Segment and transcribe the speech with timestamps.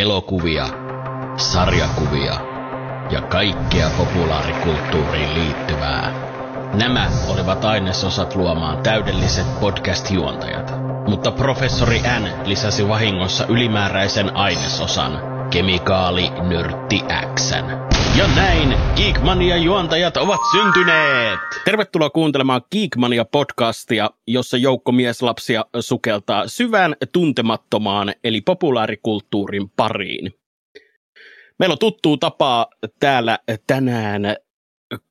[0.00, 0.68] elokuvia,
[1.36, 2.34] sarjakuvia
[3.10, 6.12] ja kaikkea populaarikulttuuriin liittyvää.
[6.74, 10.72] Nämä olivat ainesosat luomaan täydelliset podcast-juontajat,
[11.08, 17.00] mutta professori N lisäsi vahingossa ylimääräisen ainesosan, kemikaali nörtti
[17.34, 17.64] Xn.
[18.18, 21.38] Ja näin Geekmania-juontajat ovat syntyneet!
[21.64, 30.34] Tervetuloa kuuntelemaan Geekmania-podcastia, jossa joukko mieslapsia sukeltaa syvään tuntemattomaan eli populaarikulttuurin pariin.
[31.58, 32.66] Meillä on tuttuu tapaa
[33.00, 34.36] täällä tänään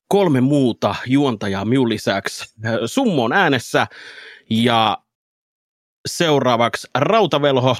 [0.08, 2.54] kolme muuta juontajaa minun lisäksi.
[2.86, 3.86] Summo on äänessä
[4.50, 4.98] ja
[6.08, 7.76] seuraavaksi Rautavelho.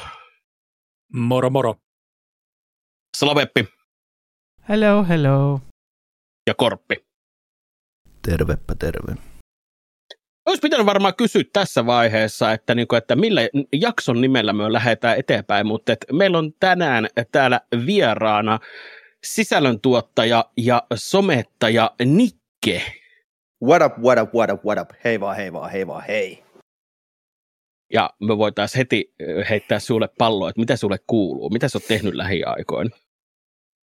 [1.12, 1.74] Moro moro.
[3.16, 3.64] Slaveppi.
[4.68, 5.60] Hello, hello.
[6.46, 6.96] Ja Korppi.
[8.28, 9.14] Tervepä terve.
[10.46, 13.40] Olisi pitänyt varmaan kysyä tässä vaiheessa, että, niin kuin, että millä
[13.72, 18.58] jakson nimellä me lähdetään eteenpäin, mutta että meillä on tänään täällä vieraana
[19.24, 22.82] sisällöntuottaja ja somettaja Nikke.
[23.64, 26.44] What up, what up, what up, what up, hei vaan, hei vaan, hei vaan, hei.
[27.92, 29.14] Ja me voitaisiin heti
[29.50, 32.96] heittää sulle palloa, että mitä sulle kuuluu, mitä sä oot tehnyt lähiaikoina?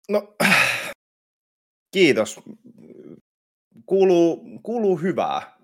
[0.09, 0.35] No,
[1.93, 2.39] kiitos.
[3.85, 5.57] Kuuluu, kuuluu hyvää.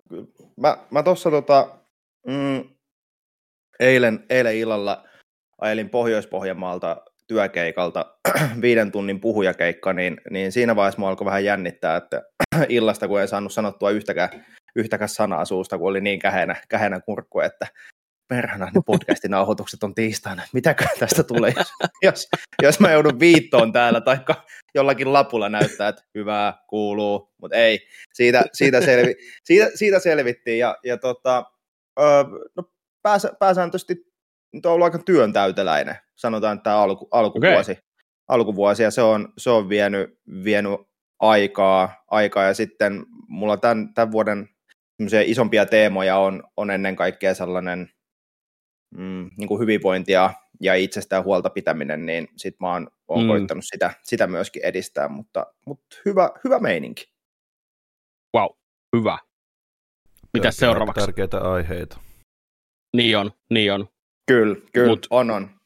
[0.58, 1.80] Mä, mä tuossa tota,
[2.28, 2.70] mm,
[3.80, 5.08] eilen, eilen illalla
[5.62, 8.06] ajelin Pohjois-Pohjanmaalta työkeikalta
[8.62, 12.22] viiden tunnin puhujakeikka, niin, niin siinä vaiheessa mua alkoi vähän jännittää, että
[12.70, 17.40] illasta kun en saanut sanottua yhtäkään, yhtäkään sanaa suusta, kun oli niin kähenä, kähenä kurkku,
[17.40, 17.68] että
[18.32, 20.44] perhana ne podcastin nauhoitukset on tiistaina.
[20.54, 21.68] Mitäkö tästä tulee, jos,
[22.02, 22.28] jos,
[22.62, 24.18] jos mä joudun viittoon täällä, tai
[24.76, 27.88] jollakin lapulla näyttää, että hyvää, kuuluu, mutta ei.
[28.14, 31.46] Siitä, siitä, selvi, siitä, siitä selvittiin, ja, ja tota,
[32.56, 32.64] no,
[33.02, 33.96] pääsä, pääsääntöisesti
[34.54, 37.84] nyt on ollut aika työntäyteläinen, sanotaan, että tämä alku, alkuvuosi, okay.
[38.28, 40.80] alkuvuosi, ja se on, se on vienyt, vienyt
[41.20, 44.50] aikaa, aikaa, ja sitten mulla tämän, tämän vuoden
[45.26, 47.90] isompia teemoja on, on ennen kaikkea sellainen
[48.98, 53.28] mm, niin kuin hyvinvointia ja itsestään huolta pitäminen, niin sit mä oon, oon mm.
[53.28, 57.12] koittanut sitä, sitä myöskin edistää, mutta, mutta hyvä, hyvä meininki.
[58.38, 58.50] Wow,
[58.98, 59.18] hyvä.
[60.34, 61.06] Mitä seuraavaksi?
[61.06, 61.98] Tärkeitä aiheita.
[62.96, 63.88] Niin on, niin on.
[64.28, 65.61] Kyllä, kyllä, Mut, on, on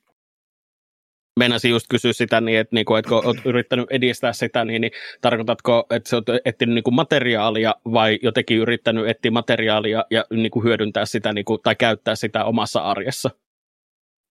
[1.39, 4.91] meinasin just kysyä sitä, niin että, niin kuin, kun olet yrittänyt edistää sitä, niin, niin
[5.21, 10.63] tarkoitatko, että oot etsinyt niin kuin materiaalia vai jotenkin yrittänyt etsiä materiaalia ja niin kuin
[10.63, 13.29] hyödyntää sitä niin kuin, tai käyttää sitä omassa arjessa?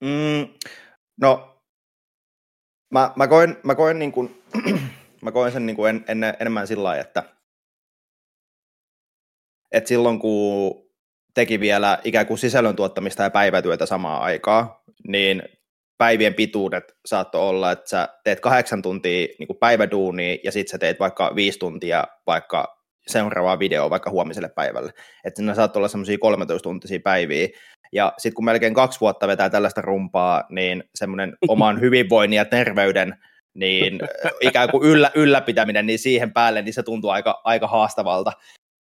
[0.05, 0.49] Mm,
[1.21, 1.63] no,
[2.93, 4.43] mä, mä koen, mä koen, niin kuin,
[5.23, 7.23] mä koen sen niin kuin en, en, enemmän sillä lailla, että,
[9.73, 10.85] että silloin kun
[11.35, 14.69] teki vielä ikään kuin sisällön tuottamista ja päivätyötä samaan aikaan,
[15.09, 15.43] niin
[15.99, 20.79] päivien pituudet saattoi olla, että sä teet kahdeksan tuntia niin kuin päiväduunia ja sitten sä
[20.79, 24.93] teet vaikka viisi tuntia vaikka seuraavaa videoa vaikka huomiselle päivälle.
[25.25, 27.49] Että ne saattoi olla semmoisia 13-tuntisia päiviä.
[27.93, 33.15] Ja sitten kun melkein kaksi vuotta vetää tällaista rumpaa, niin semmoinen oman hyvinvoinnin ja terveyden
[33.55, 34.01] niin
[34.41, 38.33] ikään kuin yllä, ylläpitäminen niin siihen päälle, niin se tuntuu aika, aika haastavalta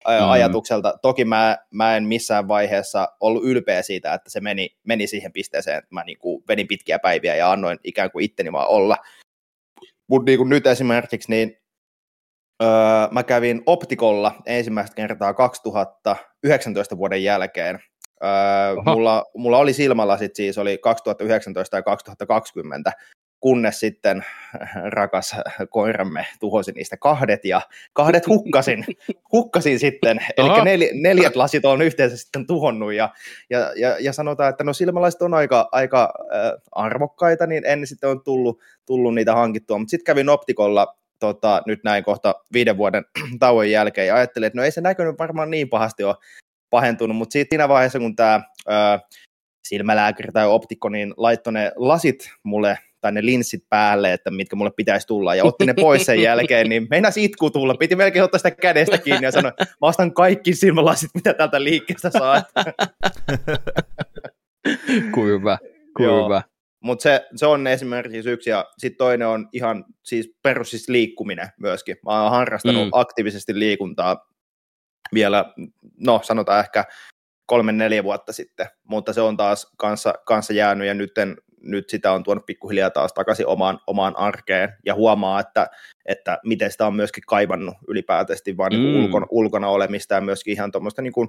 [0.06, 0.30] mm.
[0.30, 0.98] ajatukselta.
[1.02, 5.78] Toki mä, mä en missään vaiheessa ollut ylpeä siitä, että se meni, meni siihen pisteeseen,
[5.78, 8.96] että mä niin kuin vedin pitkiä päiviä ja annoin ikään kuin itteni vaan olla.
[10.06, 11.56] Mutta niin nyt esimerkiksi niin
[12.62, 12.68] öö,
[13.10, 17.78] mä kävin optikolla ensimmäistä kertaa 2019 vuoden jälkeen.
[18.24, 18.30] Öö,
[18.86, 22.92] mulla, mulla oli silmälasit siis, oli 2019 ja 2020,
[23.42, 24.24] kunnes sitten
[24.90, 25.36] rakas
[25.70, 27.60] koiramme tuhosi niistä kahdet ja
[27.92, 28.84] kahdet hukkasin,
[29.32, 33.08] hukkasin sitten, eli nel, neljät lasit on yhteensä sitten tuhonnut ja,
[33.50, 38.10] ja, ja, ja sanotaan, että no silmälasit on aika, aika äh, arvokkaita, niin en sitten
[38.10, 43.04] on tullut, tullut niitä hankittua, mutta sitten kävin optikolla tota, nyt näin kohta viiden vuoden
[43.40, 46.16] tauon jälkeen ja ajattelin, että no ei se näkynyt varmaan niin pahasti ole
[46.70, 48.40] pahentunut, mutta siinä vaiheessa kun tämä
[49.64, 54.70] silmälääkäri tai optikko niin laittoi ne lasit mulle tai ne linssit päälle, että mitkä mulle
[54.76, 58.38] pitäisi tulla, ja otti ne pois sen jälkeen, niin meinasi itku tulla, piti melkein ottaa
[58.38, 62.42] sitä kädestä kiinni ja sanoa, mä ostan kaikki silmälasit, mitä täältä liikkeestä saa.
[65.14, 65.58] Kuin hyvä,
[65.96, 66.42] kuin hyvä.
[66.80, 71.48] Mutta se, se on esimerkiksi yksi, ja sitten toinen on ihan siis perus siis liikkuminen
[71.60, 71.96] myöskin.
[72.04, 72.90] Mä oon harrastanut mm.
[72.92, 74.28] aktiivisesti liikuntaa
[75.14, 75.44] vielä,
[76.00, 76.84] no sanotaan ehkä
[77.46, 81.10] kolme neljä vuotta sitten, mutta se on taas kanssa, kanssa jäänyt, ja nyt
[81.62, 85.66] nyt sitä on tuonut pikkuhiljaa taas takaisin omaan, omaan arkeen ja huomaa, että,
[86.06, 88.86] että miten sitä on myöskin kaivannut ylipäätästi vaan niin mm.
[88.86, 91.28] niin ulkona, ulkona olemista ja myöskin ihan tuommoista niin kuin,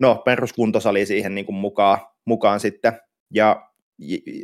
[0.00, 2.92] no, peruskuntosali siihen niin kuin mukaan, mukaan sitten.
[3.34, 3.68] Ja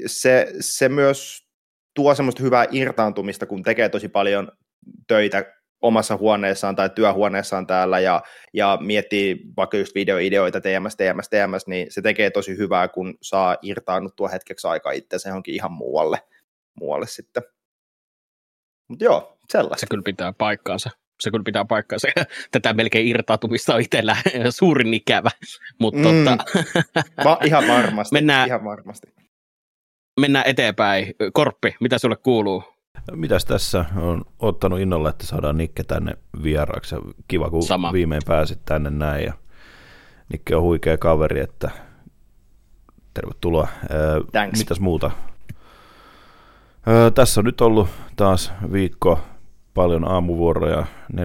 [0.06, 1.48] se, se myös
[1.94, 4.52] tuo semmoista hyvää irtaantumista, kun tekee tosi paljon
[5.06, 8.22] töitä omassa huoneessaan tai työhuoneessaan täällä ja,
[8.54, 13.56] ja miettii vaikka just videoideoita TMS, TMS, TMS, niin se tekee tosi hyvää, kun saa
[13.62, 16.18] irtaannuttua hetkeksi aikaa itse se onkin ihan muualle,
[16.80, 17.42] muualle sitten.
[18.88, 19.80] Mutta joo, sellaista.
[19.80, 20.90] Se kyllä pitää paikkaansa.
[21.20, 22.08] Se kyllä pitää paikkaansa.
[22.50, 24.16] Tätä melkein irtautumista on itsellä
[24.58, 25.30] suurin ikävä.
[25.80, 26.24] Mutta mm.
[26.24, 26.38] tota...
[27.24, 28.14] Va- ihan varmasti.
[28.14, 29.06] Mennään, ihan varmasti.
[30.20, 31.14] Mennään eteenpäin.
[31.32, 32.77] Korppi, mitä sulle kuuluu?
[33.12, 36.12] Mitäs tässä on ottanut innolla, että saadaan Nikke tänne
[36.42, 36.96] vieraaksi.
[37.28, 37.92] Kiva, kun Sama.
[37.92, 39.24] viimein pääsit tänne näin.
[39.24, 39.32] Ja
[40.28, 41.70] Nikke on huikea kaveri, että
[43.14, 43.68] tervetuloa.
[44.32, 44.58] Thanks.
[44.58, 45.10] Mitäs muuta?
[47.14, 49.20] Tässä on nyt ollut taas viikko
[49.74, 51.20] paljon aamuvuoroja, 4.30,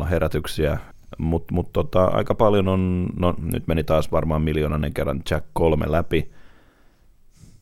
[0.00, 0.78] 5.00 herätyksiä,
[1.18, 5.84] mutta mut tota, aika paljon on, no nyt meni taas varmaan miljoonainen kerran Jack 3
[5.88, 6.30] läpi,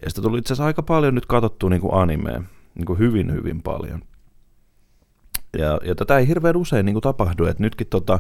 [0.05, 2.43] ja sitä tuli itse asiassa aika paljon nyt katsottua niin kuin animea,
[2.75, 4.03] niin kuin hyvin hyvin paljon.
[5.59, 8.19] Ja, ja tätä ei hirveän usein niin kuin tapahdu, että nytkin tota,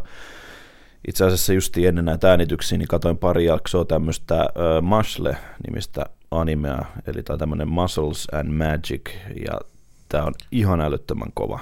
[1.08, 7.22] itse asiassa just ennen näitä äänityksiä, niin katsoin pari jaksoa tämmöistä uh, Mashle-nimistä animea, eli
[7.22, 9.10] tämä tämmöinen Muscles and Magic,
[9.46, 9.60] ja
[10.08, 11.60] tämä on ihan älyttömän kova.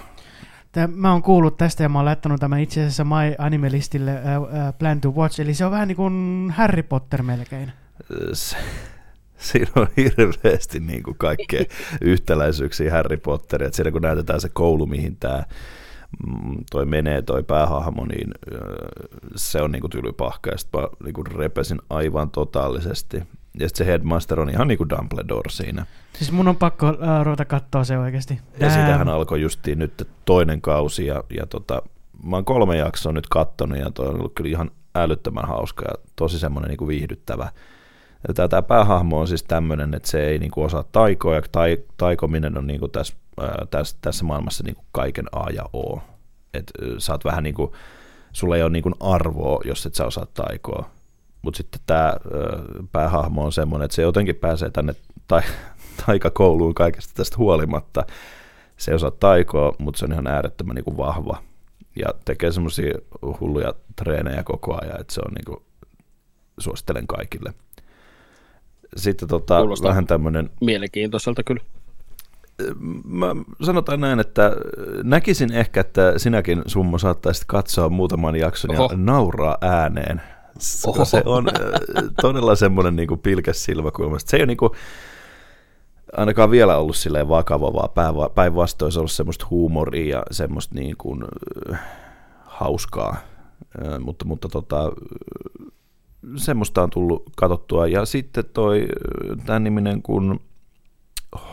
[0.72, 4.42] Tää, mä oon kuullut tästä ja mä oon laittanut tämän itse asiassa My Anime-listille uh,
[4.42, 4.48] uh,
[4.78, 7.72] Plan to Watch, eli se on vähän niin kuin Harry Potter melkein.
[9.38, 11.64] Siinä on hirveästi niin kuin kaikkea
[12.00, 15.42] yhtäläisyyksiä Harry Potteria, että siinä kun näytetään se koulu, mihin tämä
[16.26, 18.30] mm, toi menee, toi päähahmo, niin
[19.36, 23.16] se on niinku tylypahka, ja sitten mä niinku repesin aivan totaalisesti.
[23.60, 25.86] Ja sitten se Headmaster on ihan niinku Dumbledore siinä.
[26.12, 28.40] Siis mun on pakko uh, ruveta katsoa se oikeasti.
[28.60, 31.82] Ja sitähän alkoi justiin nyt toinen kausi, ja, ja tota,
[32.24, 35.94] mä oon kolme jaksoa nyt kattonut, ja toi on ollut kyllä ihan älyttömän hauska ja
[36.16, 37.50] tosi semmoinen niinku viihdyttävä
[38.34, 41.78] Tämä, tämä päähahmo on siis tämmöinen, että se ei niin kuin osaa taikoa, ja tai,
[41.96, 46.00] taikominen on niin kuin tässä, ää, tässä, tässä maailmassa niin kuin kaiken A ja O.
[46.54, 47.72] Et, sä oot vähän niin kuin,
[48.32, 50.90] sulla ei ole niin kuin arvoa, jos et sä osaa taikoa.
[51.42, 52.12] Mutta sitten tämä
[52.92, 54.94] päähahmo on semmoinen, että se jotenkin pääsee tänne
[55.26, 55.42] tai,
[56.06, 58.06] taikakouluun kaikesta tästä huolimatta.
[58.76, 61.42] Se ei osaa taikoa, mutta se on ihan äärettömän niin kuin vahva
[61.96, 62.94] ja tekee semmoisia
[63.40, 65.66] hulluja treenejä koko ajan, että se on niin kuin,
[66.58, 67.54] suosittelen kaikille–
[68.96, 70.50] sitten tota, vähän tämmöinen...
[70.60, 71.62] Mielenkiintoiselta kyllä.
[73.04, 73.26] Mä
[73.62, 74.52] sanotaan näin, että
[75.02, 78.88] näkisin ehkä, että sinäkin Summo saattaisit katsoa muutaman jakson Oho.
[78.92, 80.22] ja nauraa ääneen.
[80.86, 81.04] Oho.
[81.04, 81.46] Se on
[82.22, 84.18] todella semmoinen niin kuin pilkäs silmäkulma.
[84.18, 84.70] Se ei ole niin kuin,
[86.16, 90.96] ainakaan vielä ollut silleen vakava, vaan päinvastoin se on ollut semmoista huumoria ja semmoista niin
[90.96, 91.24] kuin,
[92.44, 93.16] hauskaa.
[94.00, 94.92] Mutta, mutta tota,
[96.36, 97.86] semmoista on tullut katsottua.
[97.86, 98.88] Ja sitten toi
[99.46, 100.40] tämän niminen kuin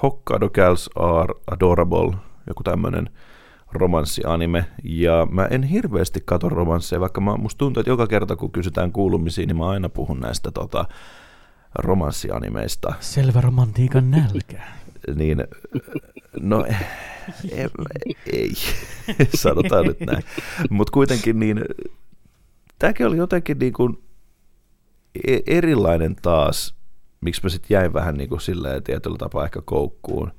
[0.01, 2.17] Hokkaido Girls Are Adorable,
[2.47, 3.09] joku tämmöinen
[3.71, 8.51] romanssianime, ja mä en hirveästi katso romansseja, vaikka mä, musta tuntuu, että joka kerta kun
[8.51, 10.85] kysytään kuulumisiin, niin mä aina puhun näistä tota,
[11.75, 12.93] romanssianimeista.
[12.99, 14.61] Selvä romantiikan nälkä.
[15.15, 15.43] niin,
[16.39, 16.65] no
[17.51, 18.53] ei, ei,
[19.35, 20.23] sanotaan nyt näin.
[20.69, 21.65] Mutta kuitenkin niin,
[22.79, 24.14] tämäkin oli jotenkin niin kuin, E-
[25.47, 26.75] erilainen taas,
[27.21, 30.31] miksi mä sitten jäin vähän niin kuin silleen tietyllä tapaa ehkä koukkuun.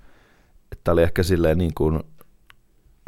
[0.72, 2.02] Että oli ehkä silleen niin kuin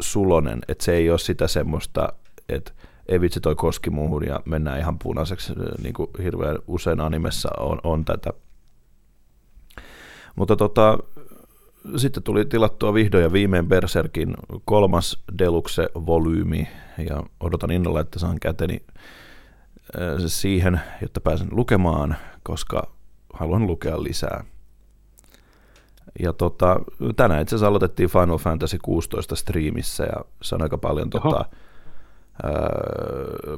[0.01, 2.13] sulonen, että se ei ole sitä semmoista,
[2.49, 2.71] että
[3.07, 7.79] ei vitsi toi koski muuhun ja mennään ihan punaiseksi, niin kuin hirveän usein animessa on,
[7.83, 8.33] on tätä.
[10.35, 10.97] Mutta tota,
[11.95, 14.33] sitten tuli tilattua vihdoin ja viimein Berserkin
[14.65, 16.67] kolmas Deluxe-volyymi
[17.09, 18.81] ja odotan innolla, että saan käteni
[20.27, 22.91] siihen, jotta pääsen lukemaan, koska
[23.33, 24.43] haluan lukea lisää.
[26.19, 26.79] Ja tota,
[27.15, 31.45] tänään itse asiassa aloitettiin Final Fantasy 16 striimissä ja se on aika paljon tota,
[32.43, 32.51] ää,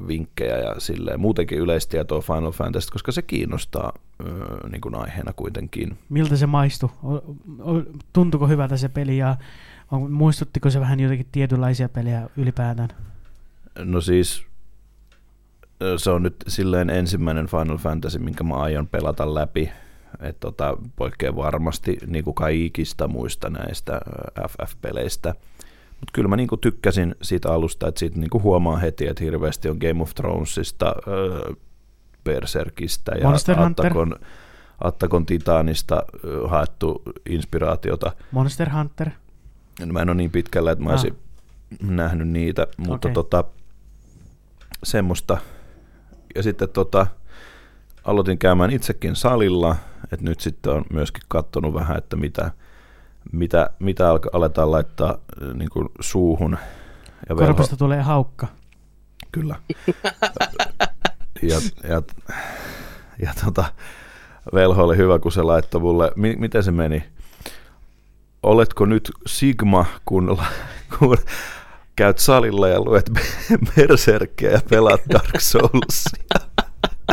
[0.07, 4.27] vinkkejä ja silleen, muutenkin yleistietoa Final Fantasy, koska se kiinnostaa ää,
[4.71, 5.97] niin kuin aiheena kuitenkin.
[6.09, 6.89] Miltä se maistui?
[8.13, 9.35] Tuntuko hyvältä se peli ja
[10.09, 12.89] muistuttiko se vähän jotenkin tietynlaisia pelejä ylipäätään?
[13.83, 14.50] No siis
[15.97, 19.71] se on nyt silleen ensimmäinen Final Fantasy, minkä mä aion pelata läpi.
[20.19, 24.01] Et tota, poikkeaa varmasti niin kuin kaikista muista näistä
[24.49, 25.33] FF-peleistä.
[25.89, 29.23] Mutta kyllä mä niin kuin tykkäsin siitä alusta, että siitä niin kuin huomaa heti, että
[29.23, 31.55] hirveästi on Game of Thronesista, äh,
[32.23, 34.15] Berserkistä ja Monster Attakon,
[34.83, 36.03] Attakon Titanista
[36.47, 38.11] haettu inspiraatiota.
[38.31, 39.09] Monster Hunter.
[39.85, 41.17] Mä en ole niin pitkällä, että mä olisin
[41.83, 41.89] ah.
[41.89, 43.13] nähnyt niitä, mutta okay.
[43.13, 43.43] tota,
[44.83, 45.37] semmoista
[46.35, 47.07] ja sitten tota,
[48.03, 52.51] aloitin käymään itsekin salilla, että nyt sitten on myöskin katsonut vähän, että mitä
[53.31, 55.17] mitä, mitä alka, aletaan laittaa
[55.53, 56.57] niin kuin suuhun.
[57.29, 57.77] Ja Korpasta velho...
[57.77, 58.47] tulee haukka.
[59.31, 59.55] Kyllä.
[61.49, 62.01] ja, ja,
[63.19, 63.65] ja tota,
[64.53, 67.03] velho oli hyvä, kun se laittoi mulle, mi, miten se meni?
[68.43, 70.37] Oletko nyt Sigma, kun,
[70.99, 71.17] kun
[71.95, 73.11] käyt salilla ja luet
[73.75, 76.41] Berserkkiä ja pelaat Dark Soulsia?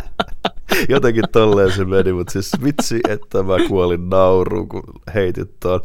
[0.89, 4.83] Jotenkin tolleen se meni, mutta siis vitsi, että mä kuolin nauruun, kun
[5.15, 5.81] heitit tuon.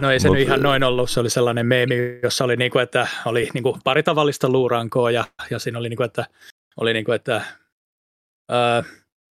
[0.00, 2.78] No ei se Mut, nyt ihan noin ollut, se oli sellainen meemi, jossa oli, niinku,
[2.78, 6.24] että oli niinku pari tavallista luurankoa ja, ja siinä oli, niinku, että,
[6.76, 7.42] oli niinku, että
[8.48, 8.82] ää,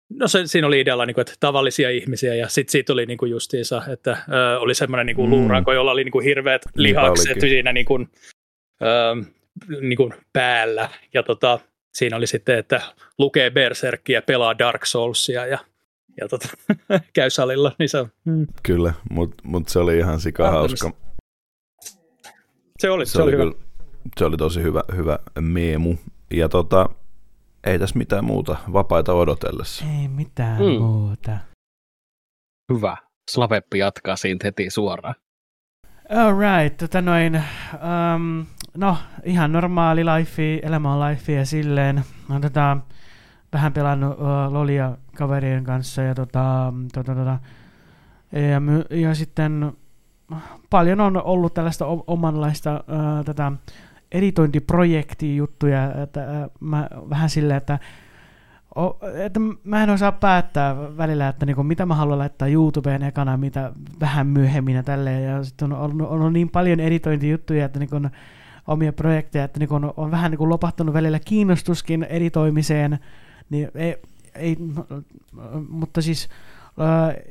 [0.10, 3.18] No se, siinä oli idealla, niin kuin, että tavallisia ihmisiä ja sitten siitä oli niin
[3.18, 5.32] kuin justiinsa, että ö, oli semmoinen niin kuin mm.
[5.32, 8.10] luuranko, jolla oli niin kuin hirveät lihakset siinä niin kuin,
[8.84, 9.24] ö,
[9.82, 11.60] niin kuin päällä ja tota,
[11.94, 12.82] siinä oli sitten, että
[13.18, 15.60] lukee Berserkkiä, pelaa Dark Soulsia ja,
[16.22, 16.48] ja tota,
[17.16, 17.76] käy salilla.
[17.80, 18.48] Niin se on, mm.
[18.64, 20.92] Kyllä, mutta mut se oli ihan sika hauska.
[22.80, 23.52] Se oli, se, se oli, oli hyvä.
[24.18, 25.96] se oli tosi hyvä, hyvä meemu.
[26.32, 26.90] Ja tota,
[27.64, 29.86] ei tässä mitään muuta vapaita odotellessa.
[30.02, 30.82] Ei mitään mm.
[30.82, 31.38] muuta.
[32.74, 32.98] Hyvä.
[33.32, 35.16] Slaveppi jatkaa siitä heti suoraan.
[36.10, 38.46] Alright, tota noin, um,
[38.80, 42.04] no ihan normaali life, elämä on life ja silleen.
[42.30, 42.78] No, tota,
[43.54, 47.40] vähän pelannut uh, lolia kaverien kanssa ja tota, tota, tota,
[48.52, 49.74] ja, my, ja sitten
[50.70, 53.52] paljon on ollut tällaista omanlaista uh, tätä
[54.12, 57.80] editointiprojekti-juttuja, että äh, mä vähän silleen, että,
[59.16, 63.72] että mä en osaa päättää välillä, että niinku, mitä mä haluan laittaa YouTubeen ekana, mitä
[64.00, 67.96] vähän myöhemmin ja tälleen, ja sitten on, on, on niin paljon editointijuttuja, että niinku,
[68.70, 73.00] omia projekteja, että niinku, on, on vähän niinku lopahtanut välillä kiinnostuskin editoimiseen,
[73.50, 73.98] niin ei,
[74.36, 74.58] ei,
[75.70, 76.30] mutta siis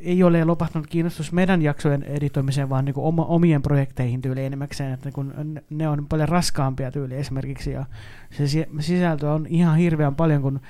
[0.02, 4.92] ei ole lopahtanut kiinnostus meidän jaksojen editoimiseen, vaan niin kuin oma, omien projekteihin tyyli enemmäkseen,
[4.92, 5.34] että kun
[5.70, 7.86] ne on paljon raskaampia tyyli esimerkiksi, ja
[8.30, 10.60] se sisältö on ihan hirveän paljon, kun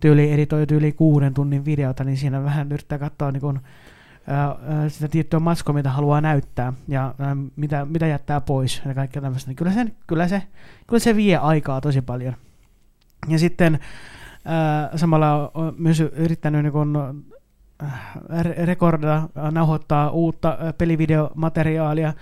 [0.00, 3.62] tyyli editoi tyyli kuuden tunnin videota, niin siinä vähän yrittää katsoa niin kuin, ää,
[4.88, 7.14] sitä tiettyä matskoa, mitä haluaa näyttää, ja
[7.56, 10.42] mitä, mitä jättää pois, ja kaikkea tämmöistä, niin kyllä se, kyllä, se,
[10.86, 12.34] kyllä se vie aikaa tosi paljon.
[13.28, 13.78] Ja sitten
[14.96, 16.96] samalla on myös yrittänyt niin kuin,
[18.64, 22.12] rekorda, nauhoittaa uutta pelivideomateriaalia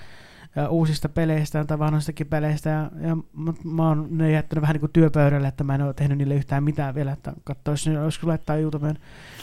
[0.69, 2.71] uusista peleistä tai vanhoistakin peleistä.
[2.71, 3.17] Ja, ja
[3.65, 6.65] mä oon ne jättänyt vähän niin kuin työpöydälle, että mä en ole tehnyt niille yhtään
[6.65, 8.99] mitään vielä, että katsoisin, olisiko laittaa YouTubeen.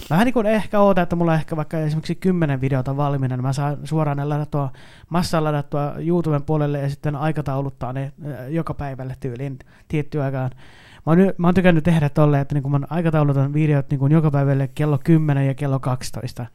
[0.09, 3.53] Vähän niin kuin ehkä oota, että mulla ehkä vaikka esimerkiksi kymmenen videota valmiina, niin mä
[3.53, 4.71] saan suoraan ne ladattua,
[5.09, 8.11] massaan ladattua YouTuben puolelle ja sitten aikatauluttaa ne
[8.49, 10.51] joka päivälle tyyliin tiettyä aikaan
[11.05, 14.69] Mä oon, mä oon tykännyt tehdä tolleen, että niin mä aikataulutan videot niin joka päivälle
[14.75, 16.45] kello 10 ja kello 12.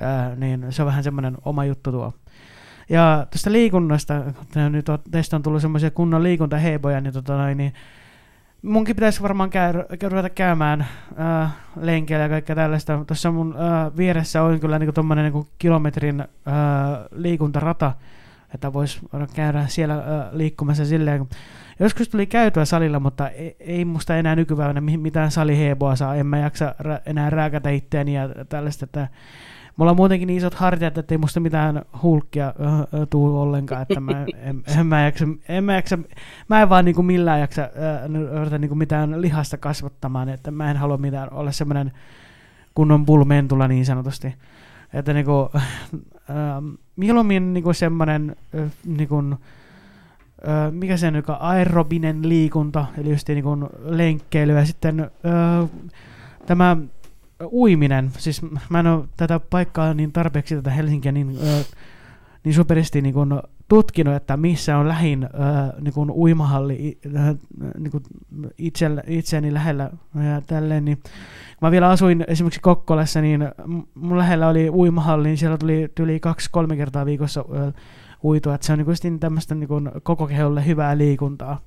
[0.00, 2.12] Ää, niin se on vähän semmoinen oma juttu tuo.
[2.92, 4.14] Ja tästä liikunnasta,
[4.70, 7.72] nyt teistä on tullut semmoisia kunnon liikuntaheiboja, niin, tota noin, niin
[8.62, 9.72] munkin pitäisi varmaan käy,
[10.10, 13.04] ruveta käymään ää, lenkeillä ja kaikkea tällaista.
[13.06, 16.26] Tuossa mun ää, vieressä on kyllä niin tuommoinen niin kilometrin ää,
[17.12, 17.92] liikuntarata,
[18.54, 19.00] että voisi
[19.34, 21.28] käydä siellä ää, liikkumassa silleen,
[21.80, 26.14] Joskus tuli käytyä salilla, mutta ei, ei musta enää nykypäivänä mitään saliheboa saa.
[26.14, 29.08] En mä jaksa rä, enää rääkätä itteeni ja tällaista, että
[29.76, 34.00] mulla on muutenkin niin isot hartiat, että ei musta mitään hulkkia äh, tuu ollenkaan, että
[34.00, 35.98] mä en, en, mä jaksa, en mä jaksa,
[36.48, 40.96] mä en vaan niinku millään jaksa äh, niinku mitään lihasta kasvattamaan, että mä en halua
[40.96, 41.92] mitään olla semmoinen
[42.74, 44.34] kunnon pulmentula niin sanotusti.
[44.92, 49.22] Että niinku, äh, mieluummin niinku semmoinen äh, niinku,
[50.48, 55.66] öö, mikä se on, aerobinen liikunta, eli just niin kuin lenkkeily, ja sitten öö,
[56.46, 56.76] tämä
[57.52, 61.62] uiminen, siis mä en ole tätä paikkaa niin tarpeeksi tätä Helsinkiä niin, öö,
[62.44, 63.30] niin superisti niin kuin
[63.68, 67.34] tutkinut, että missä on lähin öö, niin kuin uimahalli öö,
[67.78, 68.02] niin kuin
[68.58, 70.98] itse, itseäni lähellä ja tälleen, niin
[71.60, 73.48] mä vielä asuin esimerkiksi Kokkolassa, niin
[73.94, 77.70] mun lähellä oli uimahalli, niin siellä tuli yli kaksi-kolme kertaa viikossa öö,
[78.24, 79.68] uitua, että se on niin tämmöistä niin
[80.02, 81.60] koko keholle hyvää liikuntaa.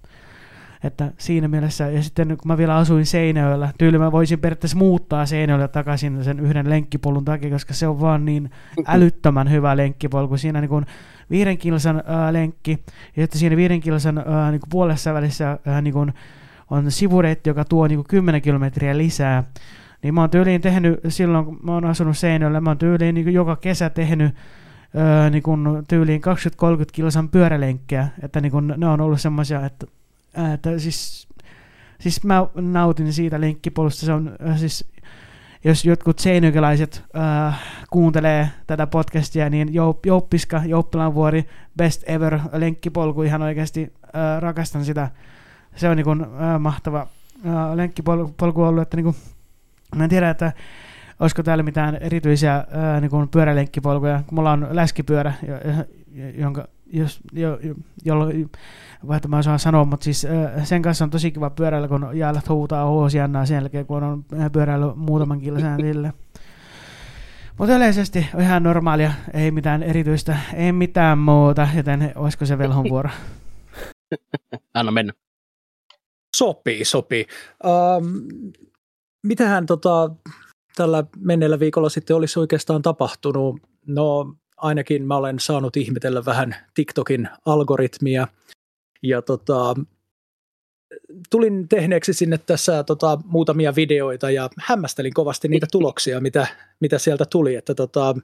[0.86, 5.26] Että siinä mielessä, ja sitten kun mä vielä asuin Seinäjöllä, tyyli mä voisin periaatteessa muuttaa
[5.26, 8.52] Seinäjöllä takaisin sen yhden lenkkipolun takia, koska se on vaan niin
[8.88, 10.38] älyttömän hyvä lenkkipolku.
[10.38, 10.86] Siinä niin kuin
[11.30, 12.72] viiden kilsan ää, lenkki,
[13.16, 16.14] ja sitten siinä viiden kilsan ää, niin kuin puolessa välissä ää, niin kuin
[16.70, 19.44] on sivureitti, joka tuo niin kuin 10 kilometriä lisää.
[20.04, 23.34] Niin mä oon tyyliin tehnyt, silloin kun mä oon asunut Seinäjöllä, mä oon tyyliin niin
[23.34, 24.36] joka kesä tehnyt
[24.96, 29.86] öö, niin kun tyyliin 20-30 kilsan pyörälenkkejä, että niin kun ne on ollut semmoisia, että,
[30.54, 31.28] että siis,
[32.00, 34.96] siis mä nautin siitä lenkkipolusta, se on siis
[35.66, 39.70] jos jotkut seinäjokelaiset äh, kuuntelee tätä podcastia, niin
[40.06, 41.46] Jouppiska, Jouppilanvuori,
[41.78, 45.10] best ever lenkkipolku, ihan oikeasti äh, rakastan sitä.
[45.76, 47.08] Se on niin kuin, äh, mahtava
[47.46, 49.16] äh, lenkkipolku ollut, että niin kuin,
[49.96, 50.54] mä en tiedä, että
[51.20, 55.34] olisiko täällä mitään erityisiä ää, niin kuin pyörälenkkipolkuja, kun mulla on läskipyörä,
[56.38, 57.76] jonka, jos, jo, jo,
[58.06, 58.52] jolloin,
[59.08, 60.28] vaikka mä osaan sanoa, mutta siis
[60.64, 64.94] sen kanssa on tosi kiva pyöräillä, kun jäällä huutaa Hoosiannaa sen jälkeen, kun on pyöräillä
[64.96, 66.14] muutaman kilsan sille.
[67.58, 72.90] Mutta yleisesti on ihan normaalia, ei mitään erityistä, ei mitään muuta, joten olisiko se velhon
[72.90, 73.10] vuoro?
[74.74, 75.14] Anna mennä.
[76.36, 77.28] Sopii, sopii.
[77.64, 78.28] Um,
[79.24, 80.12] mitähän tota,
[80.76, 83.62] tällä menneellä viikolla sitten olisi oikeastaan tapahtunut?
[83.88, 88.28] No ainakin mä olen saanut ihmetellä vähän TikTokin algoritmia.
[89.04, 89.76] Ja tota,
[91.30, 96.48] tulin tehneeksi sinne tässä tota, muutamia videoita ja hämmästelin kovasti niitä tuloksia, mitä,
[96.80, 98.16] mitä sieltä tuli, että tota,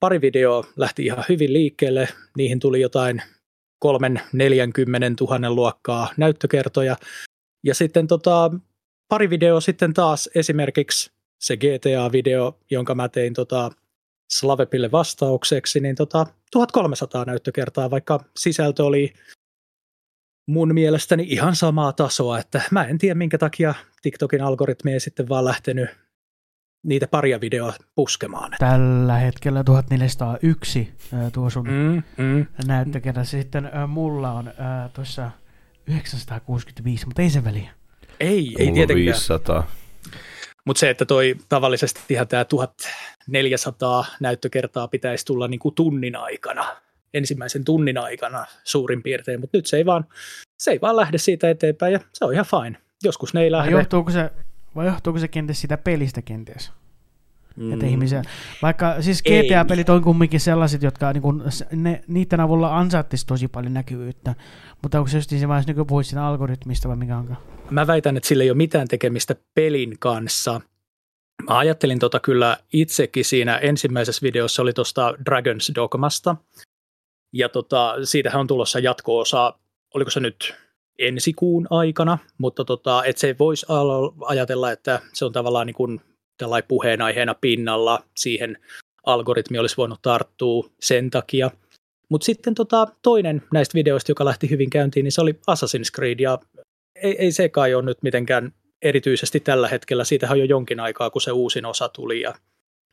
[0.00, 3.22] pari videoa lähti ihan hyvin liikkeelle, niihin tuli jotain
[3.78, 6.96] kolmen 40 000 luokkaa näyttökertoja.
[7.64, 8.50] Ja sitten tota,
[9.08, 13.70] pari videoa sitten taas esimerkiksi se GTA-video, jonka mä tein tota
[14.32, 19.12] Slavepille vastaukseksi, niin tota 1300 näyttökertaa, vaikka sisältö oli
[20.48, 25.28] mun mielestäni ihan samaa tasoa, että mä en tiedä minkä takia TikTokin algoritmi ei sitten
[25.28, 25.90] vaan lähtenyt
[26.86, 28.52] niitä paria videoa puskemaan.
[28.58, 30.92] Tällä hetkellä 1401
[31.32, 32.46] tuo sun mm, mm.
[32.66, 33.24] näyttökerta.
[33.24, 34.52] Sitten mulla on
[34.94, 35.30] tuossa
[35.86, 37.70] 965, mutta ei se väliä.
[38.20, 38.96] Ei, ei tietenkään.
[38.96, 39.66] 500.
[40.64, 46.76] Mutta se, että toi tavallisesti ihan tämä 1400 näyttökertaa pitäisi tulla niinku tunnin aikana,
[47.14, 50.04] ensimmäisen tunnin aikana suurin piirtein, mutta nyt se ei, vaan,
[50.58, 52.78] se ei vaan lähde siitä eteenpäin ja se on ihan fine.
[53.04, 53.70] Joskus ne ei lähde.
[53.70, 54.30] Johtuuko se,
[54.74, 56.72] vai johtuuko se kenties sitä pelistä kenties?
[57.56, 57.72] Mm.
[57.72, 58.22] Että ihmisiä,
[58.62, 63.74] vaikka siis GTA-pelit on kumminkin sellaiset, jotka niin kun, ne, niiden avulla ansaittisi tosi paljon
[63.74, 64.34] näkyvyyttä,
[64.82, 67.38] mutta onko se just se vaiheessa niin puhuit siinä algoritmista vai mikä onkaan?
[67.70, 70.60] Mä väitän, että sillä ei ole mitään tekemistä pelin kanssa.
[71.48, 76.36] Mä ajattelin tota kyllä itsekin siinä ensimmäisessä videossa oli tuosta Dragon's Dogmasta,
[77.32, 79.54] ja tota, siitähän on tulossa jatko-osa,
[79.94, 80.54] oliko se nyt
[80.98, 83.66] ensi kuun aikana, mutta tota, et se voisi
[84.26, 86.00] ajatella, että se on tavallaan niin kuin
[86.42, 88.58] tällainen puheenaiheena pinnalla, siihen
[89.06, 91.50] algoritmi olisi voinut tarttua sen takia.
[92.08, 96.20] Mutta sitten tota, toinen näistä videoista, joka lähti hyvin käyntiin, niin se oli Assassin's Creed,
[96.20, 96.38] ja
[97.02, 98.52] ei, ei se kai ole nyt mitenkään
[98.82, 100.04] erityisesti tällä hetkellä.
[100.04, 102.34] Siitähän on jo jonkin aikaa, kun se uusin osa tuli, ja,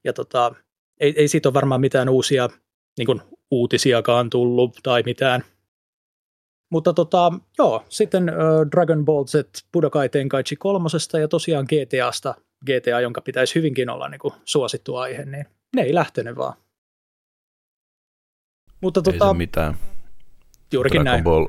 [0.03, 0.55] ja tota,
[0.99, 2.49] ei, ei siitä ole varmaan mitään uusia
[2.97, 5.43] niin kuin, uutisiakaan tullut tai mitään.
[6.71, 9.33] Mutta tota, joo, sitten uh, Dragon Ball Z
[9.73, 15.25] Budokai Tenkaichi kolmosesta ja tosiaan GTAsta GTA, jonka pitäisi hyvinkin olla niin kuin suosittu aihe,
[15.25, 15.45] niin
[15.75, 16.53] ne ei lähtenyt vaan.
[18.81, 19.75] Mutta ei tota, se mitään.
[20.73, 21.23] Juurikin Dragon näin.
[21.23, 21.47] Ball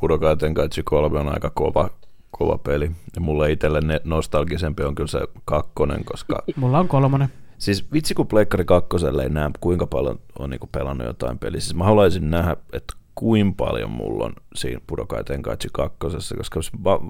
[0.00, 1.90] Budokai Tenkaichi 3 on aika kova,
[2.30, 2.90] kova peli.
[3.14, 6.42] Ja mulle itselle nostalgisempi on kyllä se kakkonen, koska...
[6.56, 7.28] Mulla on kolmonen.
[7.58, 11.60] Siis vitsi kun Pleikkari kakkoselle ei näe, kuinka paljon on niinku pelannut jotain peliä.
[11.60, 17.00] Siis mä haluaisin nähdä, että kuinka paljon mulla on siinä Budokai Tenkaichi kakkosessa, koska va,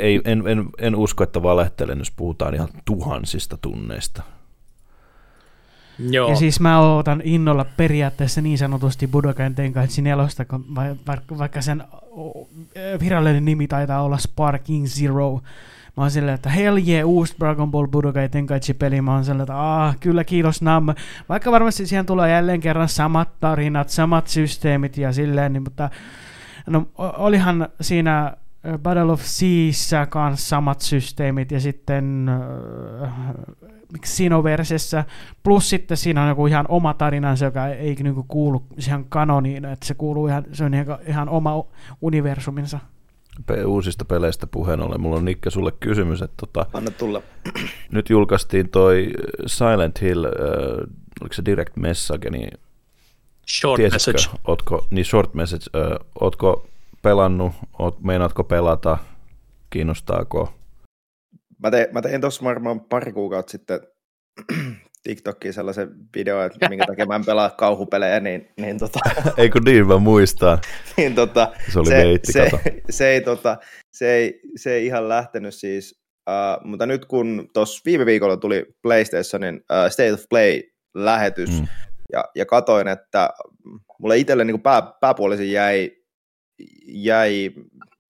[0.00, 4.22] ei, en, en, en, usko, että valehtelen, jos puhutaan ihan tuhansista tunneista.
[5.98, 6.28] Joo.
[6.28, 10.64] Ja siis mä ootan innolla periaatteessa niin sanotusti Budokai Tenkaichi nelosta, kun
[11.38, 11.84] vaikka sen
[13.00, 15.40] virallinen nimi taitaa olla Sparking Zero,
[15.96, 19.02] Mä oon silleen, että hell yeah, uusi Dragon Ball Budokai Tenkaichi-peli.
[19.02, 20.86] Mä oon silleen, että ah, kyllä kiitos Nam.
[21.28, 25.90] Vaikka varmasti siihen tulee jälleen kerran samat tarinat, samat systeemit ja silleen, niin, mutta
[26.66, 28.36] no, olihan siinä
[28.78, 32.30] Battle of Seassa kanssa samat systeemit ja sitten
[34.04, 35.04] Sinoversessa,
[35.42, 39.86] plus sitten siinä on joku ihan oma tarinansa, joka ei niinku kuulu ihan kanoniin, että
[39.86, 40.72] se kuuluu ihan, se on
[41.06, 41.64] ihan oma
[42.02, 42.78] universuminsa
[43.66, 45.00] uusista peleistä puheen ollen.
[45.00, 47.22] Mulla on Nikke sulle kysymys, että tota, Anna tulla.
[47.92, 49.10] nyt julkaistiin toi
[49.46, 50.30] Silent Hill, äh,
[51.20, 52.58] oliko se Direct Message, niin
[53.50, 54.38] Short tiesitkö, Message.
[54.46, 56.66] Ootko, niin Short Message, äh, ootko
[57.02, 58.98] pelannut, oot, meinaatko pelata,
[59.70, 60.54] kiinnostaako?
[61.58, 63.80] Mä, te, mä tein tuossa varmaan pari kuukautta sitten
[65.02, 68.98] TikTokiin sellaisen video, että minkä takia mä en pelaa kauhupelejä, niin, niin tota...
[69.38, 70.58] ei kun niin, mä muistan.
[70.96, 72.50] niin tota, se oli se, veitti, se,
[72.90, 73.56] se, ei, tota,
[73.92, 78.66] se, ei, se ei ihan lähtenyt siis, uh, mutta nyt kun tuossa viime viikolla tuli
[78.82, 81.66] PlayStationin uh, State of Play-lähetys, mm.
[82.12, 83.30] ja, ja katoin, että
[83.98, 85.90] mulle itselle niin pää, pääpuolisin jäi,
[86.86, 87.52] jäi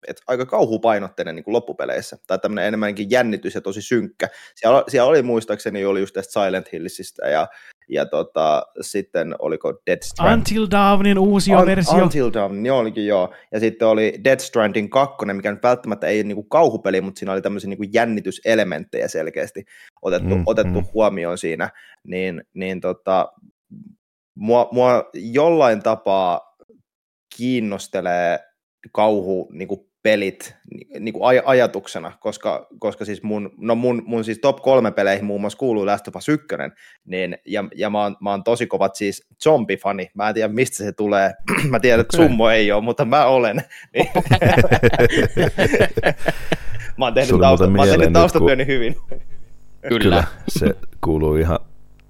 [0.09, 4.29] et aika kauhupainotteinen niin kuin loppupeleissä, tai tämmöinen enemmänkin jännitys ja tosi synkkä.
[4.55, 7.49] Siellä, siellä oli muistaakseni oli just tästä Silent Hillsistä ja
[7.88, 10.38] ja tota, sitten oliko Dead Stranding.
[10.38, 11.95] Until Dawnin uusi Un- versio.
[11.95, 13.35] Until Dawn, niin olikin joo.
[13.53, 17.43] Ja sitten oli Dead Stranding 2, mikä nyt välttämättä ei niinku kauhupeli, mutta siinä oli
[17.43, 19.64] tämmöisiä niinku jännityselementtejä selkeästi
[20.03, 20.87] otettu, mm, otettu mm.
[20.95, 21.71] huomioon siinä.
[22.05, 23.33] Niin, niin tota,
[24.35, 26.57] mua, mua jollain tapaa
[27.37, 28.38] kiinnostelee
[28.93, 30.57] kauhu niin kuin pelit
[31.01, 35.25] niin kuin aj- ajatuksena, koska, koska siis mun, no mun, mun siis top kolme peleihin
[35.25, 36.47] muun muassa kuuluu Last of Us 1,
[37.05, 40.77] niin, ja, ja mä, oon, mä oon tosi kovat siis zombifani, mä en tiedä mistä
[40.77, 41.35] se tulee,
[41.71, 43.57] mä tiedän, että summo ei ole, mutta mä olen.
[46.99, 48.75] mä oon tehnyt, tausta, mä oon tehnyt taustatyöni kun...
[48.75, 48.97] hyvin.
[49.88, 49.99] Kyllä.
[50.03, 51.59] Kyllä, se kuuluu ihan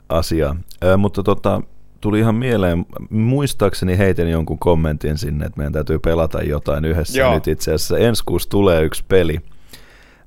[0.08, 0.64] asiaan.
[0.84, 1.62] Ö, mutta tota,
[2.04, 7.18] tuli ihan mieleen, muistaakseni heitin jonkun kommentin sinne, että meidän täytyy pelata jotain yhdessä.
[7.18, 7.34] Joo.
[7.34, 9.40] Nyt itse asiassa ensi kuussa tulee yksi peli,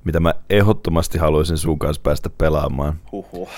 [0.04, 3.00] mitä mä ehdottomasti haluaisin sun kanssa päästä pelaamaan.
[3.12, 3.48] Huhhuh.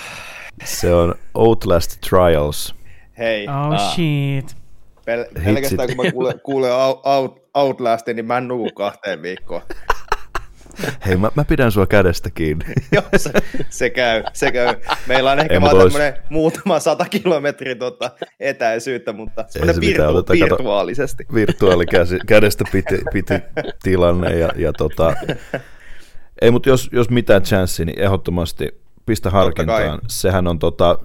[0.63, 2.75] Se on Outlast Trials.
[3.17, 3.47] Hei.
[3.47, 3.93] Oh ah.
[3.93, 4.55] shit.
[4.99, 6.71] Pel- pelkästään kun mä kuulen, kuulen
[7.03, 9.61] out, Outlastin, niin mä en nuku kahteen viikkoon.
[11.05, 12.65] Hei, mä, mä pidän sua kädestä kiinni.
[12.91, 13.31] Joo, se,
[13.69, 14.75] se, käy, se käy.
[15.07, 15.91] Meillä on ehkä Ei, vaan
[16.29, 21.25] muutama sata kilometrin tota etäisyyttä, mutta semmoinen virtu- oteta, virtuaalisesti.
[21.33, 21.85] Virtuaali
[22.27, 23.33] kädestä piti, piti
[23.83, 24.37] tilanne.
[24.37, 25.13] Ja, ja tota...
[26.41, 29.99] Ei, mutta jos, jos mitään chanssi, niin ehdottomasti pistä harkintaan.
[30.07, 30.99] Sehän on tota,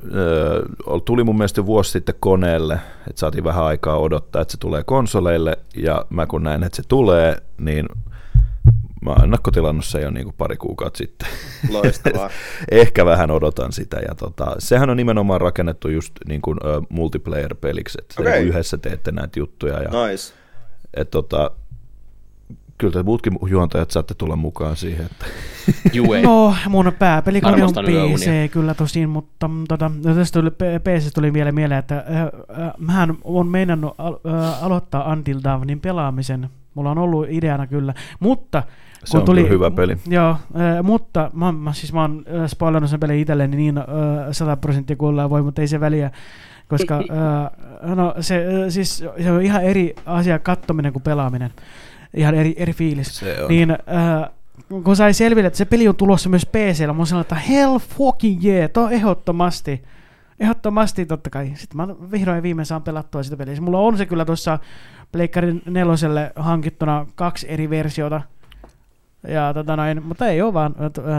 [1.05, 2.74] tuli mun mielestä vuosi sitten koneelle,
[3.09, 6.83] että saatiin vähän aikaa odottaa, että se tulee konsoleille, ja mä kun näin, että se
[6.88, 7.87] tulee, niin
[9.02, 11.28] Mä oon ennakkotilannut se jo niin kuin pari kuukautta sitten.
[11.70, 12.30] Loistavaa.
[12.70, 13.96] Ehkä vähän odotan sitä.
[14.09, 18.42] Ja tota, sehän on nimenomaan rakennettu just niin kuin, uh, multiplayer-peliksi, että okay.
[18.42, 19.82] yhdessä teette näitä juttuja.
[19.82, 20.35] Ja, nice.
[20.94, 21.50] Et, tota,
[22.78, 25.06] kyllä te muutkin juontajat saatte tulla mukaan siihen.
[25.06, 25.26] Että.
[25.96, 26.22] Juu, ei.
[26.22, 31.32] No, mun pääpelikone on PC kyllä tosin, mutta mm, tota, no tästä tuli, PC tuli
[31.32, 36.50] vielä mieleen, että äh, äh, mähän on meinannut al- äh, aloittaa Until Dawnin pelaamisen.
[36.74, 38.62] Mulla on ollut ideana kyllä, mutta
[39.07, 39.97] se on tuli, hyvä peli.
[40.09, 43.85] Joo, äh, mutta mä, mä, siis mä oon äh, spoilannut sen pelin itselleni niin äh,
[44.33, 46.11] 100 prosenttia kuin voi, mutta ei se väliä,
[46.69, 51.51] koska äh, no, se, äh, siis, se on ihan eri asia kattominen kuin pelaaminen.
[52.14, 53.19] Ihan eri, eri fiilis.
[53.19, 53.49] Se on.
[53.49, 54.31] Niin, äh,
[54.85, 58.45] kun sai selville, että se peli on tulossa myös PCllä, mä sanoin, että hell fucking
[58.45, 59.83] yeah, to ehdottomasti.
[60.40, 61.53] Ehdottomasti totta kai.
[61.55, 63.61] Sitten mä vihdoin viimein saan pelattua sitä peliä.
[63.61, 64.59] Mulla on se kyllä tuossa
[65.12, 68.23] Pleikkarin neloselle hankittuna kaksi eri versiota,
[69.28, 70.74] ja tota noin, mutta ei ole vaan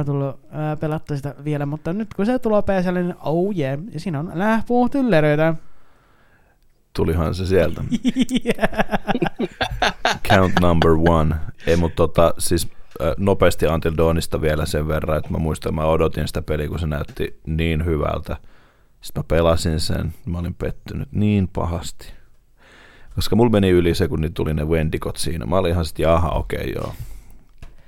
[0.05, 3.99] tullut ää, pelattu sitä vielä, mutta nyt kun se tulee PSL, niin oh yeah, ja
[3.99, 5.55] siinä on lähpuutylleröitä.
[6.93, 7.83] Tulihan se sieltä.
[10.29, 11.35] Count number one.
[11.67, 12.69] Ei, mutta tota, siis
[13.17, 16.79] nopeasti Until Dawnista vielä sen verran, että mä muistan, että mä odotin sitä peliä, kun
[16.79, 18.37] se näytti niin hyvältä.
[19.01, 22.13] Sitten mä pelasin sen, mä olin pettynyt niin pahasti.
[23.15, 25.45] Koska mulla meni yli se, kun tuli ne Wendikot siinä.
[25.45, 26.93] Mä olin ihan sitten, jaha, okei, okay, joo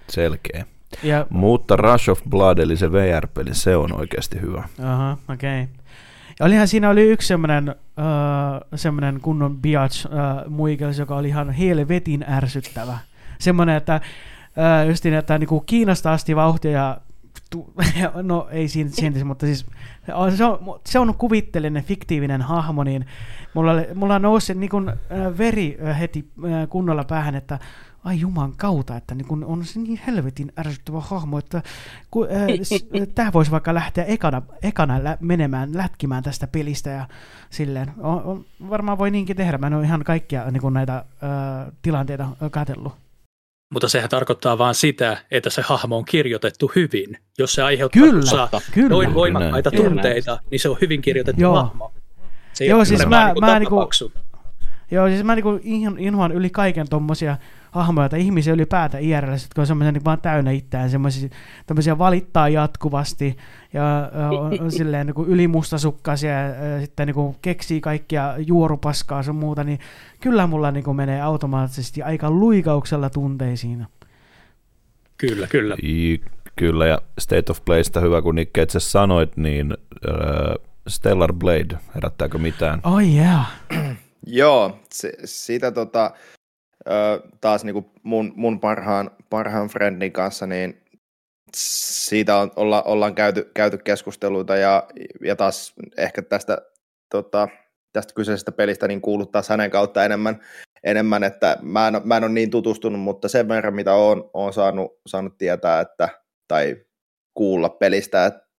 [0.09, 0.65] Selkeä.
[1.03, 4.63] Ja, Mutta Rush of Blood, eli se VR-peli, se on oikeasti hyvä.
[4.83, 5.63] Aha, okei.
[5.63, 5.75] Okay.
[6.39, 11.51] Ja olihan siinä oli yksi semmoinen, uh, semmoinen kunnon biatch uh, muikels, joka oli ihan
[11.51, 12.97] helvetin ärsyttävä.
[13.39, 14.01] Semmoinen, että
[14.83, 16.97] uh, justiin, että niinku Kiinasta asti vauhtia ja
[17.49, 17.73] tu-
[18.21, 19.65] no ei siinä sentisi, mutta siis
[20.05, 20.13] se
[20.45, 23.05] on, se on kuvitteellinen, fiktiivinen hahmo, niin
[23.53, 24.91] mulla, mulla nousi niin kuin,
[25.37, 26.29] veri heti
[26.69, 27.59] kunnolla päähän, että
[28.03, 31.63] ai juman kautta, että niin kun on se niin helvetin ärsyttävä hahmo, että
[32.11, 37.07] kun, äh, tämä voisi vaikka lähteä ekana, ekana lä- menemään, lätkimään tästä pelistä ja
[37.49, 37.91] silleen.
[37.97, 41.03] On, on, varmaan voi niinkin tehdä, mä en ole ihan kaikkia niin näitä äh,
[41.81, 42.93] tilanteita katsellut.
[43.73, 47.17] Mutta sehän tarkoittaa vain sitä, että se hahmo on kirjoitettu hyvin.
[47.37, 48.89] Jos se aiheuttaa kyllä, kyllä.
[48.89, 51.55] noin voimakkaita tunteita, niin se on hyvin kirjoitettu Joo.
[51.55, 51.93] hahmo.
[52.53, 53.89] Se Joo, siis mä, niin mä, niinku,
[54.91, 55.59] Joo, siis mä niinku
[55.97, 57.37] inhoan yli kaiken tommosia
[57.71, 61.29] hahmoja tai ihmisiä ylipäätään IRL, jotka on semmoisia niin vaan täynnä itseään, semmoisia
[61.65, 63.37] tämmöisiä valittaa jatkuvasti
[63.73, 69.23] ja on, on silleen niin kuin ylimustasukkaisia ja, ja sitten niin kuin keksii kaikkia juorupaskaa
[69.23, 69.79] sun muuta, niin
[70.21, 73.87] kyllä mulla niin kuin menee automaattisesti aika luikauksella tunteisiin.
[75.17, 75.75] Kyllä, kyllä.
[75.83, 76.21] I,
[76.55, 79.77] kyllä, ja State of Playsta hyvä, kun Nikke itse sanoit, niin
[80.09, 82.79] äh, Stellar Blade, herättääkö mitään?
[82.83, 83.45] Oh yeah.
[84.27, 86.11] Joo, se, siitä tota,
[87.41, 90.83] taas niin kuin mun, mun parhaan, parhaan friendin kanssa, niin
[91.55, 94.87] siitä on, olla, ollaan käyty, käyty keskusteluita ja,
[95.21, 96.57] ja taas ehkä tästä,
[97.11, 97.47] tota,
[97.93, 100.39] tästä kyseisestä pelistä niin kuullut taas hänen kautta enemmän,
[100.83, 104.53] enemmän, että mä en, mä en ole niin tutustunut, mutta sen verran, mitä olen, olen
[104.53, 106.09] saanut, saanut tietää, että,
[106.47, 106.85] tai
[107.33, 108.49] kuulla pelistä, että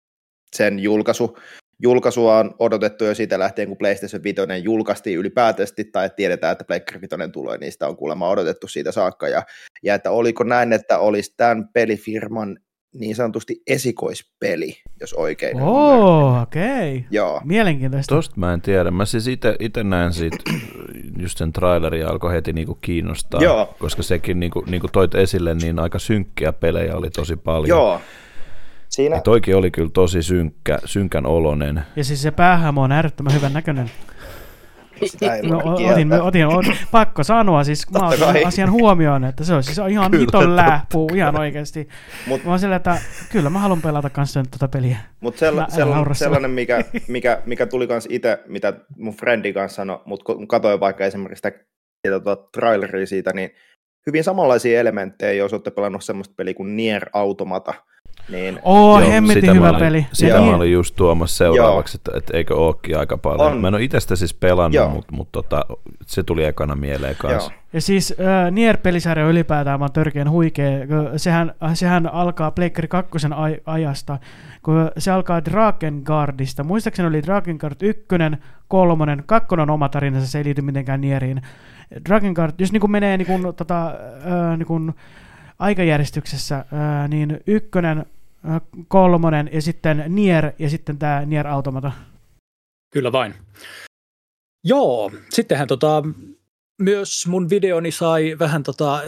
[0.57, 1.39] sen julkaisu,
[1.83, 7.01] julkaisua on odotettu jo siitä lähtien, kun PlayStation 5 julkaistiin ylipäätästi, tai tiedetään, että PlayStation
[7.21, 9.43] 5 tulee, niin sitä on kuulemma odotettu siitä saakka, ja,
[9.83, 12.59] ja että oliko näin, että olisi tämän pelifirman
[12.95, 15.61] niin sanotusti esikoispeli, jos oikein.
[15.61, 16.97] Oo, okei.
[16.97, 17.09] Okay.
[17.11, 17.41] Joo.
[17.45, 18.15] Mielenkiintoista.
[18.15, 18.91] Tosta mä en tiedä.
[18.91, 19.27] Mä siis
[19.61, 20.37] itse näen siitä,
[21.19, 23.75] just sen traileri alkoi heti niinku kiinnostaa, Joo.
[23.79, 27.69] koska sekin niinku, niinku toit esille, niin aika synkkiä pelejä oli tosi paljon.
[27.69, 28.01] Joo.
[28.91, 29.17] Siinä...
[29.17, 31.83] Ja toikin oli kyllä tosi synkkä, synkän olonen.
[31.97, 33.91] Ja siis se päähämo on äärettömän hyvän näköinen.
[35.07, 38.45] Sitä ei No, otin, otin, otin, pakko sanoa, siis mä otin kai.
[38.45, 41.89] asian huomioon, että se on siis ihan Kyllä, hiton lähpuu, ihan oikeasti.
[42.27, 42.99] Mut- Mä oon sillä, että
[43.33, 44.97] kyllä mä haluan pelata kanssa nyt tota peliä.
[45.21, 50.01] Mutta sella, sella, sellainen, mikä, mikä, mikä tuli kans itse, mitä mun friendi kanssa sanoi,
[50.05, 53.51] mutta kun katsoin vaikka esimerkiksi sitä, tuota traileria siitä, niin
[54.07, 57.75] hyvin samanlaisia elementtejä, jos olette pelannut semmoista peliä kuin Nier Automata,
[58.29, 60.07] niin Oo, Joo, hemmetin sitä mä hyvä olin- peli.
[60.13, 63.53] Sitä Ja mä niin- olin just tuomassa seuraavaksi, että, että eikö ookin aika paljon.
[63.53, 63.61] On.
[63.61, 64.89] Mä en ole itse sitä siis pelannut, Joo.
[64.89, 65.65] mutta mut tota,
[66.07, 67.51] se tuli ekana mieleen kanssa.
[67.53, 70.71] joo, Ja siis äh, Nier-pelisarja ylipäätään on törkeän huikea.
[71.17, 74.19] Sehän, sehän alkaa Pleikkari 2 aj- ajasta,
[74.63, 76.65] kun se alkaa Drakengardista.
[76.65, 78.05] Muistaakseni oli Drakengard 1,
[78.69, 81.43] 3, 2 on oma tarinansa, se ei liity mitenkään Nieriin.
[82.09, 84.95] Drakengard, jos niin menee niin kuin, tota, äh, niin kuin
[85.61, 86.65] aikajärjestyksessä,
[87.09, 88.07] niin ykkönen,
[88.89, 91.93] kolmonen ja sitten Nier ja sitten tämä Nier Automata.
[92.93, 93.35] Kyllä vain.
[94.65, 96.03] Joo, sittenhän tota,
[96.81, 99.03] myös mun videoni sai vähän tota,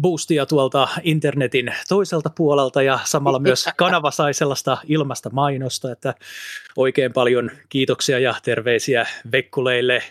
[0.00, 6.14] boostia tuolta internetin toiselta puolelta ja samalla myös kanava sai sellaista ilmasta mainosta, että
[6.76, 10.02] oikein paljon kiitoksia ja terveisiä Vekkuleille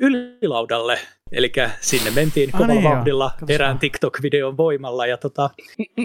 [0.00, 0.98] ylilaudalle.
[1.32, 2.92] Eli sinne mentiin Ah, kovalla niin joo.
[2.94, 3.78] vauhdilla Katos erään.
[3.78, 5.50] TikTok-videon voimalla ja tota,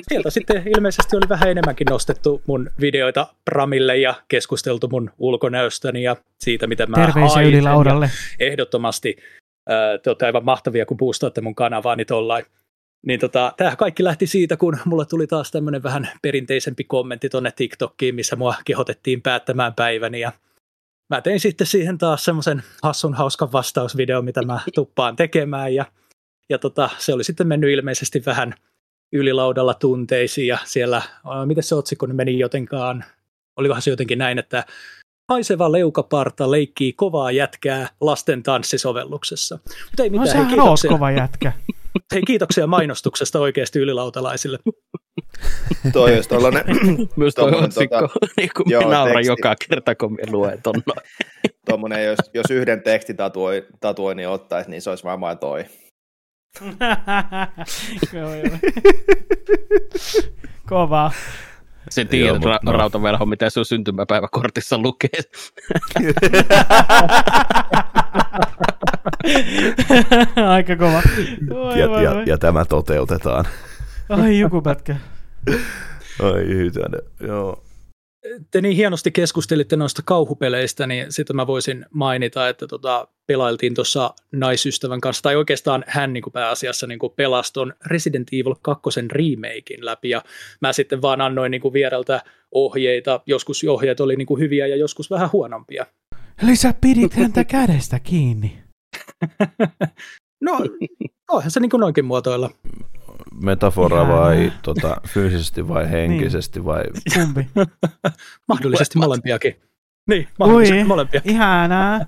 [0.09, 6.15] sieltä sitten ilmeisesti oli vähän enemmänkin nostettu mun videoita Pramille ja keskusteltu mun ulkonäöstäni ja
[6.39, 7.41] siitä, miten mä Terveisiä.
[7.41, 9.17] Ja ehdottomasti
[10.03, 12.45] te olette aivan mahtavia, kun boostaatte mun kanavaani tollain.
[13.05, 17.51] Niin tota, tämähän kaikki lähti siitä, kun mulle tuli taas tämmöinen vähän perinteisempi kommentti tonne
[17.55, 20.31] TikTokkiin, missä mua kehotettiin päättämään päiväni ja
[21.11, 25.85] mä tein sitten siihen taas semmoisen hassun hauskan vastausvideon, mitä mä tuppaan tekemään ja,
[26.49, 28.53] ja tota, se oli sitten mennyt ilmeisesti vähän
[29.13, 31.01] ylilaudalla tunteisiin ja siellä,
[31.45, 33.03] miten se otsikko nyt meni jotenkaan,
[33.57, 34.65] olikohan se jotenkin näin, että
[35.31, 39.59] haiseva leukaparta leikkii kovaa jätkää lasten tanssisovelluksessa.
[39.85, 41.53] Mutta ei No mitään, hei, sähän oot kiitoksia, kova jätkä.
[42.11, 44.59] hei, kiitoksia mainostuksesta oikeasti ylilautalaisille.
[45.93, 46.63] toi olisi tollanen,
[47.15, 49.31] Myös toi otsikko, tota- niin kuin joo, nauran teksti.
[49.31, 50.73] joka kerta, kun mä luen ton.
[50.85, 50.99] noin.
[51.69, 55.65] tommonen, jos, jos yhden tekstitatuoinnin tatuoinnin ottaisi, niin se olisi varmaan toi.
[58.13, 58.57] Joo, joo.
[60.69, 61.11] Kova.
[61.89, 62.71] Se tiedät, ra- no.
[62.71, 65.09] rautavelho, mitä sun syntymäpäiväkortissa lukee.
[70.49, 71.01] Aika kova.
[71.51, 72.23] Oi, Ja, voi, ja, voi.
[72.25, 73.45] ja tämä toteutetaan.
[74.09, 74.95] Ai joku pätkä.
[76.23, 77.63] Ai hytänen, joo.
[78.51, 84.13] Te niin hienosti keskustelitte noista kauhupeleistä, niin sitten mä voisin mainita, että tota, pelailtiin tuossa
[84.31, 88.83] naisystävän kanssa, tai oikeastaan hän niin kuin pääasiassa niin kuin pelasi ton Resident Evil 2
[89.11, 90.23] remakein läpi, ja
[90.61, 94.75] mä sitten vaan annoin niin kuin viereltä ohjeita, joskus ohjeet oli niin kuin hyviä ja
[94.75, 95.85] joskus vähän huonompia.
[96.43, 98.59] Eli sä pidit häntä kädestä kiinni.
[100.43, 100.59] No,
[101.31, 102.49] voihan se niin kuin noinkin muotoilla.
[103.41, 104.19] Metafora Ihanaa.
[104.19, 106.83] vai tota, fyysisesti vai henkisesti vai...
[107.13, 107.47] Kumpi?
[108.47, 109.61] Mahdollisesti molempiakin.
[110.09, 110.83] Niin, mahdollisesti Oi.
[110.83, 111.21] molempia.
[111.25, 111.99] Ihanaa.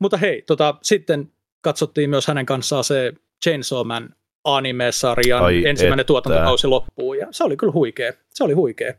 [0.00, 1.32] Mutta hei, tota, sitten
[1.62, 3.12] katsottiin myös hänen kanssaan se
[3.44, 6.06] Chainsaw Man anime-sarjan Ai ensimmäinen että.
[6.06, 8.12] tuotantokausi loppuun, ja se oli kyllä huikea.
[8.30, 8.94] Se oli huikea.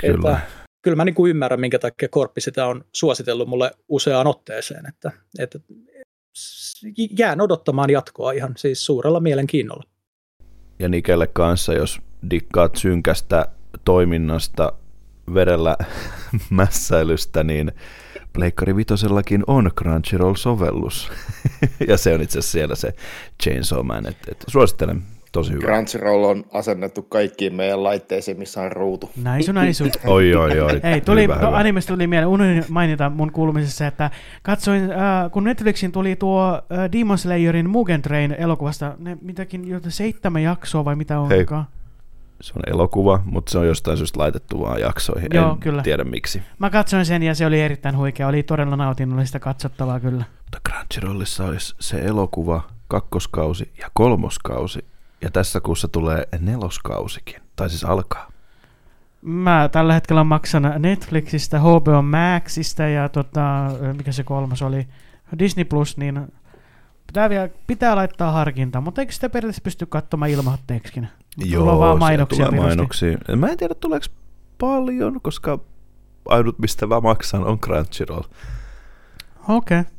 [0.00, 0.30] Kyllä.
[0.30, 0.40] Että,
[0.82, 5.10] kyllä mä niin kuin ymmärrän, minkä takia Korppi sitä on suositellut mulle useaan otteeseen, että,
[5.38, 5.58] että
[7.18, 9.91] jään odottamaan jatkoa ihan siis suurella mielenkiinnolla.
[10.78, 13.46] Ja Nikelle kanssa, jos dikkaat synkästä
[13.84, 14.72] toiminnasta,
[15.34, 15.76] verellä
[16.50, 17.72] mässäilystä, niin
[18.32, 21.12] Pleikkari Vitosellakin on Crunchyroll-sovellus.
[21.88, 22.94] ja se on itse asiassa siellä se
[23.42, 24.06] Chainsaw Man.
[24.06, 25.66] Et, et suosittelen, tosi hyvä.
[25.66, 29.10] Crunchyroll on asennettu kaikkiin meidän laitteisiin, missä on ruutu.
[29.22, 29.84] Naisu, naisu.
[30.06, 30.80] Oi, oi, oi.
[30.82, 31.58] Ei, tuli, hyvä, to, hyvä.
[31.58, 34.10] animesta tuli mieleen, unohdin mainita mun kuulumisessa, että
[34.42, 39.80] katsoin, äh, kun Netflixin tuli tuo äh, Demon Slayerin Mugen Train elokuvasta, ne mitäkin, jo
[39.88, 41.66] seitsemän jaksoa vai mitä onkaan.
[42.40, 45.28] Se on elokuva, mutta se on jostain syystä laitettu vaan jaksoihin.
[45.34, 45.82] Joo, en kyllä.
[45.82, 46.42] tiedä miksi.
[46.58, 50.24] Mä katsoin sen ja se oli erittäin huikea, oli todella nautinnollista katsottavaa kyllä.
[50.42, 54.91] Mutta Crunchyrollissa olisi se elokuva, kakkoskausi ja kolmoskausi.
[55.22, 57.42] Ja tässä kuussa tulee neloskausikin.
[57.56, 58.32] Tai siis alkaa.
[59.22, 64.86] Mä tällä hetkellä maksan Netflixistä, HBO Maxista ja tota, mikä se kolmas oli,
[65.38, 66.32] Disney Plus, niin
[67.06, 71.08] pitää, vielä, pitää laittaa harkintaa, mutta eikö sitä periaatteessa pysty katsomaan ilmoitteeksikin?
[71.36, 72.46] Joo, vaan mainoksia.
[72.46, 73.18] Tulee mainoksia.
[73.36, 74.06] Mä en tiedä, tuleeko
[74.58, 75.58] paljon, koska
[76.28, 78.22] ainut mistä mä maksan on Crunchyroll.
[79.48, 79.80] Okei.
[79.80, 79.92] Okay.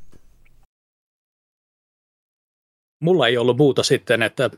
[3.02, 4.50] Mulla ei ollut muuta sitten, että,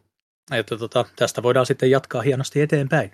[0.51, 3.12] että tota, tästä voidaan sitten jatkaa hienosti eteenpäin.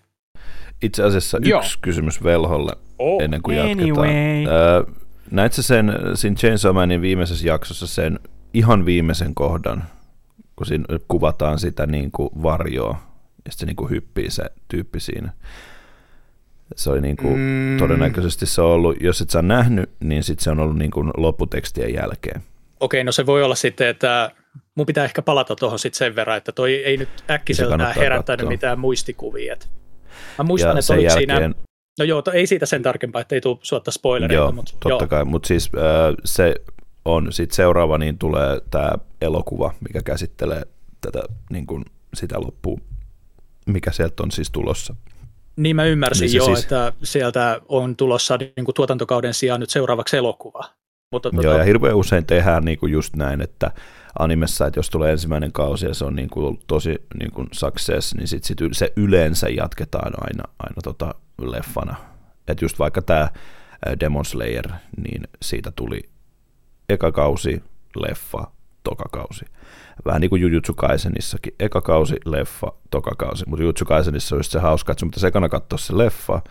[0.82, 1.60] Itse asiassa Joo.
[1.60, 3.22] yksi kysymys Velholle oh.
[3.24, 3.88] ennen kuin anyway.
[3.88, 4.88] jatketaan.
[4.88, 4.96] Äh,
[5.32, 8.20] näetkö sen siinä Chainsaw Manin viimeisessä jaksossa sen
[8.54, 9.84] ihan viimeisen kohdan,
[10.56, 12.91] kun siinä kuvataan sitä niin kuin varjoa,
[13.46, 15.34] ja sitten se niin kuin hyppii se tyyppi siinä.
[16.76, 17.78] Se oli niin kuin, mm.
[17.78, 21.12] todennäköisesti se on ollut, jos et sä nähnyt, niin sitten se on ollut niin kuin
[21.17, 22.41] lopputekstien jälkeen.
[22.80, 24.32] Okei, no se voi olla sitten, että
[24.76, 28.80] mun pitää ehkä palata tuohon sitten sen verran, että toi ei nyt äkkiseltään herättänyt mitään
[28.80, 29.56] muistikuvia.
[30.38, 31.40] Mä muistan, ja että oliko jälkeen...
[31.40, 31.66] siinä,
[32.00, 34.44] no joo, ei siitä sen tarkempaa, että ei tule suotta spoilereita.
[34.44, 35.08] Joo, mutta, totta joo.
[35.08, 36.56] kai, mutta siis äh, se
[37.06, 40.64] on sitten seuraava, niin tulee tämä elokuva, mikä käsittelee
[41.02, 42.82] tätä niin kuin sitä loppuun,
[43.66, 44.96] mikä sieltä on siis tulossa.
[45.56, 46.64] Niin mä ymmärsin niin jo, siis...
[46.64, 50.64] että sieltä on tulossa niin kuin tuotantokauden sijaan nyt seuraavaksi elokuva.
[51.12, 51.48] Mutta tuota...
[51.48, 53.72] Joo, ja hirveän usein tehdään niin kuin just näin, että
[54.19, 58.15] animessa, että jos tulee ensimmäinen kausi ja se on niin kuin tosi niin kuin success,
[58.15, 61.95] niin sit, sit se yleensä jatketaan aina, aina tota leffana.
[62.47, 63.30] Että just vaikka tämä
[64.00, 66.10] Demon Slayer, niin siitä tuli
[66.89, 67.63] eka kausi,
[67.95, 68.47] leffa,
[68.84, 69.45] toka kausi.
[70.06, 71.56] Vähän niin kuin Jujutsu Kaisenissakin.
[71.60, 73.43] Eka kausi, leffa, toka kausi.
[73.47, 76.41] Mutta Jujutsu Kaisenissa on just se hauska, että sun pitäisi ekana katsoa se leffa.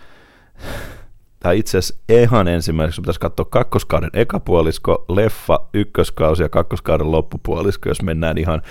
[1.43, 8.03] Tai itse asiassa ihan ensimmäiseksi pitäisi katsoa kakkoskauden ekapuolisko, leffa, ykköskausi ja kakkoskauden loppupuolisko, jos
[8.03, 8.63] mennään ihan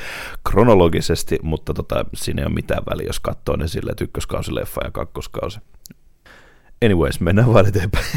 [0.50, 4.82] kronologisesti, mutta tota, siinä ei ole mitään väliä, jos katsoo ne silleen, että ykköskausi, leffa
[4.84, 5.60] ja kakkoskausi.
[6.86, 8.06] Anyways, mennään vaan eteenpäin.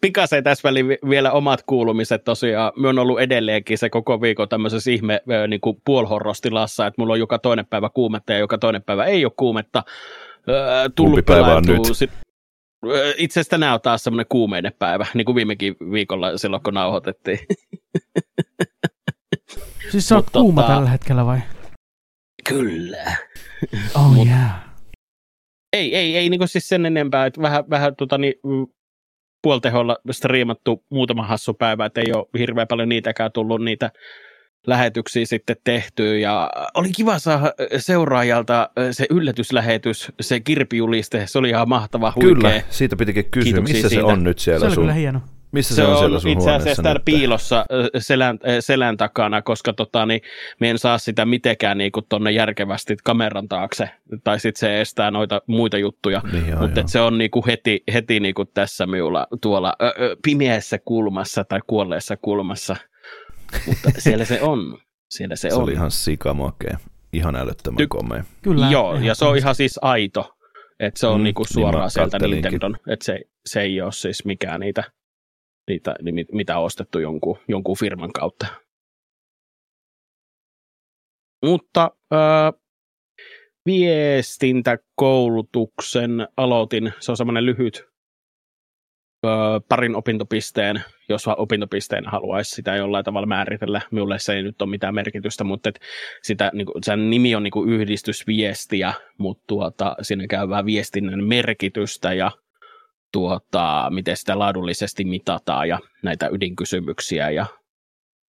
[0.00, 2.72] Pikasen tässä väliin vielä omat kuulumiset tosiaan.
[2.76, 7.38] Mä oon ollut edelleenkin se koko viikon tämmöisessä ihme niin puolhorrostilassa, että mulla on joka
[7.38, 9.82] toinen päivä kuumetta ja joka toinen päivä ei ole kuumetta.
[10.94, 11.80] Tullut päivä on nyt?
[11.92, 12.10] Sit,
[13.16, 17.38] itse asiassa tänään on taas semmoinen kuumeinen päivä, niin kuin viimekin viikolla silloin, kun nauhoitettiin.
[19.90, 21.38] Siis sä oot kuuma tota, tällä hetkellä vai?
[22.48, 23.16] Kyllä.
[23.94, 24.50] Oh Mut, yeah.
[25.72, 28.34] Ei, ei, ei niin kuin siis sen enempää, että vähän, vähän tota, niin,
[29.42, 33.90] puolteholla striimattu muutama hassu päivä, että ei ole hirveän paljon niitäkään tullut niitä
[34.66, 41.68] lähetyksiä sitten tehtyä ja oli kiva saada seuraajalta se yllätyslähetys, se kirpijuliste, se oli ihan
[41.68, 42.34] mahtava, huikea.
[42.34, 44.06] Kyllä, siitä pitikin kysyä, missä siitä.
[44.06, 44.82] se on nyt siellä se sun?
[44.82, 45.20] kyllä hieno.
[45.52, 47.64] Missä se, se on, siellä sun itse asiassa täällä piilossa
[47.98, 50.20] selän, selän takana, koska tota, niin,
[50.60, 53.90] me en saa sitä mitenkään niin tuonne järkevästi kameran taakse,
[54.24, 58.20] tai sitten se estää noita muita juttuja, niin mutta se on niin kuin heti, heti
[58.20, 62.76] niin kuin tässä minulla tuolla ö, ö, pimeässä kulmassa tai kuolleessa kulmassa,
[63.66, 64.78] mutta siellä se on.
[65.10, 65.62] Siellä se, se on.
[65.62, 66.78] oli ihan sikamakea,
[67.12, 68.24] ihan älyttömän Ty- komea.
[68.42, 68.70] Kyllä.
[68.70, 70.36] Joo, ja se on ihan siis aito,
[70.80, 73.92] että se on mm, niinku niin suoraan niin sieltä Nintendon, että se, se ei ole
[73.92, 74.84] siis mikään niitä
[75.70, 75.94] niitä,
[76.32, 78.46] mitä on ostettu jonkun, jonkun firman kautta.
[81.44, 82.52] Mutta äh,
[83.66, 87.84] viestintäkoulutuksen aloitin, se on semmoinen lyhyt
[89.68, 93.80] parin opintopisteen, jos opintopisteen haluaisi sitä jollain tavalla määritellä.
[93.90, 95.80] Minulle se ei nyt ole mitään merkitystä, mutta et
[96.22, 102.12] sitä, niin kuin, sen nimi on niin kuin yhdistysviestiä, mutta tuota, siinä käyvää viestinnän merkitystä
[102.12, 102.30] ja
[103.12, 107.46] tuota, miten sitä laadullisesti mitataan ja näitä ydinkysymyksiä ja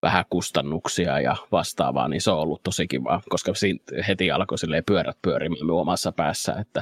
[0.01, 3.51] vähän kustannuksia ja vastaavaa, niin se on ollut tosi kiva, koska
[4.07, 6.81] heti alkoi pyörät pyörimään omassa päässä, että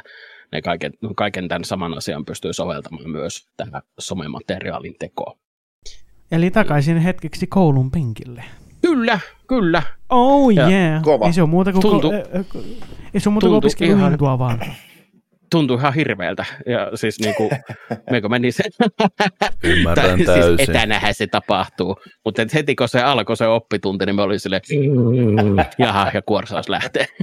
[0.52, 5.38] ne kaiken, kaiken tämän saman asian pystyy soveltamaan myös tähän somemateriaalin tekoon.
[6.32, 8.44] Eli takaisin hetkeksi koulun penkille.
[8.82, 9.84] Kyllä, kyllä.
[10.10, 11.04] Oh ja yeah.
[11.04, 11.26] Kova.
[11.26, 12.58] Ei se ole muuta kuin, tuntu, ko-
[13.14, 14.20] ei se ole muuta kuin opiskelu ihan...
[14.20, 14.60] vaan
[15.52, 16.46] tuntui ihan hirveältä.
[16.66, 17.50] Ja siis niin kuin,
[18.12, 18.72] meikö meni sen.
[19.64, 20.72] Ymmärrän siis täysin.
[20.72, 22.00] etänähän se tapahtuu.
[22.26, 24.62] Mutta heti kun se alkoi se oppitunti, niin me oli silleen,
[25.78, 27.08] jaha, ja kuorsaus lähtee.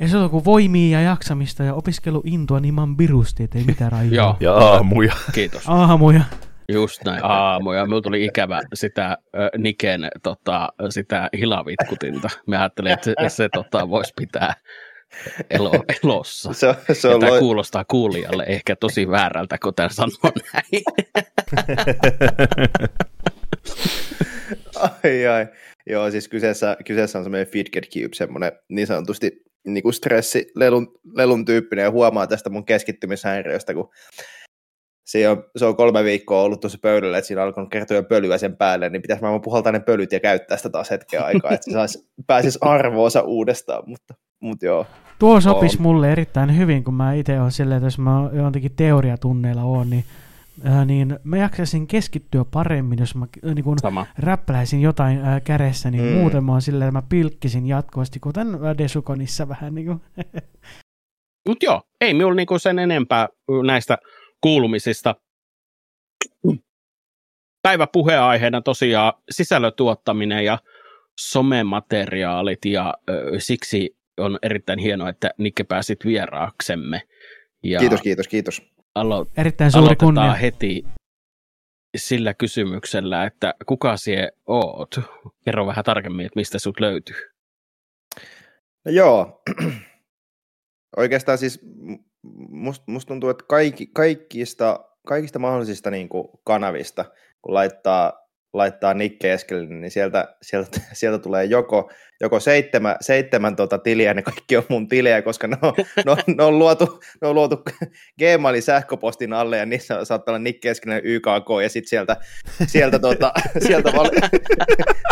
[0.00, 3.92] Ja se on kuin voimia ja jaksamista ja opiskeluintoa, niin mä oon birusti, ei mitään
[3.92, 4.14] rajoja.
[4.22, 4.36] Joo.
[4.40, 5.12] Ja aamuja.
[5.32, 5.62] Kiitos.
[5.66, 6.20] Aamuja.
[6.68, 7.84] Just näin, aamuja.
[7.84, 9.18] Minulla tuli ikävä sitä äh,
[9.58, 12.28] Niken tota, sitä hilavitkutinta.
[12.46, 14.54] Mä ajattelin, että se, se tota, voisi pitää
[15.50, 15.72] elo,
[16.02, 16.52] elossa.
[16.52, 17.38] Se, se on tämä lo...
[17.38, 20.82] kuulostaa kuulijalle ehkä tosi väärältä, kun tämä sanoo näin.
[25.04, 25.46] ai ai.
[25.86, 31.44] Joo, siis kyseessä, kyseessä on semmoinen Fidget Cube, semmoinen niin sanotusti niin kuin stressilelun lelun
[31.44, 33.90] tyyppinen, ja huomaa tästä mun keskittymishäiriöstä, kun
[35.06, 38.56] se on, se on kolme viikkoa ollut tuossa pöydällä, että siinä alkanut kertoa pölyä sen
[38.56, 41.72] päälle, niin pitäisi mä puhaltaa ne pölyt ja käyttää sitä taas hetken aikaa, että se
[41.72, 44.86] sais, pääsisi arvoonsa uudestaan, mutta, mutta joo.
[45.18, 45.82] Tuo sopisi on.
[45.82, 50.04] mulle erittäin hyvin, kun mä itse olen silleen, että jos mä jotenkin teoriatunneilla on, niin
[50.66, 53.76] Äh, niin mä jaksaisin keskittyä paremmin, jos mä äh, niin kun
[54.18, 56.10] räppäläisin jotain äh, kädessä, niin mm.
[56.10, 58.46] muuten mä oon silleen, että mä pilkkisin jatkuvasti, kuten
[58.78, 59.74] Desukonissa vähän.
[59.74, 59.88] Niin
[61.48, 63.28] Mutta joo, ei minulla niinku sen enempää
[63.66, 63.98] näistä
[64.40, 65.14] kuulumisista.
[67.62, 70.58] Päivä puheenaiheena tosiaan sisällötuottaminen ja
[71.20, 77.02] somemateriaalit ja ö, siksi on erittäin hienoa, että Nikke pääsit vieraaksemme.
[77.62, 78.62] Ja kiitos, kiitos, kiitos.
[78.98, 80.32] Alo- Erittäin suuri kunnia.
[80.34, 80.84] heti
[81.96, 85.00] sillä kysymyksellä, että kuka sie oot?
[85.44, 87.16] Kerro vähän tarkemmin, että mistä sut löytyy.
[88.84, 89.42] No joo,
[90.96, 91.60] oikeastaan siis
[92.48, 97.04] musta must tuntuu, että kaikki, kaikista, kaikista mahdollisista niin kuin kanavista,
[97.42, 98.19] kun laittaa
[98.52, 101.90] laittaa Nikke Eskelinen, niin sieltä, sieltä, sieltä tulee joko,
[102.20, 105.72] joko seitsemän, seitsemän tota tiliä, ne kaikki on mun tilejä, koska ne on,
[106.06, 107.62] ne on, ne on luotu, ne on luotu
[108.18, 112.16] Gmailin sähköpostin alle, ja niissä saattaa olla Nikke Eskelinen YKK, ja sitten sieltä,
[112.66, 113.32] sieltä, tota,
[113.66, 114.10] sieltä, val,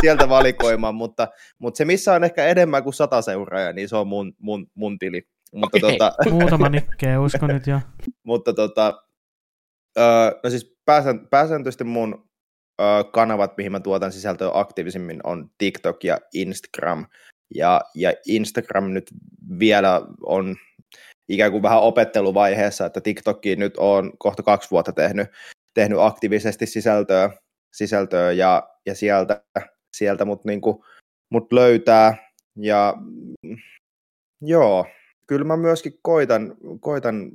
[0.01, 1.29] sieltä valikoimaan, mutta,
[1.59, 4.99] mutta se missä on ehkä enemmän kuin sata seuraajaa, niin se on mun, mun, mun
[4.99, 5.23] tili.
[5.53, 5.91] Mutta, okay.
[5.91, 7.81] tota, Muutama Nikke, uskon nyt jo.
[8.23, 9.03] mutta tota,
[10.45, 10.79] no siis
[11.31, 12.28] pääsääntöisesti mun
[13.13, 17.07] kanavat, mihin mä tuotan sisältöä aktiivisimmin, on TikTok ja Instagram.
[17.55, 19.11] Ja, ja Instagram nyt
[19.59, 20.57] vielä on
[21.29, 25.29] ikään kuin vähän opetteluvaiheessa, että TikTokkiin nyt on kohta kaksi vuotta tehnyt,
[25.75, 27.31] tehnyt aktiivisesti sisältöä,
[27.75, 29.43] sisältöä ja, ja sieltä,
[29.97, 30.85] sieltä mut, niinku,
[31.31, 32.17] mut löytää.
[32.57, 32.95] Ja
[34.41, 34.87] joo,
[35.29, 37.31] kyllä mä myöskin koitan, koitan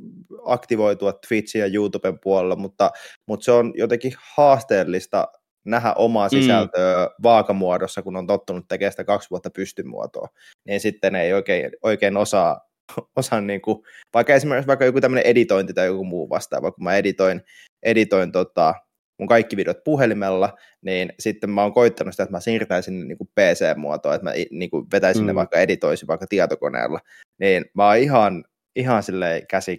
[0.45, 2.91] aktivoitua Twitchin ja YouTuben puolella, mutta,
[3.25, 5.27] mutta se on jotenkin haasteellista
[5.65, 6.29] nähdä omaa mm.
[6.29, 7.23] sisältöä mm.
[7.23, 10.27] vaakamuodossa, kun on tottunut tekemään sitä kaksi vuotta pystymuotoa,
[10.65, 12.61] niin sitten ei oikein, oikein osaa,
[13.15, 13.83] osaa niin kuin,
[14.13, 17.41] vaikka esimerkiksi vaikka joku tämmöinen editointi tai joku muu vastaava, kun mä editoin,
[17.83, 18.75] editoin tota,
[19.23, 23.29] mun kaikki videot puhelimella, niin sitten mä oon koittanut sitä, että mä siirtäisin niin kuin
[23.35, 25.27] PC-muotoa, että mä niin kuin vetäisin mm.
[25.27, 26.99] ne vaikka editoisin vaikka tietokoneella,
[27.39, 28.43] niin mä oon ihan,
[28.75, 29.77] ihan silleen käsi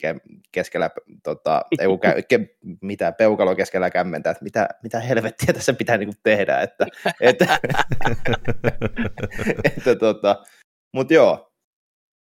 [0.52, 0.90] keskellä,
[1.22, 1.86] tota, ei,
[2.28, 2.40] ke,
[2.82, 6.86] mitä, peukalo keskellä kämmentä, että mitä, mitä helvettiä tässä pitää niin kuin tehdä, että,
[7.20, 7.58] että,
[9.64, 10.42] että tota,
[10.92, 11.54] mutta joo,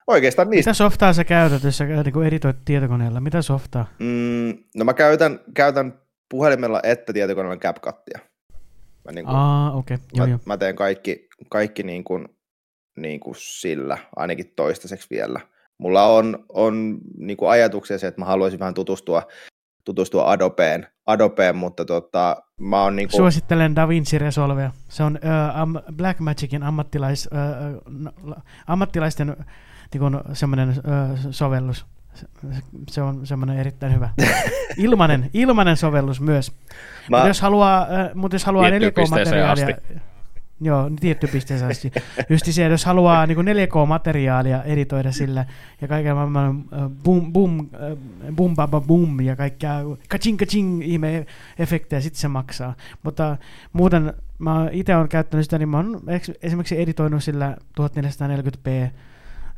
[0.07, 0.69] Oikeastaan niistä.
[0.69, 3.19] Mitä softaa sä käytät, jos sä niin editoit tietokoneella?
[3.19, 3.87] Mitä softaa?
[3.99, 6.00] Mm, no mä käytän, käytän
[6.31, 8.19] puhelimella että tietokoneella CapCutia.
[9.05, 9.97] Mä, niin kuin, Aa, okay.
[10.13, 10.39] joo, mä, joo.
[10.45, 12.27] mä teen kaikki, kaikki niin kuin,
[12.97, 15.39] niin kuin sillä, ainakin toistaiseksi vielä.
[15.77, 19.23] Mulla on, on niin kuin ajatuksia se, että mä haluaisin vähän tutustua,
[19.85, 23.17] tutustua Adobeen, Adobeen mutta tota, mä oon niin kuin...
[23.17, 24.71] Suosittelen DaVinci Resolvea.
[24.89, 28.35] Se on uh, Blackmagicin ammattilais, uh,
[28.67, 29.35] ammattilaisten
[29.93, 31.85] niin semmoinen uh, sovellus.
[32.89, 34.09] Se on semmoinen erittäin hyvä.
[34.77, 36.51] Ilmanen, ilmanen sovellus myös.
[37.09, 37.17] Mä...
[37.17, 40.01] Mutta jos haluaa, äh, mutta jos haluaa 4K-materiaalia...
[40.63, 41.91] Joo, tietty pisteeseen asti.
[42.29, 45.45] Just se, jos haluaa niin 4K-materiaalia editoida sillä
[45.81, 46.63] ja kaiken maailman
[47.03, 47.69] bum, bum,
[48.35, 49.73] bum, baba, bum ja kaikkea
[50.09, 51.25] kaching, kaching ihme
[51.59, 52.75] efektejä, sitten se maksaa.
[53.03, 53.37] Mutta
[53.73, 56.01] muuten mä itse olen käyttänyt sitä, niin mä oon
[56.41, 58.91] esimerkiksi editoinut sillä 1440p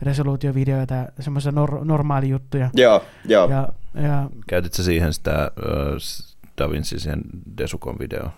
[0.04, 2.70] resoluutiovideoita, semmoisia nor- normaali juttuja.
[2.74, 3.50] Joo, joo.
[3.50, 3.70] Ja,
[4.02, 5.98] ja, Käytitkö siihen sitä uh,
[6.58, 7.22] DaVinci siihen
[7.58, 8.32] Desukon videoon?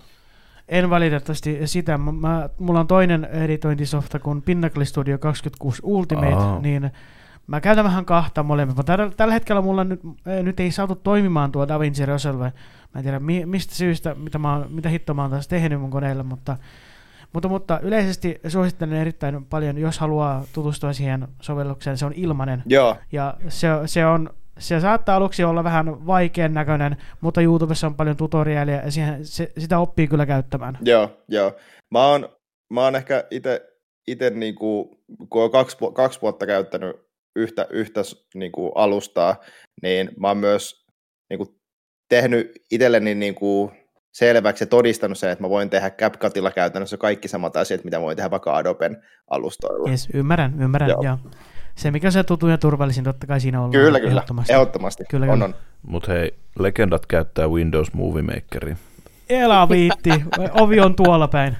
[0.67, 1.97] En valitettavasti sitä.
[1.97, 6.61] Mä, mulla on toinen editointisofta kuin Pinnacle Studio 26 Ultimate, oh.
[6.61, 6.91] niin
[7.47, 8.85] mä käytän vähän kahta molemmat.
[8.85, 9.99] Tällä, tällä hetkellä mulla nyt,
[10.43, 12.53] nyt ei saatu toimimaan tuo DaVinci Resolve.
[12.93, 16.23] Mä en tiedä mistä syystä, mitä, mä, mitä hittoa mä oon taas tehnyt mun koneella,
[16.23, 16.57] mutta
[17.35, 22.63] mutta, mutta yleisesti suosittelen erittäin paljon, jos haluaa tutustua siihen sovellukseen, se on ilmainen.
[22.65, 22.95] Joo.
[23.11, 24.29] Ja se, se on
[24.59, 29.51] se saattaa aluksi olla vähän vaikean näköinen, mutta YouTubessa on paljon tutoriaalia ja siihen, se,
[29.57, 30.77] sitä oppii kyllä käyttämään.
[30.81, 31.55] Joo, joo.
[31.91, 32.29] Mä oon,
[32.73, 33.23] mä oon ehkä
[34.07, 36.95] itse, niinku, kun olen kaksi, kaksi vuotta käyttänyt
[37.35, 38.01] yhtä, yhtä
[38.35, 39.35] niinku, alustaa,
[39.81, 40.85] niin mä oon myös
[41.29, 41.59] niinku,
[42.09, 43.71] tehnyt itselleni niinku,
[44.15, 48.17] selväksi ja todistanut sen, että mä voin tehdä CapCutilla käytännössä kaikki samat asiat, mitä voin
[48.17, 49.89] tehdä vaikka Adoben alustoilla.
[49.89, 51.03] Yes, ymmärrän, ymmärrän, joo.
[51.03, 51.17] joo.
[51.75, 53.71] se, mikä se tutun ja turvallisin, totta kai siinä on.
[53.71, 54.53] Kyllä, kyllä, ehdottomasti.
[54.53, 55.03] ehdottomasti.
[55.09, 55.55] Kyllä, on, on.
[55.87, 58.75] Mutta hei, legendat käyttää Windows Movie Makeria.
[59.29, 60.09] Elä viitti,
[60.51, 61.57] ovi on tuolla päin.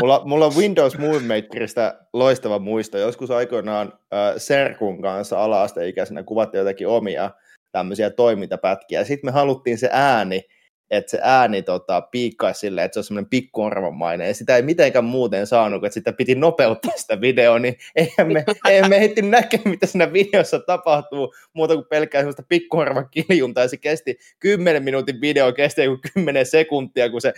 [0.00, 2.98] mulla, mulla on Windows Movie Makerista loistava muisto.
[2.98, 7.30] Joskus aikoinaan äh, Serkun kanssa ala-asteikäisenä kuvattiin jotakin omia
[7.72, 9.04] tämmöisiä toimintapätkiä.
[9.04, 10.42] Sitten me haluttiin se ääni
[10.90, 15.04] että se ääni tota, piikkaisi silleen, että se on semmoinen pikkuarvomainen, ja sitä ei mitenkään
[15.04, 19.60] muuten saanut, että sitä piti nopeuttaa sitä videoa, niin eihän me, eihän me ehti näkee,
[19.64, 25.20] mitä siinä videossa tapahtuu, muuta kuin pelkkää semmoista pikkuarvan kiljunta, ja se kesti 10 minuutin
[25.20, 27.32] video, kesti joku 10 sekuntia, kun se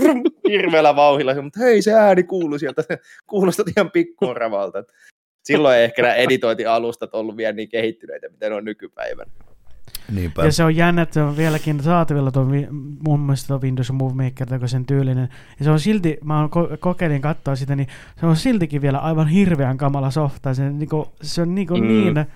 [0.00, 4.84] vrum, hirveällä vauhilla, mutta hei, se ääni kuuluu sieltä, se kuulostaa ihan pikkuarvalta.
[5.44, 9.47] Silloin ei ehkä nämä editointialustat ollut vielä niin kehittyneitä, mitä ne on nykypäivänä.
[10.12, 10.44] Niinpä.
[10.44, 12.46] Ja se on jännä, että se on vieläkin saatavilla tuo,
[13.04, 15.28] mun mielestä tuo Windows Movie Maker, sen tyylinen.
[15.58, 17.88] Ja se on silti, mä oon ko- kokeilin katsoa sitä, niin
[18.20, 20.54] se on siltikin vielä aivan hirveän kamala softa.
[20.54, 21.86] Se, niinku, se on niinku mm.
[21.86, 22.26] niin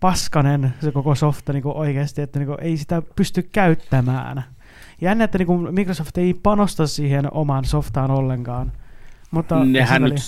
[0.00, 4.44] paskanen se koko softa niinku oikeasti, että niinku ei sitä pysty käyttämään.
[5.00, 8.72] Jännä, että niinku Microsoft ei panosta siihen omaan softaan ollenkaan.
[9.30, 10.18] Mutta Nehän nyt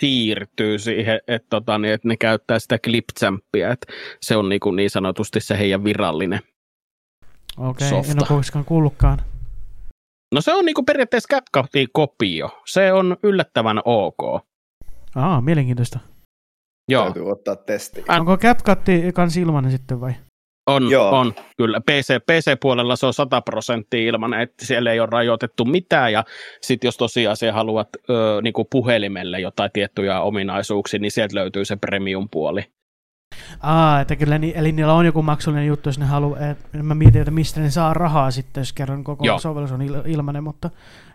[0.00, 4.76] siirtyy siihen, että, tota, niin, että ne käyttää sitä clipchampia, että se on niin, kuin
[4.76, 6.40] niin sanotusti se heidän virallinen
[7.58, 9.18] Okei, okay, en ole koskaan kuullutkaan.
[10.34, 12.62] No se on niin kuin periaatteessa CapCutin kopio.
[12.66, 14.46] Se on yllättävän ok.
[15.14, 15.98] Aa, mielenkiintoista.
[16.88, 17.04] Joo.
[17.04, 18.04] Täytyy ottaa testi.
[18.08, 18.78] Onko CapCut
[19.14, 20.12] kans ilmanen sitten vai?
[20.66, 21.10] On, Joo.
[21.10, 21.80] on, kyllä.
[21.80, 26.24] PC, PC-puolella se on 100 prosenttia ilman, että siellä ei ole rajoitettu mitään, ja
[26.60, 31.76] sitten jos tosiaan se haluat ö, niinku puhelimelle jotain tiettyjä ominaisuuksia, niin sieltä löytyy se
[31.76, 32.64] premium-puoli.
[33.60, 36.94] Aa, että kyllä, ni, eli niillä on joku maksullinen juttu, jos ne haluaa, että mä
[36.94, 39.38] mietin, että mistä ne saa rahaa sitten, jos kerran koko Joo.
[39.38, 40.70] sovellus on il, ilmanen, mutta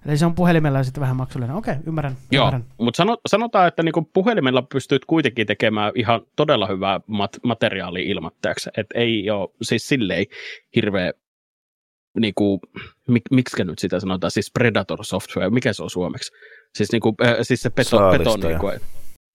[0.05, 1.55] eli se on puhelimella sitten vähän maksullinen.
[1.55, 2.15] Okei, ymmärrän.
[2.31, 2.65] Joo, ymmärrän.
[2.77, 8.99] mutta sanotaan, että niinku puhelimella pystyt kuitenkin tekemään ihan todella hyvää mat- materiaalia ilmatteeksi, että
[8.99, 10.25] ei ole siis silleen
[10.75, 11.11] hirveä
[12.19, 12.59] niinku,
[13.07, 16.31] mik, miksi nyt sitä sanotaan, siis Predator Software, mikä se on suomeksi?
[16.75, 18.71] Siis, niinku, äh, siis se peto, peto niinku,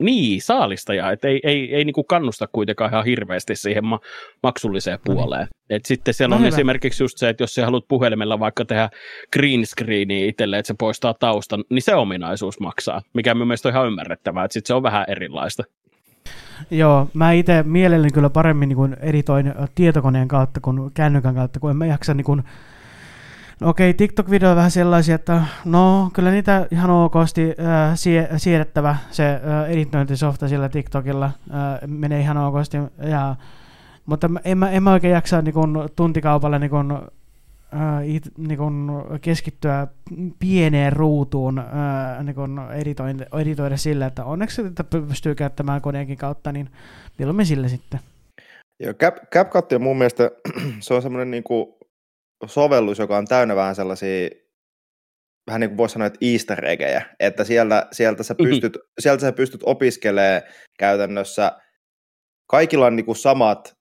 [0.03, 4.01] niin, saalistaja, että ei, ei, ei niinku kannusta kuitenkaan ihan hirveästi siihen ma-
[4.43, 5.23] maksulliseen no niin.
[5.23, 5.49] puoleen.
[5.71, 6.49] Et sitten siellä no on hyvä.
[6.49, 8.89] esimerkiksi just se, että jos sä haluat puhelimella vaikka tehdä
[9.33, 13.75] green screenia itselle, että se poistaa taustan, niin se ominaisuus maksaa, mikä mun mielestä on
[13.75, 15.63] ihan ymmärrettävää, että sitten se on vähän erilaista.
[16.71, 21.77] Joo, mä itse mielelläni kyllä paremmin niin editoin tietokoneen kautta kuin kännykän kautta, kun en
[21.77, 22.43] mä jaksa niin
[23.61, 28.97] No okei, TikTok-video on vähän sellaisia, että no kyllä niitä ihan okosti äh, sie- siedettävä
[29.11, 31.33] se äh, editointisofta sillä TikTokilla äh,
[31.87, 32.77] menee ihan okosti.
[33.11, 33.37] Ja,
[34.07, 37.09] mutta en mä, en mä oikein jaksa niin kun, tuntikaupalle niin kun,
[37.75, 39.87] äh, it, niin kun, keskittyä
[40.39, 46.53] pieneen ruutuun äh, niin kun editoida, editoida sillä, että onneksi että pystyy käyttämään koneenkin kautta,
[46.53, 46.71] niin
[47.19, 48.01] milloin sille sitten.
[48.81, 50.31] Joo, Cap, CapCut on mun mielestä
[50.81, 51.77] se on semmoinen niin kuin
[52.47, 54.29] sovellus, joka on täynnä vähän sellaisia,
[55.47, 58.49] vähän niin kuin voisi sanoa, että easter eggejä, että siellä, sieltä, sä mhm.
[58.49, 58.93] pystyt, mm-hmm.
[58.99, 60.43] sieltä sä pystyt opiskelemaan
[60.79, 61.53] käytännössä,
[62.47, 63.77] kaikilla on niin kuin samat,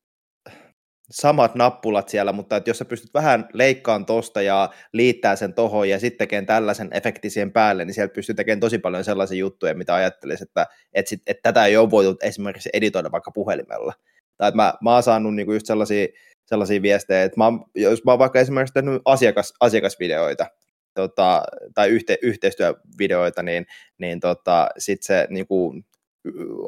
[1.12, 5.90] samat nappulat siellä, mutta että jos sä pystyt vähän leikkaan tosta ja liittää sen tohon
[5.90, 9.96] ja sitten tekemään tällaisen efektisien päälle, niin sieltä pystyy tekemään tosi paljon sellaisia juttuja, mitä
[9.96, 13.94] ajattelisi, että, että, sit, että tätä ei ole voitu esimerkiksi editoida vaikka puhelimella.
[14.38, 16.08] Tai että mä, mä oon saanut niinku just sellaisia
[16.46, 20.46] sellaisia viestejä, että mä, jos mä oon vaikka esimerkiksi tehnyt asiakas, asiakasvideoita,
[20.94, 21.44] tota,
[21.74, 23.66] tai yhte, yhteistyövideoita, niin,
[23.98, 25.86] niin tota, sitten se niin kuin,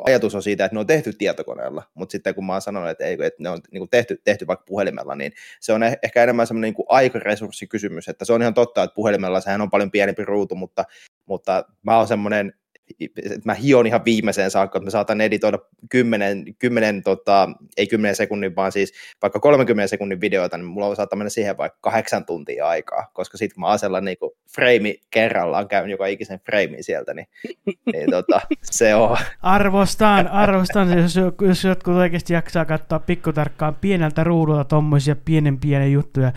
[0.05, 3.05] ajatus on siitä, että ne on tehty tietokoneella, mutta sitten kun mä oon sanonut, että,
[3.05, 6.23] ei, että ne on niin kuin tehty, tehty vaikka puhelimella, niin se on eh, ehkä
[6.23, 10.25] enemmän semmoinen niin aikaresurssikysymys, että se on ihan totta, että puhelimella sehän on paljon pienempi
[10.25, 10.83] ruutu, mutta,
[11.25, 12.53] mutta mä oon semmoinen
[12.99, 15.59] että mä hion ihan viimeiseen saakka, että mä saatan editoida
[15.89, 21.17] 10, 10 tota, ei 10 sekunnin, vaan siis vaikka 30 sekunnin videoita, niin mulla saattaa
[21.17, 24.17] mennä siihen vaikka kahdeksan tuntia aikaa, koska sitten kun mä asella niin
[24.55, 27.27] frame kerrallaan, käyn joka ikisen framein sieltä, niin,
[27.93, 29.17] niin tota, se on.
[29.41, 36.31] Arvostan, arvostan, jos, jos jotkut oikeasti jaksaa katsoa pikkutarkkaan pieneltä ruudulta tuommoisia pienen pienen juttuja,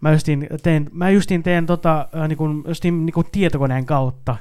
[0.00, 4.36] Mä justiin teen, mä justiin teen tota, äh, niin kuin, justiin, niin kuin tietokoneen kautta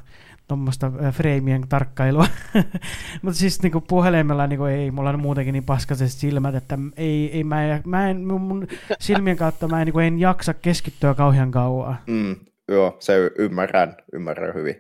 [0.48, 2.28] tuommoista freimien tarkkailua.
[3.22, 7.44] Mutta siis niinku puhelimella niinku ei, mulla on muutenkin niin paskaiset silmät, että ei, ei
[7.44, 8.68] mä, mä en, mun
[9.00, 11.98] silmien kautta mä en, niinku, en jaksa keskittyä kauhean kauan.
[12.08, 12.36] Mm,
[12.68, 14.76] joo, se ymmärrän, ymmärrän hyvin.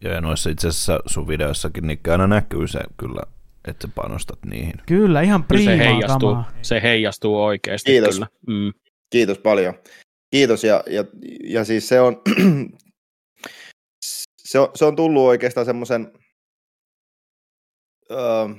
[0.00, 3.22] Joo, ja noissa itse asiassa sun videoissakin niin aina näkyy se kyllä,
[3.68, 4.74] että sä panostat niihin.
[4.86, 6.50] Kyllä, ihan priimaa se heijastuu, kamaa.
[6.62, 8.14] se heijastuu oikeasti Kiitos.
[8.14, 8.26] kyllä.
[8.46, 8.72] Mm.
[9.10, 9.74] Kiitos paljon.
[10.30, 11.04] Kiitos, ja, ja,
[11.44, 12.22] ja siis se on,
[14.50, 16.12] se on, se on tullut oikeastaan semmoisen
[18.10, 18.50] uh,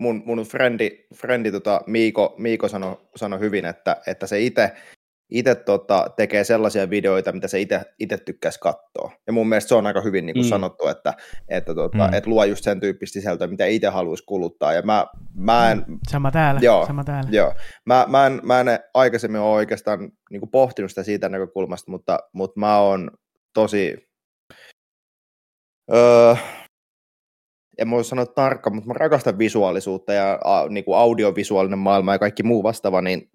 [0.00, 4.72] mun, mun frendi, frendi tota Miiko, Miiko sanoi sano hyvin, että, että se itse
[5.32, 7.60] itse tota, tekee sellaisia videoita, mitä se
[7.98, 9.12] itse tykkäisi katsoa.
[9.26, 10.48] Ja mun mielestä se on aika hyvin niin kuin mm.
[10.48, 11.14] sanottu, että,
[11.48, 12.14] että, tota, mm.
[12.14, 14.72] että luo just sen tyyppistä sisältöä, mitä itse haluaisi kuluttaa.
[14.72, 15.98] Ja mä, mä en, mm.
[16.08, 16.60] Sama täällä.
[16.62, 17.30] Joo, sama täällä.
[17.32, 17.54] Joo.
[17.86, 22.18] Mä, mä, en, mä en aikaisemmin ole oikeastaan niin kuin pohtinut sitä siitä näkökulmasta, mutta,
[22.32, 23.10] mutta mä oon
[23.54, 23.96] tosi...
[25.94, 26.34] Öö,
[27.78, 32.18] en voi sanoa tarkka, mutta mä rakastan visuaalisuutta ja a, niin kuin audiovisuaalinen maailma ja
[32.18, 33.30] kaikki muu vastaava, niin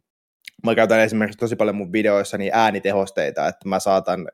[0.63, 4.31] mä käytän esimerkiksi tosi paljon mun videoissa niin äänitehosteita, että mä saatan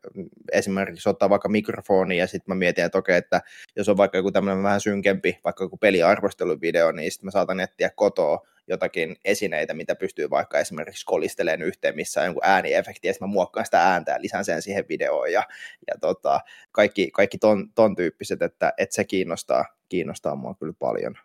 [0.51, 3.41] esimerkiksi ottaa vaikka mikrofoni ja sitten mä mietin, että okei, että
[3.75, 7.89] jos on vaikka joku tämmöinen vähän synkempi, vaikka joku peliarvosteluvideo, niin sitten mä saatan etsiä
[7.95, 13.27] kotoa jotakin esineitä, mitä pystyy vaikka esimerkiksi kolistelemaan yhteen, missä on jonkun ääniefekti, ja sitten
[13.27, 15.43] mä muokkaan sitä ääntä ja lisään sen siihen videoon, ja,
[15.87, 16.39] ja tota,
[16.71, 21.15] kaikki, kaikki ton, ton tyyppiset, että, että se kiinnostaa, kiinnostaa mua kyllä paljon.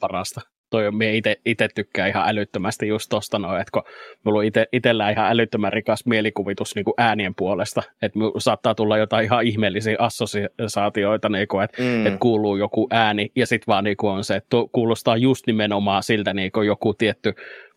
[0.00, 3.82] Parasta toi on, mie itse tykkään ihan älyttömästi just tosta noin, että kun
[4.24, 8.98] mulla on ite, itellä ihan älyttömän rikas mielikuvitus niin kuin äänien puolesta, että saattaa tulla
[8.98, 12.06] jotain ihan ihmeellisiä assosiaatioita, niin kuin, että, mm.
[12.06, 16.02] että kuuluu joku ääni, ja sitten vaan niin kuin on se, että kuulostaa just nimenomaan
[16.02, 17.34] siltä niin kuin joku tietty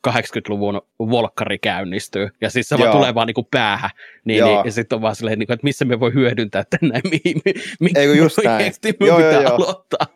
[0.08, 2.84] 80-luvun volkkari käynnistyy, ja siis se Joo.
[2.84, 3.90] vaan tulee vaan niinku päähän,
[4.26, 7.42] niin, niin, ja sitten on vaan silleen, niinku, että missä me voi hyödyntää tänne, mihin
[7.46, 8.74] mi, mi, Eikö just näin.
[8.84, 10.08] me joo, pitää joo, aloittaa.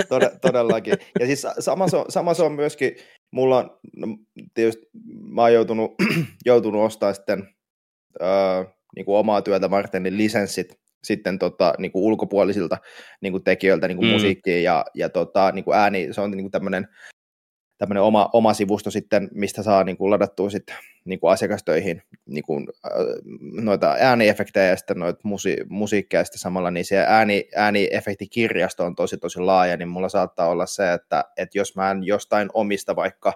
[0.00, 0.94] Tod- todellakin.
[1.20, 2.96] Ja siis sama se on, sama se on myöskin,
[3.30, 4.06] mulla on, no,
[4.54, 4.86] tietysti
[5.34, 5.94] mä oon joutunut,
[6.46, 7.48] joutunut ostamaan sitten
[8.22, 8.64] öö,
[8.96, 12.78] niin kuin omaa työtä varten, niin lisenssit sitten tota, niin kuin ulkopuolisilta
[13.20, 14.12] niin kuin tekijöiltä niin kuin mm.
[14.12, 16.88] musiikkiin ja, ja tota, niin kuin ääni, se on niin kuin tämmöinen
[17.82, 22.44] tämmöinen oma, oma sivusto sitten, mistä saa niin kuin ladattua sitten niin kuin asiakastöihin niin
[22.44, 22.92] kuin, äh,
[23.62, 29.18] noita ääniefektejä ja sitten noita musi- musiikkia sitten samalla, niin se ääni, ääniefektikirjasto on tosi
[29.18, 33.32] tosi laaja, niin mulla saattaa olla se, että, että jos mä en jostain omista vaikka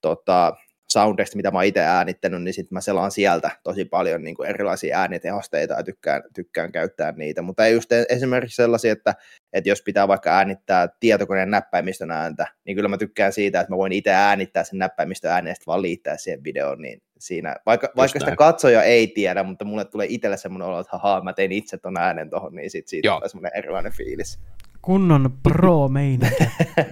[0.00, 0.56] tota,
[1.00, 4.98] soundeista, mitä mä itse äänittänyt, niin sitten mä selaan sieltä tosi paljon niin kuin erilaisia
[4.98, 7.42] äänitehosteita ja tykkään, tykkään käyttää niitä.
[7.42, 9.14] Mutta ei just esimerkiksi sellaisia, että,
[9.52, 13.76] että jos pitää vaikka äänittää tietokoneen näppäimistön ääntä, niin kyllä mä tykkään siitä, että mä
[13.76, 16.82] voin itse äänittää sen näppäimistön äänen ja sitten vaan liittää siihen videoon.
[16.82, 20.98] Niin siinä, vaikka, vaikka sitä katsoja ei tiedä, mutta mulle tulee itselle semmoinen olo, että
[20.98, 23.16] haha, mä tein itse ton äänen tuohon, niin sit siitä Joo.
[23.16, 24.38] tulee semmoinen erilainen fiilis.
[24.82, 25.88] Kunnon pro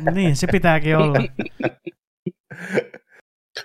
[0.00, 1.18] no niin, se pitääkin olla.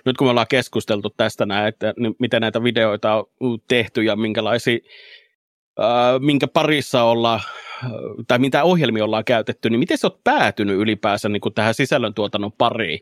[0.06, 4.78] nyt kun me ollaan keskusteltu tästä näin, että miten näitä videoita on tehty ja minkälaisia,
[6.20, 7.40] minkä parissa ollaan,
[8.28, 12.52] tai mitä ohjelmia ollaan käytetty, niin miten sä oot päätynyt ylipäänsä niin kuin tähän sisällöntuotannon
[12.52, 13.00] pariin?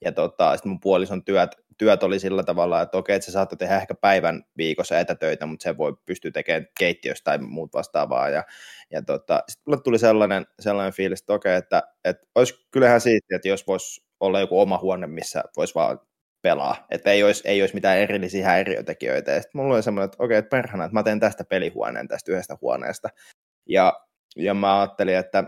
[0.05, 3.59] ja tota, sitten mun puolison työt työt oli sillä tavalla, että okei, että se saattoi
[3.59, 8.29] tehdä ehkä päivän viikossa etätöitä, mutta se voi pystyä tekemään keittiöstä tai muut vastaavaa.
[8.29, 8.45] Ja,
[8.91, 13.37] ja tota, sitten mulle tuli sellainen, sellainen fiilis, että okei, että, että olisi kyllähän siitä,
[13.37, 16.01] että jos voisi olla joku oma huone, missä voisi vaan
[16.43, 19.31] pelaa, että ei olisi, ei olisi mitään erillisiä häiriötekijöitä.
[19.31, 22.33] Ja sitten mulla oli semmoinen, että okei, että perhana, että mä teen tästä pelihuoneen tästä
[22.33, 23.09] yhdestä huoneesta.
[23.69, 23.93] Ja,
[24.37, 25.45] ja mä ajattelin, että,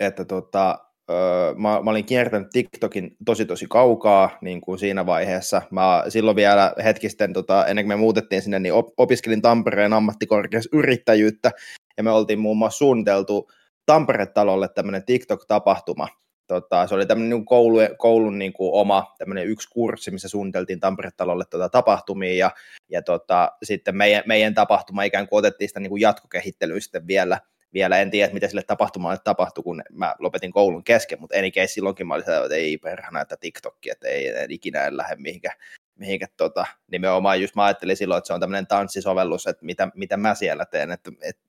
[0.00, 5.62] että tota, öö, mä, mä olin kiertänyt TikTokin tosi tosi kaukaa niin kuin siinä vaiheessa.
[5.70, 10.70] Mä silloin vielä hetkisten, tota, ennen kuin me muutettiin sinne, niin op, opiskelin Tampereen ammattikorkeassa
[10.72, 11.50] yrittäjyyttä,
[11.96, 13.50] ja me oltiin muun muassa suunniteltu
[13.86, 16.08] Tampere-talolle tämmöinen TikTok-tapahtuma.
[16.46, 20.80] Tota, se oli tämmöinen niin koulu, koulun niin kuin oma tämmöinen yksi kurssi, missä suunniteltiin
[20.80, 22.50] Tampere-talolle tota, tapahtumia, ja,
[22.88, 27.38] ja tota, sitten meidän, meidän tapahtuma ikään kuin otettiin sitä niin kuin jatkokehittelyä sitten vielä,
[27.74, 27.98] vielä.
[27.98, 32.06] En tiedä, mitä sille tapahtumalle tapahtui, kun mä lopetin koulun kesken, mutta any case silloinkin
[32.06, 35.56] mä olin sitä, että ei perhana, että TikTokki, että ei, en ikinä en lähde mihinkään,
[35.94, 40.16] mihinkään tota, nimenomaan just mä ajattelin silloin, että se on tämmöinen tanssisovellus, että mitä, mitä
[40.16, 41.42] mä siellä teen, että, että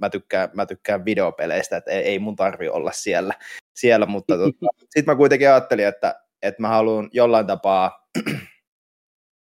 [0.00, 3.34] mä tykkään, mä tykkään videopeleistä, että ei, ei mun tarvi olla siellä,
[3.74, 8.08] siellä mutta tota, sitten mä kuitenkin ajattelin, että, että mä haluan jollain tapaa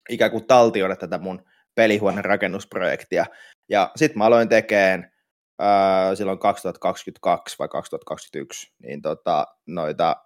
[0.09, 1.45] ikään kuin taltioida tätä mun
[1.75, 3.27] pelihuoneen rakennusprojektia,
[3.69, 5.13] ja sitten mä aloin tekemään
[6.15, 10.17] silloin 2022 vai 2021, niin tota, noita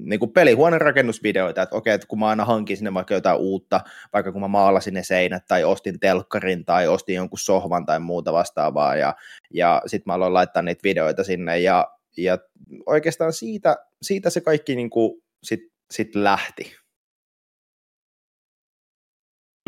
[0.00, 3.80] niin kuin pelihuoneen rakennusvideoita, että okei, että kun mä aina hankin sinne vaikka jotain uutta,
[4.12, 8.32] vaikka kun mä maalasin ne seinät tai ostin telkkarin tai ostin jonkun sohvan tai muuta
[8.32, 9.14] vastaavaa ja,
[9.54, 11.86] ja sitten mä aloin laittaa niitä videoita sinne ja,
[12.16, 12.38] ja
[12.86, 16.76] oikeastaan siitä, siitä se kaikki niin kuin sit, sit lähti.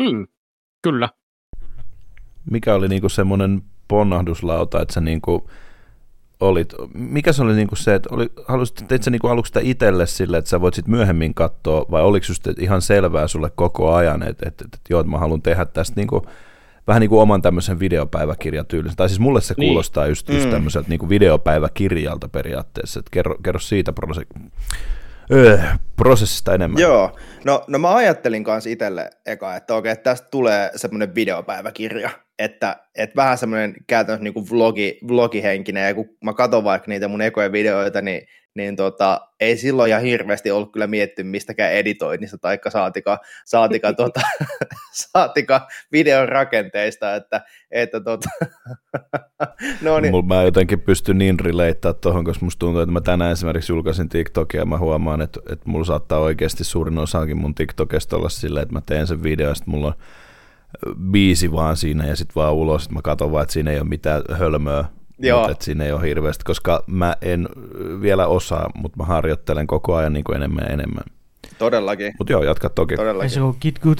[0.03, 0.27] Hmm,
[0.81, 1.09] kyllä.
[2.51, 5.49] Mikä oli niinku semmoinen ponnahduslauta, että sä niinku
[6.39, 10.07] olit, mikä se oli niinku se, että oli, halusit, teit sä niinku aluksi sitä itselle
[10.07, 14.23] sille, että sä voit sit myöhemmin katsoa, vai oliko just ihan selvää sulle koko ajan,
[14.23, 16.25] että, että, että, että joo, että mä haluan tehdä tästä niinku,
[16.87, 18.97] vähän niin kuin oman tämmöisen videopäiväkirjatyylisen.
[18.97, 19.67] Tai siis mulle se niin.
[19.67, 20.51] kuulostaa just, just mm.
[20.51, 22.99] tämmöiseltä niin kuin videopäiväkirjalta periaatteessa.
[22.99, 24.49] Että kerro, kerro siitä prose-
[25.31, 25.59] öö,
[25.95, 26.81] prosessista enemmän.
[26.81, 32.09] Joo, no, no mä ajattelin kanssa itselle eka, että okei, tästä tulee semmoinen videopäiväkirja,
[32.43, 37.07] että, että vähän semmoinen käytännössä niin kuin vlogi, vlogihenkinen, ja kun mä katson vaikka niitä
[37.07, 42.37] mun ekoja videoita, niin niin tota, ei silloin ihan hirveästi ollut kyllä miettinyt mistäkään editoinnista
[42.37, 44.21] tai saatika, saatika, tota,
[44.93, 47.41] saatika videon rakenteista, että,
[47.71, 48.29] että tota,
[49.81, 50.25] no niin.
[50.25, 54.61] Mä jotenkin pystyn niin releittää tuohon, koska musta tuntuu, että mä tänään esimerkiksi julkaisin TikTokia
[54.61, 58.75] ja mä huomaan, että, että mulla saattaa oikeasti suurin osakin mun TikTokista olla silleen, että
[58.75, 59.93] mä teen sen video ja sitten mulla on
[61.11, 63.89] biisi vaan siinä ja sitten vaan ulos, että mä katson vaan, että siinä ei ole
[63.89, 64.85] mitään hölmöä,
[65.19, 65.47] Joo.
[65.47, 67.49] Mutta siinä ei ole hirveästi, koska mä en
[68.01, 71.03] vielä osaa, mutta mä harjoittelen koko ajan niin kuin enemmän ja enemmän.
[71.57, 72.13] Todellakin.
[72.19, 72.95] Mutta joo, jatka toki.
[72.95, 73.29] Todellakin.
[73.29, 73.97] Se on get good.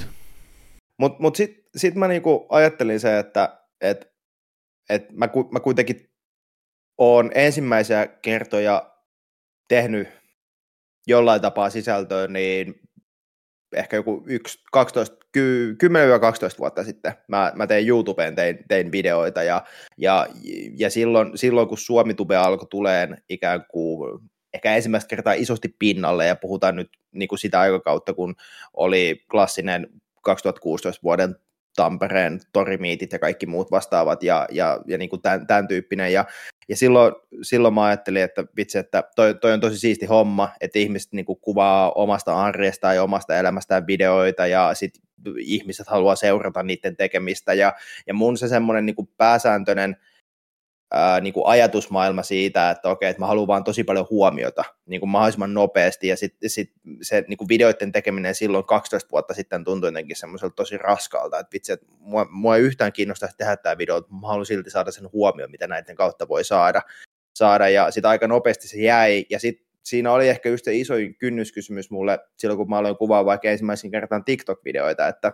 [0.99, 4.13] Mutta mut sitten sit mä niinku ajattelin se, että et,
[4.89, 6.09] et mä, ku, mä kuitenkin
[6.97, 8.93] oon ensimmäisiä kertoja
[9.67, 10.07] tehnyt
[11.07, 12.75] jollain tapaa sisältöä, niin
[13.75, 19.63] ehkä joku 1, 12, 10-12 vuotta sitten mä, mä tein YouTubeen, tein, tein videoita ja,
[19.97, 20.27] ja,
[20.77, 24.19] ja silloin, silloin, kun Suomitube alkoi tuleen ikään kuin
[24.53, 28.35] ehkä ensimmäistä kertaa isosti pinnalle ja puhutaan nyt niin kuin sitä aikakautta, kun
[28.73, 29.87] oli klassinen
[30.21, 31.35] 2016 vuoden
[31.75, 36.13] Tampereen torimiitit ja kaikki muut vastaavat ja, ja, ja niin kuin tämän, tämän tyyppinen.
[36.13, 36.25] Ja,
[36.69, 40.79] ja silloin, silloin mä ajattelin, että vitsi, että toi, toi on tosi siisti homma, että
[40.79, 45.03] ihmiset niin kuin kuvaa omasta arjestaan ja omasta elämästään videoita ja sitten
[45.39, 47.53] ihmiset haluaa seurata niiden tekemistä.
[47.53, 47.73] Ja,
[48.07, 49.95] ja mun se semmoinen niin pääsääntöinen–
[50.93, 54.99] ää, niin kuin ajatusmaailma siitä, että okei, että mä haluan vaan tosi paljon huomiota niin
[54.99, 56.71] kuin mahdollisimman nopeasti, ja sitten sit
[57.01, 61.53] se niin kuin videoiden tekeminen silloin 12 vuotta sitten tuntui jotenkin semmoiselta tosi raskalta, että
[61.53, 64.91] vitsi, että mua, mua ei yhtään kiinnostaisi tehdä tämä video, mutta mä haluan silti saada
[64.91, 66.81] sen huomioon, mitä näiden kautta voi saada,
[67.35, 67.69] saada.
[67.69, 71.91] Ja sitten aika nopeasti se jäi, ja sitten siinä oli ehkä just se isoin kynnyskysymys
[71.91, 75.33] mulle silloin, kun mä aloin kuvaa vaikka ensimmäisen kertaan TikTok-videoita, että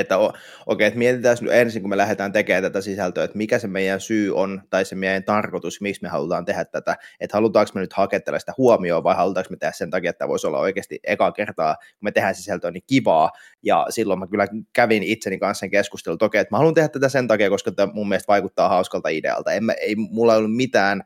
[0.00, 3.58] että okei, okay, että mietitään nyt ensin, kun me lähdetään tekemään tätä sisältöä, että mikä
[3.58, 7.72] se meidän syy on, tai se meidän tarkoitus, miksi me halutaan tehdä tätä, että halutaanko
[7.74, 11.00] me nyt hakea sitä huomioon, vai halutaanko me tehdä sen takia, että voisi olla oikeasti
[11.04, 13.30] eka kertaa, kun me tehdään sisältöä, niin kivaa,
[13.62, 16.88] ja silloin mä kyllä kävin itseni kanssa sen keskustelun, että okei, että mä haluan tehdä
[16.88, 20.56] tätä sen takia, koska tämä mun mielestä vaikuttaa hauskalta idealta, en mä, ei mulla ollut
[20.56, 21.02] mitään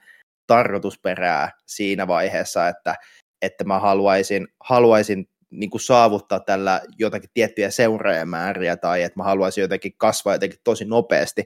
[0.47, 2.95] tarkoitusperää siinä vaiheessa, että,
[3.43, 9.63] että mä haluaisin, haluaisin niin kuin saavuttaa tällä jotakin tiettyjä seuraajamääriä tai että mä haluaisin
[9.63, 11.45] jotenkin kasvaa jotenkin tosi nopeasti.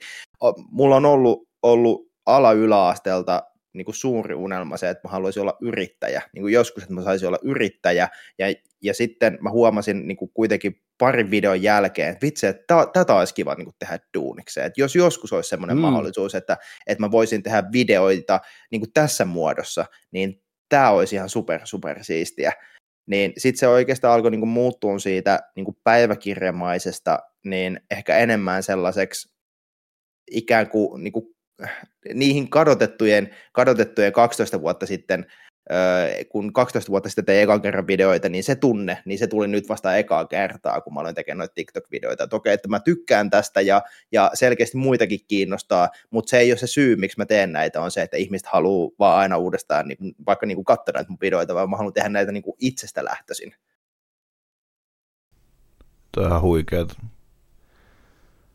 [0.71, 3.43] Mulla on ollut, ollut ala-yläasteelta
[3.75, 6.23] niin kuin suuri unelma se, että mä haluaisin olla yrittäjä.
[6.33, 8.09] Niin kuin joskus, että mä saisin olla yrittäjä.
[8.39, 8.47] Ja,
[8.83, 13.35] ja sitten mä huomasin niin kuin kuitenkin parin videon jälkeen, että vitsi, että tätä olisi
[13.35, 14.67] kiva niin kuin tehdä duunikseen.
[14.67, 15.81] Että jos joskus olisi semmoinen mm.
[15.81, 18.41] mahdollisuus, että, että mä voisin tehdä videoita
[18.71, 22.53] niin kuin tässä muodossa, niin tämä olisi ihan super, super siistiä
[23.07, 28.63] niin sitten se oikeastaan alkoi niin kuin muuttua siitä niin kuin päiväkirjamaisesta niin ehkä enemmän
[28.63, 29.37] sellaiseksi
[30.31, 31.27] ikään kuin, niin kuin
[32.15, 35.27] niihin kadotettujen, kadotettujen 12 vuotta sitten
[36.29, 39.69] kun 12 vuotta sitten tein ekan kerran videoita, niin se tunne, niin se tuli nyt
[39.69, 42.25] vasta ekaa kertaa, kun mä olen tekemään noita TikTok-videoita.
[42.25, 46.59] Että okei, että mä tykkään tästä ja, ja selkeästi muitakin kiinnostaa, mutta se ei ole
[46.59, 50.15] se syy, miksi mä teen näitä, on se, että ihmiset haluaa vaan aina uudestaan niin,
[50.27, 53.05] vaikka niin kuin katsoa näitä mun videoita, vaan mä haluan tehdä näitä niin kuin itsestä
[53.05, 53.55] lähtöisin.
[56.21, 56.97] Ihan huikeet.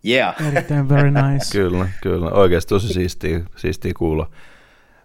[0.05, 0.35] Yeah.
[0.47, 1.51] Erittäin very nice.
[1.57, 2.31] kyllä, kyllä.
[2.31, 4.31] Oikeasti tosi siistiä, siistiä kuulla.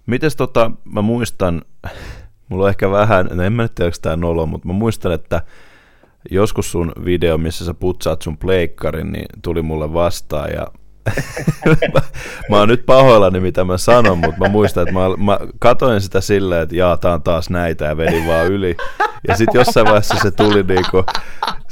[0.07, 1.63] Mites tota, mä muistan,
[2.49, 5.13] mulla on ehkä vähän, no en mä nyt tiedä, onko tää nolo, mutta mä muistan,
[5.13, 5.43] että
[6.31, 10.67] joskus sun video, missä sä putsaat sun pleikkarin, niin tuli mulle vastaan ja
[12.51, 16.21] mä oon nyt pahoillani, mitä mä sanon, mutta mä muistan, että mä, mä katoin sitä
[16.21, 18.77] silleen, että jaa, tää on taas näitä ja vedin vaan yli.
[19.29, 21.05] Ja sitten jossain vaiheessa se tuli niinku,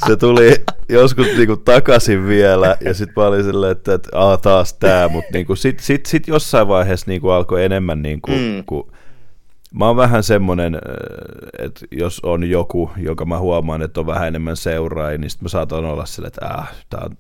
[0.07, 0.55] se tuli
[0.89, 5.30] joskus niinku takaisin vielä ja sitten mä olin silleen, että, että aa, taas tää, mutta
[5.32, 8.64] niinku sit, sit, sit jossain vaiheessa niinku alkoi enemmän niinku, mm.
[8.66, 8.91] ku,
[9.74, 10.78] mä oon vähän semmoinen,
[11.59, 15.49] että jos on joku, joka mä huomaan, että on vähän enemmän seuraajia, niin sitten mä
[15.49, 17.16] saatan olla sille, että äh, tää on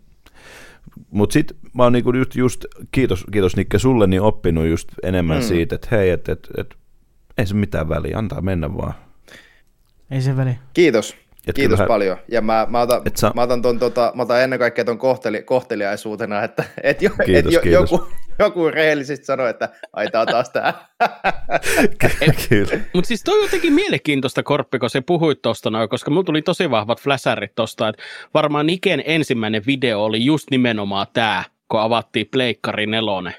[1.10, 5.38] mutta sitten mä oon niinku just, just, kiitos, kiitos Nikke sulle, niin oppinut just enemmän
[5.38, 5.42] mm.
[5.42, 6.74] siitä, että hei, että et, et,
[7.38, 8.94] ei se mitään väliä, antaa mennä vaan.
[10.10, 10.54] Ei se väliä.
[10.74, 11.16] Kiitos.
[11.46, 12.16] Et Kiitos kyllähän, paljon.
[12.28, 13.32] Ja mä, mä, otan, sä...
[13.34, 17.48] mä, otan ton, tota, mä otan ennen kaikkea tuon kohteli, kohteliaisuutena, että et jo, kiitos,
[17.48, 17.90] et jo, kiitos.
[17.90, 18.08] joku,
[18.38, 20.88] joku rehellisesti sanoi, että ai tää on taas tää.
[22.92, 26.42] Mutta siis toi on jotenkin mielenkiintoista, Korppi, kun se puhuit tosta noin, koska mulla tuli
[26.42, 28.02] tosi vahvat fläsärit tosta, että
[28.34, 33.34] varmaan Niken ensimmäinen video oli just nimenomaan tää, kun avattiin Pleikkari nelonen.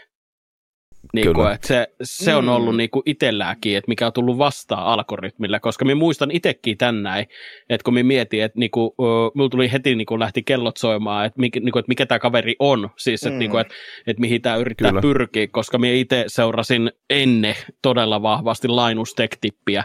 [1.13, 2.77] Niin kuin, että se, se on ollut mm.
[2.77, 7.25] niin kuin itselläkin, että mikä on tullut vastaan algoritmilla, koska minä muistan itsekin tänään,
[7.69, 8.91] että kun minä mietin, että niin kuin,
[9.33, 12.19] minulla tuli heti niin kuin lähti kellot soimaan, että mikä, niin kuin, että mikä tämä
[12.19, 13.73] kaveri on, siis että, niin kuin, että,
[14.07, 15.01] että mihin tämä yrittää Kyllä.
[15.01, 19.83] pyrkiä, koska minä itse seurasin ennen todella vahvasti Linus Tech-tippiä,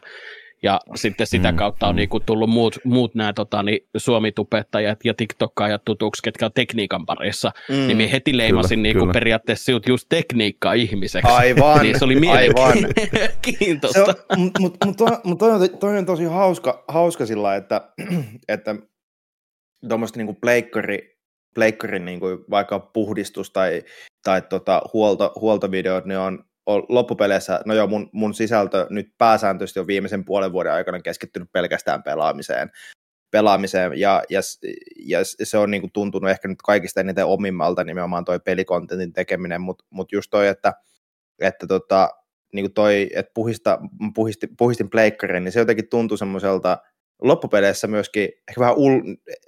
[0.62, 1.96] ja sitten sitä mm, kautta on mm.
[1.96, 7.52] niinku tullut muut, muut nämä tota, niin Suomi-tubettajat ja TikTokkaajat tutuksi, ketkä on tekniikan parissa.
[7.68, 9.12] Mm, niin minä heti leimasin kyllä, niinku kyllä.
[9.12, 11.32] periaatteessa just tekniikkaa ihmiseksi.
[11.32, 14.14] Aivan, niin se oli mielenkiintoista.
[14.36, 17.80] Mutta mut, mut toi, mut toi, on, toi on tosi hauska, hauska sillä että,
[18.48, 18.76] että
[19.88, 21.18] tuommoista niinku pleikkari,
[21.54, 23.82] pleikkarin niinku vaikka puhdistus tai,
[24.24, 29.86] tai tota, huolto, huoltovideot, ne on loppupeleissä, no joo, mun, mun sisältö nyt pääsääntöisesti on
[29.86, 32.70] viimeisen puolen vuoden aikana keskittynyt pelkästään pelaamiseen,
[33.30, 34.00] pelaamiseen.
[34.00, 34.40] Ja, ja,
[35.04, 39.60] ja se on niin kuin tuntunut ehkä nyt kaikista eniten omimmalta nimenomaan toi pelikontentin tekeminen,
[39.60, 40.72] mutta mut just toi, että,
[41.40, 42.10] että tota,
[42.52, 43.78] niin kuin toi, että puhista,
[44.14, 46.78] puhisti, puhistin pleikkarin, niin se jotenkin tuntui semmoiselta
[47.22, 49.00] loppupeleissä myöskin ehkä vähän ul,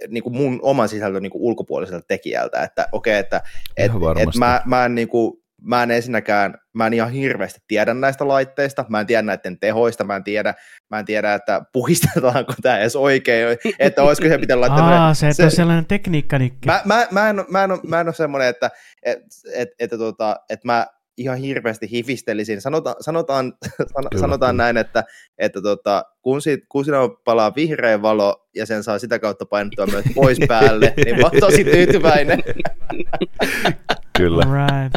[0.08, 3.40] niin kuin mun oman sisältön niin kuin ulkopuoliselta tekijältä, että okei, okay, että
[3.76, 7.94] et, et mä, mä en niin kuin, mä en ensinnäkään, mä en ihan hirveästi tiedä
[7.94, 10.54] näistä laitteista, mä en tiedä näiden tehoista, mä en tiedä,
[10.90, 15.06] mä en tiedä että puhistetaanko tämä edes oikein, että olisiko se pitää laittaa.
[15.06, 16.66] Aa, se, se on sellainen tekniikkanikki.
[16.66, 18.70] Mä, mä, mä, en, mä, en, mä en ole semmoinen, että,
[19.02, 19.18] et,
[19.54, 20.86] et, että, tota, että mä
[21.16, 22.60] ihan hirveästi hifistelisin.
[22.60, 25.04] Sanotaan, sanotaan, san, sanotaan näin, että,
[25.38, 29.86] että tota, kun, sit, kun siinä palaa vihreä valo ja sen saa sitä kautta painettua
[29.86, 32.42] myös pois päälle, niin mä oon tosi tyytyväinen.
[34.18, 34.42] Kyllä.
[34.44, 34.94] Right.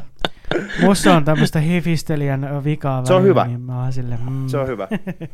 [0.81, 3.45] Musta on tämmöistä hifistelijän vikaa Se on hyvä.
[3.45, 4.47] Niin mä sille, mm.
[4.47, 4.87] Se on hyvä.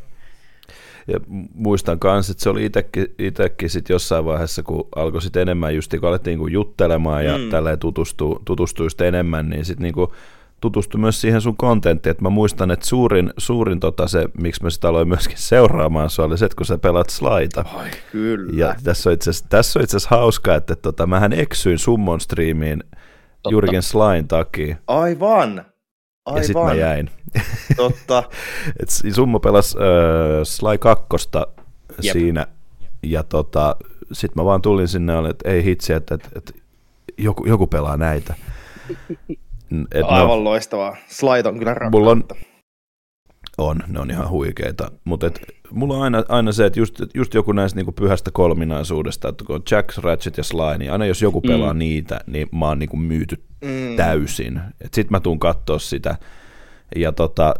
[1.08, 1.20] Ja
[1.54, 5.94] muistan myös, että se oli itsekin, itsekin sit jossain vaiheessa, kun alkoi sit enemmän just,
[6.00, 7.50] kun alettiin niinku juttelemaan ja mm.
[7.50, 10.12] tälleen tutustuu, tutustui enemmän, niin sitten niinku
[10.60, 14.70] tutustui myös siihen sun kontenttiin, että mä muistan, että suurin, suurin tota se, miksi mä
[14.70, 17.64] sitä aloin myöskin seuraamaan, se oli se, että kun sä pelat slaita.
[17.74, 18.52] Ai, kyllä.
[18.56, 22.84] Ja tässä on itse asiassa hauskaa, että tota, mähän eksyin Summon streamiin
[23.42, 23.54] Totta.
[23.54, 24.76] Jurgen Slain takia.
[24.86, 25.64] Aivan.
[26.26, 26.40] Aivan.
[26.40, 27.10] Ja sitten mä jäin.
[27.76, 28.22] Totta.
[28.82, 29.84] Et Summo pelasi äh,
[30.42, 31.06] Sly 2
[32.00, 32.46] siinä,
[33.02, 33.76] ja tota,
[34.12, 36.52] sitten mä vaan tulin sinne, että ei hitsi, että, että, että
[37.18, 38.34] joku, joku pelaa näitä.
[39.92, 40.96] Et Aivan no, loistavaa.
[41.08, 41.98] Slide on kyllä rakkautta.
[41.98, 42.24] Mulla on,
[43.58, 45.40] on, ne on ihan huikeita, mutta et,
[45.70, 49.62] mulla on aina, aina se, että just, just joku näistä niinku pyhästä kolminaisuudesta, että kun
[49.70, 51.48] Jack, Ratchet ja Sly, niin aina jos joku mm.
[51.48, 51.78] pelaa mm.
[51.78, 53.96] niitä, niin mä oon niinku myyty mm.
[53.96, 54.60] täysin.
[54.82, 56.16] Sitten mä tuun katsoa sitä.
[56.96, 57.54] Ja tota,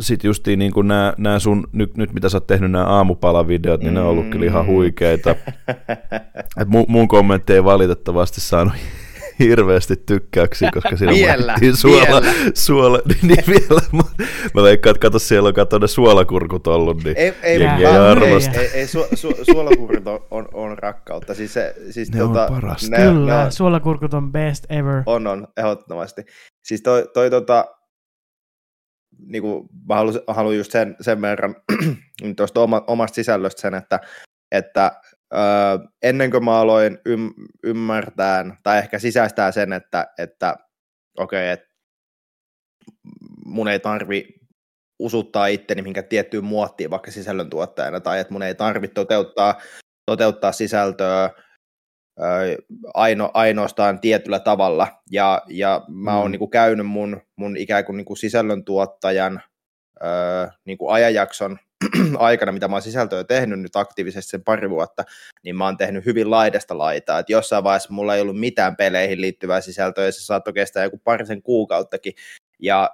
[0.00, 3.80] sit justiin niin kuin nämä, nämä sun, nyt, nyt mitä sä oot tehnyt nämä aamupalavideot,
[3.80, 3.94] niin mm.
[3.94, 4.72] ne on ollut kyllä ihan mm.
[4.72, 5.30] huikeita.
[6.60, 8.72] Et mun, mun kommentti ei valitettavasti saanut
[9.38, 12.32] hirveästi tykkäyksiä, koska siinä vielä, mainittiin suola, vielä.
[12.54, 13.80] suola niin, niin vielä.
[14.54, 17.96] Mä veikkaan, että kato siellä on kato ne suolakurkut ollut, niin ei, ei, jengi ei
[17.96, 18.60] arvosta.
[18.60, 21.34] Ei, ei, su, su, suolakurkut on, on, on, rakkautta.
[21.34, 22.90] Siis se, siis ne tota, on parasta.
[22.90, 25.02] Ne, Kyllä, ne on, suolakurkut on best ever.
[25.06, 26.22] On, on, ehdottomasti.
[26.64, 27.66] Siis toi, toi tota,
[29.18, 31.56] niin kuin mä haluan, haluan just sen, sen verran
[32.36, 34.00] tuosta oma, omasta sisällöstä sen, että,
[34.52, 34.92] että
[35.34, 37.30] öö, ennen kuin mä aloin ym,
[37.64, 40.56] ymmärtää tai ehkä sisäistää sen, että, että
[41.18, 41.66] okei, okay, että
[43.46, 44.42] mun ei tarvi
[44.98, 49.60] usuttaa itteni minkä tiettyyn muottiin vaikka sisällöntuottajana, tai että mun ei tarvitse toteuttaa,
[50.06, 51.30] toteuttaa sisältöä
[52.94, 55.02] aino, ainoastaan tietyllä tavalla.
[55.10, 56.38] Ja, ja mä oon mm.
[56.38, 59.42] niin käynyt mun, mun ikään kuin, niin kuin sisällöntuottajan
[60.02, 61.58] öö, niin kuin ajanjakson
[62.18, 65.04] aikana, mitä mä oon sisältöä tehnyt nyt aktiivisesti sen pari vuotta,
[65.44, 67.18] niin mä oon tehnyt hyvin laidasta laitaa.
[67.18, 70.98] Et jossain vaiheessa mulla ei ollut mitään peleihin liittyvää sisältöä, ja se saattoi kestää joku
[71.04, 72.12] parisen kuukauttakin.
[72.58, 72.90] Ja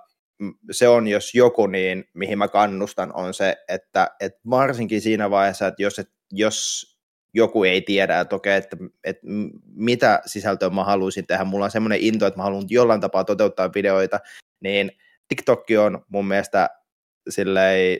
[0.70, 5.66] se on, jos joku, niin mihin mä kannustan, on se, että, että varsinkin siinä vaiheessa,
[5.66, 6.86] että jos, et, jos
[7.34, 9.26] joku ei tiedä, että okei, että, että
[9.74, 13.70] mitä sisältöä mä haluaisin tehdä, mulla on semmoinen into, että mä haluan jollain tapaa toteuttaa
[13.74, 14.20] videoita,
[14.60, 14.90] niin
[15.28, 16.68] TikTok on mun mielestä
[17.28, 17.98] silleen,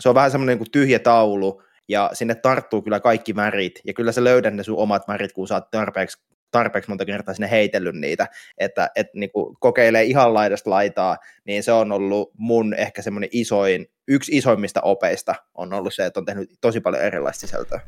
[0.00, 4.12] se on vähän semmoinen niin tyhjä taulu, ja sinne tarttuu kyllä kaikki värit, ja kyllä
[4.12, 7.94] sä löydät ne sun omat värit, kun sä oot tarpeeksi, tarpeeksi monta kertaa sinne heitellyt
[7.94, 8.28] niitä,
[8.58, 13.28] että et, niin kuin kokeilee ihan laidasta laitaa, niin se on ollut mun ehkä semmoinen
[13.32, 17.80] isoin, yksi isoimmista opeista on ollut se, että on tehnyt tosi paljon erilaista sisältöä.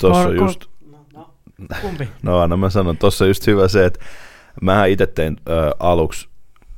[0.00, 0.64] Tuossa just...
[0.90, 1.34] No, no,
[1.80, 2.08] kumpi?
[2.22, 4.00] no anna mä sanon, tuossa just hyvä se, että
[4.62, 6.27] mä itse tein ö, aluksi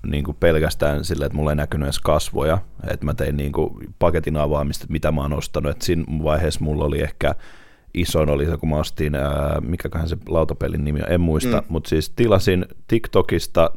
[0.06, 2.58] niin kuin pelkästään sille, että mulla ei näkynyt edes kasvoja,
[2.90, 6.84] että mä tein niin kuin paketin avaamista, mitä mä oon ostanut, että siinä vaiheessa mulla
[6.84, 7.34] oli ehkä
[7.94, 11.66] isoin oli se, kun mä ostin, ää, mikäköhän se lautapelin nimi on, en muista, mm.
[11.68, 13.70] mutta siis tilasin TikTokista,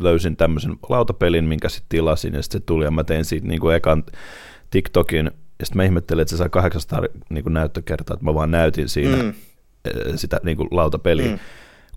[0.00, 3.60] löysin tämmöisen lautapelin, minkä sitten tilasin, ja sitten se tuli, ja mä tein siitä niin
[3.60, 4.04] kuin ekan
[4.70, 8.50] TikTokin, ja sitten mä ihmettelin, että se sai 800 niin kuin näyttökertaa, että mä vaan
[8.50, 9.34] näytin siinä mm.
[10.16, 11.30] sitä niin kuin lautapeliä.
[11.30, 11.38] Mm.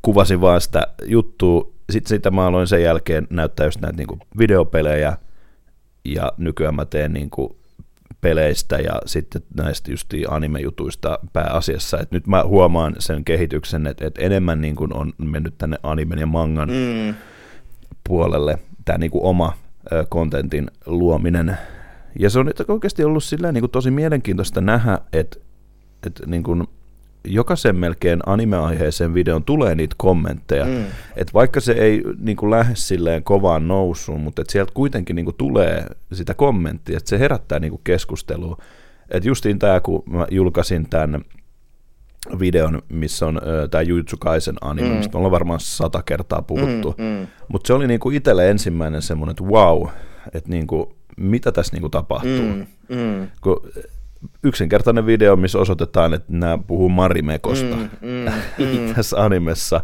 [0.02, 4.20] Kuvasin vaan sitä juttua, sitten sitä mä aloin sen jälkeen näyttää just näitä niin kuin
[4.38, 5.18] videopelejä,
[6.06, 7.56] ja nykyään mä teen niin kuin
[8.22, 12.00] peleistä ja sitten näistä just anime-jutuista pääasiassa.
[12.00, 16.20] Et nyt mä huomaan sen kehityksen, että, että enemmän niin kuin on mennyt tänne animen
[16.20, 17.16] ja mangan mm.
[18.08, 19.54] puolelle tämä niin kuin oma
[20.10, 21.58] kontentin luominen.
[22.20, 25.40] Ja se on nyt oikeasti ollut silleen niin kuin tosi mielenkiintoista nähdä, että,
[26.08, 26.68] että niin kuin
[27.24, 30.86] jokaisen melkein anime-aiheeseen videon tulee niitä kommentteja, mm.
[31.15, 35.26] että vaikka se ei niin kuin lähde silleen kovaan nousuun, mutta että sieltä kuitenkin niin
[35.26, 38.57] kuin tulee sitä kommenttia, että se herättää niin kuin keskustelua.
[39.09, 41.22] Että justiin tämä, kun mä julkaisin tämän
[42.39, 43.41] videon, missä on
[43.72, 44.95] tämä Jujutsu Kaisen anime, mm.
[44.95, 47.28] mistä ollaan varmaan sata kertaa puhuttu, mm, mm.
[47.47, 49.88] mutta se oli niin kuin itselle ensimmäinen semmoinen, että wow,
[50.34, 50.86] että niin kuin,
[51.18, 52.41] mitä tässä niin kuin tapahtuu.
[52.41, 53.28] Mm, mm.
[53.41, 53.61] Kun
[54.44, 58.26] yksinkertainen video, missä osoitetaan, että nämä puhuu Marimekosta mm, mm,
[58.88, 58.94] mm.
[58.96, 59.82] tässä animessa.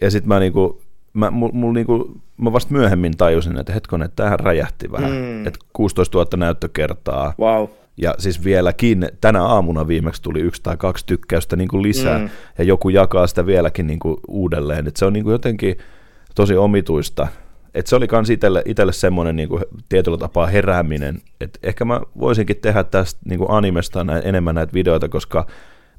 [0.00, 0.82] Ja sitten mä niinku,
[1.12, 5.10] mä, mul, mul niinku, mä vasta myöhemmin tajusin, että hetkonen, että tämähän räjähti vähän.
[5.10, 5.46] Mm.
[5.46, 7.34] Että 16 000 näyttökertaa.
[7.40, 7.68] Wow.
[7.96, 12.28] Ja siis vieläkin tänä aamuna viimeksi tuli yksi tai kaksi tykkäystä niin kuin lisää, mm.
[12.58, 14.86] ja joku jakaa sitä vieläkin niin kuin uudelleen.
[14.86, 15.78] Et se on niin kuin jotenkin
[16.34, 17.28] tosi omituista,
[17.74, 22.00] et se oli myös itselle, itselle semmoinen niin kuin tietyllä tapaa herääminen, että ehkä mä
[22.20, 25.46] voisinkin tehdä tästä niin kuin animesta näin, enemmän näitä videoita, koska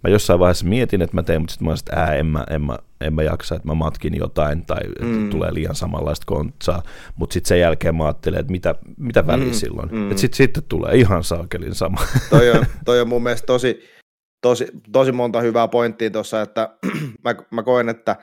[0.04, 2.62] mä jossain vaiheessa mietin, että mä teen, mutta sitten mä että ää, en mä, en,
[2.62, 5.30] mä, en mä jaksa, että mä matkin jotain tai mm.
[5.30, 6.84] tulee liian samanlaista kontsaa,
[7.16, 9.54] mutta sitten sen jälkeen mä ajattelin, että mitä, mitä väliä mm.
[9.54, 10.12] silloin, mm.
[10.12, 12.02] että sitten sit tulee ihan saakelin sama.
[12.30, 13.84] Toi on, toi on mun mielestä tosi,
[14.42, 16.70] tosi, tosi monta hyvää pointtia tuossa, että
[17.24, 18.16] mä, mä koen, että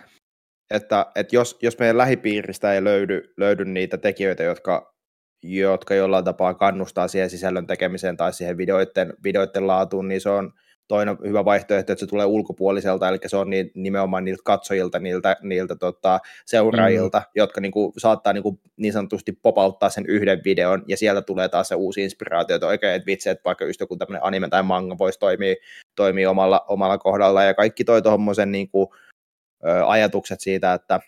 [0.71, 4.95] että, että jos, jos meidän lähipiiristä ei löydy, löydy niitä tekijöitä, jotka,
[5.43, 10.53] jotka jollain tapaa kannustaa siihen sisällön tekemiseen tai siihen videoiden, videoiden laatuun, niin se on
[10.89, 15.37] toinen hyvä vaihtoehto, että se tulee ulkopuoliselta, eli se on niin, nimenomaan niiltä katsojilta, niiltä,
[15.43, 17.25] niiltä tota, seuraajilta, mm.
[17.35, 21.49] jotka niin kuin, saattaa niin, kuin, niin sanotusti popauttaa sen yhden videon, ja sieltä tulee
[21.49, 24.63] taas se uusi inspiraatio, että oikein, että vitsi, että vaikka just joku tämmöinen anime tai
[24.63, 25.55] manga voisi toimia,
[25.95, 28.89] toimia omalla, omalla kohdalla, ja kaikki toi tuommoisen niin kuin,
[29.87, 31.01] ajatukset siitä, että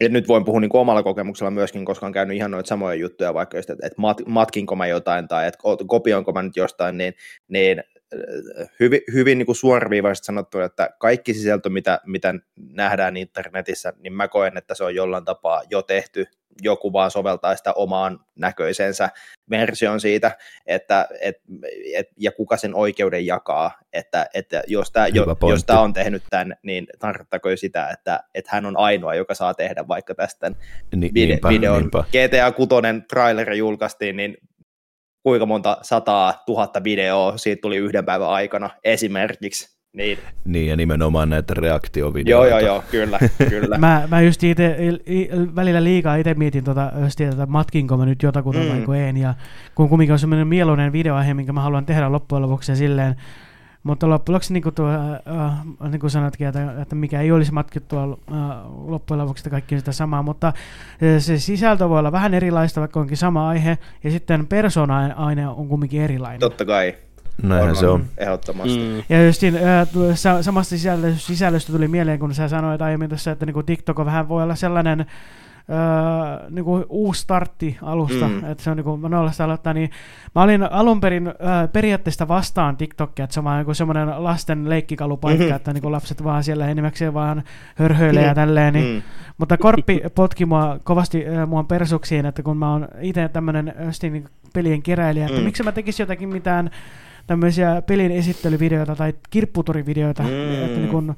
[0.00, 2.94] et nyt voin puhua niin kuin omalla kokemuksella myöskin, koska on käynyt ihan noita samoja
[2.94, 6.98] juttuja, vaikka just, että, että mat, matkinko mä jotain tai että kopioinko mä nyt jostain,
[6.98, 7.14] niin,
[7.48, 7.82] niin
[8.80, 14.28] hyvin, hyvin niin kuin suoraviivaisesti sanottu, että kaikki sisältö, mitä, mitä nähdään internetissä, niin mä
[14.28, 16.26] koen, että se on jollain tapaa jo tehty
[16.62, 19.08] joku vaan soveltaa sitä omaan näköisensä
[19.50, 20.36] version siitä,
[20.66, 21.36] että et,
[21.94, 25.06] et, ja kuka sen oikeuden jakaa, että, että jos tämä
[25.50, 29.54] jos tämä on tehnyt tämän, niin tarkoittako sitä, että, että hän on ainoa, joka saa
[29.54, 30.52] tehdä vaikka tästä
[30.96, 31.78] Ni, vide, niinpä, videon.
[31.78, 32.04] Niinpä.
[32.08, 32.70] GTA 6
[33.08, 34.36] traileri julkaistiin, niin
[35.26, 40.18] kuinka monta sataa tuhatta videoa siitä tuli yhden päivän aikana esimerkiksi, niin.
[40.44, 42.50] niin, ja nimenomaan näitä reaktiovideoita.
[42.50, 43.18] Joo, joo, joo, kyllä,
[43.50, 43.78] kyllä.
[43.78, 44.76] mä, mä just itse,
[45.54, 48.68] välillä liikaa itse mietin, tota, just, että matkinko mä nyt jotakuta mm.
[48.68, 49.34] vai kun en, ja
[49.74, 53.16] kun kumminkin on semmoinen mieluinen videoaihe, minkä mä haluan tehdä loppujen lopuksi silleen,
[53.86, 58.02] mutta loppujen niin kuin, tuo, äh, niin kuin sanotkin, että, että mikä ei olisi matkittua
[58.02, 58.38] äh,
[58.86, 60.52] loppujen lopuksi kaikki sitä samaa, mutta
[61.18, 66.00] se sisältö voi olla vähän erilaista, vaikka onkin sama aihe, ja sitten persona-aine on kumminkin
[66.00, 66.40] erilainen.
[66.40, 66.94] Totta kai.
[67.42, 68.04] Näinhän se on.
[68.18, 68.78] Ehdottomasti.
[68.78, 69.02] Mm.
[69.08, 73.66] Ja just äh, samasta sisällöstä, sisällöstä tuli mieleen, kun sä sanoit aiemmin tässä, että niin
[73.66, 75.06] TikTok on vähän voi olla sellainen
[75.70, 78.44] öö, niin kuin uusi startti alusta, mm.
[78.44, 79.90] että se on niin kuin nollasta aloittaa, niin
[80.34, 81.34] mä olin alun perin öö,
[81.72, 85.56] periaatteessa vastaan TikTokia, että se on vaan niin semmoinen lasten leikkikalupaikka, mm-hmm.
[85.56, 87.42] että niin kuin lapset vaan siellä enimmäkseen vaan
[87.74, 88.28] hörhöilee mm.
[88.28, 89.02] ja tälleen, niin, mm.
[89.38, 94.28] mutta Korppi potki mua kovasti äh, mua persuksiin, että kun mä oon itse tämmöinen niin
[94.54, 95.44] pelien keräilijä, että mm.
[95.44, 96.70] miksi mä tekisin jotakin mitään
[97.26, 100.64] tämmöisiä pelin esittelyvideoita tai kirpputurivideoita, mm.
[100.64, 101.16] että niin kun,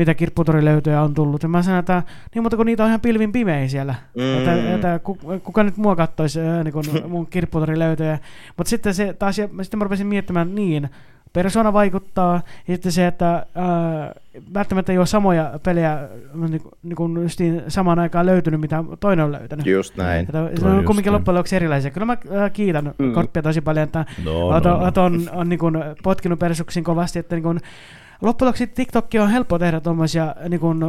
[0.00, 1.42] mitä kirpputorilöytöjä on tullut.
[1.42, 2.02] Ja mä sanon, että
[2.34, 3.94] niin mutta kun niitä on ihan pilvin pimeä siellä.
[4.16, 4.38] Mm.
[4.38, 5.00] Että, että
[5.44, 8.18] kuka nyt mua kattoisi niin kun mun kirpputorilöytöjä.
[8.56, 10.90] Mutta sitten se taas, ja sitten mä rupesin miettimään niin,
[11.32, 14.14] persona vaikuttaa, ja sitten se, että ää,
[14.54, 19.32] välttämättä ei ole samoja pelejä niin, niin kuin justiin samaan aikaan löytynyt, mitä toinen on
[19.32, 19.66] löytänyt.
[19.66, 20.20] Just näin.
[20.20, 21.90] Että se on kumminkin loppujen lopuksi erilaisia.
[21.90, 23.12] Kyllä mä ää, kiitän mm.
[23.12, 25.04] Korppia tosi paljon, että no, no, no.
[25.04, 27.60] on, on niin kuin, potkinut persuksin kovasti, että niin kuin,
[28.22, 30.82] loppujen lopuksi TikTok on helppo tehdä tuommoisia niin kuin,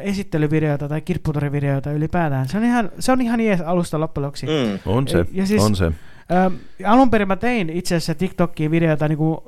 [0.00, 2.48] esittelyvideoita tai kirpputorivideoita ylipäätään.
[2.48, 4.46] Se on ihan, se on ihan jees alusta loppujen lopuksi.
[4.46, 4.78] Mm.
[4.86, 5.84] On se, ja siis, on se.
[5.86, 6.50] Ö,
[6.86, 9.38] alun perin mä tein itse asiassa TikTokkiin videoita, niin kuin,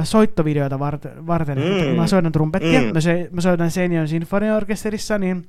[0.00, 1.26] ö, soittovideoita varten.
[1.26, 1.58] varten.
[1.58, 1.96] Mm.
[1.96, 2.92] Mä soitan trumpettia, mm.
[2.92, 5.46] mä, se, mä soitan Senion Sinfoniaorkesterissa, niin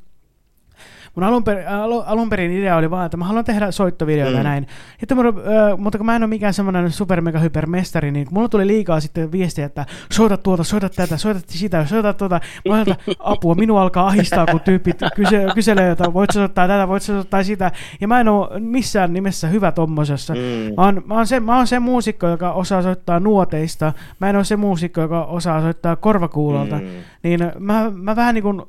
[1.20, 4.43] Mun alun, per, al, alun perin idea oli vaan, että mä haluan tehdä soittovideoita mm.
[4.43, 4.67] näin.
[4.99, 8.28] Sitten mun, äh, mutta kun mä en ole mikään semmoinen super mega hyper mestari, niin
[8.32, 12.39] mulla tuli liikaa sitten viestiä, että soita tuota, soita tätä, soita sitä, soita tuota.
[12.67, 16.88] Mä olen, että apua, minua alkaa ahistaa, kun tyypit kyse, kyselee, että voit soittaa tätä,
[16.88, 17.72] voit soittaa sitä.
[18.01, 20.34] Ja mä en ole missään nimessä hyvä tommosessa.
[20.34, 20.74] Mm.
[20.78, 23.93] Mä, oon, mä, oon se, mä oon se muusikko, joka osaa soittaa nuoteista.
[24.20, 26.76] Mä en ole se muusikko, joka osaa soittaa korvakuulolta.
[26.76, 26.88] Mm.
[27.24, 28.61] Niin mä, mä vähän niin kuin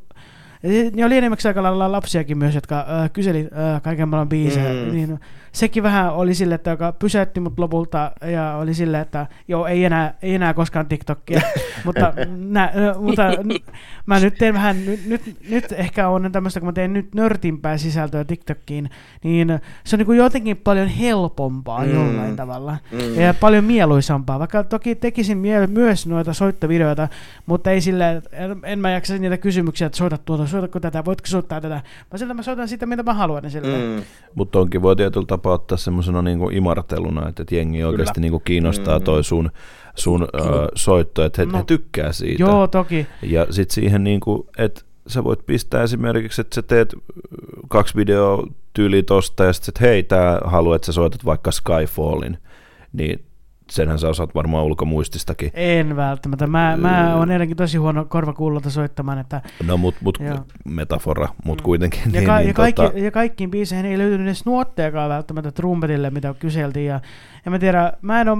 [0.94, 4.84] ne oli enimmäkseen aika lailla lapsiakin myös, jotka äh, kyseli äh, kaiken maailman biisejä.
[4.84, 4.92] Mm.
[4.92, 5.20] Niin
[5.52, 9.84] sekin vähän oli sille, että joka pysäytti mut lopulta ja oli sille, että joo, ei
[9.84, 11.40] enää, ei enää koskaan TikTokia.
[11.84, 13.22] mutta, nä, mutta
[14.06, 17.76] mä nyt teen vähän, nyt, nyt, nyt ehkä on tämmöistä, kun mä teen nyt nörtimpää
[17.76, 18.90] sisältöä TikTokiin,
[19.24, 21.94] niin se on niin kuin jotenkin paljon helpompaa mm.
[21.94, 23.20] jollain tavalla mm.
[23.20, 24.38] ja paljon mieluisampaa.
[24.38, 27.08] Vaikka toki tekisin mie- myös noita soittovideoita,
[27.46, 28.22] mutta ei sille,
[28.64, 31.80] en mä jaksa niitä kysymyksiä, että soita tuota, soitatko tätä, voitko soittaa tätä.
[32.12, 33.42] Mä siltä mä soitan sitä, mitä mä haluan.
[33.42, 34.02] Niin mm.
[34.34, 38.42] Mutta onkin voi tietyllä tapaa ottaa semmoisena niin imarteluna, että, että jengi oikeasti niin kuin
[38.44, 39.04] kiinnostaa mm.
[39.04, 39.50] toi sun,
[39.94, 40.28] sun uh,
[40.74, 42.42] soitto, että he, no, he tykkää siitä.
[42.42, 43.06] Joo, toki.
[43.22, 46.94] Ja sitten siihen, niin kuin, että sä voit pistää esimerkiksi, että sä teet
[47.68, 52.38] kaksi videoa tyyliä tosta ja sitten, että hei, tää haluaa, että sä soitat vaikka Skyfallin,
[52.92, 53.24] niin
[53.70, 55.50] senhän sä osaat varmaan ulkomuististakin.
[55.54, 56.46] En välttämättä.
[56.46, 59.18] Mä, mä oon edelleenkin tosi huono korvakuulolta soittamaan.
[59.18, 60.18] Että, no mut, mut
[60.64, 61.64] metafora, mut mm.
[61.64, 62.00] kuitenkin.
[62.04, 62.98] Ja, niin, ka- niin, ja, kaikki, tota...
[62.98, 66.86] ja kaikkiin biiseihin ei löytynyt edes nuottejakaan välttämättä trumpetille, mitä kyseltiin.
[66.86, 67.00] Ja,
[67.44, 68.38] ja mä tiedän, mä en ole,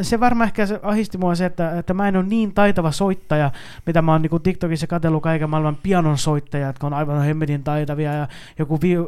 [0.00, 3.50] se varmaan ehkä se ahisti mua se, että, että mä en ole niin taitava soittaja,
[3.86, 8.12] mitä mä oon niin TikTokissa katsellut kaiken maailman pianon soittajat, jotka on aivan hemmetin taitavia,
[8.12, 9.02] ja joku vi, äh,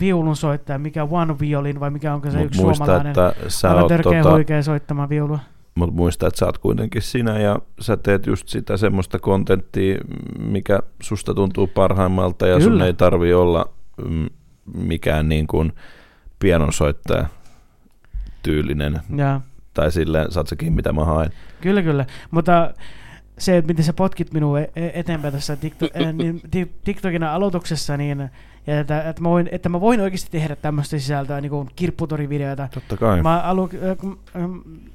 [0.00, 3.70] viulun soittaja, mikä One Violin, vai mikä onko se Mut yksi muista, suomalainen, että sä
[3.70, 4.34] aivan törkeä tota...
[4.34, 5.38] huikea soittamaan viulua.
[5.74, 9.98] Mutta muista, että sä oot kuitenkin sinä ja sä teet just sitä semmoista kontenttia,
[10.38, 12.70] mikä susta tuntuu parhaimmalta ja Kyllä.
[12.70, 13.68] sun ei tarvi olla
[14.08, 14.26] mm,
[14.74, 15.72] mikään niin kuin
[16.38, 17.26] pianonsoittaja
[18.42, 19.00] tyylinen.
[19.16, 19.40] Ja.
[19.74, 21.30] Tai silleen, saat sekin mitä mä haen.
[21.60, 22.06] Kyllä, kyllä.
[22.30, 22.74] Mutta
[23.38, 26.42] se, että miten sä potkit minua e-, e-, eteenpäin tässä TikTok, niin,
[26.84, 28.30] TikTokin aloituksessa, niin
[28.66, 32.68] ja että, että, mä voin, että mä voin oikeasti tehdä tämmöistä sisältöä, niin kuin kirpputorivideoita.
[32.74, 33.22] Totta kai.
[33.22, 33.68] Mä alu,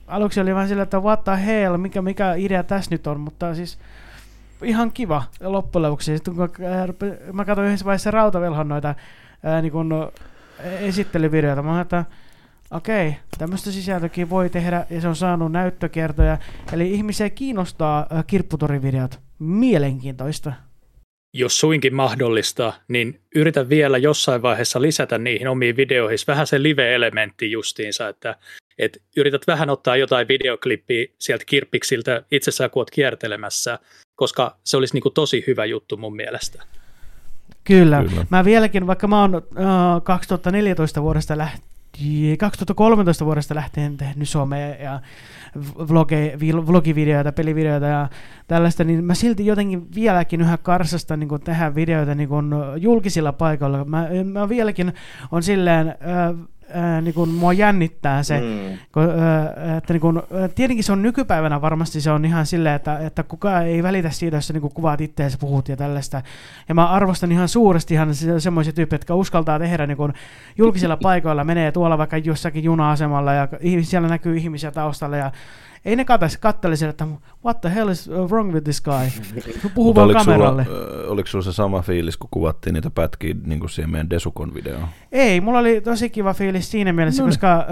[0.08, 3.56] aluksi oli vähän sillä, että what the hell, mikä, mikä idea tässä nyt on, mutta
[3.56, 3.80] siis
[4.64, 6.18] ihan kiva loppujen lopuksi.
[6.18, 6.50] Sitten kun
[7.34, 8.96] mä katsoin yhdessä vaiheessa rautavelhon noita
[9.44, 9.90] ää, niin kuin,
[10.80, 12.06] esittelyvideoita, mä että
[12.72, 16.38] okei, tämmöistä sisältökin voi tehdä ja se on saanut näyttökertoja.
[16.74, 19.20] Eli ihmisiä kiinnostaa kirpputorivideot.
[19.40, 20.54] Mielenkiintoista
[21.34, 27.52] jos suinkin mahdollista, niin yritä vielä jossain vaiheessa lisätä niihin omiin videoihin vähän se live-elementti
[27.52, 28.36] justiinsa, että
[28.78, 33.80] et yrität vähän ottaa jotain videoklippiä sieltä kirppiksiltä itsessään, kun olet kiertelemässä,
[34.16, 36.64] koska se olisi niinku tosi hyvä juttu mun mielestä.
[37.64, 38.04] Kyllä.
[38.10, 38.26] Kyllä.
[38.30, 39.44] Mä vieläkin, vaikka mä oon uh,
[40.04, 41.68] 2014 vuodesta lähtien,
[42.40, 45.00] 2013 vuodesta lähtien tehnyt somea ja
[45.90, 46.38] vloge,
[46.68, 48.10] vlogivideoita, pelivideoita ja
[48.48, 52.30] tällaista, niin mä silti jotenkin vieläkin yhä karsasta niin tehdä videoita niin
[52.78, 53.86] julkisilla paikoilla.
[53.86, 54.94] Mä, mä vieläkin
[55.32, 55.88] on silleen...
[55.88, 58.78] Äh, ää, niin kuin, mua jännittää se, mm.
[58.92, 60.22] kun, ää, että niin kuin,
[60.56, 64.38] tietenkin se on nykypäivänä varmasti se on ihan silleen, että, että kukaan ei välitä siitä,
[64.38, 66.22] jos sä niin kuvaat itseäsi, puhut ja tällaista.
[66.70, 70.14] Ja mä arvostan ihan suuresti ihan se, semmoisia tyyppejä, jotka uskaltaa tehdä niin kuin,
[70.58, 73.48] julkisilla paikoilla, menee tuolla vaikka jossakin juna-asemalla ja
[73.82, 75.32] siellä näkyy ihmisiä taustalla ja
[75.88, 77.08] ei ne katselisi, kattelisi, että
[77.46, 79.08] what the hell is wrong with this guy?
[79.76, 80.66] Puhuu vaan kameralle.
[80.66, 84.54] Sulla, oliko sulla se sama fiilis, kun kuvattiin niitä pätkiä niin kuin siihen meidän Desukon
[84.54, 84.88] videoon?
[85.12, 87.66] Ei, mulla oli tosi kiva fiilis siinä mielessä, no, koska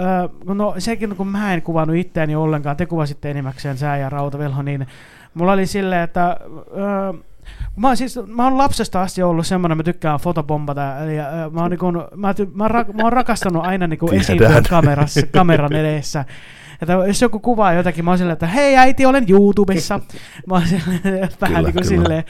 [0.46, 4.62] uh, no, sekin kun mä en kuvannut itseäni ollenkaan, te kuvasitte enimmäkseen sää ja rautavelho,
[4.62, 4.86] niin
[5.34, 7.20] mulla oli silleen, että uh,
[7.76, 10.98] Mä oon, siis, mä oon lapsesta asti ollut semmoinen, mä tykkään fotobombata.
[10.98, 14.62] Äh, mä, oon, niin kun, mä, ty, mä, ra, mä oon rakastanut aina niin esiintyä
[14.70, 16.24] kamerassa, kameran edessä.
[16.82, 20.00] Että jos joku kuvaa jotakin, mä oon silleen, että hei äiti, olen YouTubessa.
[20.46, 22.24] Mä oon silleen, vähän niin kuin silleen.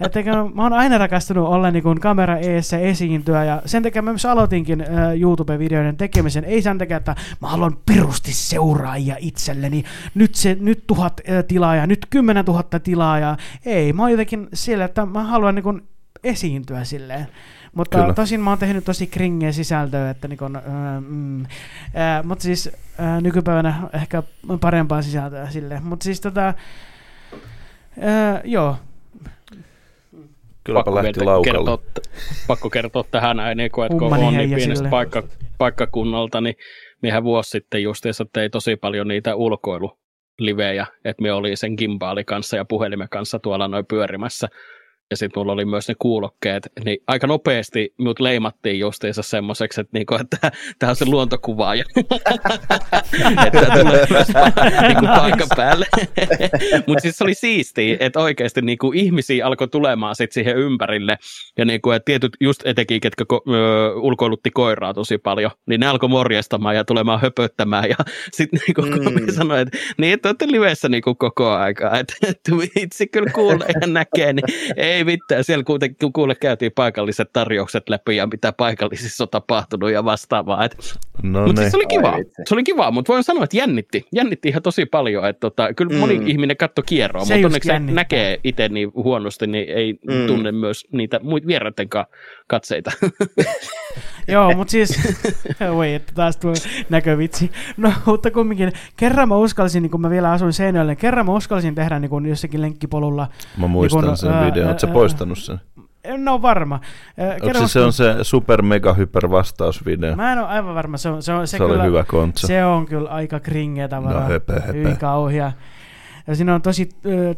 [0.00, 0.20] Että
[0.54, 4.26] mä oon aina rakastunut olla niin kuin kamera eessä esiintyä ja sen takia mä myös
[4.26, 6.44] aloitinkin äh, YouTube-videoiden tekemisen.
[6.44, 9.84] Ei sen takia, että mä haluan pirusti seuraajia itselleni.
[10.14, 13.36] Nyt, se, nyt tuhat äh, tilaajaa, nyt kymmenen tuhatta tilaajaa.
[13.66, 15.82] Ei, mä oon jotenkin sillä, että mä haluan niin kuin
[16.24, 17.26] esiintyä silleen.
[17.76, 18.14] Mutta Kyllä.
[18.14, 20.62] tosin mä oon tehnyt tosi kringeä sisältöä, että niin kun, äh,
[21.08, 22.70] mm, äh, mutta siis
[23.00, 24.22] äh, nykypäivänä ehkä
[24.60, 25.84] parempaa sisältöä silleen.
[25.84, 26.54] Mutta siis tota, äh,
[28.44, 28.76] joo,
[30.64, 31.58] Kylläpä lähti vielä laukalle.
[31.58, 32.02] kertoa,
[32.46, 34.90] pakko kertoa tähän näin, niin kun Ummani on niin pienestä sille.
[34.90, 35.22] paikka,
[35.58, 36.54] paikkakunnalta, niin
[37.02, 42.56] miehän vuosi sitten justiinsa tei tosi paljon niitä ulkoilulivejä, että me oli sen gimbaali kanssa
[42.56, 44.48] ja puhelimen kanssa tuolla noin pyörimässä.
[45.10, 49.90] Ja sitten mulla oli myös ne kuulokkeet, niin aika nopeasti mut leimattiin justiinsa semmoiseksi, että,
[49.92, 50.36] niinku, että
[50.78, 51.84] tämä on se luontokuvaaja.
[53.46, 54.28] että tulee myös
[54.88, 55.86] niinku paikan päälle.
[56.86, 61.18] Mutta siis se oli siistiä, että oikeasti niinku ihmisiä alkoi tulemaan sit siihen ympärille.
[61.58, 65.86] Ja niinku, et tietyt just etenkin, ketkä ko- ö, ulkoilutti koiraa tosi paljon, niin ne
[65.86, 67.88] alkoi morjestamaan ja tulemaan höpöttämään.
[67.88, 67.96] Ja
[68.32, 69.24] sitten niinku, Mm.
[69.26, 72.40] me sanoin, että niin, että olette livessä niinku koko aikaa, että et,
[72.76, 74.44] itse kyllä kuulee ja näkee, niin
[74.76, 75.44] ei mitään.
[75.44, 80.64] Siellä kuitenkin kuule käytiin paikalliset tarjoukset läpi ja mitä paikallisissa on tapahtunut ja vastaavaa.
[80.64, 80.76] Et,
[81.22, 81.56] No mutta niin.
[81.56, 82.14] siis se oli kiva.
[82.48, 84.06] Se oli kiva, mutta voin sanoa, että jännitti.
[84.14, 85.28] Jännitti ihan tosi paljon.
[85.28, 85.98] Että tota, kyllä Mm.
[85.98, 87.94] moni ihminen katto kierroa, Se mutta onneksi jännittää.
[87.94, 90.26] näkee itse niin huonosti, niin ei Mm.
[90.26, 92.06] tunne myös niitä muita vieraiden ka-
[92.46, 92.92] katseita.
[94.28, 95.00] Joo, mutta siis,
[95.74, 96.52] voi, että taas tuo
[96.90, 97.52] näkövitsi.
[97.76, 101.32] No, mutta kumminkin, kerran mä uskalsin, niin kun mä vielä asuin Seinäjoella, niin kerran mä
[101.32, 103.28] uskalsin tehdä niin kun jossakin lenkkipolulla.
[103.56, 104.68] Mä muistan Niin kun, sen ää, videon.
[104.68, 105.60] Ää, poistanut sen?
[106.04, 106.80] En ole varma.
[107.42, 110.16] Onko se, se on se super mega hyper vastausvideo?
[110.16, 110.96] Mä en ole aivan varma.
[110.96, 112.46] Se, on, se, on, se, Se, oli kyllä, hyvä kontsa.
[112.46, 114.22] Se on kyllä aika kringeä tavaraa.
[114.22, 114.72] No höpö, höpö.
[114.72, 115.52] Hyvin kauhia.
[116.26, 116.88] Ja siinä on tosi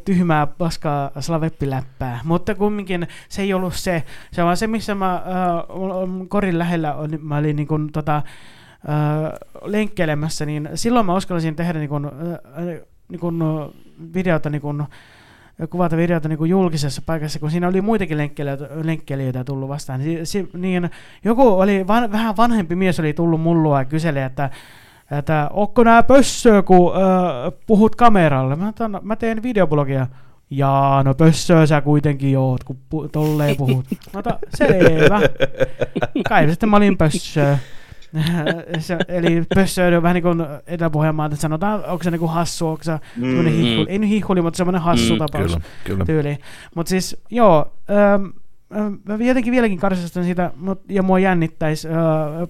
[0.05, 2.21] tyhmää, paskaa slaveppiläppää.
[2.25, 4.03] Mutta kumminkin se ei ollut se.
[4.33, 8.23] Se on se, missä mä ö, korin lähellä on, mä olin niin kuin, tota,
[8.85, 8.91] ö,
[9.65, 13.43] lenkkeilemässä, niin silloin mä uskallisin tehdä niin kuin, ö, niin kuin,
[14.15, 14.83] videota niin kuin,
[15.71, 20.01] kuvata videota niin kuin julkisessa paikassa, kun siinä oli muitakin lenkkeilijöitä, lenkkeilijöitä tullut vastaan.
[20.01, 20.91] Niin, niin
[21.25, 24.51] joku oli, van, vähän vanhempi mies oli tullut mullua ja kyseli, että
[25.11, 27.03] että onko nää pössöä, kun äh,
[27.67, 28.57] puhut kameralle?
[28.57, 30.07] Mä, otan, mä teen videoblogia.
[30.51, 33.87] Jaa, no pössöä sä kuitenkin oot, kun pu- tolleen puhut.
[34.15, 35.21] Mä otan, selvä.
[36.29, 37.59] Kai sitten mä olin pössöä.
[38.79, 42.69] se, eli pössöä on vähän niin kuin Etelä-Pohjanmaalta, että sanotaan, onko se niin kuin hassu,
[42.69, 43.45] onko se mm.
[43.45, 46.05] hihuli, ei nyt hihuli, mutta semmoinen hassu Mm, tapaus Kyllä, kyllä.
[46.05, 46.39] tyyli.
[46.75, 48.27] Mutta siis, joo, ähm,
[49.05, 51.95] mä jotenkin vieläkin karsastan sitä, mut, ja mua jännittäisi äh,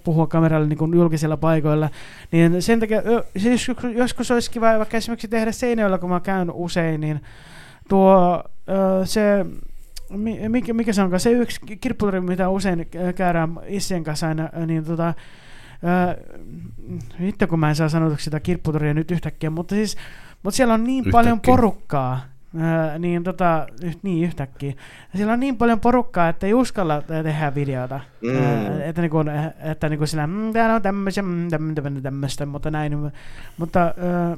[0.05, 1.90] puhua kameralle niin kuin julkisilla paikoilla,
[2.32, 3.03] niin sen takia,
[3.36, 7.20] siis joskus, olisi kiva vaikka esimerkiksi tehdä Seinäjoella, kun mä käyn usein, niin
[7.89, 9.47] tuo äh, se,
[10.11, 14.85] mi- mikä, mikä se onkaan, se yksi kirpputori, mitä usein käydään Issien kanssa aina, niin
[14.85, 15.15] tota, äh,
[17.20, 19.97] vittu kun mä en saa sanotuksi sitä kirpputoria nyt yhtäkkiä, mutta siis,
[20.43, 21.53] mutta siellä on niin paljon Yhtäkkiä.
[21.53, 22.20] porukkaa,
[22.54, 23.66] Öö, niin, tota,
[24.02, 24.72] niin yhtäkkiä.
[25.16, 28.00] Siellä on niin paljon porukkaa, että ei uskalla tehdä videota.
[28.22, 28.28] Mm.
[28.28, 29.18] Öö, että niinku,
[29.58, 33.12] että niinku sillä, mm, täällä on tämmöisiä, mm, tämmöistä, tämmöistä, mutta näin.
[33.58, 34.36] Mutta öö,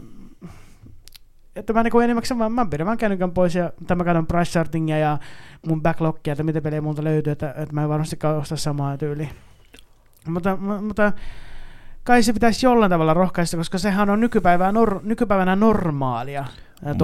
[1.57, 4.51] että mä niinku enimmäkseen vaan, mä pidän vaan kännykän pois ja tai mä katson price
[4.51, 5.19] chartingia ja
[5.67, 9.29] mun backlogia, että mitä pelejä multa löytyy, että, että mä en varmastikaan osta samaa tyyliä.
[10.29, 11.13] Mutta, mu- mutta
[12.05, 16.45] kai se pitäisi jollain tavalla rohkaista, koska sehän on nykypäivänä, nor, nykypäivänä normaalia.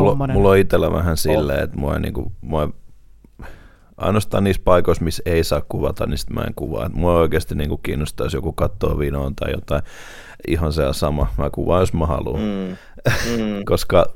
[0.01, 2.69] Mulla, mulla on itsellä vähän silleen, että mua, ei niinku, mua ei-
[3.97, 6.87] ainoastaan niissä paikoissa, missä ei saa kuvata, niin sit mä en kuvaa.
[6.87, 9.83] Et mua oikeasti niinku kiinnostaa, jos joku katsoo vinoon tai jotain.
[10.49, 11.27] Ihan se on sama.
[11.39, 12.41] Mä kuvaan, jos mä haluan.
[12.41, 12.77] Mm.
[13.37, 13.65] Mm.
[13.71, 14.07] Koska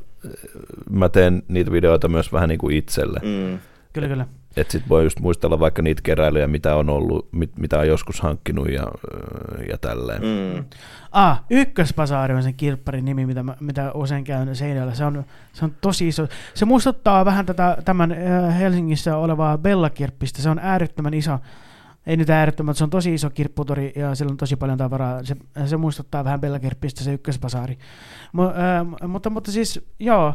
[0.91, 3.20] mä teen niitä videoita myös vähän niin kuin itselle.
[3.23, 3.59] Mm.
[3.93, 4.27] Kyllä, kyllä.
[4.56, 8.20] Että sit voi just muistella vaikka niitä keräilyjä, mitä on ollut, mit, mitä on joskus
[8.20, 10.22] hankkinut ja, äh, ja tälleen.
[10.22, 10.64] Mm.
[11.12, 14.94] Ah, Ykköspasaari on sen kirpparin nimi, mitä, mä, mitä usein käyn Seinäjoella.
[14.94, 16.28] Se on, se on tosi iso.
[16.55, 20.43] Se muistuttaa vähän tätä, tämän äh, Helsingissä olevaa Bella-kirppistä.
[20.43, 21.39] Se on äärettömän iso.
[22.06, 25.24] Ei nyt äärettömän, mutta se on tosi iso kirpputori ja sillä on tosi paljon tavaraa.
[25.24, 25.36] Se,
[25.66, 27.78] se muistuttaa vähän Bella-kirppistä se Ykköspasaari.
[28.32, 30.35] Mu, äh, mutta, mutta siis, joo.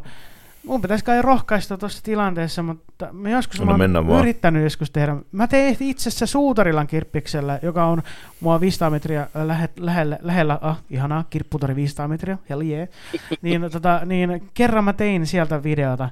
[0.65, 4.19] Mun pitäisi kai rohkaista tuossa tilanteessa, mutta mä joskus No mä oon mennään vaan.
[4.19, 5.15] yrittänyt joskus tehdä.
[5.31, 8.03] Mä tein itse asiassa Suutarilan kirppiksellä, joka on
[8.39, 12.87] mua 500 metriä lähe, lähellä, lähellä ah, ihanaa, kirpputori 500 metriä, hell yeah.
[13.41, 16.09] niin, tota, niin kerran mä tein sieltä videota,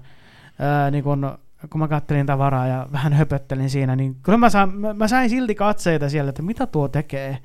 [0.59, 1.37] ää, niin kun,
[1.69, 5.29] kun mä kattelin tavaraa ja vähän höpöttelin siinä, niin kyllä mä, saan, mä, mä sain
[5.29, 7.37] silti katseita siellä, että mitä tuo tekee.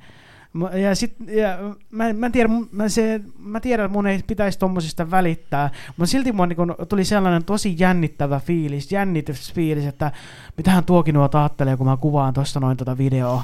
[0.81, 5.11] Ja sit, ja mä, mä, tiedän, mä, se, mä tiedän, että mun ei pitäisi tommosista
[5.11, 10.11] välittää, mutta silti mun niin tuli sellainen tosi jännittävä fiilis, jännitysfiilis, että
[10.57, 13.43] mitähän tuokin nuo ajattelee, kun mä kuvaan tuosta noin tota videoa.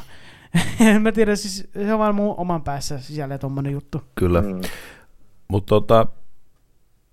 [1.02, 4.02] mä tiedän, siis se on vaan mun oman päässä sisällä tommonen juttu.
[4.16, 4.42] Kyllä.
[4.42, 4.62] Mm.
[5.48, 6.08] Mutta tota,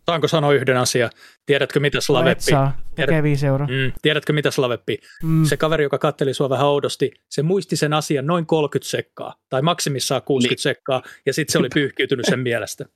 [0.07, 1.11] Saanko sanoa yhden asian?
[1.47, 2.43] Tiedätkö mitä Slaveppi?
[2.43, 3.66] saa, Tiedät, viisi euroa.
[3.66, 4.99] Mm, tiedätkö mitä Slaveppi?
[5.23, 5.45] Mm.
[5.45, 9.62] Se kaveri, joka katteli sua vähän oudosti, se muisti sen asian noin 30 sekkaa, tai
[9.62, 10.62] maksimissaan 60 niin.
[10.62, 12.85] sekkaa, ja sitten se oli pyyhkiytynyt sen mielestä.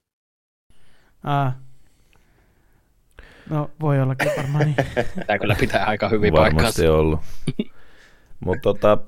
[1.24, 1.54] Ah.
[3.50, 4.76] No, voi ollakin varmaan niin.
[5.26, 6.82] Tämä kyllä pitää aika hyvin paikkaansa.
[6.82, 7.20] Varmasti ollut.
[8.40, 8.98] Mutta tota,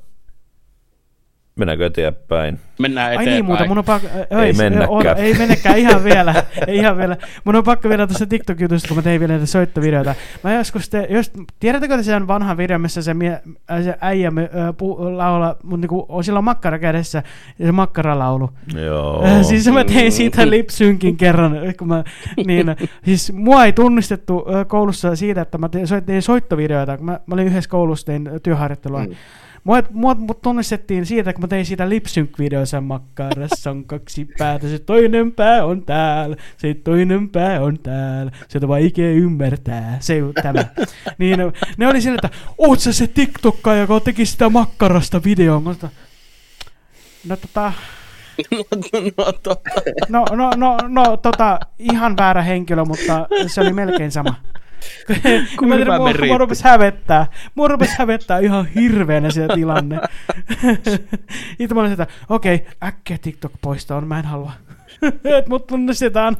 [1.58, 2.60] Mennäänkö eteenpäin?
[2.78, 3.28] Mennään eteenpäin.
[3.28, 4.08] Ai niin, muuta, mun on pakko...
[4.30, 5.18] Ei, ei mennäkään.
[5.18, 6.34] Ei mennäkään ihan vielä.
[6.66, 7.16] ei ihan vielä.
[7.44, 10.14] Mun on pakko vielä tuossa TikTok-jutusta, kun mä tein vielä näitä soittovideoita.
[10.44, 13.40] Mä joskus te, jos, tiedättekö te sen vanhan videon, missä se, mie,
[13.70, 17.22] äh, se äijä äh, pu, laula, mutta niinku, on sillä on makkara kädessä
[17.58, 18.50] ja se makkaralaulu.
[18.84, 19.24] Joo.
[19.24, 22.04] Äh, siis mä tein siitä lipsynkin kerran, kun mä,
[22.46, 27.20] niin, siis mua ei tunnistettu äh, koulussa siitä, että mä tein, tein soittovideoita, kun mä,
[27.26, 29.04] mä olin yhdessä koulussa, tein työharjoittelua.
[29.04, 29.14] Mm.
[29.64, 34.78] Mua, mua, mut tunnistettiin siitä, kun mä tein siitä lipsynk-videossa makkarassa on kaksi päätä, se
[34.78, 40.34] toinen pää on täällä, se toinen pää on täällä, se on vaikea ymmärtää, se on
[40.42, 40.64] tämä.
[41.18, 41.38] niin
[41.76, 45.88] ne oli sillä, että oot sä se TikTokka, joka teki sitä makkarasta videoa, mutta
[47.28, 47.72] no tota,
[48.52, 48.64] No,
[49.16, 49.70] no, tota.
[50.08, 54.34] no, no, no, no, tota, ihan väärä henkilö, mutta se oli melkein sama.
[55.58, 57.26] Kun mä tiedän, mua, mua rupesi hävettää.
[57.54, 60.00] Mua rupesi hävettää ihan hirveänä se tilanne.
[61.58, 64.52] Itse mä olin että okei, okay, äkkiä TikTok poistoon, mä en halua.
[65.38, 66.36] että mut tunnistetaan.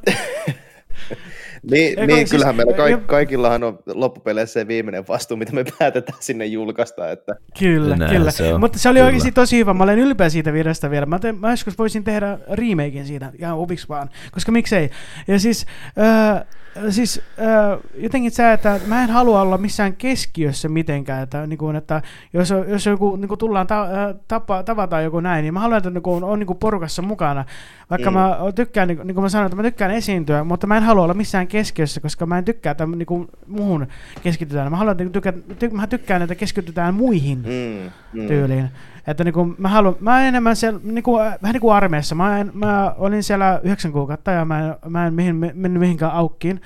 [1.71, 6.19] Niin, niin siis, kyllähän meillä kaik, kaikillahan on loppupeleissä se viimeinen vastuu, mitä me päätetään
[6.21, 7.11] sinne julkaista.
[7.11, 7.37] Että...
[7.59, 8.31] Kyllä, Näin kyllä.
[8.31, 8.61] Se on.
[8.61, 9.07] Mutta se oli kyllä.
[9.07, 9.75] oikeasti tosi hyvä.
[9.75, 11.07] Mä olen ylpeä siitä videosta vielä.
[11.07, 14.91] Mä, te, mä joskus voisin tehdä remakein siitä, ja opiksi vaan, koska miksei.
[15.29, 15.67] Ja siis,
[15.99, 16.45] äh,
[16.91, 21.77] siis äh, jotenkin se, että mä en halua olla missään keskiössä mitenkään, että, niin kuin,
[21.77, 22.03] että
[22.33, 23.87] jos, jos joku niin kuin tullaan ta,
[24.29, 27.45] tapa, tavataan joku näin, niin mä haluan, että niin kuin, on niin kuin porukassa mukana.
[27.91, 28.15] Vaikka mm.
[28.15, 31.05] mä tykkään, niin, niin kuin mä sanoin, että mä tykkään esiintyä, mutta mä en halua
[31.05, 33.87] olla missään keskiössä, koska mä en tykkää, että niin kuin, muuhun
[34.23, 34.71] keskitytään.
[34.71, 38.21] Mä haluan, että tykkään, tykkään, mä tykkään, että keskitytään muihin mm.
[38.21, 38.29] Mm.
[38.29, 38.69] tyyliin.
[39.07, 42.15] Että niin kuin, mä, haluan, mä enemmän siellä, niin kuin, vähän niin kuin armeessa.
[42.15, 46.13] Mä, en, mä olin siellä yhdeksän kuukautta ja mä en, mä en mihin, mennyt mihinkään
[46.13, 46.61] aukkiin.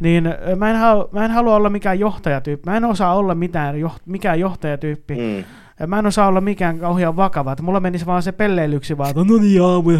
[0.00, 0.24] Niin
[0.56, 2.70] mä en, halu, mä en halua olla mikään johtajatyyppi.
[2.70, 3.74] Mä en osaa olla mitään,
[4.06, 5.14] mikään johtajatyyppi.
[5.14, 5.44] Mm.
[5.86, 7.52] Mä en osaa olla mikään kauhean vakava.
[7.52, 9.90] Että mulla menisi vaan se pelleilyksi vaan, no niin aamu,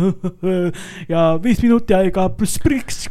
[1.09, 3.11] ja viisi minuuttia aikaa, spriks,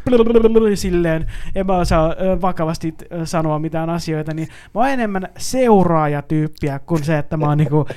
[0.76, 1.26] silleen.
[1.56, 4.34] En mä osaa vakavasti sanoa mitään asioita.
[4.34, 7.88] Niin mä oon enemmän seuraajatyyppiä kuin se, että mä oon niinku,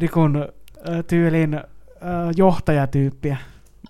[0.00, 0.20] niinku,
[1.06, 1.60] tyylin
[2.36, 3.36] johtajatyyppiä.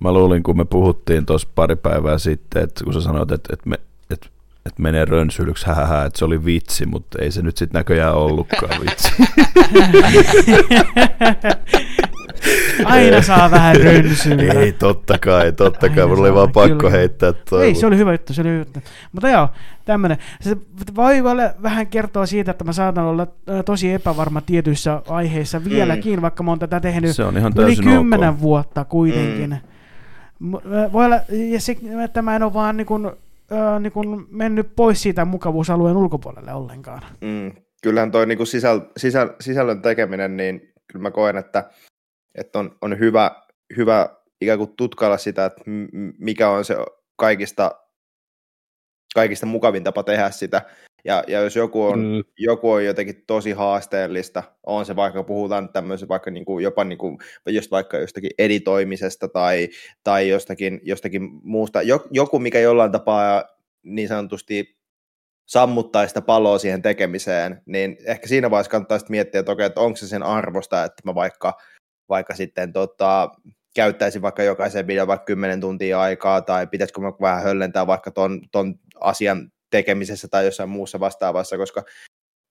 [0.00, 3.68] Mä luulin, kun me puhuttiin tuossa pari päivää sitten, että kun sä sanoit, että, että
[3.68, 3.78] me
[4.66, 8.80] että menee rönsyilyksi, hähähä, että se oli vitsi, mutta ei se nyt sitten näköjään ollutkaan
[8.80, 9.12] vitsi.
[12.84, 14.52] Aina saa vähän rönsyä.
[14.60, 16.06] Ei, totta kai, totta kai.
[16.06, 16.90] Mulla oli vaan pakko kyllä.
[16.90, 17.64] heittää toi.
[17.64, 18.80] Ei, se oli hyvä juttu, se oli hyvä juttu.
[19.12, 19.48] Mutta joo,
[19.84, 20.18] tämmönen.
[20.40, 20.56] Se
[20.94, 21.24] voi
[21.62, 23.26] vähän kertoa siitä, että mä saatan olla
[23.64, 26.22] tosi epävarma tietyissä aiheissa vieläkin, mm.
[26.22, 28.40] vaikka mä oon tätä tehnyt se on ihan yli kymmenen ok.
[28.40, 29.50] vuotta kuitenkin.
[30.38, 30.52] Mm.
[30.92, 31.20] Voi olla,
[31.50, 33.10] ja se, että mä en ole vaan niin kuin,
[33.52, 37.02] äh, niin kuin mennyt pois siitä mukavuusalueen ulkopuolelle ollenkaan.
[37.20, 37.52] Mm.
[37.82, 41.70] Kyllähän toi niin sisäl, sisäl, sisällön tekeminen, niin kyllä mä koen, että,
[42.34, 43.30] että on, on hyvä,
[43.76, 44.08] hyvä
[44.40, 45.62] ikään kuin tutkailla sitä, että
[46.18, 46.76] mikä on se
[47.16, 47.70] kaikista,
[49.14, 50.62] kaikista mukavin tapa tehdä sitä.
[51.04, 52.22] Ja, ja jos joku on, mm.
[52.38, 56.98] joku on jotenkin tosi haasteellista, on se vaikka puhutaan tämmöisen vaikka niin kuin, jopa niin
[56.98, 59.68] kuin, just vaikka jostakin editoimisesta tai,
[60.04, 61.80] tai jostakin, jostakin muusta,
[62.10, 63.44] joku mikä jollain tapaa
[63.82, 64.76] niin sanotusti
[65.46, 69.80] sammuttaa sitä paloa siihen tekemiseen, niin ehkä siinä vaiheessa kannattaa sitten miettiä, että, okei, että
[69.80, 71.54] onko se sen arvosta, että mä vaikka,
[72.08, 73.30] vaikka sitten tota,
[73.74, 78.40] käyttäisin vaikka jokaisen videon vaikka 10 tuntia aikaa, tai pitäisikö mä vähän höllentää vaikka ton,
[78.52, 81.82] ton asian tekemisessä tai jossain muussa vastaavassa, koska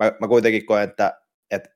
[0.03, 1.21] mä, mä kuitenkin koen, että,
[1.51, 1.69] että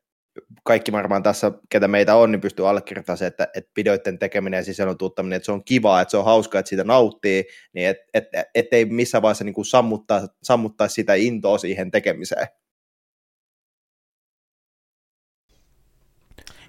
[0.63, 4.63] kaikki varmaan tässä, ketä meitä on, niin pystyy allekirjoittamaan se, että, että videoiden tekeminen ja
[4.63, 7.97] sisällön tuottaminen, että se on kivaa, että se on hauskaa, että siitä nauttii, niin et,
[8.13, 8.23] et,
[8.55, 12.47] et ei missään vaiheessa niin kuin sammuttaa, sammuttaa sitä intoa siihen tekemiseen.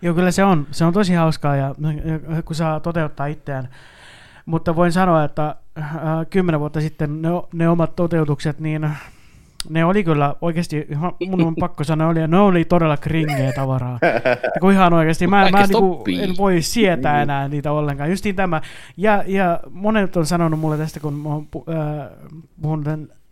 [0.02, 0.66] Joo, kyllä se on.
[0.70, 1.74] Se on tosi hauskaa ja
[2.44, 3.74] kun saa toteuttaa itseään.
[4.46, 5.56] Mutta voin sanoa, että
[6.30, 8.90] kymmenen vuotta sitten ne, ne omat toteutukset, niin
[9.68, 10.86] ne oli kyllä oikeasti,
[11.28, 13.98] mun on pakko sanoa, oli, ne oli todella kringeä tavaraa.
[14.60, 17.22] kun ihan oikeasti, mä, mä niinku, en voi sietää niin.
[17.22, 18.10] enää niitä ollenkaan.
[18.10, 18.60] Justiin tämä.
[18.96, 22.08] Ja, ja monet on sanonut mulle tästä, kun mä oon äh,
[22.62, 22.86] puhunut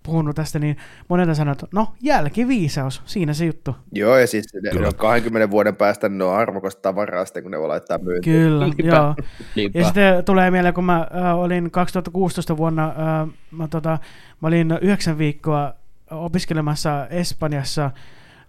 [0.04, 0.76] puhunut tästä, niin
[1.08, 3.76] monelta sanoo, että no jälkiviisaus, siinä se juttu.
[3.92, 7.58] Joo, ja siis ne on 20 vuoden päästä ne on arvokasta tavaraa sitten, kun ne
[7.58, 8.36] voi laittaa myyntiin.
[8.36, 8.82] Kyllä, Niinpä.
[8.82, 9.14] joo.
[9.56, 9.78] Niinpä.
[9.78, 13.98] Ja sitten tulee mieleen, kun mä äh, olin 2016 vuonna, äh, mä, tota,
[14.40, 15.72] mä olin yhdeksän viikkoa
[16.10, 17.90] opiskelemassa Espanjassa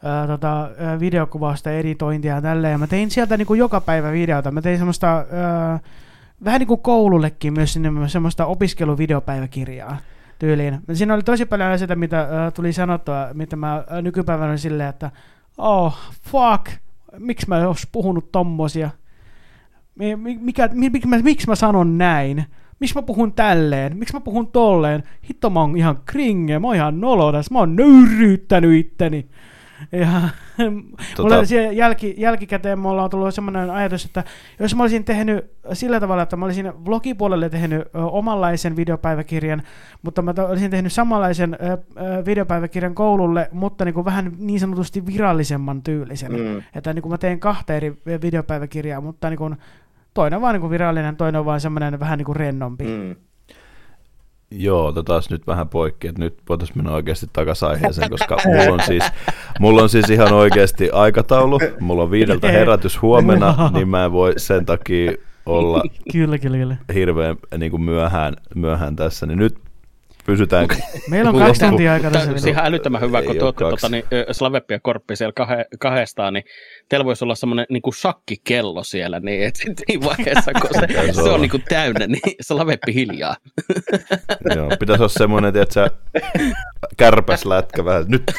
[0.03, 0.69] ää, tota,
[0.99, 2.72] videokuvausta, editointia ja tälleen.
[2.72, 4.52] Ja mä tein sieltä niin kuin joka päivä videota.
[4.52, 5.80] Mä tein semmoista, ää,
[6.45, 9.98] vähän niin kuin koulullekin myös sinne semmoista opiskeluvideopäiväkirjaa
[10.39, 10.79] tyyliin.
[10.93, 14.89] Siinä oli tosi paljon asioita, mitä ää, tuli sanottua, mitä mä ää, nykypäivänä olin silleen,
[14.89, 15.11] että
[15.57, 16.71] oh, fuck,
[17.17, 18.89] miksi mä ois puhunut tommosia?
[20.39, 22.45] Mikä, miksi, mä, miksi mä sanon näin?
[22.79, 26.75] miksi mä puhun tälleen, miksi mä puhun tolleen, hitto mä oon ihan kringe, mä oon
[26.75, 29.29] ihan nolo tässä, mä oon nöyryyttänyt itteni.
[29.91, 30.21] Ja
[31.15, 31.36] tota...
[31.36, 34.23] mulla jälki, jälkikäteen mulla on tullut semmoinen ajatus, että
[34.60, 39.61] jos mä olisin tehnyt sillä tavalla, että mä olisin vlogipuolelle tehnyt ö, omanlaisen videopäiväkirjan,
[40.02, 45.06] mutta mä olisin tehnyt samanlaisen ö, ö, videopäiväkirjan koululle, mutta niin kuin vähän niin sanotusti
[45.06, 46.32] virallisemman tyylisen.
[46.32, 46.64] Mm.
[46.76, 49.56] Että niin kuin mä teen kahta eri videopäiväkirjaa, mutta niin kuin
[50.14, 52.84] toinen on vaan niin kuin virallinen, toinen on vaan semmoinen vähän niin kuin rennompi.
[52.84, 53.15] Mm.
[54.57, 58.80] Joo, otetaan nyt vähän poikki, että nyt voitaisiin mennä oikeasti takaisin aiheeseen, koska mulla on,
[58.86, 59.03] siis,
[59.60, 64.34] mulla on siis ihan oikeasti aikataulu, mulla on viideltä herätys huomenna, niin mä en voi
[64.38, 65.11] sen takia
[65.45, 66.77] olla kyllä, kyllä, kyllä.
[66.94, 69.64] hirveän niin kuin myöhään, myöhään tässä, niin nyt
[70.26, 70.68] pysytään.
[71.10, 72.27] Meillä on kaksi tuntia aikaa tässä.
[72.27, 76.34] Tämä on ihan älyttömän hyvä, kun tuotte tuota, niin, Slaveppi ja Korppi siellä kah- kahdestaan,
[76.34, 76.43] niin
[76.89, 81.22] teillä voisi olla semmoinen niin kuin shakkikello siellä, niin että siinä vaiheessa, kun se, se
[81.22, 83.35] on niin kuin täynnä, niin Slaveppi hiljaa.
[84.56, 85.91] Joo, pitäisi olla semmoinen, että sä
[86.97, 88.05] kärpäslätkä vähän.
[88.07, 88.23] Nyt.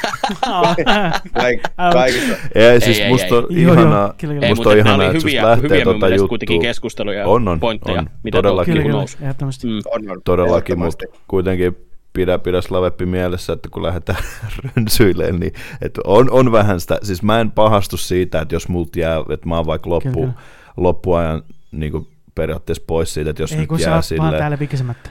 [1.93, 2.37] Kaikista.
[2.55, 6.09] Ei, siis ei, musta on ihanaa, ei, musta on ihanaa, että hyviä, lähtee hyviä tota
[6.09, 6.29] juttua.
[6.29, 8.75] kuitenkin keskusteluja on, on, pointteja, on, mitä todellakin.
[8.75, 9.81] Kyllä, mm.
[9.91, 11.77] on, on, todellakin, mutta kuitenkin
[12.13, 14.19] pidä, pidä Slaveppi mielessä, että kun lähdetään
[14.77, 15.53] rönsyilemään, niin
[15.83, 19.49] että on, on vähän sitä, siis mä en pahastu siitä, että jos multa jää, että
[19.49, 20.29] mä oon vaikka loppu,
[20.77, 21.43] loppuajan
[21.73, 24.33] niin kuin periaatteessa pois siitä, että jos Ei, nyt kun jää sille...
[24.33, 25.11] Ei täällä vikisemättä.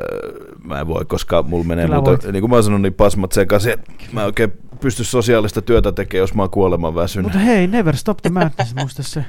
[0.00, 2.32] Öö, mä en voi, koska mulla menee Kyllä muuta, voit.
[2.32, 6.20] niin kuin mä oon sanonut, niin pasmat sekaisin, että mä oikein pysty sosiaalista työtä tekemään,
[6.22, 7.22] jos mä oon kuoleman väsynyt.
[7.24, 9.24] Mutta hei, never stop the madness, muista se.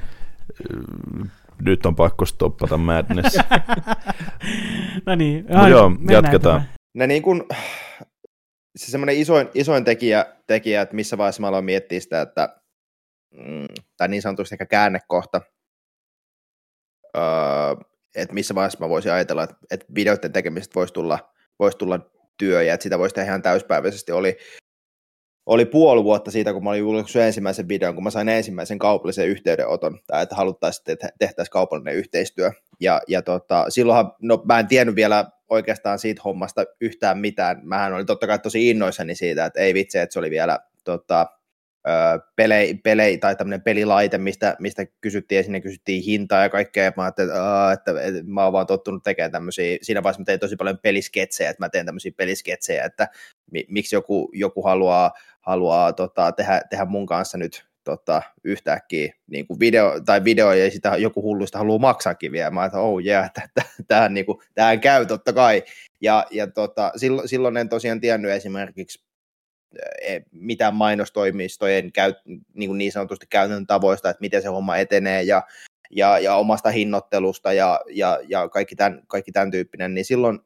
[1.62, 3.38] Nyt on pakko stoppata madness.
[5.06, 6.64] no niin, no joo, jatketaan.
[6.94, 7.44] Ne niin kuin,
[8.76, 12.62] se semmoinen isoin, isoin tekijä, tekijä, että missä vaiheessa mä aloin miettiä sitä, että
[13.34, 13.66] mm,
[13.98, 15.42] tai niin sanotusti ehkä käännekohta,
[17.18, 17.24] öö,
[18.16, 22.00] että missä vaiheessa mä voisin ajatella, että, että videoiden tekemisestä voisi tulla, voisi tulla
[22.38, 24.38] työ ja että sitä voisi tehdä ihan täyspäiväisesti, oli,
[25.46, 29.28] oli puoli vuotta siitä, kun mä olin julkaissut ensimmäisen videon, kun mä sain ensimmäisen kaupallisen
[29.28, 32.52] yhteydenoton, tai että haluttaisiin, että tehtäisiin kaupallinen yhteistyö.
[32.80, 37.62] Ja, ja tota, silloinhan, no mä en tiennyt vielä oikeastaan siitä hommasta yhtään mitään.
[37.64, 41.28] Mähän olin totta kai tosi innoissani siitä, että ei vitsi, että se oli vielä tota,
[42.36, 46.92] pelei, pelei, tai tämmöinen pelilaite, mistä, mistä kysyttiin, ja sinne kysyttiin hintaa ja kaikkea, ja
[46.98, 50.26] mä ajattelin, että, että, että, että mä oon vaan tottunut tekemään tämmöisiä, siinä vaiheessa mä
[50.26, 53.08] tein tosi paljon pelisketsejä, että mä teen tämmöisiä pelisketsejä, että
[53.68, 59.60] miksi joku, joku haluaa, haluaa tota, tehdä, tehdä mun kanssa nyt tota, yhtäkkiä niin kuin
[59.60, 62.52] video, tai video ja sitä joku hulluista haluaa maksaakin vielä.
[62.52, 63.32] Mä että oh yeah,
[63.88, 65.64] tähän, niin kuin, tähän käy totta kai.
[66.02, 69.05] Ja, ja tota, silloin, silloin en tosiaan tiennyt esimerkiksi
[70.32, 72.14] mitään mainostoimistojen käy,
[72.54, 75.44] niin, kuin niin sanotusti käytännön tavoista, että miten se homma etenee ja,
[75.92, 80.40] ja, ja omasta hinnoittelusta ja, ja, ja kaikki, tämän, kaikki tämän tyyppinen, niin silloin,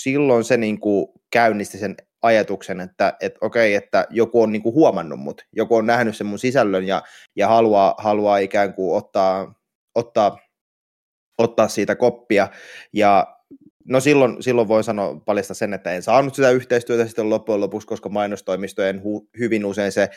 [0.00, 4.74] silloin se niin kuin käynnisti sen ajatuksen, että, että okei, että joku on niin kuin
[4.74, 7.02] huomannut mut, joku on nähnyt sen mun sisällön ja,
[7.36, 9.54] ja haluaa, haluaa ikään kuin ottaa,
[9.94, 10.38] ottaa,
[11.38, 12.48] ottaa siitä koppia.
[12.92, 13.39] Ja
[13.90, 17.88] no silloin, silloin voi sanoa paljasta sen, että en saanut sitä yhteistyötä sitten loppujen lopuksi,
[17.88, 20.08] koska mainostoimistojen hu, hyvin usein se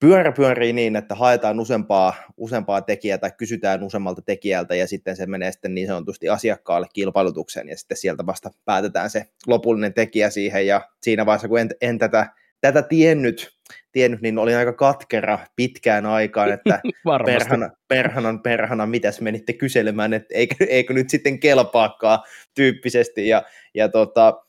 [0.00, 5.26] pyörä pyörii niin, että haetaan useampaa, useampaa tekijää tai kysytään useammalta tekijältä ja sitten se
[5.26, 10.66] menee sitten niin sanotusti asiakkaalle kilpailutukseen ja sitten sieltä vasta päätetään se lopullinen tekijä siihen
[10.66, 12.26] ja siinä vaiheessa kun en, en tätä,
[12.62, 13.50] tätä tiennyt,
[13.92, 16.80] tiennyt, niin olin aika katkera pitkään aikaan, että
[17.26, 22.18] perhana, perhanan, perhana, mitäs menitte kyselemään, että eikö, eikö nyt sitten kelpaakaan
[22.54, 23.28] tyyppisesti.
[23.28, 23.42] Ja,
[23.74, 24.42] ja tota,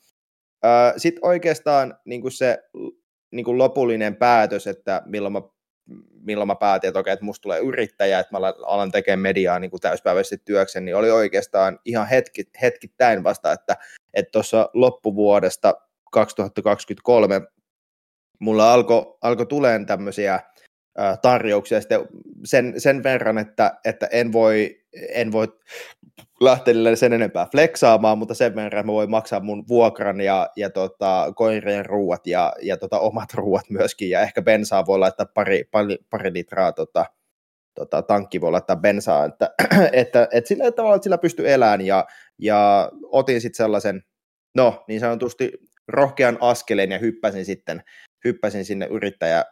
[0.96, 2.58] sitten oikeastaan niin se
[3.30, 5.42] niin kuin lopullinen päätös, että milloin mä,
[6.20, 9.70] milloin mä päätin, että okei, että musta tulee yrittäjä, että mä alan tekemään mediaa niin
[9.70, 13.76] kuin täyspäiväisesti työksen, niin oli oikeastaan ihan hetki, hetkittäin vasta, että
[14.32, 15.74] tuossa loppuvuodesta
[16.12, 17.40] 2023
[18.38, 20.40] mulla alkoi alko tuleen tämmöisiä
[21.22, 22.00] tarjouksia sitten
[22.44, 25.48] sen, sen verran, että, että en voi, en voi
[26.40, 31.32] lähteä sen enempää flexaamaan, mutta sen verran mä voin maksaa mun vuokran ja, ja tota,
[31.36, 35.98] koirien ruuat ja, ja tota, omat ruuat myöskin, ja ehkä bensaa voi laittaa pari, pari,
[36.10, 37.06] pari litraa tota,
[37.74, 39.50] tota, tankki voi laittaa bensaa, että,
[39.92, 42.06] että, että sillä tavalla, että sillä pystyy elämään, ja,
[42.38, 44.02] ja otin sitten sellaisen,
[44.54, 45.52] no niin sanotusti
[45.88, 47.82] rohkean askeleen ja hyppäsin sitten
[48.24, 49.44] hyppäsin sinne yrittäjä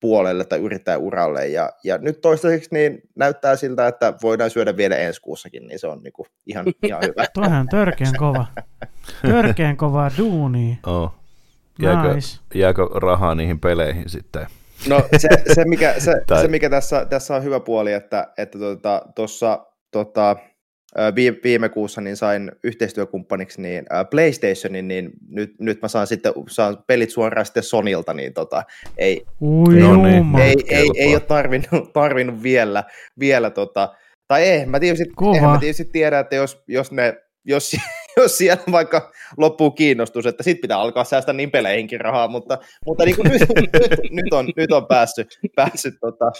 [0.00, 1.46] puolelle tai yrittäjäuralle.
[1.46, 5.86] Ja, ja nyt toistaiseksi niin näyttää siltä, että voidaan syödä vielä ensi kuussakin, niin se
[5.86, 7.24] on niinku ihan, ihan hyvä.
[7.34, 8.46] Tuohan törkeän kova.
[9.22, 10.78] Törkeän kova duuni.
[10.86, 11.14] Oh.
[11.82, 12.38] Jääkö, nice.
[12.54, 14.46] jääkö rahaa niihin peleihin sitten?
[14.88, 16.42] No se, se, mikä, se, tai...
[16.42, 18.26] se mikä tässä, tässä on hyvä puoli, että
[19.14, 20.36] tuossa että tota, tota,
[21.44, 27.10] viime kuussa niin sain yhteistyökumppaniksi niin PlayStationin, niin nyt, nyt mä saan sitten saan pelit
[27.10, 28.62] suoraan sitten Sonilta, niin tota,
[28.98, 32.84] ei, Ui, ei, no niin, ei, ei, ei, ole tarvinnut, tarvinnut vielä,
[33.18, 33.94] vielä tota,
[34.28, 35.04] tai ei, mä tietysti,
[35.40, 37.76] mä tietysti tiedä, että jos, jos ne jos,
[38.16, 43.04] jos siellä vaikka loppuu kiinnostus, että sit pitää alkaa säästää niin peleihinkin rahaa, mutta, mutta
[43.04, 43.70] niin kuin nyt, nyt,
[44.10, 46.30] nyt, on, nyt on päässyt, päässyt tota,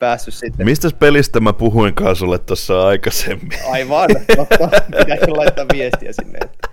[0.00, 0.66] päässyt sitten.
[0.66, 3.58] Mistä pelistä mä puhuinkaan sulle tuossa aikaisemmin?
[3.70, 4.68] Aivan, totta.
[4.98, 6.68] Pitäisi laittaa viestiä sinne, että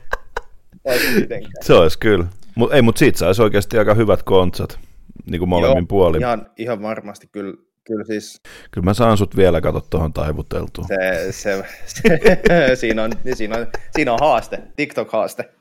[1.61, 2.25] se olisi kyllä.
[2.55, 4.79] Mut, ei, mutta siitä saisi oikeasti aika hyvät konsat,
[5.25, 6.21] niin kuin molemmin Joo, puolin.
[6.21, 7.53] Ihan, ihan varmasti kyllä.
[7.83, 8.41] Kyllä, siis...
[8.71, 10.87] kyllä mä saan sut vielä katsoa tuohon taivuteltuun.
[10.87, 15.57] Se, se, se, siinä, on, siinä, on, siinä on haaste, TikTok-haaste.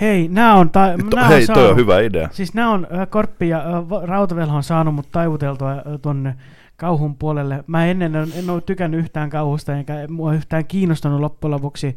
[0.00, 2.28] Hei, nämä on, ta- nää Hei, on saanut, toi on hyvä idea.
[2.32, 6.34] Siis nämä on, äh, Korppi ja äh, Rautavelho on saanut mut taivuteltua äh, tuonne
[6.82, 7.64] kauhun puolelle.
[7.66, 11.96] Mä ennen en, en ole tykännyt yhtään kauhusta, enkä mua yhtään kiinnostanut loppujen lopuksi.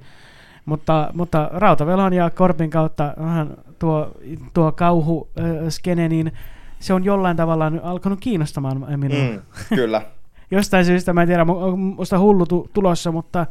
[0.66, 4.12] Mutta, mutta Rautavelhon ja Korpin kautta vähän tuo,
[4.54, 6.32] tuo kauhu äh, skene, niin
[6.80, 9.18] se on jollain tavalla alkanut kiinnostamaan minua.
[9.32, 9.42] Mm,
[9.76, 10.02] kyllä.
[10.52, 11.46] Jostain syystä, mä en tiedä,
[11.76, 13.46] musta hullu tu- tulossa, mutta,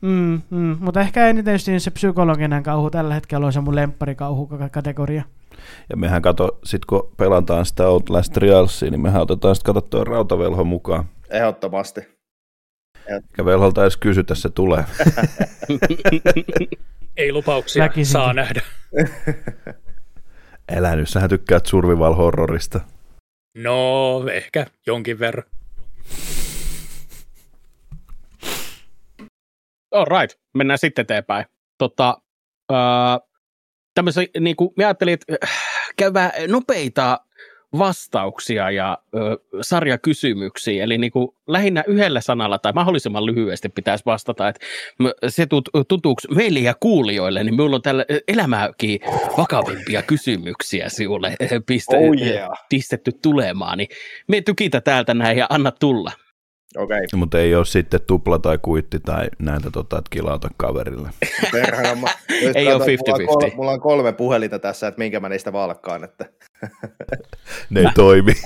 [0.00, 5.22] mm, mm, mutta ehkä eniten just se psykologinen kauhu tällä hetkellä on se mun lempparikauhu-kategoria.
[5.90, 10.64] Ja mehän kato, sit kun pelataan sitä Outlast Trialsia, niin mehän otetaan sitten katsottua rautavelho
[10.64, 11.04] mukaan.
[11.30, 12.00] Ehdottomasti.
[13.38, 14.84] Ja velholta edes kysytä, se tulee.
[17.16, 18.12] Ei lupauksia, Väkisin.
[18.12, 18.60] saa nähdä.
[20.76, 22.80] Älä nyt, sähän tykkäät survival horrorista.
[23.56, 25.44] No, ehkä jonkin verran.
[29.94, 31.44] All right, mennään sitten eteenpäin.
[31.78, 32.18] Tota,
[33.94, 35.50] tämmöisen, niin kuin, mä ajattelin, että äh,
[35.96, 37.20] käydään nopeita
[37.78, 39.18] vastauksia ja ö,
[39.60, 44.66] sarjakysymyksiä, eli niin kuin lähinnä yhdellä sanalla tai mahdollisimman lyhyesti pitäisi vastata, että
[45.28, 45.68] se tut,
[46.34, 49.00] meille ja kuulijoille, niin minulla on tällä elämääkin
[49.38, 52.50] vakavimpia kysymyksiä sinulle piste, oh yeah.
[52.68, 53.88] pistetty tulemaan, niin
[54.28, 56.12] me tykitä täältä näin ja anna tulla.
[56.76, 57.00] Okay.
[57.16, 61.10] Mutta ei ole sitten tupla tai kuitti tai näitä, tota, että kilauta kaverille.
[61.52, 62.08] Perhana, mä,
[62.54, 62.88] ei ole 50-50.
[63.26, 66.04] Mulla, mulla on kolme puhelinta tässä, että minkä mä niistä valkkaan.
[66.04, 66.26] Että...
[67.70, 68.32] ne ei toimi.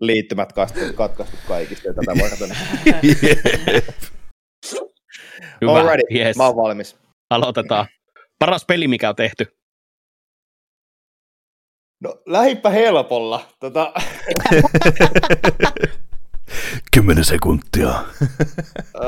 [0.00, 0.52] Liittymät
[0.96, 2.50] katkaistu kaikista tätä varten.
[5.60, 6.36] Hyvä, Alrighty, yes.
[6.36, 6.96] mä oon valmis.
[7.30, 7.86] Aloitetaan.
[8.38, 9.46] Paras peli, mikä on tehty.
[12.04, 13.48] No lähipä helpolla.
[13.60, 13.92] Tota...
[16.94, 18.04] Kymmenen sekuntia.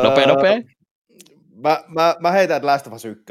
[0.02, 0.52] nopea, nopea.
[1.54, 3.24] Mä, mä, mä heitän, Last of Us 1.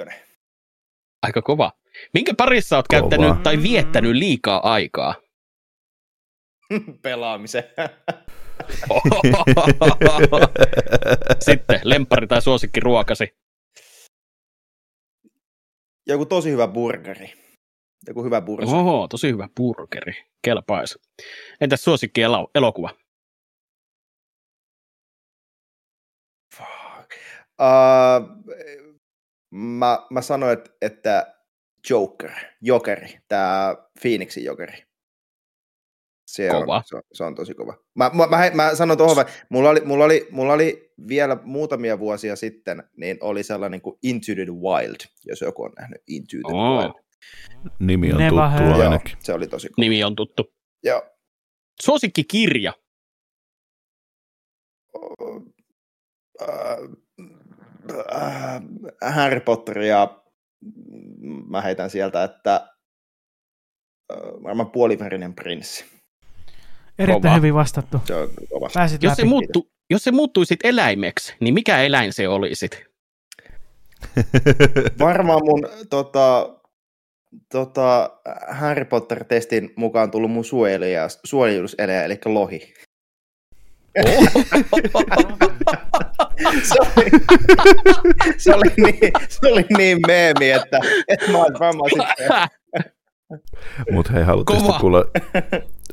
[1.23, 1.71] Aika kova.
[2.13, 3.01] Minkä parissa oot kova.
[3.01, 5.15] käyttänyt tai viettänyt liikaa aikaa?
[7.03, 7.63] Pelaamisen.
[11.45, 13.35] Sitten lempari tai suosikki ruokasi.
[16.07, 17.44] Joku tosi hyvä burgeri.
[18.07, 18.71] Joku hyvä burgeri.
[18.71, 20.13] Oho, tosi hyvä burgeri.
[20.41, 20.99] Kelpaisi.
[21.61, 22.89] Entäs suosikki elo- elokuva?
[27.61, 28.27] Uh,
[29.51, 31.35] mä, mä sanoin, että, että
[31.89, 34.83] Joker, Jokeri, tämä Phoenixin Jokeri.
[36.27, 36.75] Se kova.
[36.75, 37.77] On, se, on, se on tosi kova.
[37.95, 42.35] Mä, mä, mä, mä sanon tuohon, mulla oli, mulla, oli, mulla oli vielä muutamia vuosia
[42.35, 44.95] sitten, niin oli sellainen kuin Into the Wild,
[45.25, 46.79] jos joku on nähnyt Into the oh.
[46.79, 47.04] Wild.
[47.79, 49.11] Nimi on Never tuttu ainakin.
[49.11, 49.75] Joo, se oli tosi kova.
[49.83, 50.53] Nimi on tuttu.
[50.83, 51.01] Joo.
[51.81, 52.73] Suosikki kirja.
[59.01, 60.23] Harry Potter ja
[61.47, 62.67] mä heitän sieltä, että
[64.43, 65.85] varmaan puolivärinen prinssi.
[66.99, 67.35] Erittäin kova.
[67.35, 68.01] hyvin vastattu.
[68.05, 68.69] Se on kova.
[68.73, 72.83] Pääsit jos, se muuttu, jos se muuttuisit eläimeksi, niin mikä eläin se olisit?
[74.99, 76.55] Varmaan mun tota,
[77.51, 78.09] tota,
[78.49, 80.45] Harry Potter-testin mukaan tullut mun
[81.23, 82.73] suojeluseleä, eli lohi.
[84.05, 84.23] Oh.
[86.63, 87.09] se, oli,
[88.37, 92.27] se, oli niin, se oli niin meemi, että, että mä olisin varmaan sitten...
[93.91, 95.05] Mutta hei, haluatteko kuulla,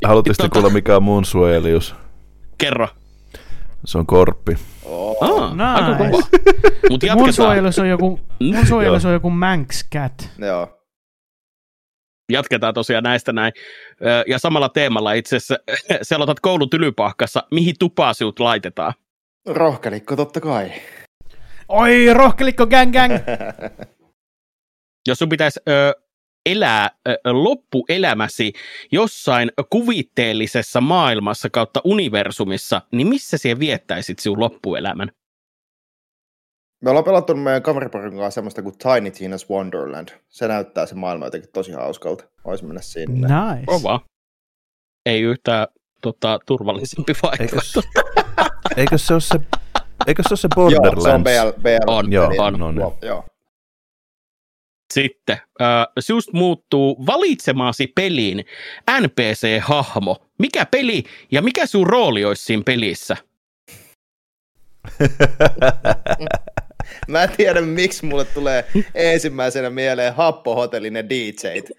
[0.05, 1.94] haluatteko kuulla mikä on mun suojelius?
[2.59, 2.89] Kerro.
[3.85, 4.56] Se on korppi.
[4.85, 6.28] Oh, oh nice.
[6.90, 10.31] Mut mun suojelus on joku, mun suojelus on joku Manx Cat.
[10.39, 10.82] Joo.
[12.32, 13.53] Jatketaan tosiaan näistä näin.
[14.27, 15.59] Ja samalla teemalla itse asiassa
[16.03, 18.93] selotat koulun tylypahkassa, mihin tupaa sinut laitetaan?
[19.47, 20.73] Rohkelikko totta kai.
[21.69, 23.12] Oi, rohkelikko gang gang!
[25.09, 25.94] Jos sun pitäisi ö,
[26.47, 28.53] elää ö, loppuelämäsi
[28.93, 35.12] jossain kuvitteellisessa maailmassa kautta universumissa, niin missä siellä viettäisit sinun loppuelämän?
[36.83, 40.09] Me ollaan pelattu meidän kameriporin kanssa semmoista kuin Tiny Tina's Wonderland.
[40.29, 42.25] Se näyttää se maailma jotenkin tosi hauskalta.
[42.45, 43.29] Voisi mennä sinne.
[43.29, 43.67] Nice.
[43.67, 44.01] Kova.
[45.07, 45.67] Ei yhtään
[46.01, 47.81] tota, turvallisempi vaihtoehto.
[48.77, 49.41] Eikö se ole se,
[50.07, 51.05] eikö se, ole se Borderlands?
[51.05, 51.61] Joo, se on BL.
[51.61, 52.59] BL on, joo, on.
[52.59, 52.93] No, niin.
[53.03, 53.25] joo.
[54.95, 58.45] Sitten, äh, just muuttuu valitsemaasi peliin
[59.01, 60.17] NPC-hahmo.
[60.39, 63.17] Mikä peli ja mikä sun rooli olisi siinä pelissä?
[67.13, 68.65] Mä en tiedä, miksi mulle tulee
[68.95, 71.71] ensimmäisenä mieleen happohotellin ja DJt.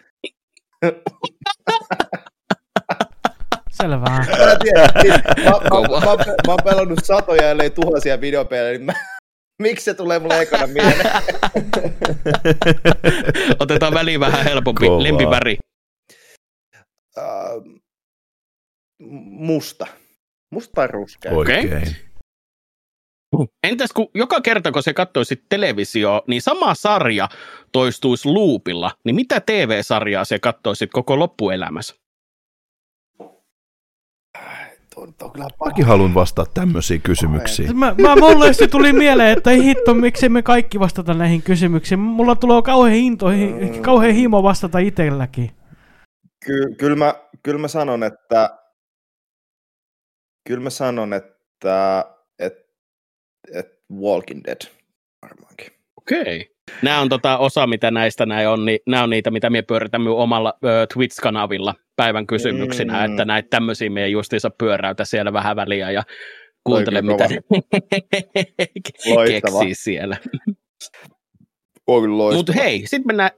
[3.71, 4.05] Selvä.
[4.05, 4.25] Mä,
[4.63, 8.93] tiedän, siis, mä, mä, mä, mä, mä oon pelannut satoja, ellei tuhansia videopelejä, niin mä,
[9.61, 11.09] miksi se tulee mulle ekana mieleen?
[13.59, 14.85] Otetaan väliin vähän helpompi.
[14.85, 15.03] Kovaa.
[15.03, 15.57] Lempiväri.
[17.17, 17.81] Uh,
[19.39, 19.87] musta.
[20.51, 21.31] Musta tai ruskea.
[21.31, 21.77] Oikein.
[21.77, 21.93] Okay.
[23.63, 27.29] Entäs kun joka kerta, kun se katsoisit televisio, niin sama sarja
[27.71, 31.95] toistuisi luupilla, niin mitä TV-sarjaa se katsoisit koko loppuelämässä?
[35.65, 37.77] Mäkin haluan vastata tämmöisiin kysymyksiin.
[37.77, 41.99] Mä, mä mulle se tuli mieleen, että ei hitto, miksi me kaikki vastata näihin kysymyksiin.
[41.99, 43.81] Mulla tulee kauhean, hinto, mm.
[43.81, 45.51] kauhean himo vastata itselläkin.
[46.45, 48.57] Ky- kyllä, mä, kyllä mä sanon, että
[50.47, 52.05] kyllä mä sanon, että
[53.93, 54.61] Walking Dead
[55.21, 55.67] varmaankin.
[55.97, 56.21] Okei.
[56.21, 56.53] Okay.
[56.81, 60.09] Nämä on tota osa, mitä näistä näin on, niin nämä on niitä, mitä me pyöritämme
[60.09, 63.11] omalla ö, Twitch-kanavilla päivän kysymyksinä, mm.
[63.11, 66.03] että näitä tämmöisiä meidän justiinsa pyöräytä siellä vähän väliä ja
[66.63, 67.39] kuuntele, mitä ne
[69.31, 70.17] keksii siellä.
[72.35, 73.31] Mutta hei, sitten mennään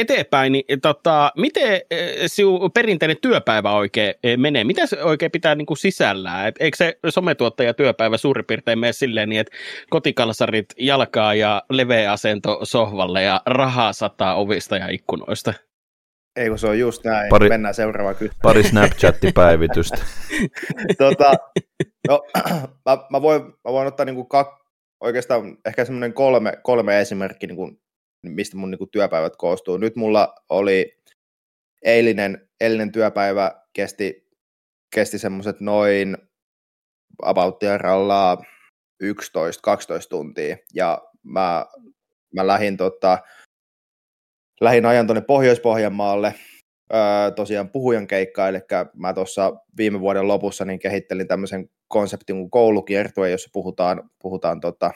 [0.00, 1.80] eteenpäin, niin tota, miten
[2.26, 4.64] sinun perinteinen työpäivä oikein menee?
[4.64, 6.48] Mitä se oikein pitää niin kuin sisällään?
[6.48, 9.56] Et eikö se sometuottaja työpäivä suurin piirtein mene silleen niin, että
[9.90, 15.54] kotikalsarit jalkaa ja leveä asento sohvalle ja rahaa sataa ovista ja ikkunoista?
[16.36, 17.28] Ei kun se on just näin.
[17.28, 18.42] Pari, Mennään seuraavaan kysymykseen.
[18.42, 19.98] Pari Snapchat-päivitystä.
[20.98, 21.32] tota,
[22.08, 22.22] no,
[22.86, 24.48] mä, mä, voin, mä voin ottaa niinku kak,
[25.00, 27.80] oikeastaan ehkä semmoinen kolme, kolme esimerkkiä, niinku,
[28.22, 29.76] mistä mun niinku työpäivät koostuu.
[29.76, 31.02] Nyt mulla oli
[31.82, 34.28] eilinen, eilinen työpäivä kesti,
[34.94, 36.16] kesti semmoiset noin
[37.22, 38.42] about rallaa
[39.04, 39.06] 11-12
[40.10, 41.66] tuntia, ja mä,
[42.34, 43.18] mä lähdin tota,
[44.60, 46.34] lähin ajan tuonne Pohjois-Pohjanmaalle
[46.94, 48.58] öö, tosiaan puhujan keikkaa, eli
[48.94, 54.90] mä tuossa viime vuoden lopussa niin kehittelin tämmöisen konseptin kuin koulukiertue, jossa puhutaan, puhutaan tota,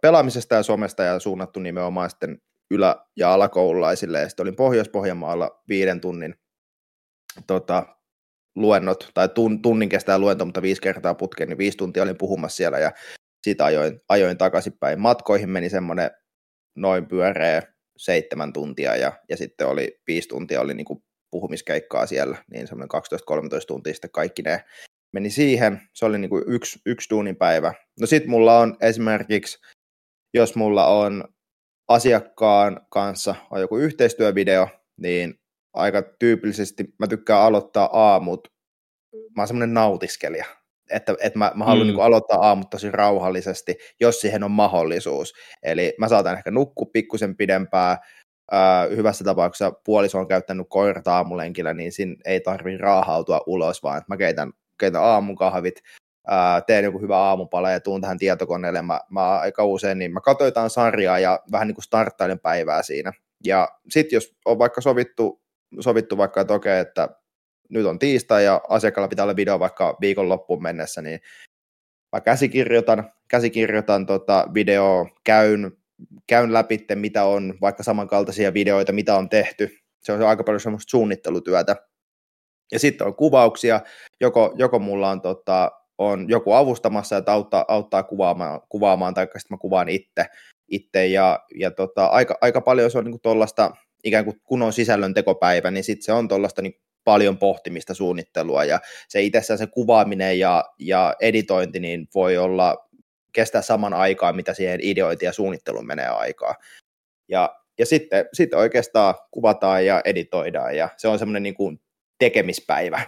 [0.00, 2.38] pelaamisesta ja somesta ja suunnattu nimenomaan sitten
[2.70, 4.20] ylä- ja alakoululaisille.
[4.20, 6.34] Ja sitten olin Pohjois-Pohjanmaalla viiden tunnin
[7.46, 7.96] tota,
[8.56, 12.56] luennot, tai tun, tunnin kestää luento, mutta viisi kertaa putkeen, niin viisi tuntia olin puhumassa
[12.56, 12.92] siellä ja
[13.42, 15.00] siitä ajoin, ajoin takaisinpäin.
[15.00, 16.10] Matkoihin meni semmoinen
[16.76, 17.62] noin pyöreä
[17.96, 23.00] seitsemän tuntia ja, ja sitten oli viisi tuntia oli niin kuin puhumiskeikkaa siellä, niin semmoinen
[23.62, 24.64] 12-13 tuntia sitten kaikki ne
[25.14, 25.80] meni siihen.
[25.92, 27.74] Se oli niin kuin yksi, yksi duunin päivä.
[28.00, 29.58] No sitten mulla on esimerkiksi,
[30.34, 31.24] jos mulla on
[31.88, 35.34] asiakkaan kanssa on joku yhteistyövideo, niin
[35.74, 38.48] aika tyypillisesti mä tykkään aloittaa aamut.
[39.36, 40.44] Mä oon semmoinen nautiskelija
[40.90, 41.92] että, että mä, mä haluan mm.
[41.92, 45.32] niin aloittaa aamut tosi rauhallisesti, jos siihen on mahdollisuus.
[45.62, 47.98] Eli mä saatan ehkä nukkua pikkusen pidempään,
[48.52, 53.98] Äh, hyvässä tapauksessa puoliso on käyttänyt koirata aamulenkillä, niin siinä ei tarvitse raahautua ulos, vaan
[53.98, 55.82] että mä keitän, keitän aamukahvit,
[56.32, 58.82] äh, teen joku hyvä aamupala ja tuun tähän tietokoneelle.
[58.82, 63.12] Mä, mä aika usein, niin mä katsoin sarjaa ja vähän niin kuin starttailen päivää siinä.
[63.44, 65.42] Ja sitten jos on vaikka sovittu,
[65.80, 67.08] sovittu vaikka, että okei, että
[67.68, 71.20] nyt on tiistai ja asiakkaalla pitää olla video vaikka viikonloppuun mennessä, niin
[72.12, 75.76] mä käsikirjoitan, käsikirjoitan tota video, käyn
[76.26, 79.78] käyn läpi, mitä on vaikka samankaltaisia videoita, mitä on tehty.
[80.02, 81.76] Se on aika paljon semmoista suunnittelutyötä.
[82.72, 83.80] Ja sitten on kuvauksia,
[84.20, 89.54] joko, joko mulla on, tota, on joku avustamassa, että auttaa, auttaa kuvaamaan, kuvaamaan tai sitten
[89.54, 90.26] mä kuvaan itse.
[90.68, 93.70] itse ja, ja tota, aika, aika paljon se on niin tuollaista,
[94.04, 98.64] ikään kuin kun on sisällön tekopäivä, niin sitten se on tuollaista niin paljon pohtimista suunnittelua
[98.64, 102.88] ja se itsessään se kuvaaminen ja, ja editointi niin voi olla
[103.32, 106.54] kestää saman aikaa, mitä siihen ideointiin ja suunnitteluun menee aikaa.
[107.28, 111.80] Ja, ja sitten, sitten oikeastaan kuvataan ja editoidaan ja se on semmoinen niin kuin
[112.18, 113.00] tekemispäivä.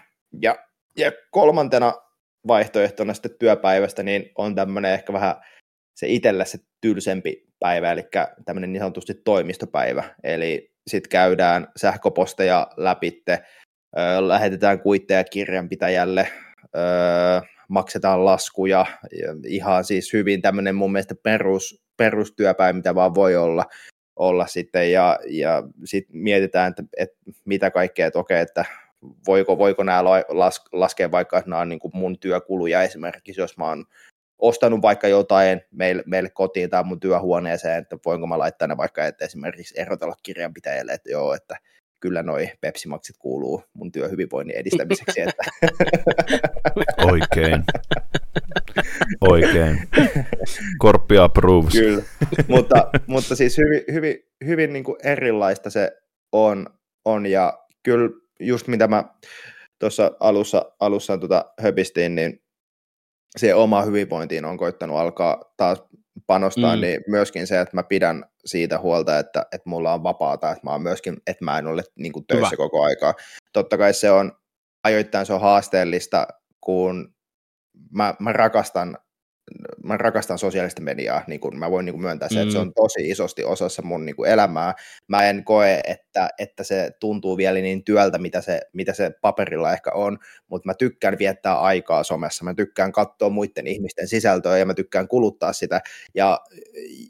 [0.43, 0.57] Ja,
[0.97, 1.95] ja kolmantena
[2.47, 5.35] vaihtoehtona sitten työpäivästä niin on tämmöinen ehkä vähän
[5.95, 8.09] se itselle se tylsempi päivä, eli
[8.45, 10.05] tämmöinen niin sanotusti toimistopäivä.
[10.25, 13.43] Eli sitten käydään sähköposteja läpitte,
[14.21, 16.29] lähetetään kuitteja kirjanpitäjälle,
[17.69, 18.87] maksetaan laskuja,
[19.47, 23.65] ihan siis hyvin tämmöinen mun mielestä perus, perustyöpäivä, mitä vaan voi olla,
[24.17, 28.65] olla sitten, ja, ja sitten mietitään, että, että mitä kaikkea, että okei, että
[29.27, 33.59] voiko, voiko nämä las, laskea vaikka, että nämä on niin kuin mun työkuluja esimerkiksi, jos
[33.59, 33.85] mä oon
[34.39, 39.07] ostanut vaikka jotain meille, meille kotiin tai mun työhuoneeseen, että voinko mä laittaa ne vaikka,
[39.07, 41.57] että esimerkiksi erotella kirjanpitäjälle, että joo, että
[42.01, 45.21] kyllä noi Pepsi-maksit kuuluu mun työhyvinvoinnin edistämiseksi.
[45.21, 45.43] Että...
[47.13, 47.65] Oikein.
[49.21, 49.89] Oikein.
[50.79, 51.73] Korppi approves.
[51.73, 52.03] Kyllä,
[52.49, 55.93] mutta, mutta siis hyvin, hyvin, hyvin niin kuin erilaista se
[56.33, 56.67] on,
[57.05, 58.11] on ja kyllä
[58.41, 59.05] just mitä mä
[59.79, 62.43] tuossa alussa, alussa tuota höpistiin, niin
[63.37, 65.83] se oma hyvinvointiin on koittanut alkaa taas
[66.27, 66.81] panostaa, mm.
[66.81, 70.71] niin myöskin se, että mä pidän siitä huolta, että, että mulla on vapaata, että mä
[70.71, 72.57] oon myöskin, että mä en ole niin kuin töissä Hyvä.
[72.57, 73.15] koko aikaa.
[73.53, 74.33] Totta kai se on,
[74.85, 76.27] ajoittain se on haasteellista,
[76.61, 77.15] kun
[77.91, 78.99] mä, mä rakastan
[79.85, 82.43] mä rakastan sosiaalista mediaa, niin kuin mä voin niin kuin myöntää se, mm.
[82.43, 82.73] että se on mm.
[82.77, 84.75] tosi isosti osassa mun niin kuin elämää.
[85.09, 89.73] Mä en koe, että, että se tuntuu vielä niin työltä, mitä se, mitä se paperilla
[89.73, 90.19] ehkä on,
[90.49, 95.09] mutta mä tykkään viettää aikaa somessa, mä tykkään katsoa muiden ihmisten sisältöä ja mä tykkään
[95.09, 95.81] kuluttaa sitä,
[96.15, 96.41] ja,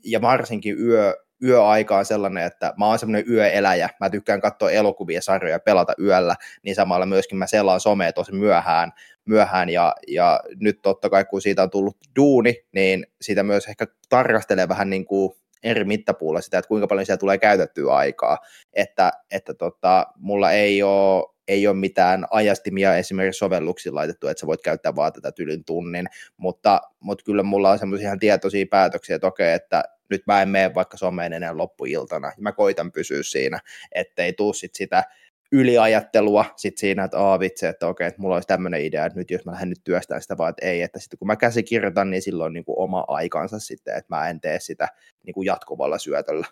[0.05, 5.23] ja varsinkin yö, yöaika on sellainen, että mä oon semmoinen yöeläjä, mä tykkään katsoa elokuvia,
[5.23, 8.93] sarjoja, pelata yöllä, niin samalla myöskin mä selaan somea tosi myöhään,
[9.25, 9.69] myöhään.
[9.69, 14.69] Ja, ja nyt totta kai kun siitä on tullut duuni, niin siitä myös ehkä tarkastelee
[14.69, 15.33] vähän niin kuin
[15.63, 18.39] eri mittapuulla sitä, että kuinka paljon siellä tulee käytettyä aikaa,
[18.73, 24.47] että, että tota, mulla ei ole ei ole mitään ajastimia esimerkiksi sovelluksiin laitettu, että sä
[24.47, 26.06] voit käyttää vaan tätä tylyn tunnin,
[26.36, 30.48] mutta, mutta kyllä mulla on semmoisia ihan tietoisia päätöksiä, että okei, että nyt mä en
[30.48, 33.60] mene vaikka someen enää loppuiltana, mä koitan pysyä siinä,
[33.93, 35.05] ettei tuu sit sitä
[35.52, 39.31] yliajattelua sit siinä, että aah vitsi, että okei, että mulla olisi tämmöinen idea, että nyt
[39.31, 42.23] jos mä lähden nyt työstään sitä, vaan että ei, että sitten kun mä käsikirjoitan, niin
[42.23, 44.89] silloin niin kuin oma aikansa sitten, että mä en tee sitä
[45.27, 46.47] niin kuin jatkuvalla syötöllä.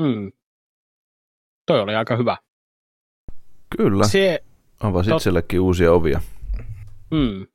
[0.00, 0.32] Mm.
[1.66, 2.36] Toi oli aika hyvä.
[3.76, 4.08] Kyllä.
[4.08, 4.44] Se,
[4.80, 5.20] Avasit tot...
[5.20, 6.20] itsellekin uusia ovia.
[7.10, 7.46] Mm.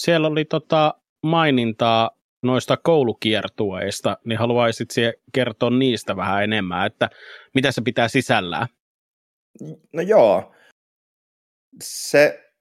[0.00, 2.10] Siellä oli tota mainintaa
[2.42, 4.88] noista koulukiertueista, niin haluaisit
[5.34, 7.10] kertoa niistä vähän enemmän, että
[7.54, 8.66] mitä se pitää sisällään?
[9.92, 10.54] No joo,
[11.82, 12.52] se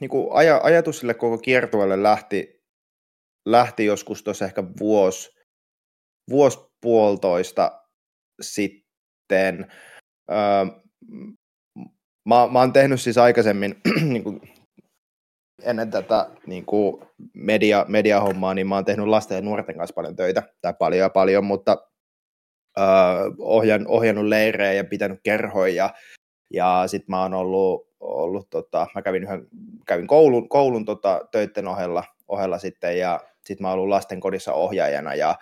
[0.00, 2.64] niin kuin aj- ajatus sille koko kiertueelle lähti,
[3.46, 5.30] lähti joskus tuossa ehkä vuosi,
[6.30, 7.82] vuosi puolitoista
[8.40, 8.85] sitten.
[10.30, 10.66] Öö,
[12.24, 13.80] mä, mä oon tehnyt siis aikaisemmin
[14.10, 14.40] niin kuin
[15.62, 17.02] ennen tätä niin kuin
[17.34, 21.10] media, mediahommaa, niin mä oon tehnyt lasten ja nuorten kanssa paljon töitä, tai paljon ja
[21.10, 21.88] paljon, mutta
[22.78, 22.84] öö,
[23.38, 25.94] ohjan, ohjannut leirejä ja pitänyt kerhoja, ja,
[26.52, 29.48] ja sitten mä oon ollut, ollut tota, mä kävin, yhden,
[29.86, 34.52] kävin koulun, koulun tota, töiden ohella, ohella sitten, ja sitten mä oon ollut lasten kodissa
[34.52, 35.34] ohjaajana, ja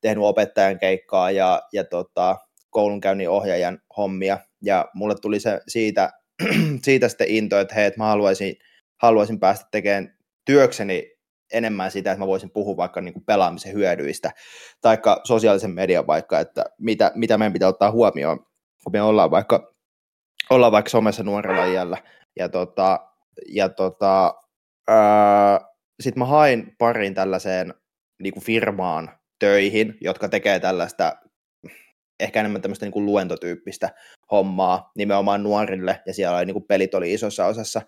[0.00, 2.36] tehnyt opettajan keikkaa, ja, ja tota,
[2.76, 6.10] koulunkäynnin ohjaajan hommia, ja mulle tuli se siitä,
[6.84, 8.56] siitä sitten into, että hei, että mä haluaisin
[9.02, 11.10] haluaisin päästä tekemään työkseni
[11.52, 14.30] enemmän sitä, että mä voisin puhua vaikka niin kuin pelaamisen hyödyistä,
[14.80, 18.38] tai sosiaalisen median vaikka, että mitä, mitä meidän pitää ottaa huomioon,
[18.84, 19.74] kun me ollaan vaikka,
[20.50, 21.98] ollaan vaikka somessa nuorella iällä.
[22.38, 23.00] Ja, tota,
[23.48, 24.34] ja tota,
[26.00, 27.74] sitten mä hain parin tällaiseen
[28.22, 31.16] niin kuin firmaan töihin, jotka tekee tällaista
[32.20, 33.90] ehkä enemmän tämmöistä niin kuin luentotyyppistä
[34.30, 37.82] hommaa nimenomaan nuorille, ja siellä oli niin kuin pelit oli isossa osassa,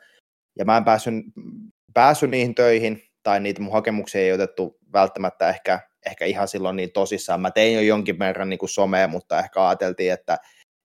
[0.58, 1.14] ja mä en päässyt,
[1.94, 6.92] päässyt niihin töihin, tai niitä mun hakemuksia ei otettu välttämättä ehkä, ehkä ihan silloin niin
[6.92, 7.40] tosissaan.
[7.40, 10.38] Mä tein jo jonkin verran niin kuin somea, mutta ehkä ajateltiin, että,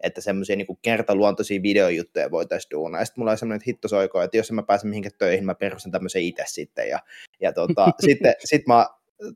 [0.03, 3.01] että semmoisia niin kertaluontoisia videojuttuja voitaisiin duunaa.
[3.01, 5.91] Ja sitten mulla oli semmoinen hittosoiko, että jos en mä pääse mihinkään töihin, mä perustan
[5.91, 6.89] tämmöisen itse sitten.
[6.89, 6.99] Ja,
[7.41, 8.87] ja tota, sitten sit mä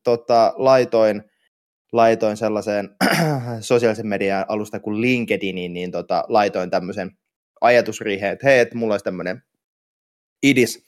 [0.03, 1.23] tota, laitoin,
[1.91, 2.89] laitoin sellaiseen
[3.59, 7.11] sosiaalisen median alusta kuin LinkedInin, niin tota, laitoin tämmöisen
[7.61, 9.43] ajatusriiheen, että hei, että mulla olisi tämmöinen
[10.43, 10.85] idis,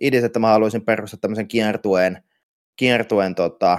[0.00, 2.22] idis, että mä haluaisin perustaa tämmöisen kiertueen,
[2.76, 3.78] kiertueen tota,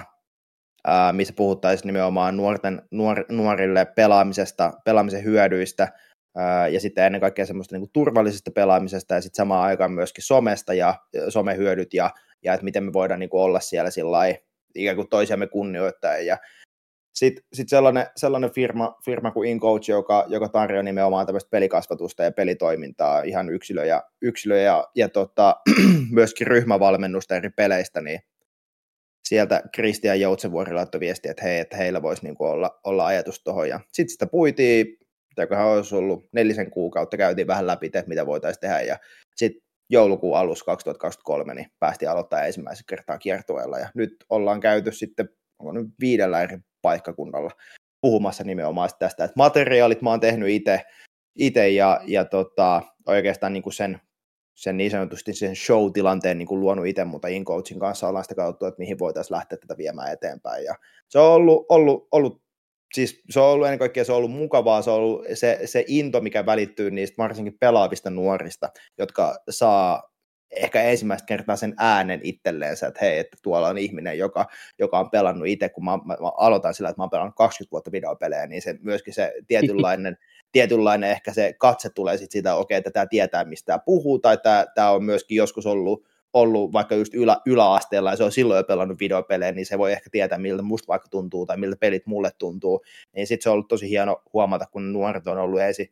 [0.87, 5.91] ää, missä puhuttaisiin nimenomaan nuorten, nuor, nuorille pelaamisesta, pelaamisen hyödyistä,
[6.37, 10.73] ää, ja sitten ennen kaikkea semmoista niin turvallisesta pelaamisesta, ja sitten samaan aikaan myöskin somesta
[10.73, 10.95] ja
[11.29, 12.09] somehyödyt, ja,
[12.43, 14.17] ja että miten me voidaan niin kuin olla siellä sillä
[14.75, 16.37] ikään kuin toisiamme kunnioittaa, ja
[17.13, 22.31] sitten sit sellainen, sellainen firma, firma kuin InCoach, joka, joka tarjoaa nimenomaan tämmöistä pelikasvatusta ja
[22.31, 25.55] pelitoimintaa ihan yksilöjä, yksilöjä ja, ja tota,
[26.11, 28.19] myöskin ryhmävalmennusta eri peleistä, niin
[29.27, 33.69] sieltä Kristian Joutsenvuori laittoi viestiä, että hei, että heillä voisi niinku olla, olla ajatus tuohon.
[33.69, 34.97] Ja sitten sitä puitiin,
[35.29, 38.81] mitäköhän olisi ollut nelisen kuukautta, käytiin vähän läpi, että mitä voitaisiin tehdä.
[38.81, 38.97] Ja
[39.35, 43.79] sitten joulukuun alussa 2023 niin päästiin aloittaa ensimmäisen kertaa kiertueella.
[43.79, 45.29] Ja nyt ollaan käyty sitten
[45.59, 47.51] onko nyt viidellä eri paikkakunnalla
[48.01, 50.49] puhumassa nimenomaan tästä, että materiaalit mä oon tehnyt
[51.35, 54.01] itse ja, ja tota, oikeastaan niin kuin sen,
[54.55, 58.67] sen niin sanotusti sen show-tilanteen niin kuin luonut itse, mutta InCoachin kanssa ollaan sitä kautta,
[58.67, 60.63] että mihin voitaisiin lähteä tätä viemään eteenpäin.
[60.63, 60.75] Ja
[61.09, 62.41] se on ollut, ollut, ollut
[62.93, 65.83] siis se on ollut ennen kaikkea se on ollut mukavaa, se on ollut se, se
[65.87, 70.12] into, mikä välittyy niistä varsinkin pelaavista nuorista, jotka saa
[70.55, 74.45] ehkä ensimmäistä kertaa sen äänen itselleensä, että hei, että tuolla on ihminen, joka,
[74.79, 77.71] joka on pelannut itse, kun mä, mä, mä aloitan sillä, että mä oon pelannut 20
[77.71, 80.17] vuotta videopelejä, niin se myöskin se tietynlainen,
[80.51, 84.19] tietynlainen ehkä se katse tulee sitten siitä, okei, okay, että tämä tietää, mistä tämä puhuu,
[84.19, 88.31] tai tämä, tämä on myöskin joskus ollut, ollut vaikka just ylä, yläasteella ja se on
[88.31, 91.77] silloin jo pelannut videopelejä, niin se voi ehkä tietää, miltä musta vaikka tuntuu tai miltä
[91.79, 92.81] pelit mulle tuntuu.
[93.15, 95.91] Niin sitten se on ollut tosi hieno huomata, kun nuoret on ollut esi,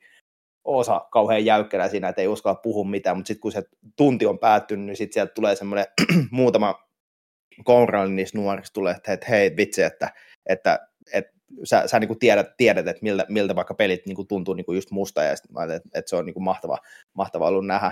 [0.63, 3.63] osa kauhean jäykkänä siinä, että ei uskalla puhua mitään, mutta sitten kun se
[3.95, 5.85] tunti on päättynyt, niin sitten sieltä tulee semmoinen
[6.31, 6.87] muutama
[7.63, 10.09] kourallinen niistä nuorista tulee, että, että hei vitsi, että,
[10.45, 10.79] että,
[11.13, 11.33] että
[11.63, 15.23] sä, sä niin tiedät, tiedät, että miltä, miltä vaikka pelit niin tuntuu niin just musta,
[15.23, 16.77] ja sitten että, että se on niin mahtava,
[17.13, 17.91] mahtava ollut nähdä,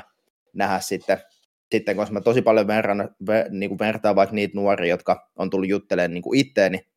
[0.53, 1.17] nähdä sitten,
[1.71, 5.69] sitten, koska mä tosi paljon verran, ver, niin vertaan vaikka niitä nuoria, jotka on tullut
[5.69, 6.88] juttelemaan niin itteeni,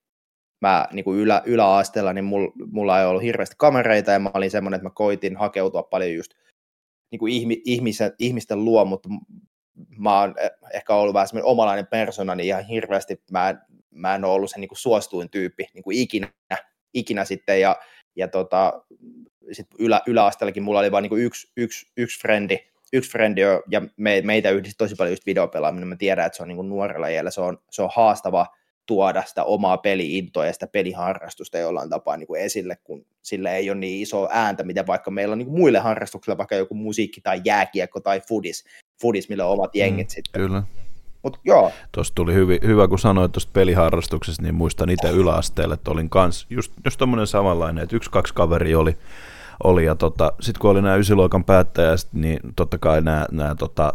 [0.62, 4.50] mä niin kuin ylä, yläasteella, niin mulla, mulla ei ollut hirveästi kamereita ja mä olin
[4.50, 6.32] semmoinen, että mä koitin hakeutua paljon just
[7.10, 9.08] niin kuin ihmi, ihmisen, ihmisten luo, mutta
[9.98, 10.34] mä oon
[10.74, 13.54] ehkä ollut vähän semmoinen omalainen persona, niin ihan hirveästi mä
[13.94, 16.28] mä en ole ollut se niin kuin suostuin tyyppi niin kuin ikinä,
[16.94, 17.76] ikinä sitten ja,
[18.16, 18.82] ja tota,
[19.52, 22.58] sit ylä, yläasteellakin mulla oli vain niin yksi, yksi, yksi frendi,
[22.92, 23.40] yksi frendi
[23.70, 25.88] ja me, meitä yhdisti tosi paljon just videopelaaminen.
[25.88, 28.46] Mä tiedän, että se on niin kuin nuorella iällä, se on, se on haastava,
[28.86, 33.70] tuoda sitä omaa peliintoa ja sitä peliharrastusta jollain tapaa niin kuin esille, kun sillä ei
[33.70, 37.20] ole niin iso ääntä, mitä vaikka meillä on niin kuin muille harrastuksille, vaikka joku musiikki
[37.20, 38.64] tai jääkiekko tai fudis,
[39.00, 40.42] fudis millä on omat mm, jengit mm, sitten.
[40.42, 40.62] Kyllä.
[41.22, 41.72] Mut joo.
[41.92, 46.46] Tuosta tuli hyvin, hyvä, kun sanoit tuosta peliharrastuksesta, niin muistan itse yläasteelle, että olin kans
[46.50, 48.96] just, just tommonen samanlainen, että yksi, kaksi kaveri oli,
[49.64, 53.92] oli ja tota, sitten kun oli nämä ysiluokan päättäjät, niin totta kai nämä, nämä tota,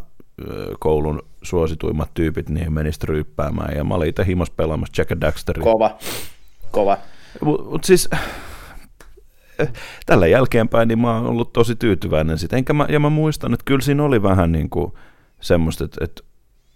[0.80, 5.64] koulun suosituimmat tyypit niin menisi ryyppäämään, ja mä olin itse himas pelaamassa Jack and Daxteria.
[5.64, 5.98] Kova,
[6.72, 6.98] kova.
[7.42, 8.10] Mutta mut siis
[10.06, 12.54] tällä jälkeenpäin niin mä oon ollut tosi tyytyväinen sit.
[12.54, 14.94] Enkä mä, ja mä muistan, että kyllä siinä oli vähän niin kuin
[15.42, 16.24] semmoista, että, että,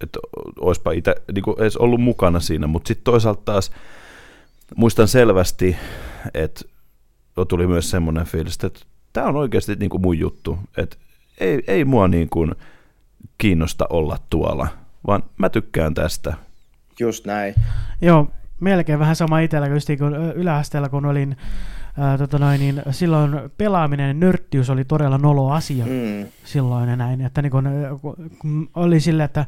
[0.04, 0.20] että
[0.60, 3.72] olisipa itse niin kuin edes ollut mukana siinä, mutta sitten toisaalta taas
[4.76, 5.76] muistan selvästi,
[6.34, 6.66] että
[7.48, 8.80] tuli myös semmoinen fiilis, että
[9.14, 10.98] tämä on oikeasti niin kuin mun juttu, että
[11.40, 12.56] ei, ei mua niin kuin,
[13.38, 14.68] kiinnosta olla tuolla,
[15.08, 16.34] vaan mä tykkään tästä.
[17.00, 17.56] Just näin.
[18.02, 19.68] Joo, melkein vähän sama itsellä
[20.00, 21.38] kuin yläasteella, kun olin
[22.00, 26.28] ää, tota noin, niin silloin pelaaminen, nörttiys oli todella nolo asia mm.
[26.44, 27.70] silloin ja näin, että niin kun,
[28.40, 29.46] kun oli sille, että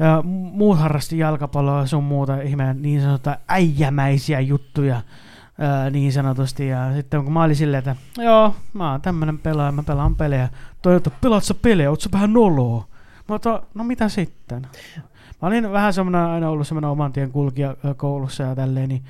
[0.00, 5.02] ää, muut harrasti jalkapalloa sun muuta ihmeen niin sanotaan äijämäisiä juttuja,
[5.58, 6.68] ää, niin sanotusti.
[6.68, 10.48] Ja sitten kun mä olin silleen, että joo, mä oon tämmönen pelaaja, mä pelaan pelejä.
[10.82, 12.84] Toi, että pelaat sä pelejä, oot sä vähän noloa?
[13.26, 14.62] Mutta no mitä sitten?
[15.42, 19.02] Mä olin vähän semmoinen, aina ollut semmoinen oman tien kulkija koulussa ja tälleen, niin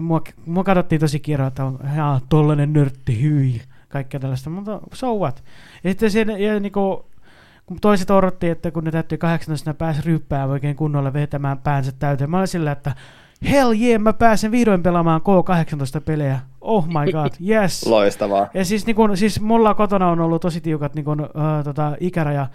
[0.00, 1.78] mua, mua katsottiin tosi kirjoa, että on
[2.28, 5.44] tollanen nörtti, hyi, kaikkea tällaista, mutta so what?
[5.84, 7.06] Ja sitten siinä, ja niinku,
[7.66, 11.92] kun toiset odotti, että kun ne täytyy 18, ne pääsi ryppää oikein kunnolla vetämään päänsä
[11.92, 12.30] täyteen.
[12.30, 12.94] Mä olin sillä, että
[13.50, 16.40] hell yeah, mä pääsen vihdoin pelaamaan K18-pelejä.
[16.60, 17.86] Oh my god, yes.
[17.86, 18.48] Loistavaa.
[18.54, 21.96] Ja siis, niin kun, siis mulla kotona on ollut tosi tiukat niin kun, uh, tota,
[22.00, 22.46] ikäraja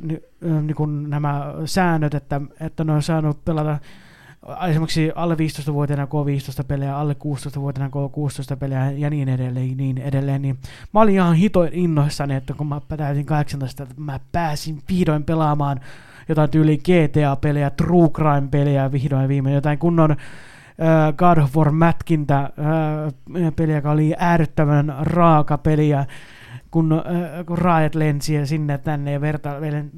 [0.00, 3.78] niin, niin kuin nämä säännöt, että, että ne on saanut pelata
[4.68, 10.42] esimerkiksi alle 15-vuotiaana K15 pelejä, alle 16-vuotiaana K16 pelejä ja niin edelleen, niin edelleen.
[10.42, 10.58] Niin
[10.94, 15.80] mä olin ihan hitoin innoissani, että kun mä täytin 18, että mä pääsin vihdoin pelaamaan
[16.28, 20.16] jotain tyyli GTA-pelejä, True Crime-pelejä vihdoin viimein, jotain kunnon
[21.16, 22.50] God of War mätkintä
[23.56, 26.06] peliä, joka oli ääryttävän raaka peliä,
[26.70, 27.02] kun,
[27.46, 29.50] kun raajat lensi sinne tänne ja verta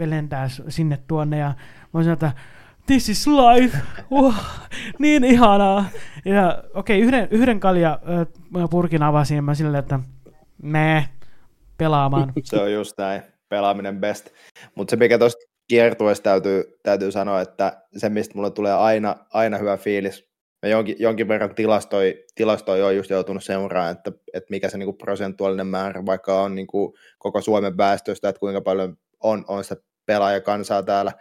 [0.05, 1.55] lentää sinne tuonne ja
[1.93, 2.33] mä sanoin, että
[2.87, 3.79] this is life,
[4.11, 4.35] oh,
[4.99, 5.85] niin ihanaa.
[6.25, 7.99] Ja okei, okay, yhden, yhden kalja
[8.71, 10.01] purkin avasin mä silleen, että
[10.63, 11.09] me
[11.79, 12.33] pelaamaan.
[12.45, 14.29] Se on just näin, pelaaminen best.
[14.75, 19.59] Mutta se mikä tuosta kiertueessa täytyy, täytyy sanoa, että se mistä mulle tulee aina, aina
[19.59, 20.29] hyvä fiilis,
[20.63, 24.93] mä jonkin, jonkin verran tilastoi, tilastoi on just joutunut seuraamaan, että, että mikä se niinku
[24.93, 29.77] prosentuaalinen määrä vaikka on niinku koko Suomen väestöstä, että kuinka paljon on, on sitä
[30.07, 31.13] pelaajakansaa täällä,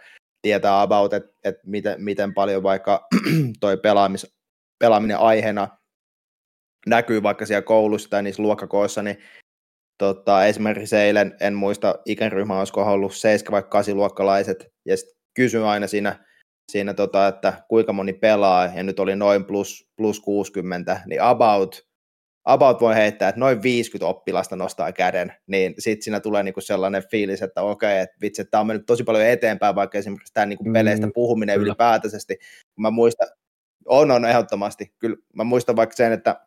[0.42, 3.06] tietää about, että, että miten, miten paljon vaikka
[3.60, 4.34] toi pelaamis,
[4.78, 5.68] pelaaminen aiheena
[6.86, 9.18] näkyy vaikka siellä koulussa tai niissä luokkakoossa, niin
[9.98, 15.64] tota, esimerkiksi eilen, en muista ikäryhmä, olisiko ollut 7 vai 8 luokkalaiset, ja sitten kysyin
[15.64, 16.24] aina siinä,
[16.72, 21.86] siinä tota, että kuinka moni pelaa, ja nyt oli noin plus, plus 60, niin about,
[22.44, 27.02] about voi heittää, että noin 50 oppilasta nostaa käden, niin sitten siinä tulee niinku sellainen
[27.10, 30.46] fiilis, että okei, että vitsi, että tämä on mennyt tosi paljon eteenpäin, vaikka esimerkiksi tämä
[30.46, 31.66] niinku peleistä mm, puhuminen kyllä.
[31.66, 32.36] ylipäätäisesti.
[32.78, 33.28] Mä muistan,
[33.86, 34.94] on, on ehdottomasti.
[34.98, 36.40] Kyllä mä muistan vaikka sen, että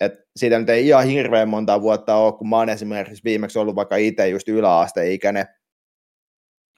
[0.00, 3.76] et siitä nyt ei ihan hirveän monta vuotta ole, kun mä oon esimerkiksi viimeksi ollut
[3.76, 5.46] vaikka itse just yläasteikäinen,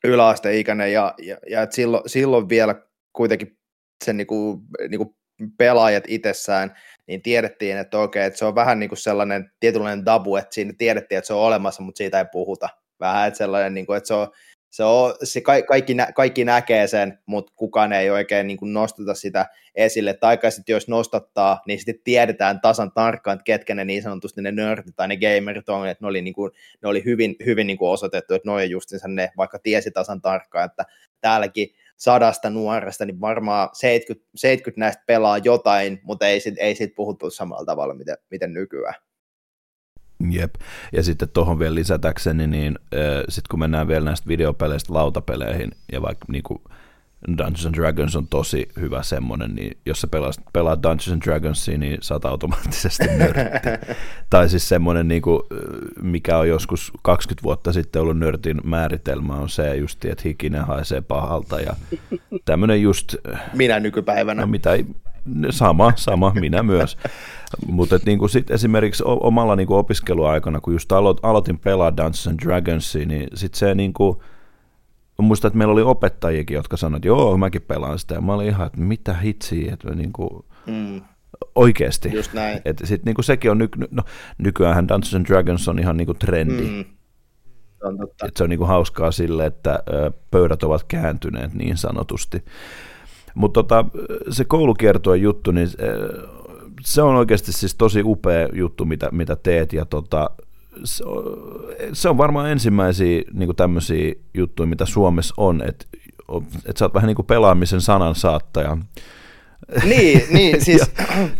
[0.05, 2.83] yläasteikäinen ja, ja, ja et silloin, silloin vielä
[3.13, 3.59] kuitenkin
[4.05, 5.17] sen niinku, niinku
[5.59, 6.75] pelaajat itsessään,
[7.07, 10.73] niin tiedettiin, että okei, että se on vähän niin kuin sellainen tietynlainen tabu, että siinä
[10.79, 12.69] tiedettiin, että se on olemassa, mutta siitä ei puhuta.
[13.01, 14.29] Vähän, että sellainen, niin kuin, että se on,
[14.71, 18.73] se on, se ka- kaikki, nä- kaikki näkee sen, mutta kukaan ei oikein niin kuin
[18.73, 20.15] nosteta sitä esille.
[20.15, 24.53] Tai sitten jos nostattaa, niin sitten tiedetään tasan tarkkaan, että ketkä ne niin sanotusti ne
[24.53, 27.79] nörtit tai ne gamerit on, että ne oli, niin kuin, ne oli hyvin, hyvin niin
[27.79, 30.85] kuin osoitettu, että ne on justiinsa ne, vaikka tiesi tasan tarkkaan, että
[31.21, 36.95] täälläkin sadasta nuoresta, niin varmaan 70, 70 näistä pelaa jotain, mutta ei siitä ei sit
[36.95, 39.08] puhuttu samalla tavalla, miten, miten nykyään.
[40.31, 40.55] Jep,
[40.93, 46.03] ja sitten tuohon vielä lisätäkseni, niin äh, sitten kun mennään vielä näistä videopeleistä lautapeleihin, ja
[46.03, 46.63] vaikka niin kuin
[47.29, 51.79] Dungeons and Dragons on tosi hyvä semmoinen, niin jos sä pelaat, pelaat Dungeons and Dragonsia,
[51.79, 53.69] niin sä oot automaattisesti nörtti.
[54.31, 55.43] tai siis semmoinen, niin kuin,
[56.03, 61.01] mikä on joskus 20 vuotta sitten ollut nörtin määritelmä, on se just, että hikinen haisee
[61.01, 61.77] pahalta, ja
[62.45, 63.15] tämmöinen just...
[63.55, 64.41] Minä nykypäivänä.
[64.41, 64.71] No mitä,
[65.51, 66.97] sama, sama, minä myös.
[67.67, 72.41] Mutta niin sit esimerkiksi omalla niin kuin opiskeluaikana, kun just alo- aloitin pelaa Dungeons and
[72.41, 74.19] Dragonsia, niin sitten se niin kuin,
[75.19, 78.15] muistan, että meillä oli opettajiakin, jotka sanoivat, että joo, mäkin pelaan sitä.
[78.15, 81.01] Ja mä olin ihan, että mitä hitsiä, että niin kuin, mm.
[81.55, 82.13] oikeasti.
[82.15, 82.61] Just näin.
[82.65, 84.03] Et sit niin kuin sekin on, nyky- no,
[84.39, 86.63] nykyään Dungeons and Dragons on ihan niin kuin trendi.
[86.63, 86.85] Mm.
[87.83, 88.27] On totta.
[88.27, 89.83] Et se on niin kuin hauskaa sille, että
[90.31, 92.45] pöydät ovat kääntyneet niin sanotusti.
[93.39, 93.85] Mutta tota,
[94.31, 95.69] se koulukiertojen juttu, niin
[96.85, 100.31] se on oikeasti siis tosi upea juttu, mitä, mitä teet, ja tota,
[101.93, 105.87] se on varmaan ensimmäisiä niin tämmöisiä juttuja, mitä Suomessa on, että
[106.67, 108.79] et sä oot vähän niin kuin pelaamisen sanan saattaja.
[109.85, 110.91] Niin, niin siis,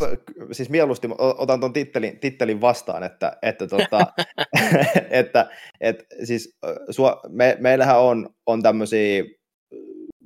[0.53, 4.07] siis mieluusti otan tuon tittelin, tittelin vastaan, että, että, tota,
[5.11, 5.51] että,
[5.81, 6.59] että siis
[7.29, 9.25] me, meillähän on, on tämmöisiä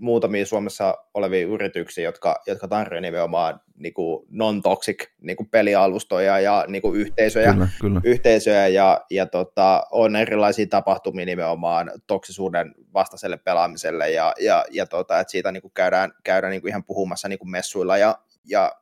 [0.02, 6.64] muutamia Suomessa olevia yrityksiä, jotka, jotka tarjoavat nimenomaan niin kuin non-toxic niin kuin pelialustoja ja
[6.68, 8.00] niin kuin yhteisöjä, kyllä, kyllä.
[8.04, 15.20] yhteisöjä ja, ja tota, on erilaisia tapahtumia nimenomaan toksisuuden vastaiselle pelaamiselle ja, ja, ja tota,
[15.20, 18.72] että siitä niin kuin käydään, käydään niin kuin ihan puhumassa niin kuin messuilla ja, ja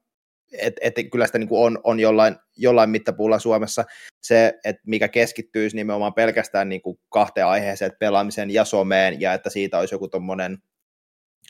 [0.59, 3.85] et, et kyllä sitä niin kuin on, on jollain, jollain mittapuulla Suomessa
[4.23, 9.51] se, että mikä keskittyisi nimenomaan pelkästään niin kuin kahteen aiheeseen, pelaamisen ja someen, ja että
[9.51, 10.59] siitä olisi joku tuommoinen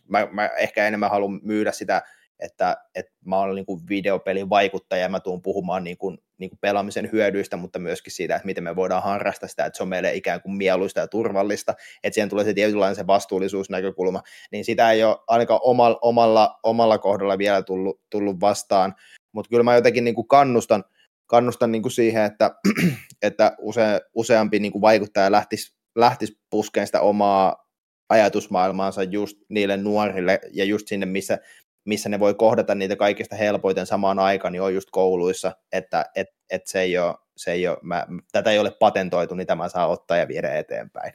[0.08, 2.02] mä, mä ehkä enemmän haluan myydä sitä,
[2.40, 6.58] että, että mä olen niin videopelin vaikuttaja ja mä tuun puhumaan niin kuin, niin kuin
[6.60, 10.14] pelaamisen hyödyistä, mutta myöskin siitä, että miten me voidaan harrastaa sitä, että se on meille
[10.14, 14.22] ikään kuin mieluista ja turvallista, että siihen tulee se tietynlainen se vastuullisuusnäkökulma,
[14.52, 18.94] niin sitä ei ole ainakaan omalla, omalla, omalla kohdalla vielä tullut, tullut vastaan,
[19.32, 20.84] mutta kyllä mä jotenkin niin kuin kannustan,
[21.26, 22.50] kannustan niin kuin siihen, että,
[23.22, 27.69] että use, useampi niin kuin vaikuttaja lähtisi, lähtisi puskeen sitä omaa
[28.10, 31.38] ajatusmaailmaansa just niille nuorille ja just sinne, missä,
[31.84, 36.28] missä ne voi kohdata niitä kaikista helpoiten samaan aikaan, niin on just kouluissa, että et,
[36.50, 39.86] et se ei ole, se ei ole mä, tätä ei ole patentoitu, niin tämä saa
[39.86, 41.12] ottaa ja viedä eteenpäin.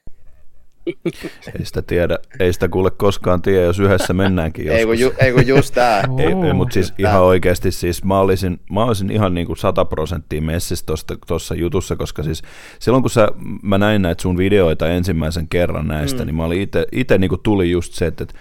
[1.60, 4.80] Ei sitä tiedä, ei sitä kuule koskaan tiedä, jos yhdessä mennäänkin joskus.
[4.80, 6.04] ei, kun ju, ei kun just tää.
[6.20, 9.86] ei, ei, mutta siis ihan oikeasti siis mä olisin, mä olisin ihan niin kuin 100
[9.86, 10.86] prosenttia messissä
[11.28, 12.42] tuossa jutussa, koska siis
[12.80, 13.28] silloin kun sä,
[13.62, 16.26] mä näin näitä sun videoita ensimmäisen kerran näistä, mm.
[16.26, 18.40] niin mä olin itse niin kuin tuli just se, että, että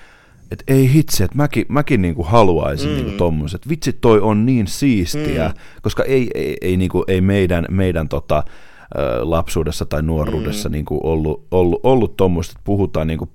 [0.50, 2.96] että ei hitsi, että mäkin, mäkin niinku haluaisin mm.
[2.96, 3.68] niinku tommoset.
[3.68, 5.54] Vitsi, toi on niin siistiä, mm.
[5.82, 8.44] koska ei, ei, ei, niinku, ei meidän, meidän tota,
[9.20, 10.72] lapsuudessa tai nuoruudessa mm.
[10.72, 13.28] niinku ollut, ollut, ollut tommoista, että puhutaan niinku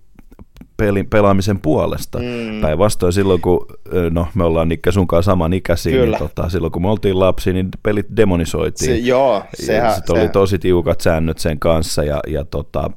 [0.77, 2.19] pelin, pelaamisen puolesta.
[2.19, 2.61] Mm.
[2.61, 3.65] Päinvastoin silloin, kun
[4.09, 7.19] no, me ollaan Nikke sun kanssa saman ikäisiä, niin niin tota, silloin kun me oltiin
[7.19, 8.91] lapsia, niin pelit demonisoitiin.
[8.91, 12.91] Se, joo, sehän, Sitten oli tosi tiukat säännöt sen kanssa, ja, ja tota,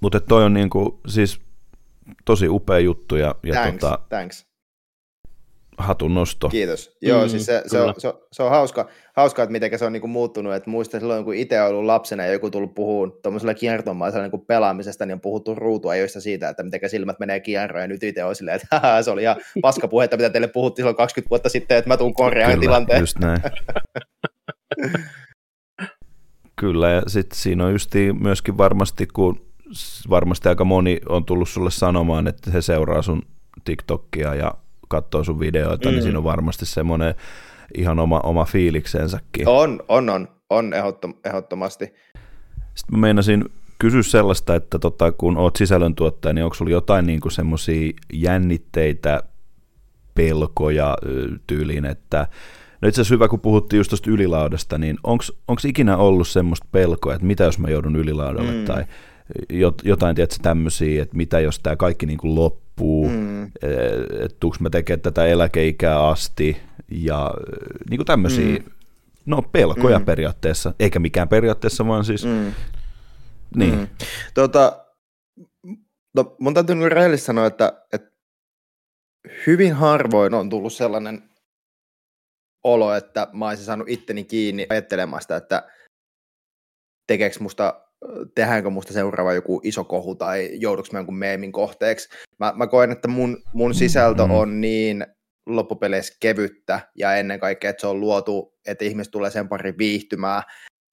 [0.00, 1.40] mutta toi on niinku, siis
[2.24, 3.16] tosi upea juttu.
[3.16, 4.46] Ja, ja thanks, tota, thanks.
[5.78, 6.48] Hatun nosto.
[6.48, 6.96] Kiitos.
[7.02, 9.84] Joo, mm, siis se, se, on, se, on, se on hauska, hauska, että miten se
[9.84, 10.54] on niin muuttunut.
[10.54, 15.06] Että muistan silloin, kun itse ollut lapsena ja joku tullut puhumaan tuommoisella kiertomaisella niin pelaamisesta,
[15.06, 17.82] niin on puhuttu ruutuajoista siitä, että miten silmät menee kierroon.
[17.82, 21.30] Ja nyt itse on silleen, että se oli ihan paskapuhetta, mitä teille puhuttiin silloin 20
[21.30, 23.00] vuotta sitten, että mä tuun korjaamaan tilanteen.
[23.00, 23.40] just näin.
[26.60, 29.46] Kyllä, ja sitten siinä on justiin myöskin varmasti, kun
[30.10, 33.22] varmasti aika moni on tullut sulle sanomaan, että he seuraa sun
[33.64, 34.54] TikTokia ja
[34.88, 35.94] katsoo sun videoita, niin mm.
[35.94, 37.14] niin siinä on varmasti semmoinen
[37.74, 39.48] ihan oma, oma fiiliksensäkin.
[39.48, 41.84] On, on, on, on ehdottom, ehdottomasti.
[42.74, 43.44] Sitten mä meinasin
[43.78, 49.22] kysyä sellaista, että tota, kun oot sisällöntuottaja, niin onko sulla jotain niin semmoisia jännitteitä,
[50.14, 50.98] pelkoja
[51.46, 52.26] tyyliin, että
[52.84, 57.14] No itse asiassa hyvä, kun puhuttiin just tuosta ylilaudasta, niin onko ikinä ollut semmoista pelkoa,
[57.14, 58.64] että mitä jos mä joudun ylilaudalle mm.
[58.64, 58.84] tai
[59.84, 63.44] jotain tietysti tämmöisiä, että mitä jos tämä kaikki niin kuin loppuu, mm.
[63.44, 66.56] että tuuks mä tekemään tätä eläkeikää asti
[66.90, 67.34] ja
[67.90, 68.64] niin kuin tämmöisiä, mm.
[69.26, 70.04] no pelkoja mm.
[70.04, 72.52] periaatteessa, eikä mikään periaatteessa, vaan siis, mm.
[73.56, 73.74] niin.
[73.74, 73.88] Mm.
[74.34, 74.84] Tota,
[76.14, 78.10] no, mun täytyy nyt rehellisesti sanoa, että, että
[79.46, 81.22] hyvin harvoin on tullut sellainen
[82.64, 85.68] olo, että mä olisin saanut itteni kiinni ajattelemasta, että
[87.06, 87.80] tekeekö musta
[88.34, 92.08] tehdäänkö musta seuraava joku iso kohu tai jouduks mä jonkun meemin kohteeksi.
[92.38, 94.36] Mä, mä koen, että mun, mun sisältö mm-hmm.
[94.36, 95.06] on niin
[95.46, 100.42] loppupeleissä kevyttä ja ennen kaikkea, että se on luotu, että ihmiset tulee sen pari viihtymään.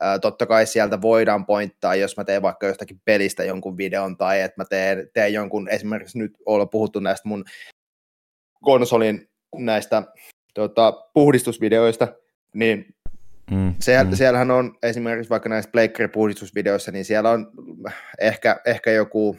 [0.02, 4.42] Ää, totta kai sieltä voidaan pointtaa, jos mä teen vaikka jostakin pelistä jonkun videon tai
[4.42, 7.44] että mä teen, teen jonkun, esimerkiksi nyt olla puhuttu näistä mun
[8.64, 10.04] konsolin näistä
[10.54, 12.08] tota, puhdistusvideoista,
[12.56, 12.96] niin
[13.52, 14.14] Mm, Se, mm.
[14.14, 17.52] Siellähän on esimerkiksi vaikka näissä pleikkaripuhdistusvideoissa, niin siellä on
[18.20, 19.38] ehkä, ehkä joku,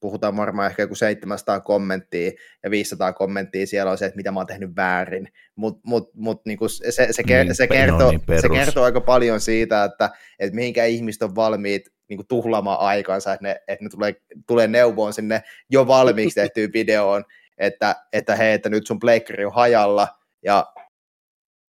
[0.00, 2.30] puhutaan varmaan ehkä joku 700 kommenttia
[2.62, 6.46] ja 500 kommenttia siellä on se, että mitä mä oon tehnyt väärin, mutta mut, mut,
[6.46, 10.54] niinku se, se, se, niin, se, kertoo, niin se kertoo aika paljon siitä, että, että
[10.54, 14.14] mihinkä ihmiset on valmiit niin tuhlaamaan aikansa, että ne, että ne tulee,
[14.46, 17.24] tulee neuvoon sinne jo valmiiksi tehtyyn videoon,
[17.58, 20.08] että, että hei, että nyt sun pleikkari on hajalla,
[20.42, 20.66] ja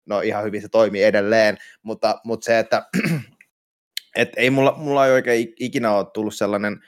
[0.07, 2.85] no ihan hyvin se toimii edelleen, mutta, mutta se, että
[4.15, 6.79] et ei mulla, mulla ei oikein ikinä ole tullut sellainen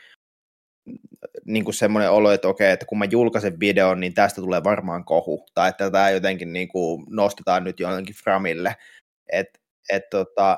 [1.45, 5.05] niin kuin semmoinen olo, että okei, että kun mä julkaisen videon, niin tästä tulee varmaan
[5.05, 8.75] kohu, tai että tämä jotenkin niin kuin nostetaan nyt jonnekin framille.
[9.31, 10.57] Et, et tota,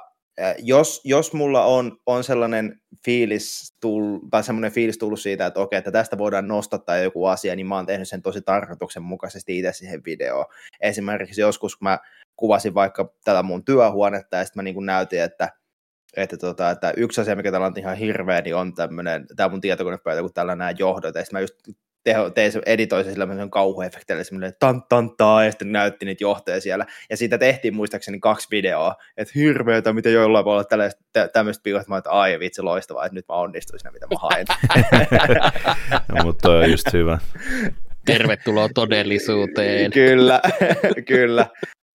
[0.58, 5.78] jos, jos mulla on, on sellainen fiilis, tull, tai semmoinen fiilis tullut siitä, että okei,
[5.78, 10.02] että tästä voidaan nostattaa joku asia, niin mä oon tehnyt sen tosi tarkoituksenmukaisesti itse siihen
[10.06, 10.46] videoon.
[10.80, 12.00] Esimerkiksi joskus, kun mä
[12.42, 15.50] kuvasin vaikka tätä mun työhuonetta ja sitten mä niin kuin näytin, että,
[16.18, 19.62] että, tota, että yksi asia, mikä täällä on ihan hirveä, niin on tämmöinen, tämä mun
[19.62, 21.56] tietokonepöytä, kun täällä nämä johdot, ja sitten mä just
[22.04, 26.24] teho, tein se, editoin se sillä kauhuefektillä semmoinen tan tan taa, ja sitten näytti niitä
[26.24, 26.86] johtoja siellä.
[27.10, 31.92] Ja siitä tehtiin muistaakseni kaksi videoa, että hirveätä, miten jollain voi olla tämmöistä piiloa, että
[31.92, 34.46] mä että ai vitsi loistavaa, että nyt mä onnistuin siinä, mitä mä hain.
[36.16, 37.20] no, mutta toi on just hyvä.
[38.06, 39.92] Tervetuloa todellisuuteen.
[39.92, 40.42] kyllä,
[41.08, 41.48] kyllä.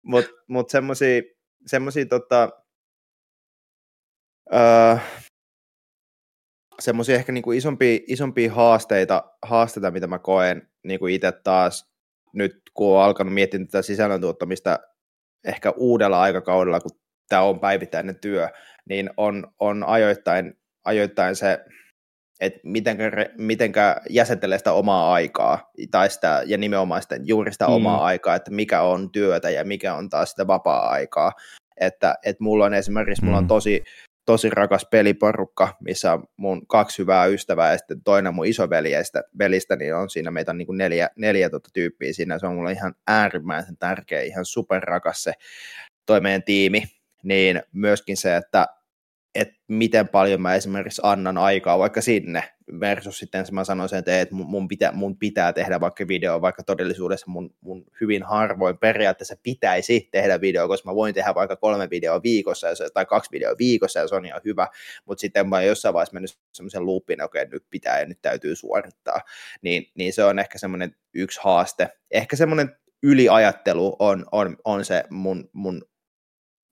[0.06, 1.22] Mutta mut semmoisia
[1.68, 2.49] semmosia, tota,
[4.53, 4.98] öö,
[6.80, 11.91] semmoisia ehkä niinku isompia, isompia haasteita, haasteita, mitä mä koen niinku itse taas
[12.34, 14.80] nyt, kun on alkanut miettiä tätä sisällön tuottamista
[15.45, 16.99] ehkä uudella aikakaudella, kun
[17.30, 18.49] tämä on päivittäinen työ,
[18.90, 21.65] niin on, on ajoittain, ajoittain se,
[22.40, 27.74] että mitenkä, mitenkä jäsentelee sitä omaa aikaa, tai sitä, ja nimenomaan sitä, juuri sitä mm.
[27.74, 31.32] omaa aikaa, että mikä on työtä ja mikä on taas sitä vapaa-aikaa.
[31.80, 33.26] Että, että mulla on esimerkiksi, mm.
[33.26, 33.48] mulla on mm.
[33.48, 33.84] tosi,
[34.26, 39.76] tosi rakas peliporukka, missä on mun kaksi hyvää ystävää ja sitten toinen mun isoveljestä, velistä,
[39.76, 42.40] niin on siinä meitä on niin kuin neljä, neljä tota tyyppiä siinä.
[42.40, 45.34] Se on mulle ihan äärimmäisen tärkeä, ihan superrakas se
[46.06, 46.84] toi meidän tiimi.
[47.24, 48.68] Niin myöskin se, että
[49.36, 52.44] että miten paljon mä esimerkiksi annan aikaa vaikka sinne,
[52.80, 57.26] versus sitten mä sanoisin, että, että mun, pitää, mun pitää tehdä vaikka video, vaikka todellisuudessa
[57.32, 62.24] mun, mun hyvin harvoin periaatteessa pitäisi tehdä video, koska mä voin tehdä vaikka kolme videoa
[62.24, 64.68] viikossa tai kaksi videoa viikossa ja se on ihan hyvä,
[65.06, 68.56] mutta sitten mä jossain vaiheessa mennyt semmoisen loopin, okei okay, nyt pitää ja nyt täytyy
[68.56, 69.20] suorittaa,
[69.62, 71.90] niin, niin se on ehkä semmoinen yksi haaste.
[72.12, 75.82] Ehkä semmoinen yliajattelu on, on, on se mun, mun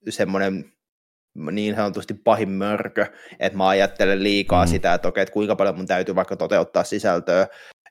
[0.08, 0.73] semmoinen
[1.34, 3.06] niin sanotusti pahin mörkö,
[3.40, 4.68] että mä ajattelen liikaa mm.
[4.68, 7.46] sitä, että okei, että kuinka paljon mun täytyy vaikka toteuttaa sisältöä,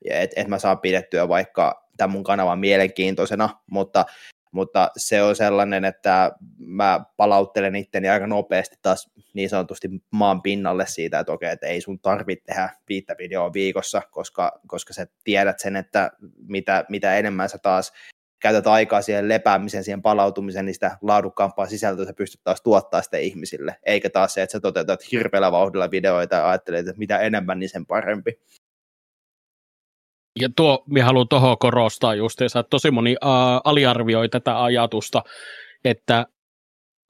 [0.05, 4.05] että et mä saan pidettyä vaikka tämän mun kanavan mielenkiintoisena, mutta,
[4.51, 10.85] mutta se on sellainen, että mä palauttelen itteni aika nopeasti taas niin sanotusti maan pinnalle
[10.87, 15.59] siitä, että okei, että ei sun tarvitse tehdä viittä videoa viikossa, koska, koska sä tiedät
[15.59, 16.11] sen, että
[16.47, 17.93] mitä, mitä enemmän sä taas
[18.43, 23.17] käytät aikaa siihen lepäämiseen, siihen palautumiseen, niin sitä laadukkaampaa sisältöä sä pystyt taas tuottaa sitä
[23.17, 27.59] ihmisille, eikä taas se, että sä toteutat hirveällä vauhdilla videoita ja ajattelet, että mitä enemmän,
[27.59, 28.31] niin sen parempi.
[30.39, 33.29] Ja tuo, minä haluan tuohon korostaa justiinsa, että tosi moni uh,
[33.63, 35.23] aliarvioi tätä ajatusta,
[35.85, 36.25] että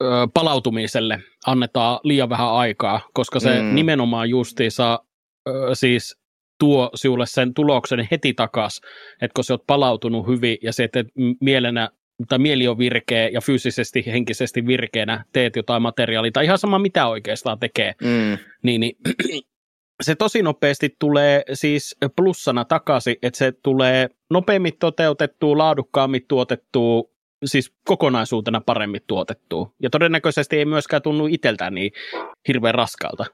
[0.04, 3.74] uh, palautumiselle annetaan liian vähän aikaa, koska se mm.
[3.74, 4.98] nimenomaan justiinsa
[5.48, 6.23] uh, siis
[6.64, 8.80] tuo sinulle sen tuloksen heti takas,
[9.22, 11.04] että kun sä oot palautunut hyvin ja se, että
[11.40, 11.88] mielenä
[12.28, 17.06] tai mieli on virkeä ja fyysisesti, henkisesti virkeänä teet jotain materiaalia, tai ihan sama mitä
[17.06, 18.38] oikeastaan tekee, mm.
[18.62, 18.96] niin, niin
[20.02, 27.02] se tosi nopeasti tulee siis plussana takaisin, että se tulee nopeammin toteutettua, laadukkaammin tuotettua,
[27.44, 29.70] siis kokonaisuutena paremmin tuotettua.
[29.82, 31.92] Ja todennäköisesti ei myöskään tunnu itseltään niin
[32.48, 33.24] hirveän raskalta.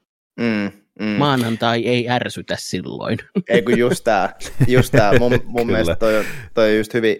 [0.40, 1.06] Mm, mm.
[1.06, 3.18] Maanantai ei ärsytä silloin.
[3.48, 4.30] Ei kun just tämä,
[4.68, 5.18] just tää.
[5.18, 7.16] mun, mun mielestä toi, toi on just hyvin,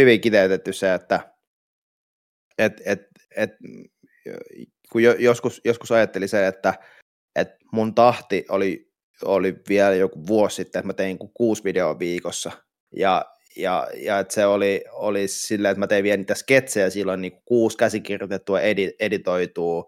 [0.00, 1.20] hyvin kiteytetty se, että
[2.58, 3.00] et, et,
[3.36, 3.50] et,
[4.92, 6.74] kun jo, joskus, joskus ajattelin se, että
[7.36, 8.92] et mun tahti oli,
[9.24, 12.52] oli vielä joku vuosi sitten, että mä tein kuusi videoa viikossa,
[12.96, 13.24] ja,
[13.56, 17.42] ja, ja että se oli, oli silleen, että mä tein vielä niitä sketsejä silloin niin
[17.44, 19.84] kuusi käsikirjoitettua edi, editoitua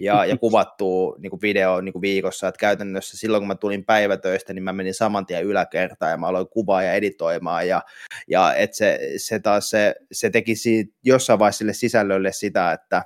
[0.00, 4.64] ja, ja kuvattua niin video niin viikossa, että käytännössä silloin kun mä tulin päivätöistä, niin
[4.64, 7.82] mä menin saman tien yläkertaan ja mä aloin kuvaa ja editoimaan ja,
[8.28, 13.02] ja että se, se taas se, se teki siitä, jossain vaiheessa sille sisällölle sitä, että,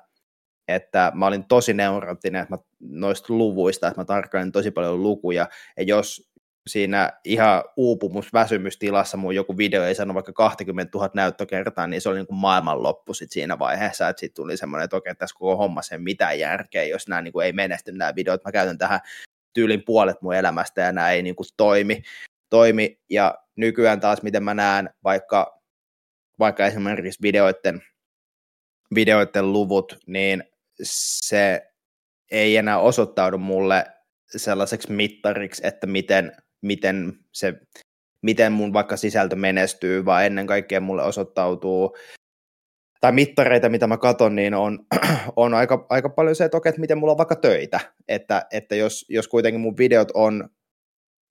[0.69, 5.49] että mä olin tosi neurottinen että mä, noista luvuista, että mä tarkkailin tosi paljon lukuja,
[5.77, 6.31] ja jos
[6.67, 12.09] siinä ihan uupumus, väsymystilassa mun joku video ei sano vaikka 20 000 näyttökertaa, niin se
[12.09, 15.57] oli niin kuin maailmanloppu sit siinä vaiheessa, että sitten tuli semmoinen, että okei, tässä koko
[15.57, 19.01] homma sen mitään järkeä, jos nämä niin kuin ei menesty nämä videot, mä käytän tähän
[19.53, 22.03] tyylin puolet mun elämästä ja nämä ei niin kuin toimi,
[22.51, 25.61] toimi, ja nykyään taas miten mä näen vaikka,
[26.39, 27.83] vaikka esimerkiksi videoiden,
[28.95, 30.45] videoiden luvut, niin
[30.83, 31.73] se
[32.31, 33.87] ei enää osoittaudu mulle
[34.37, 37.55] sellaiseksi mittariksi, että miten miten, se,
[38.23, 41.97] miten mun vaikka sisältö menestyy, vaan ennen kaikkea mulle osoittautuu
[43.01, 44.87] tai mittareita, mitä mä katson, niin on,
[45.37, 48.77] on aika, aika paljon se, että okei, että miten mulla on vaikka töitä, että, että
[48.77, 50.49] jos, jos kuitenkin mun videot on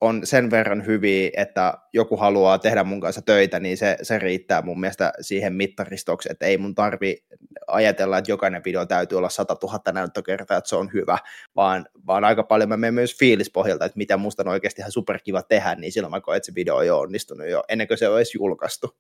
[0.05, 4.61] on sen verran hyviä, että joku haluaa tehdä mun kanssa töitä, niin se, se riittää
[4.61, 7.17] mun mielestä siihen mittaristoksi, että ei mun tarvi
[7.67, 11.17] ajatella, että jokainen video täytyy olla 100 000 näyttökertaa, että se on hyvä,
[11.55, 15.43] vaan, vaan aika paljon mä menen myös fiilispohjalta, että mitä musta on oikeasti ihan superkiva
[15.43, 18.05] tehdä, niin silloin mä koen, että se video on jo onnistunut jo ennen kuin se
[18.05, 18.97] edes julkaistu.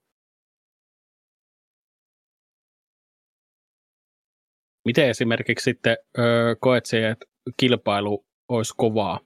[4.85, 7.25] Miten esimerkiksi sitten öö, koet se, että
[7.57, 9.19] kilpailu olisi kovaa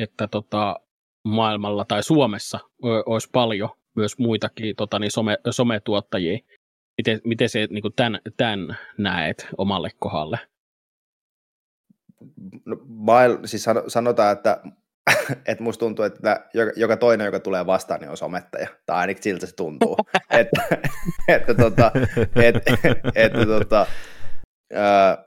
[0.00, 0.80] että tota,
[1.24, 2.60] maailmalla tai Suomessa
[3.06, 6.38] olisi paljon myös muitakin tota, niin some, sometuottajia.
[6.98, 10.38] Miten, miten se niin kuin tämän, tämän näet omalle kohdalle?
[12.66, 14.62] No, mail, siis sanotaan, että,
[15.48, 18.68] että musta tuntuu, että joka, joka toinen, joka tulee vastaan, niin on somettaja.
[18.86, 19.96] Tai ainakin siltä se tuntuu.
[20.30, 20.62] että,
[21.28, 21.92] että, tota,
[22.36, 22.72] että,
[23.14, 23.86] että, tota,
[24.72, 25.24] ää,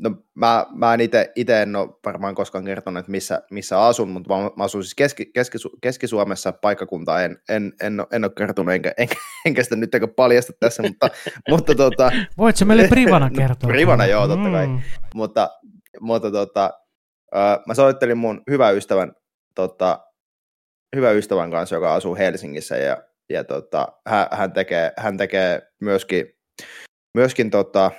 [0.00, 4.08] no mä, mä en ite, ite en ole varmaan koskaan kertonut, että missä, missä asun,
[4.08, 8.74] mutta mä, mä asun siis Keski, Keski, Keski-Suomessa, paikkakunta en, en, en, en ole kertonut,
[8.74, 9.14] enkä, enkä,
[9.46, 11.08] enkä sitä nyt paljasta tässä, mutta,
[11.50, 13.68] mutta tota, Voitko meille privana kertoa?
[13.68, 14.66] privana, joo, totta kai.
[14.66, 14.78] Mm.
[15.14, 15.50] Mutta,
[16.00, 16.70] mutta tota,
[17.66, 19.12] mä soittelin mun hyvän ystävän,
[19.54, 20.00] tota,
[20.96, 26.26] hyvän ystävän kanssa, joka asuu Helsingissä, ja, ja tota, hän, hän, tekee, hän tekee myöskin,
[27.14, 27.90] myöskin tota,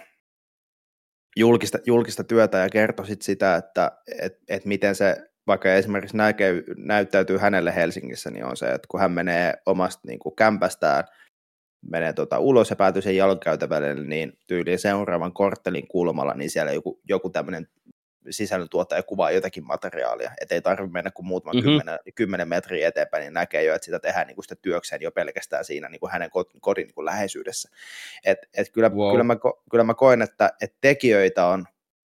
[1.38, 3.92] julkista, julkista työtä ja kertoi sit sitä, että
[4.22, 9.00] et, et miten se vaikka esimerkiksi näkee, näyttäytyy hänelle Helsingissä, niin on se, että kun
[9.00, 11.04] hän menee omasta niin kuin kämpästään
[11.90, 17.02] menee tota ulos ja päätyy sen jalkakäytävälle, niin tyyliin seuraavan korttelin kulmalla, niin siellä joku,
[17.10, 17.68] joku tämmöinen
[18.30, 21.70] sisällöntuottaja kuvaa jotakin materiaalia, että ei tarvitse mennä kuin muutaman mm-hmm.
[21.70, 25.12] kymmenen, kymmenen metriä eteenpäin, niin näkee jo, että sitä tehdään niin kuin sitä työkseen jo
[25.12, 26.30] pelkästään siinä niin kuin hänen
[26.62, 27.70] kodin niin kuin läheisyydessä.
[28.26, 29.12] Et, et kyllä, wow.
[29.12, 29.36] kyllä, mä,
[29.72, 31.66] kyllä mä koen, että, että tekijöitä, on,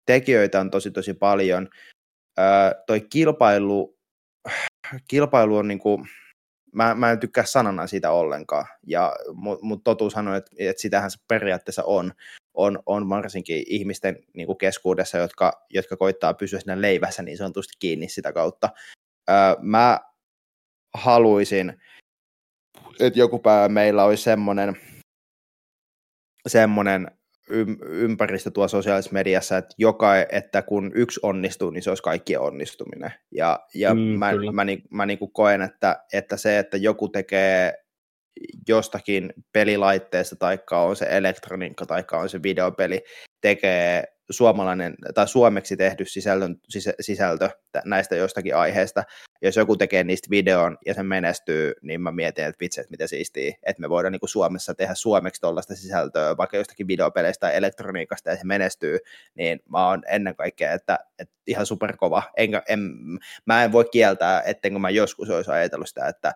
[0.06, 1.68] tekijöitä on tosi tosi paljon.
[2.38, 3.98] Öö, toi kilpailu,
[5.08, 6.08] kilpailu on niin kuin,
[6.72, 11.10] mä, mä en tykkää sanana siitä ollenkaan, ja, mutta mut totuus on, että, että sitähän
[11.10, 12.12] se periaatteessa on,
[12.56, 17.74] on, on varsinkin ihmisten niin kuin keskuudessa, jotka, jotka koittaa pysyä siinä leivässä niin sanotusti
[17.78, 18.68] kiinni sitä kautta.
[19.30, 20.00] Öö, mä
[20.94, 21.80] haluaisin,
[23.00, 24.76] että joku päivä meillä olisi semmoinen,
[26.48, 27.10] semmoinen
[27.80, 33.12] ympäristö tuo sosiaalisessa mediassa, että, joka, että kun yksi onnistuu, niin se olisi kaikkien onnistuminen.
[33.30, 36.76] Ja, ja mm, mä, mä, mä, niin, mä niin kuin koen, että, että se, että
[36.76, 37.85] joku tekee
[38.68, 43.04] jostakin pelilaitteesta, tai on se elektroniikka, tai on se videopeli,
[43.40, 46.56] tekee suomalainen tai suomeksi tehty sisällön,
[47.00, 47.50] sisältö
[47.84, 49.04] näistä jostakin aiheesta.
[49.42, 53.08] Jos joku tekee niistä videon ja se menestyy, niin mä mietin, että vitsi, että miten
[53.08, 58.30] siistiä, että me voidaan niin Suomessa tehdä suomeksi tuollaista sisältöä, vaikka jostakin videopeleistä tai elektroniikasta
[58.30, 58.98] ja se menestyy,
[59.34, 62.22] niin mä oon ennen kaikkea, että, että ihan superkova.
[62.36, 62.80] Enkä, en,
[63.44, 66.32] mä en voi kieltää, ettenkö mä joskus olisi ajatellut sitä, että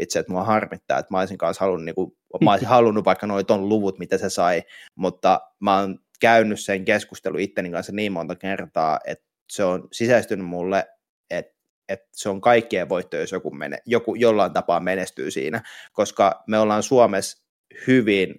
[0.00, 2.12] vitsi, että mua harmittaa, että mä olisin kanssa halunnut, niin kuin,
[2.44, 4.62] mä olisin halunnut vaikka noin ton luvut, mitä se sai,
[4.94, 10.46] mutta mä oon käynyt sen keskustelun itteni kanssa niin monta kertaa, että se on sisäistynyt
[10.46, 10.86] mulle,
[11.30, 11.52] että,
[11.88, 15.62] että se on kaikkien voitto, jos joku, mene, joku jollain tapaa menestyy siinä,
[15.92, 17.44] koska me ollaan Suomessa
[17.86, 18.34] hyvin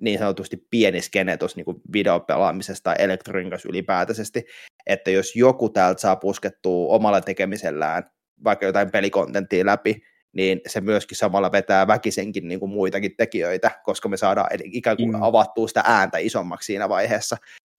[0.00, 4.44] niin sanotusti pieni skene tuossa niin videopelaamisesta tai elektroniikassa ylipäätäisesti,
[4.86, 8.10] että jos joku täältä saa puskettua omalla tekemisellään
[8.44, 10.02] vaikka jotain pelikontenttia läpi,
[10.32, 15.10] niin se myöskin samalla vetää väkisenkin niin kuin muitakin tekijöitä, koska me saadaan ikään kuin
[15.10, 15.22] mm.
[15.22, 17.36] avattua sitä ääntä isommaksi siinä vaiheessa.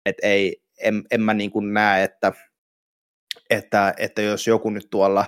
[0.06, 2.32] Et ei, en, en mä niin kuin näe, että,
[3.50, 5.26] että, että jos joku nyt tuolla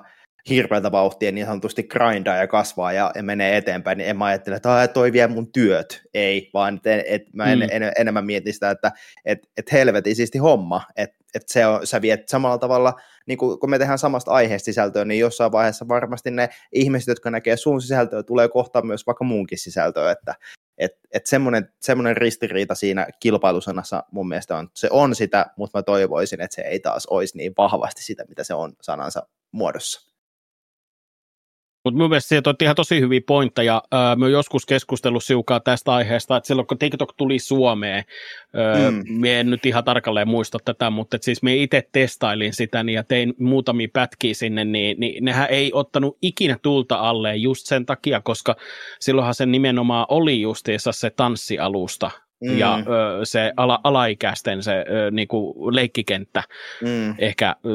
[0.49, 4.57] hirveältä vauhtia niin sanotusti grindaa ja kasvaa ja, ja menee eteenpäin, niin en mä ajattele,
[4.57, 6.03] että toi vie mun työt.
[6.15, 7.69] Ei, vaan et, et, mä en, mm.
[7.71, 8.93] en, enemmän mietin sitä, että
[9.25, 12.95] et, et helvetisisti homma, että et se on, sä viet samalla tavalla
[13.27, 17.31] niin kun, kun me tehdään samasta aiheesta sisältöä, niin jossain vaiheessa varmasti ne ihmiset, jotka
[17.31, 20.35] näkee sun sisältöä, tulee kohtaan myös vaikka muunkin sisältöä, että
[20.79, 25.83] et, et semmoinen, semmoinen ristiriita siinä kilpailusanassa mun mielestä on, se on sitä, mutta mä
[25.83, 30.10] toivoisin, että se ei taas olisi niin vahvasti sitä, mitä se on sanansa muodossa.
[31.85, 33.83] Mutta mun mielestä sieltä on ihan tosi hyviä pointteja.
[33.95, 38.05] Öö, mä joskus keskustellut siukaa tästä aiheesta, että silloin kun TikTok tuli Suomeen,
[38.57, 39.25] öö, mm.
[39.25, 43.05] en nyt ihan tarkalleen muista tätä, mutta et siis me itse testailin sitä niin ja
[43.05, 48.21] tein muutamia pätkiä sinne, niin, niin nehän ei ottanut ikinä tulta alle just sen takia,
[48.21, 48.57] koska
[49.01, 52.11] silloinhan se nimenomaan oli justiinsa se tanssialusta,
[52.41, 52.59] mm.
[52.59, 56.43] ja ö, se ala, alaikäisten se ö, niinku leikkikenttä.
[56.83, 57.15] Mm.
[57.19, 57.71] Ehkä, ö,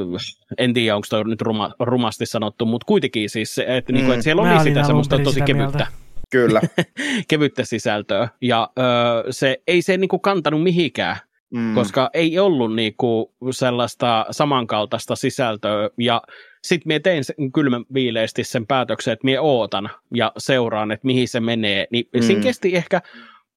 [0.58, 3.96] en tiedä onko toi nyt ruma, rumasti sanottu, mutta kuitenkin siis, että mm.
[3.96, 5.78] niinku, et siellä oli sitä semmoista tosi sitä kevyttä.
[5.78, 5.88] Mieltä.
[6.32, 6.62] Kyllä.
[7.30, 8.30] kevyttä sisältöä.
[8.42, 8.84] Ja ö,
[9.30, 11.18] se ei se niinku kantanut mihinkään.
[11.54, 11.76] Mm.
[11.76, 16.22] koska ei ollut niinku sellaista samankaltaista sisältöä, ja
[16.64, 21.28] sitten minä tein sen kylmän viileesti sen päätöksen, että minä ootan ja seuraan, että mihin
[21.28, 22.22] se menee, niin mm.
[22.22, 23.02] siinä kesti ehkä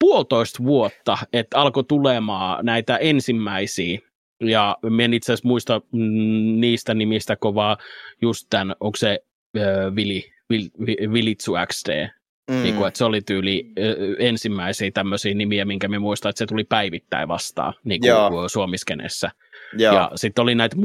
[0.01, 3.99] puolitoista vuotta, että alkoi tulemaan näitä ensimmäisiä
[4.41, 7.77] ja en itse asiassa muista mm, niistä nimistä kovaa
[8.23, 9.19] just tämän, onko se
[9.59, 10.69] äh, Vili, Vil,
[11.13, 12.09] Vilitsu XD,
[12.49, 12.63] Mm.
[12.63, 13.73] Niin kuin, että se oli tyyli
[14.19, 19.31] ensimmäisiä tämmöisiä nimiä, minkä me muistan, että se tuli päivittäin vastaan niin kuin Suomiskenessä.
[19.77, 19.95] Joo.
[19.95, 20.77] Ja sitten oli näitä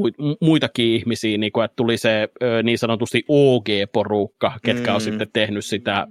[0.41, 2.30] muitakin ihmisiä, niin kuin, että tuli se
[2.64, 4.95] niin sanotusti OG-porukka, ketkä mm.
[4.95, 6.07] on sitten tehnyt sitä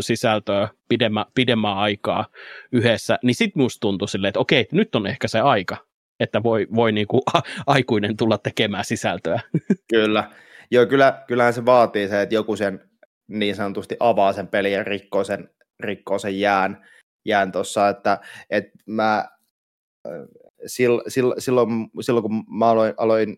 [0.00, 2.26] sisältöä pidemmä, pidemmän aikaa
[2.72, 3.18] yhdessä.
[3.22, 5.76] Niin sitten musta tuntui silleen, että okei, nyt on ehkä se aika,
[6.20, 7.22] että voi, voi niin kuin
[7.66, 9.40] aikuinen tulla tekemään sisältöä.
[9.94, 10.30] Kyllä.
[10.70, 12.80] Joo, kyllä, kyllähän se vaatii se, että joku sen
[13.28, 15.48] niin sanotusti avaa sen pelin ja rikkoo sen,
[15.80, 16.86] rikkoo sen jään,
[17.24, 18.18] jään tuossa, että,
[18.50, 19.24] että mä
[20.66, 23.36] silloin, silloin, kun mä aloin, aloin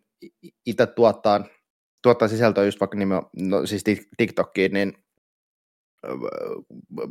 [0.67, 1.45] itse tuottaa,
[2.03, 3.85] tuottaa sisältöä just vaikka nime, no, siis
[4.17, 4.93] TikTokiin, niin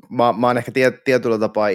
[0.10, 0.72] mä, mä oon ehkä
[1.06, 1.70] tietyllä tapaa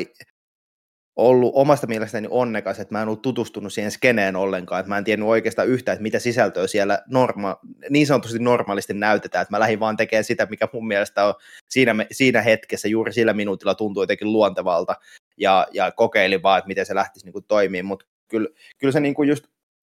[1.16, 5.04] ollut omasta mielestäni onnekas, että mä en ollut tutustunut siihen skeneen ollenkaan, että mä en
[5.04, 7.58] tiennyt oikeastaan yhtään, että mitä sisältöä siellä norma-
[7.90, 11.34] niin sanotusti normaalisti näytetään, että mä lähdin vaan tekemään sitä, mikä mun mielestä on
[11.68, 14.94] siinä, siinä hetkessä, juuri sillä minuutilla tuntuu jotenkin luontevalta,
[15.36, 18.48] ja, ja kokeilin vaan, että miten se lähtisi niin toimimaan, mutta kyllä,
[18.78, 19.44] kyllä se niin kuin just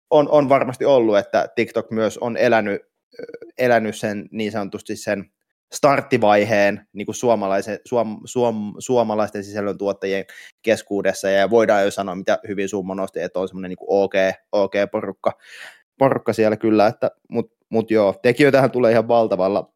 [0.09, 2.81] on, on varmasti ollut, että TikTok myös on elänyt,
[3.57, 5.31] elänyt sen niin sanotusti sen
[5.73, 10.25] starttivaiheen niin kuin suomalaisen, suom, suom, suomalaisten sisällöntuottajien
[10.61, 14.13] keskuudessa, ja voidaan jo sanoa, mitä hyvin Summo nosti, että on semmoinen niin OK,
[14.51, 15.31] OK porukka,
[15.99, 19.73] porukka siellä kyllä, että, mutta mut joo, tekijöitähän tulee ihan valtavalla,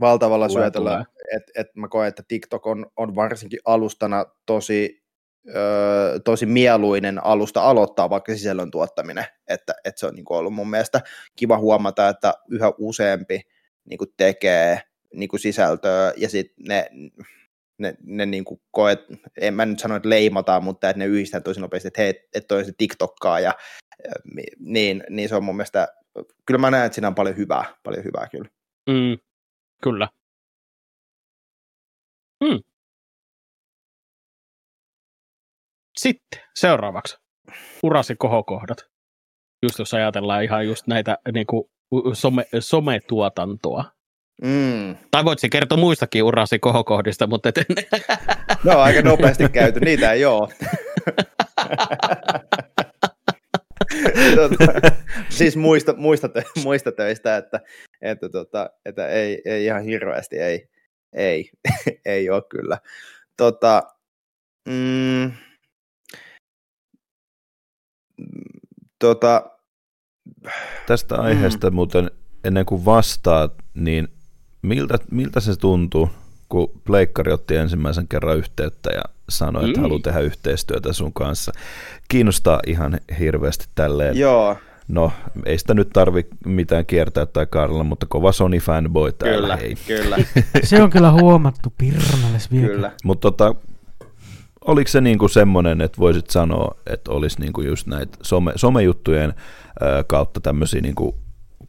[0.00, 1.04] valtavalla tulee, syötöllä,
[1.36, 5.02] että et mä koen, että TikTok on, on varsinkin alustana tosi,
[5.48, 10.70] ö, tosi mieluinen alusta aloittaa vaikka sisällön tuottaminen, että, että se on niin ollut mun
[10.70, 11.00] mielestä
[11.36, 13.40] kiva huomata, että yhä useampi
[13.84, 14.82] niin tekee
[15.14, 16.86] niin kuin sisältöä ja sitten ne,
[17.78, 19.00] ne, ne niin kuin koet,
[19.40, 22.48] en mä nyt sano, että leimataan, mutta että ne yhdistää tosi nopeasti, että hei, että
[22.48, 23.54] toi se TikTokkaa ja
[24.58, 25.88] niin, niin se on mun mielestä,
[26.46, 28.48] kyllä mä näen, että siinä on paljon hyvää, paljon hyvää kyllä.
[28.90, 29.18] Mm,
[29.82, 30.08] kyllä.
[32.40, 32.67] Mm.
[35.98, 37.16] Sitten seuraavaksi
[37.82, 38.78] urasi kohokohdat.
[39.62, 41.64] Just jos ajatellaan ihan just näitä niin kuin
[42.12, 43.84] some, sometuotantoa.
[44.42, 44.96] Mm.
[45.10, 47.48] Tai voit se kertoa muistakin urasi kohokohdista, mutta...
[47.48, 47.56] Et...
[48.64, 50.48] No aika nopeasti käyty, niitä ei ole.
[54.36, 54.64] tota,
[55.28, 56.28] siis muista, muista,
[56.64, 57.60] muista töistä, että,
[58.02, 60.68] että, tota, että ei, ei ihan hirveästi, ei,
[61.12, 61.50] ei,
[62.04, 62.78] ei ole kyllä.
[63.36, 63.82] Tota,
[64.68, 65.32] mm,
[68.98, 69.50] tota,
[70.86, 71.74] Tästä aiheesta mm.
[71.74, 72.10] muuten
[72.44, 74.08] ennen kuin vastaat, niin
[74.62, 76.10] miltä, miltä se tuntuu,
[76.48, 79.82] kun Pleikkari otti ensimmäisen kerran yhteyttä ja sanoi, että mm.
[79.82, 81.52] haluaa tehdä yhteistyötä sun kanssa.
[82.08, 84.16] Kiinnostaa ihan hirveästi tälleen.
[84.16, 84.56] Joo.
[84.88, 85.12] No,
[85.46, 89.40] ei sitä nyt tarvi mitään kiertää tai kaarella, mutta kova Sony fanboy täällä.
[89.40, 89.74] Kyllä, hei.
[89.86, 90.16] kyllä.
[90.64, 92.66] se on kyllä huomattu pirnalles vielä.
[92.66, 92.92] Kyllä.
[93.04, 93.54] Mutta tota,
[94.68, 99.34] oliko se niinku semmoinen, että voisit sanoa, että olisi niinku just näitä some, somejuttujen
[100.06, 101.18] kautta tämmöisiä niinku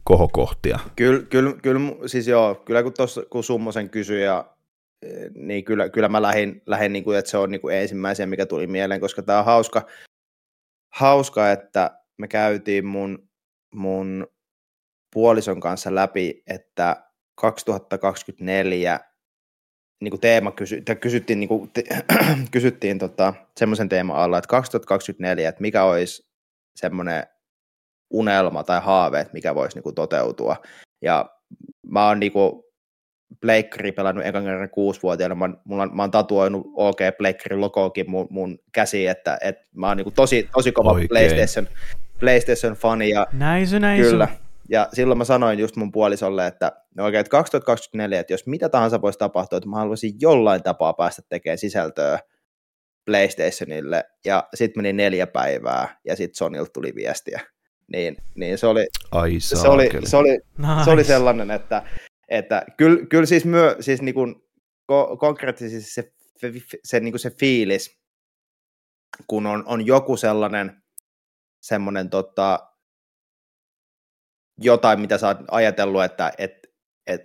[0.04, 0.78] kohokohtia.
[0.96, 4.44] Kyllä, kyllä, kyllä, siis joo, kyllä kun, tossa, kun Summosen kysyi, ja,
[5.34, 8.46] niin kyllä, kyllä mä lähdin, lähdin niin kuin, että se on niin kuin ensimmäisiä, mikä
[8.46, 9.86] tuli mieleen, koska tämä on hauska,
[10.94, 13.28] hauska, että me käytiin mun,
[13.74, 14.26] mun
[15.12, 17.04] puolison kanssa läpi, että
[17.34, 19.00] 2024
[20.00, 21.84] niin kuin teema kysy, kysyttiin, niin kuin, te,
[22.50, 26.28] kysyttiin tota, semmoisen teeman alla, että 2024, että mikä olisi
[26.76, 27.24] semmoinen
[28.10, 30.56] unelma tai haave, että mikä voisi niinku toteutua.
[31.02, 31.30] Ja
[31.86, 32.70] mä oon niinku
[33.40, 38.58] Blakeri pelannut ekan kerran kuusivuotiaana, mä, mulla, mä oon tatuoinut OK Blakeri logoakin mun, mun
[38.72, 41.08] käsiin, että, että mä oon niinku tosi, tosi kova Oikein.
[41.08, 41.68] PlayStation,
[42.20, 43.08] PlayStation-fani.
[43.08, 44.28] Ja näin se, näin Kyllä.
[44.70, 48.68] Ja silloin mä sanoin just mun puolisolle, että no oikein, että 2024, että jos mitä
[48.68, 52.18] tahansa voisi tapahtua, että mä haluaisin jollain tapaa päästä tekemään sisältöä
[53.04, 57.40] PlayStationille, ja sitten meni neljä päivää, ja sitten Sonilta tuli viestiä.
[57.92, 60.84] Niin, niin se oli, Ai se oli, se oli, nice.
[60.84, 61.82] se oli sellainen, että,
[62.28, 64.34] että kyllä, kyllä siis, myö, siis niin kuin,
[64.86, 66.52] ko, konkreettisesti se, se,
[66.84, 68.00] se, niin kuin se fiilis,
[69.26, 70.82] kun on, on joku sellainen
[71.60, 72.69] semmoinen tota,
[74.60, 76.52] jotain, mitä sä oot ajatellut, että et,
[77.06, 77.20] et,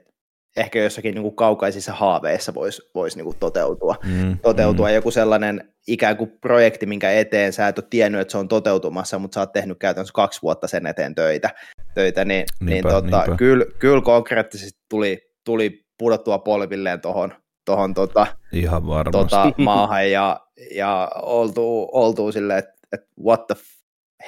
[0.57, 3.95] ehkä jossakin niin kuin kaukaisissa haaveissa voisi vois niin kuin toteutua.
[4.05, 4.93] Mm, toteutua mm.
[4.93, 9.19] joku sellainen ikään kuin projekti, minkä eteen sä et ole tiennyt, että se on toteutumassa,
[9.19, 11.49] mutta sä oot tehnyt käytännössä kaksi vuotta sen eteen töitä,
[11.93, 17.33] töitä niin, niin niinpä, niin tota, kyllä, kyllä konkreettisesti tuli, tuli pudottua polvilleen tuohon
[17.65, 20.39] tohon, tota, Ihan tota, maahan ja,
[20.75, 23.55] ja oltu, oltu silleen, että et what the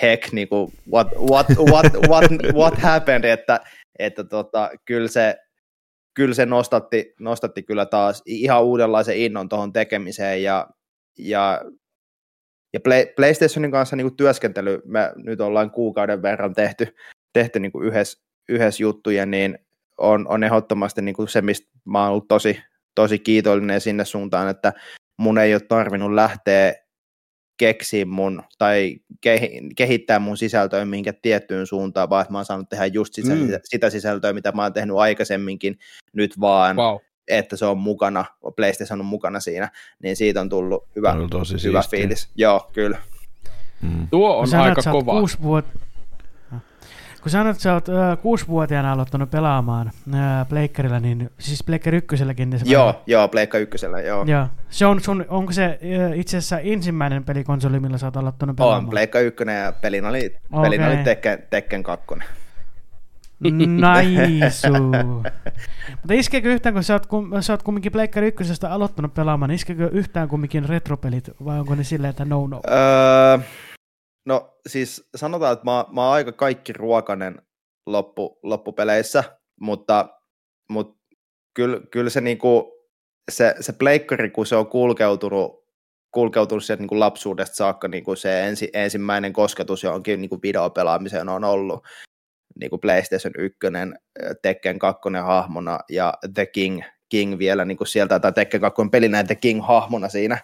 [0.01, 3.59] heck, niin kuin, what, what, what, what, what happened, että,
[3.99, 5.35] että tota, kyllä se,
[6.13, 10.67] kyllä se nostatti, nostatti kyllä taas ihan uudenlaisen innon tuohon tekemiseen ja,
[11.19, 11.61] ja,
[12.73, 16.95] ja Play, PlayStationin kanssa niin kuin työskentely, me nyt ollaan kuukauden verran tehty,
[17.33, 19.59] tehty niin kuin yhdessä, yhdessä juttuja, niin
[19.97, 22.61] on, on ehdottomasti niin kuin se, mistä mä oon ollut tosi,
[22.95, 24.73] tosi kiitollinen sinne suuntaan, että
[25.17, 26.73] mun ei ole tarvinnut lähteä
[27.57, 28.99] keksiä mun tai
[29.75, 33.47] kehittää mun sisältöä minkä tiettyyn suuntaan, vaan että mä oon saanut tehdä just sitä, mm.
[33.63, 35.79] sitä sisältöä, mitä mä oon tehnyt aikaisemminkin,
[36.13, 36.97] nyt vaan, wow.
[37.27, 38.25] että se on mukana,
[38.55, 39.71] PlayStation on mukana siinä,
[40.03, 42.29] niin siitä on tullut hyvä, on tosi hyvä fiilis.
[42.35, 42.97] Joo, kyllä.
[43.81, 44.07] Mm.
[44.09, 45.11] Tuo on sanoit, aika kova.
[45.11, 45.79] Kuusi vuotta,
[47.21, 52.49] kun sanoit, että sä oot äh, kuusivuotiaana aloittanut pelaamaan äh, Pleikkarilla, niin siis Pleikkar ykköselläkin.
[52.49, 53.01] Niin joo, vähän...
[53.05, 54.25] joo, Pleikka ykkösellä, joo.
[54.27, 54.47] joo.
[54.69, 58.83] Se on sun, onko se äh, itse asiassa ensimmäinen pelikonsoli, millä sä oot aloittanut pelaamaan?
[58.83, 60.63] On, Pleikka ykkönen ja pelin oli, okay.
[60.63, 62.05] pelin oli Tekken, Tekken 2.
[63.67, 64.73] Naisu.
[66.01, 69.55] Mutta iskeekö yhtään, kun sä oot, kun, sä oot kumminkin Pleikkari ykkösestä aloittanut pelaamaan, niin
[69.55, 72.61] iskeekö yhtään kumminkin retropelit, vai onko ne silleen, että no no?
[72.67, 73.39] Öö,
[74.27, 77.41] No siis sanotaan, että mä, mä oon aika kaikki ruokanen
[77.85, 79.23] loppu, loppupeleissä,
[79.61, 80.09] mutta,
[80.69, 81.03] mutta
[81.53, 82.71] kyllä, kyllä se, niinku,
[83.31, 85.67] se, se pleikkari, kun se on kulkeutunut,
[86.11, 90.41] kulkeutunut sieltä niin kuin lapsuudesta saakka, niin kuin se ensi, ensimmäinen kosketus johonkin niin kuin
[90.41, 91.87] videopelaamiseen on ollut
[92.59, 93.57] niin kuin PlayStation 1,
[94.41, 99.23] Tekken 2 hahmona ja The King, King vielä niin kuin sieltä, tai Tekken 2 pelinä
[99.23, 100.37] The King hahmona siinä,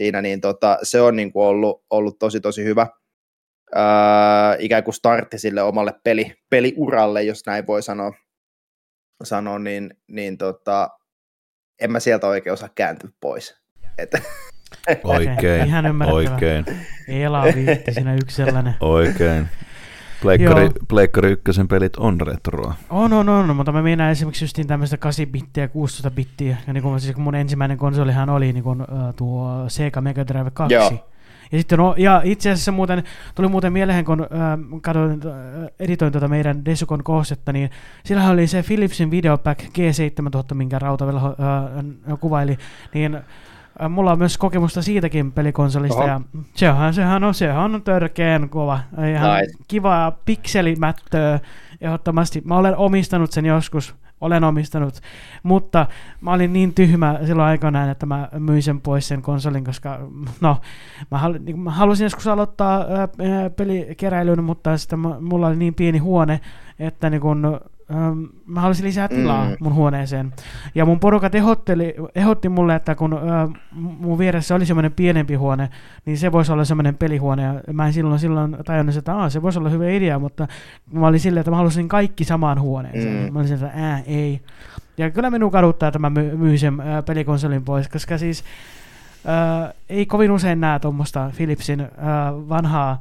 [0.00, 2.86] siinä niin tota, se on niin kuin ollut, ollut tosi tosi hyvä.
[3.74, 8.12] Ää, ikään kuin startti sille omalle peli, peliuralle, jos näin voi sanoa,
[9.22, 10.88] sanoa niin, niin tota,
[11.80, 13.60] en mä sieltä oikein osaa kääntyä pois.
[13.98, 14.10] Et.
[15.04, 16.64] Oikein, Ihan oikein.
[17.08, 18.74] Ela viitti siinä yksi sellainen.
[18.98, 19.48] Oikein.
[20.22, 22.74] Pleikkari, Pleikkari ykkösen pelit on retroa.
[22.90, 26.56] On, on, on, mutta mä meinaan esimerkiksi justiin tämmöistä 8 bittiä, 16 bittiä.
[26.66, 30.26] Ja niin kun, siis kun mun ensimmäinen konsolihan oli niin kun, uh, tuo Sega Mega
[30.26, 30.74] Drive 2.
[30.74, 31.09] Joo.
[31.52, 33.02] Ja, sitten, no, ja itse asiassa muuten,
[33.34, 34.28] tuli muuten mieleen, kun äh,
[34.82, 37.70] katsoin, äh, editoin tuota meidän Desukon koosetta, niin
[38.04, 42.58] sillähän oli se Philipsin Videopack G7000, minkä Rautavelho äh, kuvaili,
[42.94, 46.06] niin äh, mulla on myös kokemusta siitäkin pelikonsolista, Oho.
[46.06, 46.20] ja
[46.54, 48.80] sehän, sehän, on, sehän on törkeen kova.
[49.12, 49.52] Ihan nice.
[49.68, 51.40] kivaa pikselimättöä
[51.80, 52.42] ehdottomasti.
[52.44, 55.00] Mä olen omistanut sen joskus olen omistanut,
[55.42, 55.86] mutta
[56.20, 59.98] mä olin niin tyhmä silloin aikanaan, että mä myin sen pois sen konsolin, koska
[60.40, 60.56] no,
[61.10, 63.08] mä, hal, niin, mä halusin joskus aloittaa ää,
[63.56, 66.40] pelikeräilyn, mutta sitten mulla oli niin pieni huone,
[66.78, 67.60] että niin kun,
[68.46, 69.56] Mä halusin lisää tilaa mm.
[69.60, 70.32] mun huoneeseen.
[70.74, 75.68] Ja mun porukat ehdotteli, ehdotti mulle, että kun äh, mun vieressä oli semmoinen pienempi huone,
[76.06, 77.42] niin se voisi olla semmoinen pelihuone.
[77.42, 80.48] Ja mä en silloin, silloin tajunnut, että Aa, se voisi olla hyvä idea, mutta
[80.92, 83.26] mä olin silleen, että mä halusin kaikki samaan huoneeseen.
[83.26, 83.32] Mm.
[83.32, 84.40] Mä olin että ää, ei.
[84.98, 88.44] Ja kyllä minun kaduttaa, että mä my, myin sen äh, pelikonsolin pois, koska siis
[89.28, 91.88] äh, ei kovin usein näe tuommoista Philipsin äh,
[92.48, 93.00] vanhaa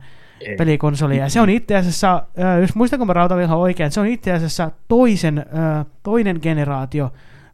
[0.58, 1.30] pelikonsolia.
[1.30, 2.24] Se on itse asiassa,
[2.62, 5.46] jos muistanko mä Rautavilha oikein, se on itse asiassa toisen,
[6.04, 7.14] toinen generaatio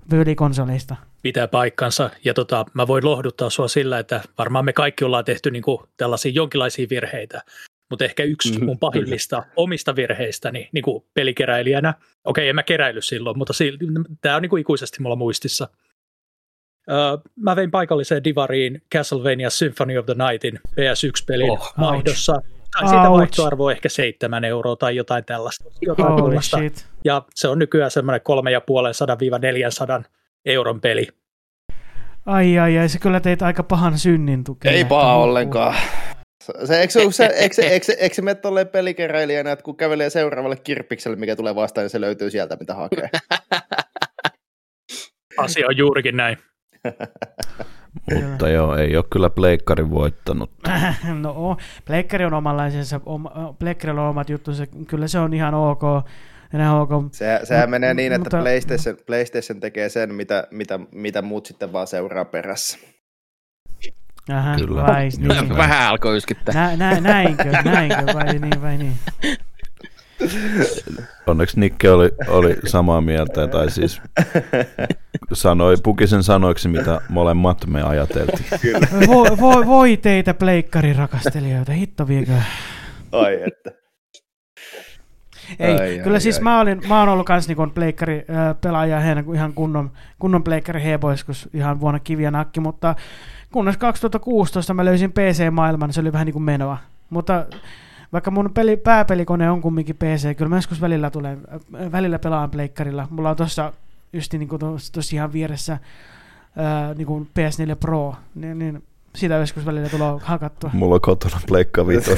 [0.09, 0.95] pelikonsoleista.
[1.21, 5.51] Pitää paikkansa, ja tota, mä voin lohduttaa sua sillä, että varmaan me kaikki ollaan tehty
[5.51, 7.41] niinku tällaisia jonkinlaisia virheitä,
[7.89, 11.93] mutta ehkä yksi mm-hmm, mun pahimmista omista virheistäni niin kuin pelikeräilijänä,
[12.25, 13.53] okei, en mä keräily silloin, mutta
[14.21, 15.67] tämä on niin kuin ikuisesti mulla muistissa.
[16.89, 22.33] Öö, mä vein paikalliseen divariin Castlevania Symphony of the Nightin PS1-pelin oh, maihdossa.
[22.33, 25.63] Ouch tai siitä vaihtoarvo ehkä seitsemän euroa tai jotain tällaista.
[25.81, 26.87] Jotain Holy shit.
[27.05, 30.05] Ja se on nykyään semmoinen kolme ja puolen sadan viiva neljänsadan
[30.45, 31.07] euron peli.
[32.25, 34.71] Ai ai ai, se kyllä teit aika pahan synnin tukea.
[34.71, 35.75] Ei paha ollenkaan.
[36.65, 40.09] Se, eikö, se, se, eikö, se, eikö, eikö se mene tolleen pelikeräilijänä, että kun kävelee
[40.09, 43.07] seuraavalle kirppikselle, mikä tulee vastaan, niin se löytyy sieltä, mitä hakee.
[45.37, 46.37] Asia on juurikin näin.
[48.21, 50.51] Mutta joo, ei ole kyllä Pleikkari voittanut.
[51.21, 53.01] no, Pleikkari on omanlaisensa,
[53.59, 55.81] Pleikkarilla on omat juttunsa, kyllä se on ihan ok.
[56.53, 56.89] Enää ok.
[57.11, 61.45] Se, sehän Mut, menee niin, että mutta, PlayStation, PlayStation tekee sen, mitä, mitä, mitä muut
[61.45, 62.77] sitten vaan seuraa perässä.
[64.33, 64.83] Aha, Kyllä.
[64.83, 65.57] Vai, niin.
[65.57, 66.53] Vähän alkoi yskittää.
[66.55, 68.93] Nä, nä, näinkö, näinkö, vai niin, vai niin.
[71.27, 74.01] Onneksi Nikke oli, oli samaa mieltä, tai siis
[75.33, 78.75] sanoi, pukisen sanoiksi, mitä molemmat me ajateltiin.
[79.07, 82.31] Voi, voi, voi teitä pleikkarin rakastelijoita, hitto viekö.
[83.11, 83.71] Ai että.
[85.59, 86.43] Ei, ai, kyllä ai, siis ai.
[86.43, 88.99] Mä, olin, mä oon ollut kans niin pleikkari äh, pelaaja
[89.33, 92.95] ihan kunnon, kunnon pleikkari heboiskus ihan vuonna kiviä nakki, mutta
[93.51, 96.77] kunnes 2016 mä löysin PC-maailman, se oli vähän niin kuin menoa.
[97.09, 97.45] Mutta
[98.15, 101.41] vaikka mun peli, pääpelikone on kumminkin PC, kyllä mä joskus välillä, tulen,
[101.91, 103.07] välillä pelaan pleikkarilla.
[103.09, 103.73] Mulla on tuossa
[104.13, 105.77] just niin kuin tuossa ihan vieressä
[106.57, 108.83] ää, niin kuin PS4 Pro, niin, niin
[109.15, 110.69] sitä joskus välillä tulee hakattua.
[110.73, 112.11] Mulla on kotona pleikka vito.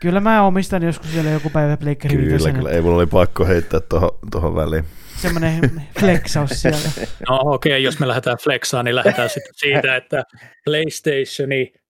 [0.00, 2.70] kyllä mä omistan joskus vielä joku päivä pleikkari Kyllä, kyllä.
[2.70, 4.84] Ei mulla oli pakko heittää tuohon, tuohon väliin.
[5.16, 6.78] Semmoinen flexaus siellä.
[7.28, 10.22] No okei, okay, jos me lähdetään flexaan, niin lähdetään sitten siitä, että
[10.64, 11.81] PlayStationi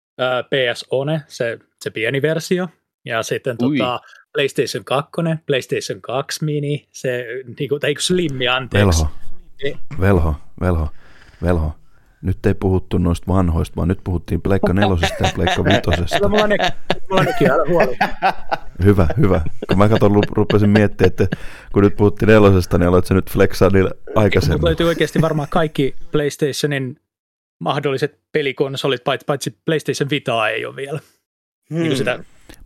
[0.50, 2.68] PS One, se, se pieni versio,
[3.04, 4.00] ja sitten tota,
[4.32, 5.10] PlayStation 2,
[5.46, 7.26] PlayStation 2 Mini, se
[7.58, 9.04] niin kuin, tai Slimmi, anteeksi.
[9.04, 9.10] Velho,
[9.62, 9.78] niin.
[10.00, 10.88] velho, velho,
[11.42, 11.74] velho.
[12.22, 16.28] Nyt ei puhuttu noista vanhoista, vaan nyt puhuttiin Pleikka nelosesta ja Pleikka vitosesta.
[16.28, 16.56] mulla on ne,
[17.10, 17.26] mulla on
[18.84, 19.40] Hyvä, hyvä.
[19.68, 21.36] Kun mä katson, rupesin miettimään, että
[21.72, 24.54] kun nyt puhuttiin nelosesta, niin aloit se nyt flexaa niillä aikaisemmin.
[24.54, 26.96] Mutta löytyy oikeasti varmaan kaikki PlayStationin
[27.62, 31.00] mahdolliset pelikonsolit, paitsi, paitsi PlayStation Vita ei ole vielä.
[31.70, 31.82] Hmm.
[31.82, 32.18] Niin sitä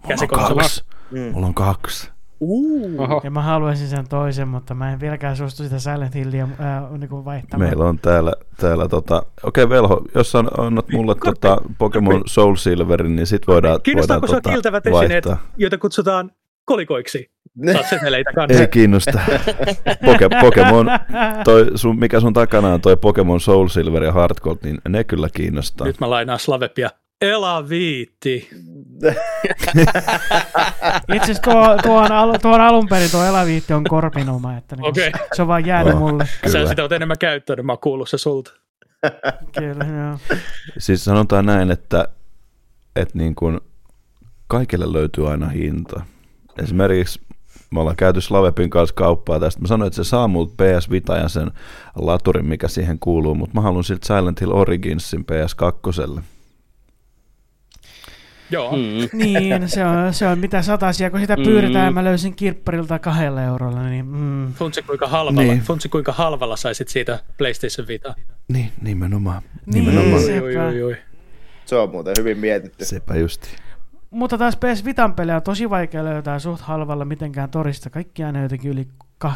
[0.03, 0.85] Mulla on kaksi.
[1.11, 1.33] Hmm.
[1.33, 2.11] Mulla on kaksi.
[2.41, 3.21] Uh.
[3.25, 7.25] Ja mä haluaisin sen toisen, mutta mä en vieläkään suostu sitä Silent Hillia äh, niin
[7.25, 7.69] vaihtamaan.
[7.69, 12.55] Meillä on täällä, täällä tota, okei okay, Velho, jos on, annat mulle tota, Pokemon Soul
[12.57, 15.25] Silverin, niin sit voidaan, Kiinnostaako voidaan tota, kiiltävät esineet,
[15.57, 16.31] joita kutsutaan
[16.65, 17.36] kolikoiksi?
[17.73, 18.61] Saat seteleitä kanssa.
[18.61, 19.21] Ei kiinnosta.
[20.05, 20.87] Poke, Pokemon,
[21.45, 25.05] toi sun, mikä sun takana on toi Pokemon Soul Silver ja Heart Gold, niin ne
[25.05, 25.87] kyllä kiinnostaa.
[25.87, 26.91] Nyt mä lainaan Slavepia.
[27.21, 28.49] Elaviitti.
[31.15, 34.77] Itse asiassa tuo, tuo, on, al, tuo on alun perin tuo Elaviitti on korpinoma, että
[34.77, 35.13] niin Okei.
[35.33, 36.01] se on vaan jäänyt Joo.
[36.01, 36.27] mulle.
[36.27, 36.69] Sä Kyllä.
[36.69, 38.53] sitä oot enemmän käyttänyt, mä oon kuullut se sulta.
[39.59, 40.39] Kyllä, joo.
[40.79, 42.09] Siis sanotaan näin, että,
[42.97, 43.61] että niin kuin
[44.47, 46.03] kaikille löytyy aina hinta.
[46.63, 47.21] Esimerkiksi
[47.71, 49.61] me ollaan käyty Slavepin kanssa kauppaa tästä.
[49.61, 51.51] Mä sanoin, että se saa multa PS Vita ja sen
[51.97, 56.21] laturin, mikä siihen kuuluu, mutta mä haluan siltä Silent Hill Originsin PS2.
[58.51, 58.73] Joo.
[58.77, 59.09] Mm.
[59.23, 61.43] Niin, se on, se on mitä satasia, kun sitä Mm.
[61.43, 64.53] pyydetään, mä löysin kirpparilta kahdella eurolla, niin mm.
[64.55, 65.51] Funtsi kuinka halvalla, Niin.
[65.55, 65.63] niin.
[65.63, 68.15] Funtsi kuinka halvalla saisit siitä PlayStation Vita.
[68.49, 69.43] Niin, nimenomaan.
[69.67, 70.23] Niin, nimenomaan.
[70.23, 70.97] se- Oi, oi, oi.
[71.67, 72.85] Se on muuten hyvin mietitty.
[72.85, 73.49] Sepä justi.
[74.17, 77.91] Mutta taas PS Vitan pelejä on tosi vaikea löytää suht halvalla mitenkään torista.
[77.91, 78.89] Kaikki aina jotenkin yli
[79.25, 79.29] 2-30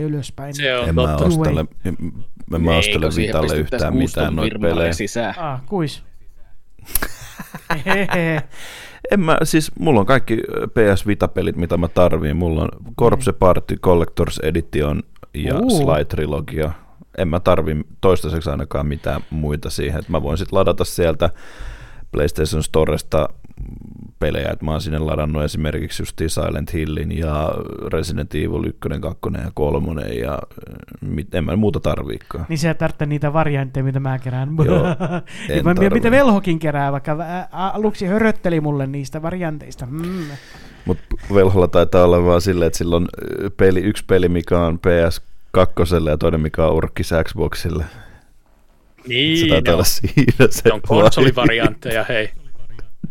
[0.00, 0.54] ylöspäin.
[0.54, 1.24] Se on En mä totta.
[1.24, 1.64] ostele,
[2.54, 4.92] en mä ostele Vitalle yhtään mitään noita pelejä.
[4.92, 5.34] sisään.
[5.38, 6.02] Ah, kuis?
[9.10, 10.36] En mä, siis mulla on kaikki
[10.68, 12.36] PS Vita-pelit, mitä mä tarviin.
[12.36, 12.68] Mulla on
[12.98, 15.02] Corpse Party, Collector's Edition
[15.34, 15.70] ja Uu.
[15.70, 16.72] Sly Trilogia.
[17.18, 19.98] En mä tarvi toistaiseksi ainakaan mitään muita siihen.
[19.98, 21.30] että mä voin sitten ladata sieltä
[22.12, 23.28] PlayStation Storesta
[24.18, 27.50] pelejä, että mä oon sinne ladannut esimerkiksi just Silent Hillin ja
[27.92, 30.38] Resident Evil 1, 2 ja 3 ja äh,
[31.00, 32.46] mit, en mä muuta tarviikaan.
[32.48, 34.48] Niin sä et tarvitse niitä variantteja, mitä mä kerään.
[34.64, 34.86] Joo,
[35.48, 35.90] en tarvi.
[35.90, 37.16] mitä Velhokin kerää, vaikka
[37.52, 39.86] aluksi hörötteli mulle niistä varianteista.
[39.86, 40.26] Mm.
[40.84, 43.08] Mutta Velholla taitaa olla vaan silleen, että sillä on
[43.42, 47.84] ö, peli, yksi peli, mikä on PS2 ja toinen, mikä on urkkis Xboxille.
[47.84, 52.30] se Niin, taitaa ne on, olla siinä se ne on konsolivariantteja, hei.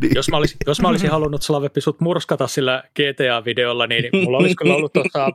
[0.02, 0.16] Niin.
[0.16, 4.56] Jos mä, olisin, jos mä olisin halunnut Slavepi sut murskata sillä GTA-videolla, niin mulla olisi
[4.56, 5.30] kyllä ollut tuossa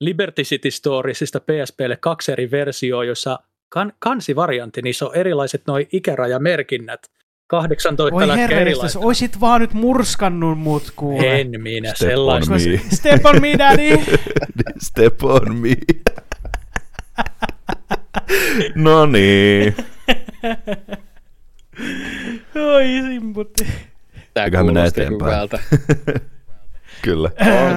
[0.00, 3.38] Liberty City Storiesista PSPlle kaksi eri versioa, jossa
[3.68, 7.10] kan, kansivariantti, niissä on erilaiset noi ikärajamerkinnät.
[7.46, 8.98] 18 Voi erilaista.
[8.98, 11.40] oisit vaan nyt murskannut mut kuule.
[11.40, 12.54] En minä Step on sellaista.
[12.54, 12.80] me.
[12.90, 13.98] Step on me, daddy.
[14.88, 15.76] Step on me.
[18.74, 19.74] no niin.
[22.74, 23.66] Oi simputti.
[24.36, 25.30] Tämä Eiköhän kuulosti eteenpäin.
[25.32, 25.58] hyvältä.
[27.02, 27.30] Kyllä.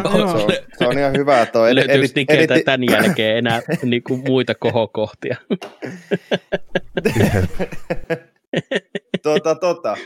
[0.03, 0.27] On, Joo.
[0.37, 4.23] se, on, se on ihan hyvä, että on Löytyykö edit- tämän jälkeen enää niin kuin
[4.27, 5.35] muita kohokohtia?
[9.23, 9.97] tota, tota.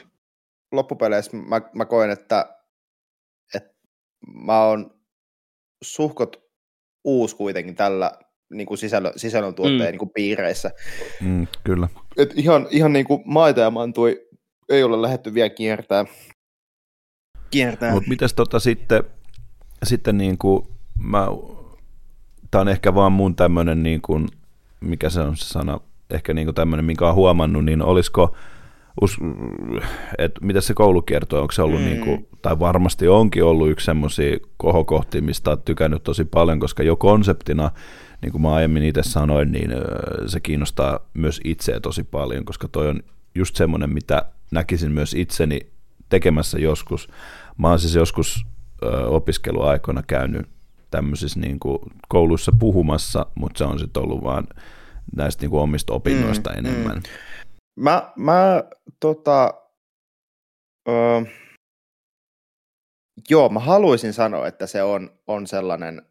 [0.71, 2.55] loppupeleissä mä, mä koen, että,
[3.55, 3.73] että
[4.45, 4.91] mä oon
[5.84, 6.43] suhkot
[7.03, 8.11] uusi kuitenkin tällä
[8.53, 9.85] niin kuin sisällö, sisällöntuotteen Mm.
[9.85, 9.91] mm.
[9.91, 10.71] niin kuin piireissä.
[11.21, 11.88] Mm, kyllä.
[12.17, 14.27] Et ihan, ihan niin kuin maita ja mantui
[14.69, 16.05] ei ole lähetty vielä kiertää.
[17.53, 17.91] Kiertää.
[17.91, 19.03] Mutta mitäs tota sitten,
[19.84, 20.67] sitten niin kuin
[20.97, 21.27] mä,
[22.51, 24.27] tää on ehkä vaan mun tämmönen niin kuin,
[24.80, 28.35] mikä se on se sana, ehkä niin kuin tämmönen, minkä on huomannut, niin olisiko,
[29.01, 29.17] us,
[30.17, 31.85] että mitä se koulukierto, onko se ollut Mm.
[31.85, 36.83] niin kuin, tai varmasti onkin ollut yksi semmoisia kohokohtia, mistä olet tykännyt tosi paljon, koska
[36.83, 37.72] jo konseptina,
[38.22, 39.72] niin kuin mä aiemmin itse sanoin, niin
[40.27, 42.99] se kiinnostaa myös itseä tosi paljon, koska toi on
[43.35, 45.59] just semmoinen, mitä näkisin myös itseni
[46.09, 47.09] tekemässä joskus.
[47.57, 48.45] Mä oon siis joskus
[48.83, 50.49] ö, opiskeluaikoina käynyt
[50.91, 54.48] tämmöisissä niin kuin kouluissa puhumassa, mutta se on sitten ollut vaan
[55.15, 56.95] näistä niin kuin omista opinnoista Mm, mm, enemmän.
[56.95, 57.03] mm.
[57.83, 58.64] Mä, mä
[58.99, 59.53] tota,
[60.90, 60.91] ö,
[63.30, 66.01] joo, mä haluaisin sanoa, että se on, on sellainen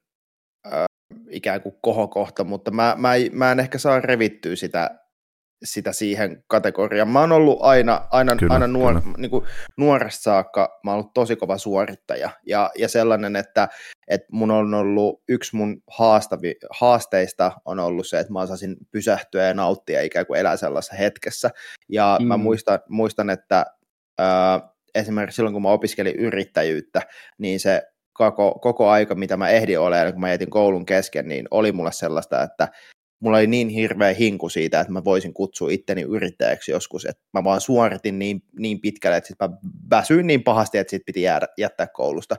[0.66, 0.84] ö,
[1.30, 5.01] ikään kuin kohokohta, mutta mä, mä, mä en ehkä saa revittyä sitä,
[5.64, 7.08] sitä siihen kategoriaan.
[7.08, 9.16] Mä oon ollut aina, aina, Kyllä, aina nuor, kyllä.
[9.18, 9.44] niin kuin
[9.76, 13.68] nuoresta saakka, mä oon ollut tosi kova suorittaja ja, ja sellainen, että,
[14.08, 19.44] että mun on ollut yksi mun haastavi, haasteista on ollut se, että mä osaisin pysähtyä
[19.44, 21.50] ja nauttia ikään kuin elää sellaisessa hetkessä.
[21.88, 22.26] Ja mm.
[22.26, 23.66] mä muistan, muistan että
[24.18, 24.60] ää,
[24.94, 27.02] esimerkiksi silloin, kun mä opiskelin yrittäjyyttä,
[27.38, 27.82] niin se
[28.12, 31.92] koko, koko aika, mitä mä ehdin olemaan, kun mä jätin koulun kesken, niin oli mulle
[31.92, 32.68] sellaista, että
[33.22, 37.44] mulla oli niin hirveä hinku siitä, että mä voisin kutsua itteni yrittäjäksi joskus, että mä
[37.44, 39.50] vaan suoritin niin, niin pitkälle, että sit mä
[39.90, 42.36] väsyin niin pahasti, että sit piti jäädä, jättää koulusta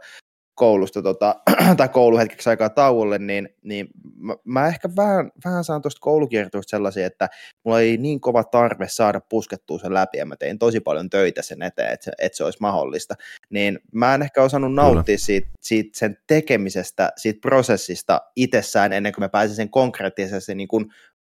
[0.55, 1.35] koulusta tota,
[1.77, 7.07] tai kouluhetkeksi aikaa tauolle, niin, niin mä, mä, ehkä vähän, vähän saan tuosta koulukiertueesta sellaisia,
[7.07, 7.29] että
[7.65, 11.41] mulla ei niin kova tarve saada puskettua sen läpi, ja mä tein tosi paljon töitä
[11.41, 13.15] sen eteen, että se, että se olisi mahdollista.
[13.49, 19.23] Niin mä en ehkä osannut nauttia siitä, siitä sen tekemisestä, siitä prosessista itsessään, ennen kuin
[19.23, 20.85] mä pääsin sen konkreettisesti niin kuin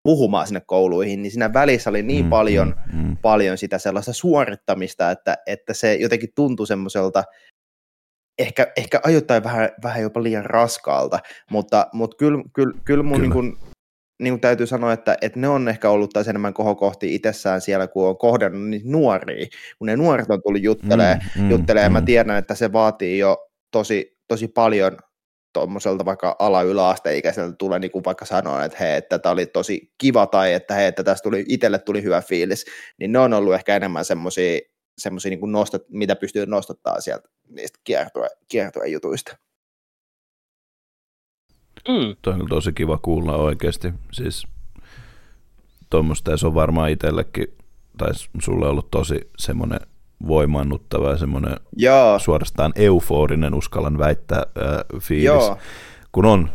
[0.03, 3.17] puhumaan sinne kouluihin, niin siinä välissä oli niin Mm, paljon, mm, mm.
[3.17, 7.23] paljon sitä sellaista suorittamista, että, että se jotenkin tuntui semmoiselta
[8.40, 11.19] ehkä, ehkä ajoittain vähän, vähän jopa liian raskaalta,
[11.51, 13.22] mutta, mutta kyllä, kyllä, kyllä mun kyllä.
[13.22, 13.57] Niin kuin,
[14.19, 17.88] niin kuin täytyy sanoa, että, että ne on ehkä ollut taas enemmän kohokohti itsessään siellä,
[17.88, 21.93] kun on kohdannut niitä nuoria, kun ne nuoret on tullut juttelemaan, mm, mm, juttelee, mm.
[21.93, 23.38] mä tiedän, että se vaatii jo
[23.72, 24.98] tosi, tosi paljon
[25.53, 30.27] tuommoiselta vaikka ala-yläasteikäiseltä tulee niin kuin vaikka sanoa, että hei, että tämä oli tosi kiva
[30.27, 32.66] tai että hei, että tästä tuli, itselle tuli hyvä fiilis,
[32.99, 34.59] niin ne on ollut ehkä enemmän semmoisia
[34.98, 37.80] semmoisia niin nostat, mitä pystyy nostattaa sieltä niistä
[38.48, 39.38] kiertue, jutuista.
[41.88, 42.16] Mm.
[42.22, 43.93] Toi on tosi kiva kuulla oikeasti.
[44.11, 44.48] Siis
[45.90, 47.48] tuommoista, ja se on varmaan itsellekin,
[47.98, 48.11] tai
[48.42, 49.80] sulle ollut tosi semmoinen
[50.27, 52.19] voimannuttava ja semmoinen Joo.
[52.19, 55.58] suorastaan euforinen, uskallan väittää, äh, fiilis, Joo.
[56.11, 56.50] kun on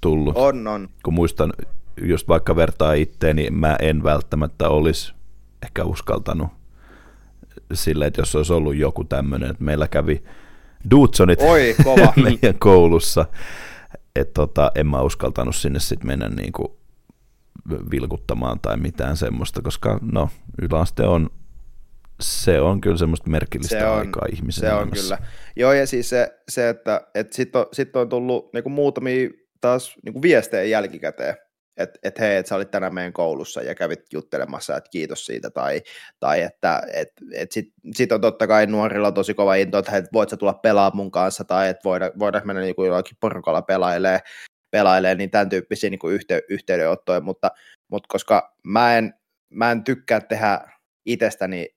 [0.00, 0.36] tullut.
[0.36, 0.88] On, on.
[1.02, 1.52] Kun muistan,
[2.02, 5.14] just vaikka vertaa itteeni, niin mä en välttämättä olisi
[5.62, 6.57] ehkä uskaltanut
[7.72, 10.22] sille, että jos olisi ollut joku tämmöinen, että meillä kävi
[10.90, 12.12] Dudsonit Oi, kova.
[12.24, 13.26] meidän koulussa,
[14.16, 16.68] että tota, en mä uskaltanut sinne sitten mennä niin kuin
[17.90, 20.30] vilkuttamaan tai mitään semmoista, koska no,
[20.62, 21.30] yläaste on
[22.20, 25.18] se on kyllä semmoista merkillistä se on, aikaa ihmisen Se on kyllä.
[25.56, 29.30] Joo, ja siis se, se että, että sitten on, sit on tullut niin kuin muutamia
[29.60, 31.36] taas niin kuin viestejä jälkikäteen,
[31.78, 35.50] että et hei, että sä olit tänään meidän koulussa ja kävit juttelemassa, että kiitos siitä,
[35.50, 35.82] tai,
[36.20, 40.02] tai että et, et sitten sit on totta kai nuorilla tosi kova into, että hei,
[40.12, 44.20] voit sä tulla pelaamaan mun kanssa, tai että voida, voidaan mennä niin jollakin porukalla pelailee,
[44.70, 47.50] pelailee, niin tämän tyyppisiä niin yhte, yhteydenottoja, mutta,
[47.90, 49.14] mutta koska mä en,
[49.50, 50.60] mä en tykkää tehdä
[51.06, 51.68] itsestäni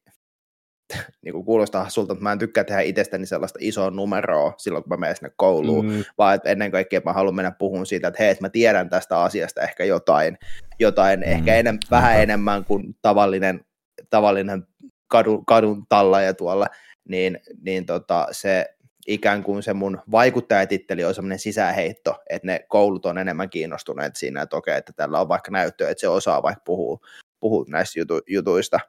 [1.23, 4.89] niin kuin kuulostaa sulta, mutta mä en tykkää tehdä itsestäni sellaista isoa numeroa silloin, kun
[4.89, 6.03] mä menen sinne kouluun, mm.
[6.17, 9.21] vaan että ennen kaikkea mä haluan mennä puhumaan siitä, että hei, että mä tiedän tästä
[9.21, 10.37] asiasta ehkä jotain,
[10.79, 11.31] jotain mm.
[11.31, 12.21] ehkä enem, vähän mm.
[12.21, 13.65] enemmän kuin tavallinen,
[14.09, 14.67] tavallinen
[15.07, 15.85] kadun, kadun
[16.25, 16.67] ja tuolla,
[17.09, 18.65] niin, niin tota, se
[19.07, 24.41] ikään kuin se mun vaikuttajatitteli on semmoinen sisäheitto, että ne koulut on enemmän kiinnostuneet siinä,
[24.41, 26.99] että okei, että tällä on vaikka näyttöä, että se osaa vaikka puhua,
[27.39, 28.79] puhua näistä jutu, jutuista,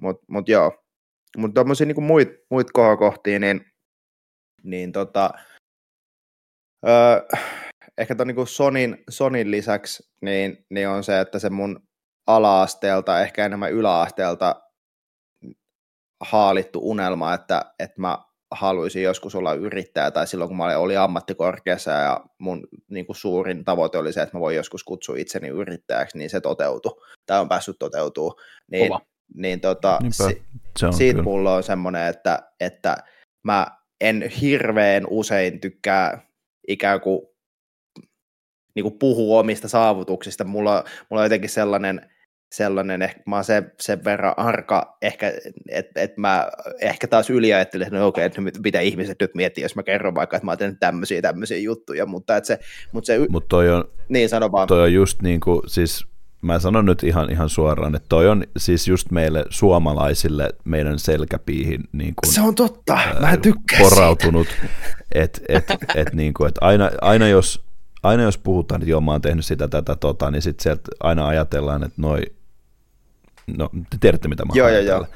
[0.00, 0.84] mutta mut joo,
[1.36, 3.64] mutta tuommoisia niin muit, muit kohokohtia, niin,
[4.62, 5.30] niin tota,
[6.88, 7.26] öö,
[7.98, 11.80] ehkä tuon niin Sonin, Sonin lisäksi niin, niin on se, että se mun
[12.26, 14.62] ala-asteelta, ehkä enemmän yläasteelta
[16.20, 18.18] haalittu unelma, että, että mä
[18.50, 23.64] haluaisin joskus olla yrittäjä, tai silloin kun mä olin ammattikorkeassa ja mun niin kuin suurin
[23.64, 27.48] tavoite oli se, että mä voin joskus kutsua itseni yrittäjäksi, niin se toteutui, tai on
[27.48, 28.40] päässyt toteutuu.
[28.70, 30.42] Niin, Kova niin tota, si,
[30.78, 31.24] se on siitä kyllä.
[31.24, 32.96] mulla on semmoinen, että, että
[33.44, 33.66] mä
[34.00, 36.26] en hirveän usein tykkää
[36.68, 37.20] ikään kuin,
[38.74, 40.44] niin kuin puhua omista saavutuksista.
[40.44, 42.10] Mulla, mulla on jotenkin sellainen,
[42.52, 45.32] sellainen ehkä mä oon sen, sen verran arka, ehkä,
[45.68, 46.48] että et mä
[46.80, 50.14] ehkä taas yliajattelin, että no okei, okay, että mitä ihmiset nyt miettii, jos mä kerron
[50.14, 52.58] vaikka, että mä oon tehnyt tämmöisiä, tämmöisiä juttuja, mutta että se,
[52.92, 54.68] mutta se Mut toi on, niin sano vaan.
[54.68, 56.11] Toi on just niin kuin, siis
[56.42, 61.80] mä sanon nyt ihan, ihan suoraan, että toi on siis just meille suomalaisille meidän selkäpiihin
[61.92, 64.48] niin kuin, Se on totta, mä tykkään porautunut,
[65.12, 65.64] että et,
[65.94, 67.64] et, niin kuin, et aina, aina, jos,
[68.02, 71.26] aina jos puhutaan, että joo mä oon tehnyt sitä, tätä, tota, niin sitten sieltä aina
[71.26, 72.20] ajatellaan, että noi,
[73.56, 75.06] no te tiedätte mitä mä joo, joo, joo.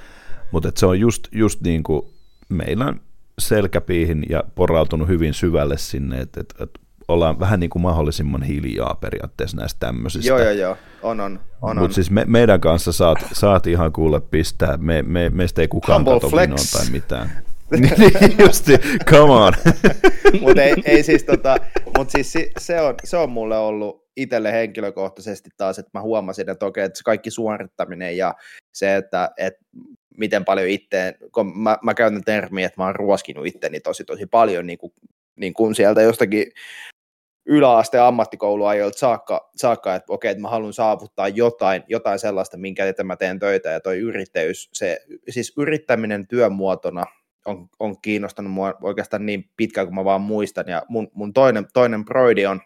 [0.51, 2.03] Mutta se on just, just niin kuin
[2.49, 2.95] meillä
[3.39, 8.95] selkäpiihin ja porautunut hyvin syvälle sinne, että et, et ollaan vähän niin kuin mahdollisimman hiljaa
[9.01, 10.29] periaatteessa näistä tämmöisistä.
[10.29, 11.41] Joo, joo, joo, on, on.
[11.63, 15.69] on Mutta siis me, meidän kanssa saat, saat ihan kuulle pistää, me, me, meistä ei
[15.69, 16.73] kukaan Humble kato flex.
[16.73, 17.31] tai mitään.
[17.81, 18.73] niin justi,
[19.11, 19.53] come on.
[20.41, 21.57] mutta ei, ei siis, tota,
[21.99, 26.67] mut siis se, on, se on mulle ollut itselle henkilökohtaisesti taas, että mä huomasin, että
[26.67, 28.35] okei, että se kaikki suorittaminen ja
[28.73, 29.61] se, että, että
[30.17, 34.27] miten paljon itteen, kun mä, mä käytän termiä, että mä oon ruoskinut itteni tosi tosi
[34.27, 34.93] paljon niin kuin,
[35.37, 36.47] niin kuin sieltä jostakin
[37.47, 43.07] yläaste ammattikouluajoilta saakka, saakka että okei, että mä haluan saavuttaa jotain, jotain sellaista, minkä eteen
[43.07, 47.05] mä teen töitä, ja toi yrittäjyys, se, siis yrittäminen työmuotona
[47.47, 51.67] on, on kiinnostanut mua oikeastaan niin pitkään kuin mä vaan muistan, ja mun, mun toinen,
[51.73, 52.61] toinen broidi on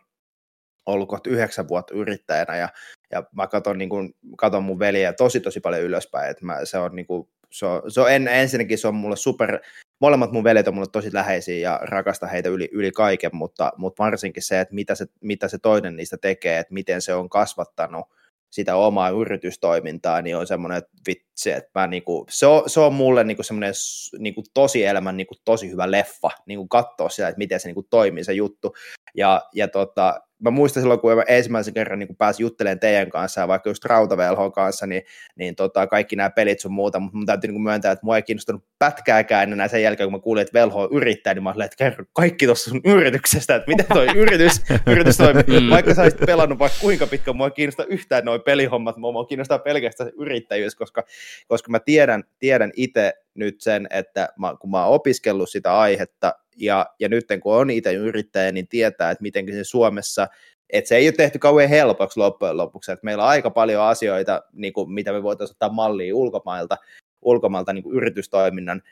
[0.87, 2.69] ollut kohta yhdeksän vuotta yrittäjänä, ja,
[3.11, 6.79] ja mä katson, niin kun, katson mun veliä tosi tosi paljon ylöspäin, että mä, se
[6.79, 9.61] on niin kuin, se on, se on en, ensinnäkin se on mulle super,
[10.01, 14.03] molemmat mun veljet on mulle tosi läheisiä ja rakasta heitä yli, yli kaiken, mutta, mutta
[14.05, 18.07] varsinkin se, että mitä se, mitä se toinen niistä tekee, että miten se on kasvattanut
[18.51, 22.95] sitä omaa yritystoimintaa, niin on semmoinen, että vitsi, että mä niinku, se, on, se on
[22.95, 23.75] mulle niinku semmoinen
[24.19, 28.25] niinku tosi elämän niinku tosi hyvä leffa, niinku katsoa sitä, että miten se niinku toimii
[28.25, 28.75] se juttu.
[29.17, 33.41] Ja, ja tota, mä muistan silloin, kun mä ensimmäisen kerran niin pääsin juttelemaan teidän kanssa
[33.41, 35.03] ja vaikka just Rautavelhon kanssa, niin,
[35.37, 38.23] niin tota, kaikki nämä pelit sun muuta, mutta mun täytyy niin myöntää, että mua ei
[38.23, 41.63] kiinnostanut pätkääkään enää sen jälkeen, kun mä kuulin, että Velho on yrittäjä, niin mä olin,
[41.63, 44.63] että kerro kaikki tuossa sun yrityksestä, että miten toi yritys,
[44.93, 45.61] yritys toimii.
[45.61, 45.71] Mm.
[45.71, 49.59] Vaikka sä olisit pelannut vaikka kuinka pitkään, mua ei kiinnosta yhtään noin pelihommat, mua kiinnostaa
[49.59, 51.05] pelkästään se yrittäjyys, koska,
[51.49, 56.35] koska mä tiedän, tiedän itse nyt sen, että mä, kun mä oon opiskellut sitä aihetta,
[56.57, 60.29] ja, ja nyt kun on itse yrittäjä, niin tietää, että miten se Suomessa,
[60.71, 64.43] että se ei ole tehty kauhean helpoksi loppujen lopuksi, että meillä on aika paljon asioita,
[64.53, 66.77] niin kuin, mitä me voitaisiin ottaa mallia ulkomailta,
[67.23, 68.83] ulkomailta niin kuin yritystoiminnan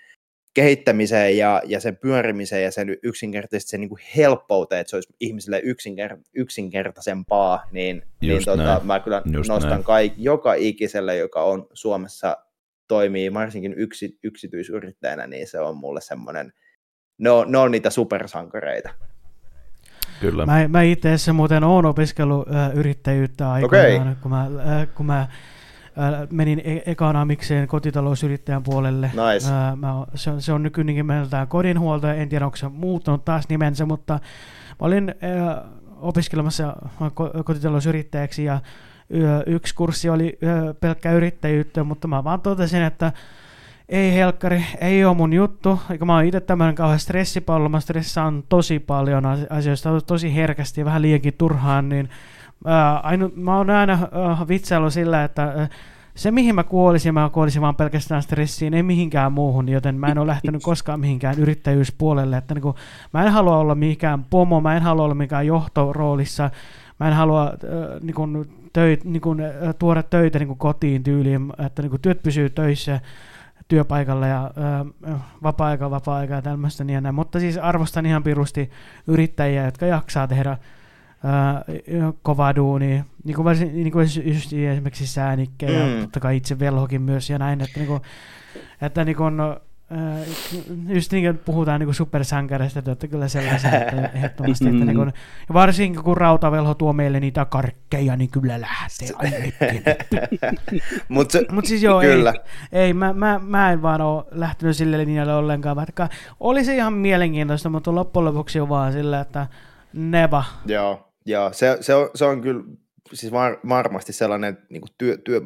[0.54, 5.14] kehittämiseen ja, ja sen pyörimiseen ja sen yksinkertaisesti sen niin kuin helppouteen, että se olisi
[5.20, 11.66] ihmisille yksinker- yksinkertaisempaa, niin, niin tota, mä kyllä Just nostan kaik- joka ikiselle, joka on
[11.72, 12.36] Suomessa
[12.88, 16.52] toimii varsinkin yksi, yksityisyrittäjänä, niin se on mulle semmoinen,
[17.18, 18.90] ne on, ne on niitä supersankareita.
[20.20, 20.46] Kyllä.
[20.46, 24.14] Mä, mä itse asiassa muuten oon opiskellut äh, yrittäjyyttä aikoinaan, okay.
[24.22, 25.28] kun mä, äh, kun mä äh,
[26.30, 29.06] menin e- ekana mikseen kotitalousyrittäjän puolelle.
[29.06, 29.48] Nice.
[29.48, 33.48] Äh, mä, se, on, se on nykyinen nimeltään kodinhuoltaja, en tiedä onko se muuttunut taas
[33.48, 34.20] nimensä, mutta mä
[34.86, 35.64] olin äh,
[35.96, 36.76] opiskelemassa
[37.44, 38.60] kotitalousyrittäjäksi ja
[39.46, 40.38] yksi kurssi oli
[40.80, 43.12] pelkkä yrittäjyyttä, mutta mä vaan totesin, että
[43.88, 48.44] ei helkkari, ei ole mun juttu, eikä mä oon itse tämmöinen kauhean stressipallo, mä stressaan
[48.48, 52.08] tosi paljon asioista, tosi herkästi ja vähän liiankin turhaan, niin
[52.66, 55.70] ää, ainu, mä oon aina äh, vitsailu sillä, että äh,
[56.14, 60.18] se mihin mä kuolisin, mä kuolisin vaan pelkästään stressiin, ei mihinkään muuhun, joten mä en
[60.18, 62.74] ole lähtenyt koskaan mihinkään yrittäjyyspuolelle, että niin kuin,
[63.12, 66.50] mä en halua olla mikään pomo, mä en halua olla mikään johtoroolissa,
[67.00, 71.02] mä en halua äh, niin kuin, töit, niin kuin, äh, tuoda töitä niin kuin kotiin
[71.02, 73.00] tyyliin, että niin kuin, työt pysyy töissä
[73.68, 74.50] työpaikalla ja
[75.08, 77.14] äh, vapaa-aika, vapaa-aika ja tämmöistä niin ja näin.
[77.14, 78.70] Mutta siis arvostan ihan pirusti
[79.06, 80.58] yrittäjiä, jotka jaksaa tehdä äh,
[82.22, 85.72] kovaa duunia, niin kuin, varsin, niin kuin just esimerkiksi Säänikke mm.
[85.74, 88.00] ja totta kai itse Velhokin myös ja näin, että, niin kuin,
[88.82, 89.40] että niin kuin,
[90.88, 94.68] just niin kuin puhutaan niin supersankareista, että kyllä sellaisia että ehdottomasti.
[94.68, 95.12] Että niin kuin,
[95.48, 99.08] ja varsinkin kun Rautavelho tuo meille niitä karkkeja, niin kyllä lähtee.
[101.08, 102.34] Mutta Mut siis joo, kyllä.
[102.72, 106.08] ei, ei mä, mä, mä, en vaan ole lähtenyt sille linjalle ollenkaan, vaikka
[106.40, 109.46] oli se ihan mielenkiintoista, mutta loppujen lopuksi on vaan sillä, että
[109.92, 110.44] neva.
[110.66, 112.64] Joo, joo se, se, on, se on kyllä
[113.12, 115.40] siis var, varmasti sellainen niin työ, työ,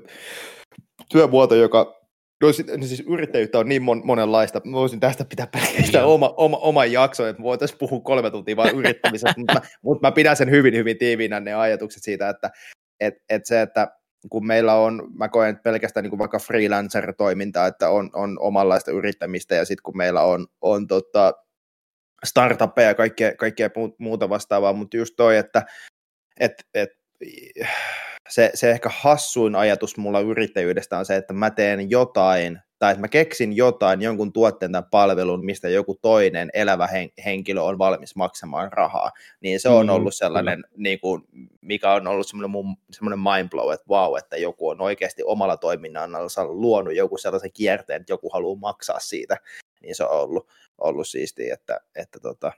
[1.08, 2.01] työmuoto, joka
[2.42, 4.60] No, siis yrittäjyyttä on niin mon, monenlaista.
[4.64, 8.76] Mä voisin tästä pitää pelkästään oma, oma, oma jakso, että voitaisiin puhua kolme tuntia vain
[8.78, 12.50] yrittämisestä, mutta, mutta mä pidän sen hyvin, hyvin tiiviinä ne ajatukset siitä, että
[13.00, 13.88] et, et se, että
[14.30, 19.54] kun meillä on, mä koen pelkästään niin kuin vaikka freelancer-toimintaa, että on, on omanlaista yrittämistä,
[19.54, 21.32] ja sitten kun meillä on, on tota
[22.24, 25.62] startuppeja ja kaikkea, kaikkea muuta vastaavaa, mutta just toi, että
[26.40, 26.90] et, et,
[28.28, 33.00] se, se ehkä hassuin ajatus mulla yrittäjyydestä on se, että mä teen jotain, tai että
[33.00, 38.16] mä keksin jotain, jonkun tuotteen tai palvelun, mistä joku toinen elävä hen, henkilö on valmis
[38.16, 39.10] maksamaan rahaa.
[39.40, 41.22] Niin se on mm, ollut sellainen, mm, niin kuin,
[41.60, 46.28] mikä on ollut semmoinen, mun, semmoinen mindblow, että wow, että joku on oikeasti omalla toiminnallaan
[46.48, 49.36] luonut joku sellaisen kierteen, että joku haluaa maksaa siitä.
[49.82, 52.52] Niin se on ollut, ollut siistiä, että, että tota,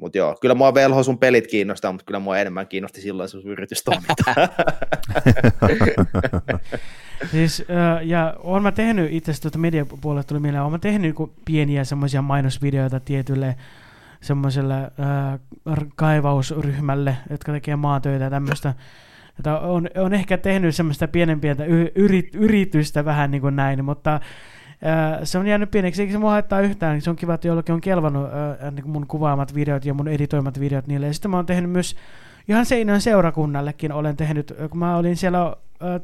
[0.00, 3.42] mutta joo, kyllä mua velho sun pelit kiinnostaa, mutta kyllä mua enemmän kiinnosti silloin sun
[3.44, 4.24] yritystoiminta.
[7.30, 7.64] siis,
[8.02, 12.22] ja olen mä tehnyt itse asiassa tuota mediapuolelle tuli mieleen, olen mä tehnyt pieniä semmoisia
[12.22, 13.56] mainosvideoita tietylle
[14.20, 18.74] semmoiselle äh, kaivausryhmälle, jotka tekee maatöitä ja tämmöistä.
[19.62, 21.56] On, on ehkä tehnyt semmoista pienempiä
[21.94, 24.20] yrit, yritystä vähän niin kuin näin, mutta
[25.24, 27.00] se on jäänyt pieneksi, eikä se mua haittaa yhtään.
[27.00, 28.28] Se on kiva, että jollakin on kelvannut
[28.72, 31.06] niin mun kuvaamat videot ja mun editoimat videot niille.
[31.06, 31.96] Ja sitten mä oon tehnyt myös
[32.48, 35.56] ihan Seinän seurakunnallekin olen tehnyt, kun mä olin siellä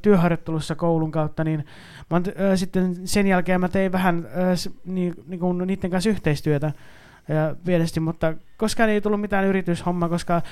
[0.03, 1.65] työharjoittelussa koulun kautta, niin
[2.11, 6.11] mä oon, äh, sitten sen jälkeen mä tein vähän äh, niin, niin kuin niiden kanssa
[6.11, 6.73] yhteistyötä
[7.29, 10.43] ja viedesti, mutta koskaan ei tullut mitään yrityshommaa, koska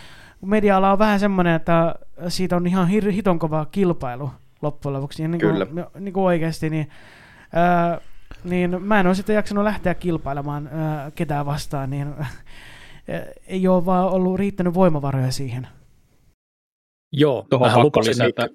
[0.40, 1.94] media-ala on vähän semmoinen, että
[2.28, 4.30] siitä on ihan hir- hiton kova kilpailu
[4.62, 5.22] loppujen lopuksi.
[5.22, 5.86] Ja niin kuin, Kyllä.
[5.98, 6.88] Niin kuin oikeasti, niin
[7.56, 8.00] äh,
[8.44, 12.32] niin mä en ole sitten jaksanut lähteä kilpailemaan äh, ketään vastaan, niin äh,
[13.46, 15.68] ei ole vaan ollut riittänyt voimavaroja siihen.
[17.12, 18.48] Joo, tuohon pakko lisätä.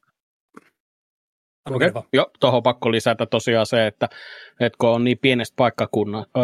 [1.71, 1.91] Okay.
[2.13, 4.09] Joo, tuohon pakko lisätä tosiaan se, että,
[4.59, 6.41] että kun on niin pienestä paikkakunna, ö,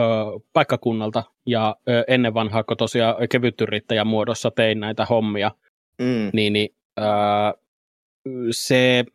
[0.53, 5.51] paikkakunnalta ja ö, ennen vanhaa, kun tosiaan kevytyrittäjän muodossa tein näitä hommia,
[6.01, 6.30] mm.
[6.33, 7.03] niin, niin ö,
[8.51, 9.06] se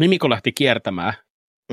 [0.00, 1.14] nimiko lähti kiertämään,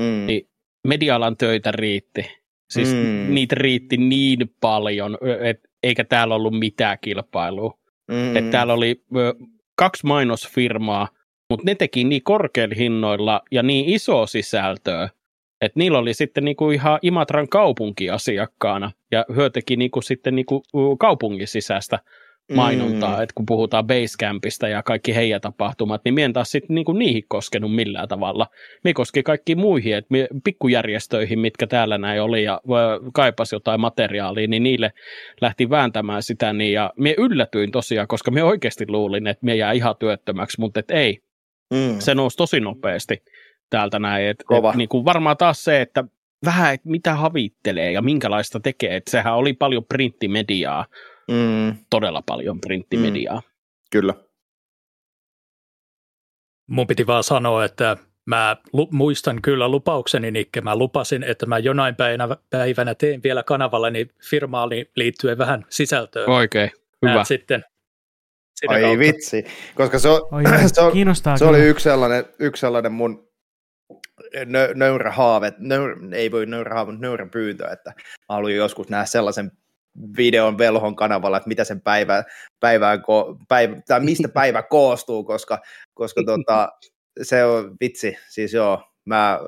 [0.00, 0.26] mm.
[0.26, 0.48] niin
[0.86, 2.30] medialan töitä riitti.
[2.70, 3.34] Siis mm.
[3.34, 7.78] niitä riitti niin paljon, et, eikä täällä ollut mitään kilpailua.
[8.08, 8.36] Mm-hmm.
[8.36, 9.34] Että täällä oli ö,
[9.74, 11.08] kaksi mainosfirmaa,
[11.50, 15.08] mutta ne teki niin korkeilla hinnoilla ja niin iso sisältöä,
[15.60, 20.62] että niillä oli sitten niinku ihan Imatran kaupunki asiakkaana ja hyö teki niinku sitten niinku
[20.98, 21.98] kaupungin sisäistä
[22.54, 23.22] mainontaa, mm.
[23.22, 27.74] että kun puhutaan Basecampista ja kaikki heidän tapahtumat, niin mien taas sitten niinku niihin koskenut
[27.74, 28.46] millään tavalla.
[28.84, 32.60] Me koski kaikki muihin, että pikkujärjestöihin, mitkä täällä näin oli ja
[33.14, 34.92] kaipasi jotain materiaalia, niin niille
[35.40, 39.72] lähti vääntämään sitä niin ja me yllätyin tosiaan, koska me oikeasti luulin, että me jää
[39.72, 41.18] ihan työttömäksi, mutta et ei.
[41.74, 41.98] Mm.
[41.98, 43.22] Se nousi tosi nopeasti
[43.70, 44.26] täältä näin.
[44.26, 46.04] Et, et, niin kuin varmaan taas se, että
[46.44, 48.96] vähän, että mitä havittelee ja minkälaista tekee.
[48.96, 50.86] Että sehän oli paljon printtimediaa,
[51.28, 51.78] mm.
[51.90, 53.40] todella paljon printtimediaa.
[53.40, 53.48] Mm.
[53.90, 54.14] Kyllä.
[56.66, 60.60] Mun piti vaan sanoa, että mä lu- muistan kyllä lupaukseni, Nikke.
[60.60, 66.30] Mä lupasin, että mä jonain päivänä, päivänä teen vielä kanavallani firmaali liittyen vähän sisältöön.
[66.30, 66.70] Oikein,
[67.06, 67.24] hyvä.
[67.24, 67.64] sitten
[68.68, 68.98] Ai kautta.
[68.98, 70.42] vitsi, koska se, on, Oi,
[70.74, 73.28] se, on, se oli yksi sellainen, yksi sellainen mun
[74.46, 78.88] nö, nöyrä haave, nöyrä, ei voi nöyrä haave, mutta nöyrä pyyntö, että mä haluan joskus
[78.88, 79.52] nähdä sellaisen
[80.16, 82.24] videon velhon kanavalla, että mitä sen päivä,
[82.60, 83.02] päivään,
[83.48, 85.58] päivä, tai mistä päivä koostuu, koska,
[85.94, 86.68] koska tota,
[87.22, 89.40] se on vitsi, siis joo, mä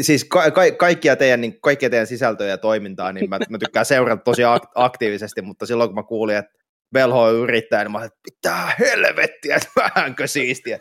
[0.00, 3.86] siis ka- ka- kaikkia, teidän, niin, kaikkia teidän sisältöjä ja toimintaa, niin mä, mä tykkään
[3.86, 4.42] seurata tosi
[4.74, 6.52] aktiivisesti, mutta silloin kun mä kuulin, että
[6.94, 10.78] velho on yrittäjä, niin mä että pitää helvettiä, että vähänkö siistiä.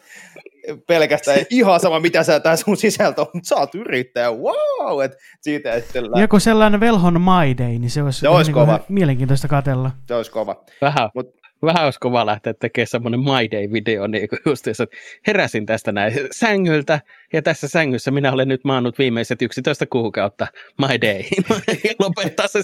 [0.87, 5.03] Pelkästään ihan sama, mitä sä tää sun sisältö on, mutta sä oot yrittäjä, wow!
[5.03, 8.79] Et siitä sitten Joku sellainen velhon My Day, niin se olisi, se olisi niin kova.
[8.89, 9.91] mielenkiintoista katella.
[10.07, 10.63] Se olisi kova.
[10.81, 14.85] Vähän, Mut, vähän olisi kova lähteä tekemään semmoinen My Day-video, niin kuin just että
[15.27, 17.01] heräsin tästä näin sängyltä,
[17.33, 21.23] ja tässä sängyssä minä olen nyt maannut viimeiset 11 kuukautta My Day.
[21.99, 22.59] Lopettaa se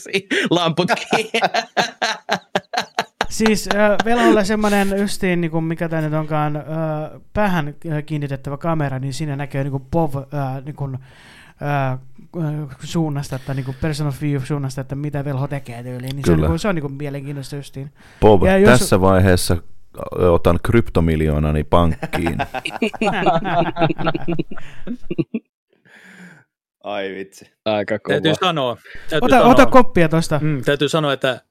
[0.50, 0.88] lamput
[3.30, 6.64] Siis äh, velholla semmoinen ystiin, niin kuin mikä tämä nyt onkaan, äh,
[7.34, 10.24] päähän kiinnitettävä kamera, niin siinä näkee niin kuin POV äh,
[10.66, 10.98] niin kuin,
[11.62, 12.00] äh,
[12.80, 16.16] suunnasta, että niin kuin personal view suunnasta, että mitä velho tekee tyyliin.
[16.16, 16.26] Niin Kyllä.
[16.26, 17.92] se on, niin kuin, se on niin kuin mielenkiintoista justiin.
[18.20, 18.80] POV, ja jos...
[18.80, 19.58] tässä vaiheessa
[20.12, 22.38] otan kryptomiljoonani pankkiin.
[26.84, 27.52] Ai vitsi.
[27.66, 28.14] Aika kova.
[28.14, 28.78] Täytyy sanoa.
[29.10, 30.40] Täytyy ota, sanoa, ota koppia tuosta.
[30.44, 31.42] Mm, täytyy sanoa, että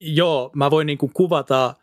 [0.00, 1.74] joo, mä voin niin kuin kuvata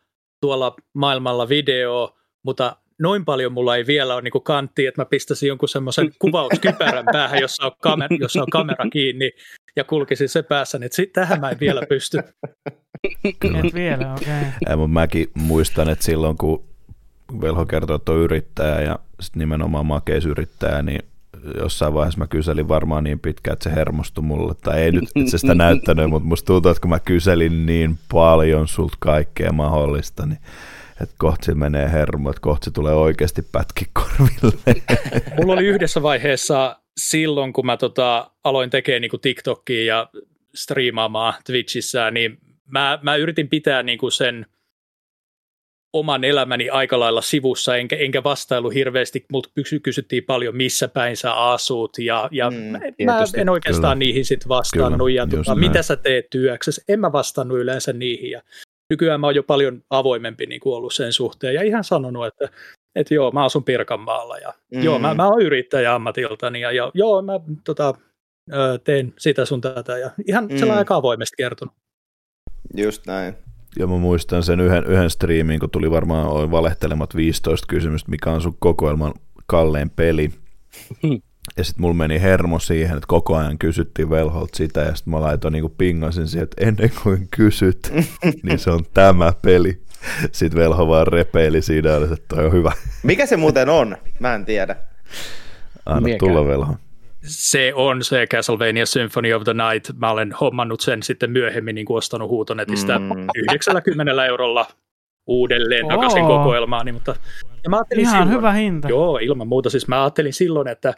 [0.42, 5.06] tuolla maailmalla video, mutta noin paljon mulla ei vielä ole niin kuin kantti, että mä
[5.06, 9.32] pistäisin jonkun semmoisen kuvauskypärän päähän, jossa on, kamera, jossa on kamera kiinni
[9.76, 12.18] ja kulkisin se päässä, niin sit, tähän mä en vielä pysty.
[13.24, 14.28] Et vielä, okei.
[14.62, 14.76] Okay.
[14.76, 16.72] mutta mäkin muistan, että silloin kun
[17.42, 21.00] Velho kertoi, että on yrittäjä ja sitten nimenomaan makeisyrittäjä, niin
[21.58, 25.38] jossain vaiheessa mä kyselin varmaan niin pitkään, että se hermostui mulle, tai ei nyt itse
[25.38, 30.40] sitä näyttänyt, mutta musta tuntuu, että kun mä kyselin niin paljon sulta kaikkea mahdollista, niin
[31.02, 34.82] että kohta menee hermo, että kohta tulee oikeasti pätki korville.
[35.38, 40.10] Mulla oli yhdessä vaiheessa silloin, kun mä tota, aloin tekemään niin TikTokia ja
[40.56, 42.38] striimaamaan Twitchissä, niin
[42.68, 44.46] mä, mä yritin pitää niin kuin sen–
[45.94, 49.50] oman elämäni aika lailla sivussa, enkä, enkä vastailu hirveästi, mutta
[49.84, 54.06] kysyttiin paljon, missä päin sä asut, ja, ja mm, mä, mä en oikeastaan kyllä.
[54.06, 58.32] niihin sitten vastannut, kyllä, ja tuota, mitä sä teet työksessä, en mä vastannut yleensä niihin,
[58.32, 58.42] ja
[58.90, 62.50] nykyään mä oon jo paljon avoimempi niin kuin ollut sen suhteen, ja ihan sanonut, että
[62.96, 64.84] että joo, mä asun Pirkanmaalla, ja mm.
[64.84, 67.94] joo, mä, mä oon yrittäjä ammatiltani, ja, ja joo, mä tota,
[68.84, 70.50] teen sitä sun tätä, ja ihan mm.
[70.50, 71.74] sellainen aika avoimesti kertonut.
[72.78, 73.36] Just näin.
[73.80, 78.42] Ja mä muistan sen yhden, yhden striimin, kun tuli varmaan valehtelemat 15 kysymystä, mikä on
[78.42, 79.14] sun kokoelman
[79.46, 80.32] kallein peli.
[81.58, 85.22] Ja sitten mulla meni hermo siihen, että koko ajan kysyttiin velholta sitä, ja sitten mä
[85.22, 87.94] laitoin niin pingasin siihen, että ennen kuin kysyt,
[88.44, 89.82] niin se on tämä peli.
[90.32, 92.72] Sitten velho vaan repeili siinä, että toi on hyvä.
[93.04, 93.98] Mikä se muuten on?
[94.20, 94.76] Mä en tiedä.
[95.86, 96.20] Anna Miekään.
[96.20, 96.76] tulla velho
[97.24, 100.00] se on se Castlevania Symphony of the Night.
[100.00, 103.28] Mä olen hommannut sen sitten myöhemmin niin ostanut huutonetistä mm.
[103.52, 104.68] 90 eurolla
[105.28, 105.92] uudelleen oh.
[105.92, 107.16] takaisin kokoelmaani, niin, mutta
[107.64, 108.90] ja mä Ihan silloin, hyvä hinta.
[108.90, 109.70] Joo, ilman muuta.
[109.70, 110.94] Siis mä ajattelin silloin, että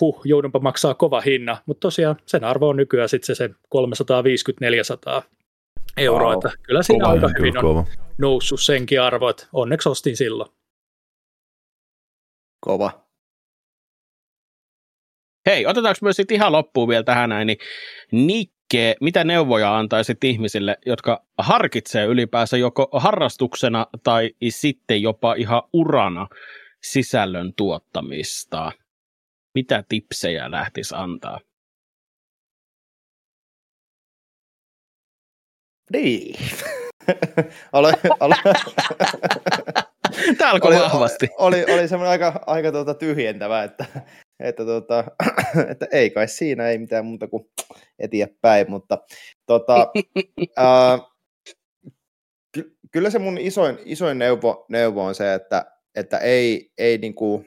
[0.00, 3.50] huh, joudunpa maksaa kova hinna, mutta tosiaan sen arvo on nykyään sitten se, se
[5.18, 5.22] 350-400
[5.96, 6.46] euroa, wow.
[6.46, 7.84] että kyllä siinä kova, aika hyvin on kova.
[8.18, 10.50] noussut senkin arvo, että onneksi ostin silloin.
[12.60, 13.05] Kova.
[15.46, 17.58] Hei, otetaanko myös sitten ihan loppuun vielä tähän näin, niin
[18.12, 26.28] Nikke, mitä neuvoja antaisit ihmisille, jotka harkitsee ylipäänsä joko harrastuksena tai sitten jopa ihan urana
[26.82, 28.72] sisällön tuottamista?
[29.54, 31.40] Mitä tipsejä lähtisi antaa?
[35.92, 36.36] Niin.
[37.72, 38.34] oli, oli,
[40.38, 41.28] Tämä alkoi oli, vahvasti.
[41.38, 43.84] Oli, oli semmoinen aika, aika tuota tyhjentävä, että,
[44.40, 45.04] että, tuota,
[45.70, 47.50] että ei kai siinä, ei mitään muuta kuin
[47.98, 48.98] eteenpäin, mutta
[49.46, 49.92] tota,
[50.56, 50.98] ää,
[52.52, 57.44] ky- kyllä se mun isoin, isoin neuvo, neuvo on se, että, että ei, ei, niinku,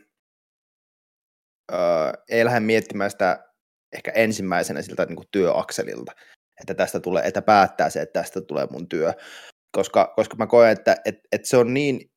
[1.72, 3.46] ää, ei lähde miettimään sitä
[3.94, 6.12] ehkä ensimmäisenä siltä niin kuin työakselilta,
[6.62, 9.14] että tästä tulee, että päättää se, että tästä tulee mun työ,
[9.72, 12.12] koska, koska mä koen, että, että, että se on niin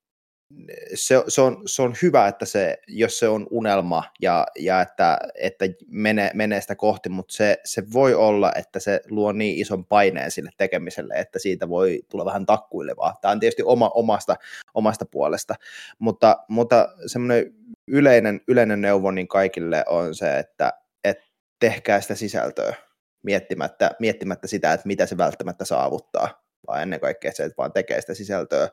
[0.94, 5.18] se, se, on, se on hyvä, että se, jos se on unelma ja, ja että,
[5.34, 9.86] että menee, menee sitä kohti, mutta se, se voi olla, että se luo niin ison
[9.86, 13.18] paineen sille tekemiselle, että siitä voi tulla vähän takkuilevaa.
[13.20, 14.36] Tämä on tietysti oma, omasta,
[14.74, 15.54] omasta puolesta,
[15.98, 17.54] mutta, mutta semmoinen
[17.88, 20.72] yleinen, yleinen neuvo niin kaikille on se, että,
[21.04, 21.24] että
[21.60, 22.74] tehkää sitä sisältöä
[23.22, 28.00] miettimättä, miettimättä sitä, että mitä se välttämättä saavuttaa, vaan ennen kaikkea se, että vaan tekee
[28.00, 28.68] sitä sisältöä.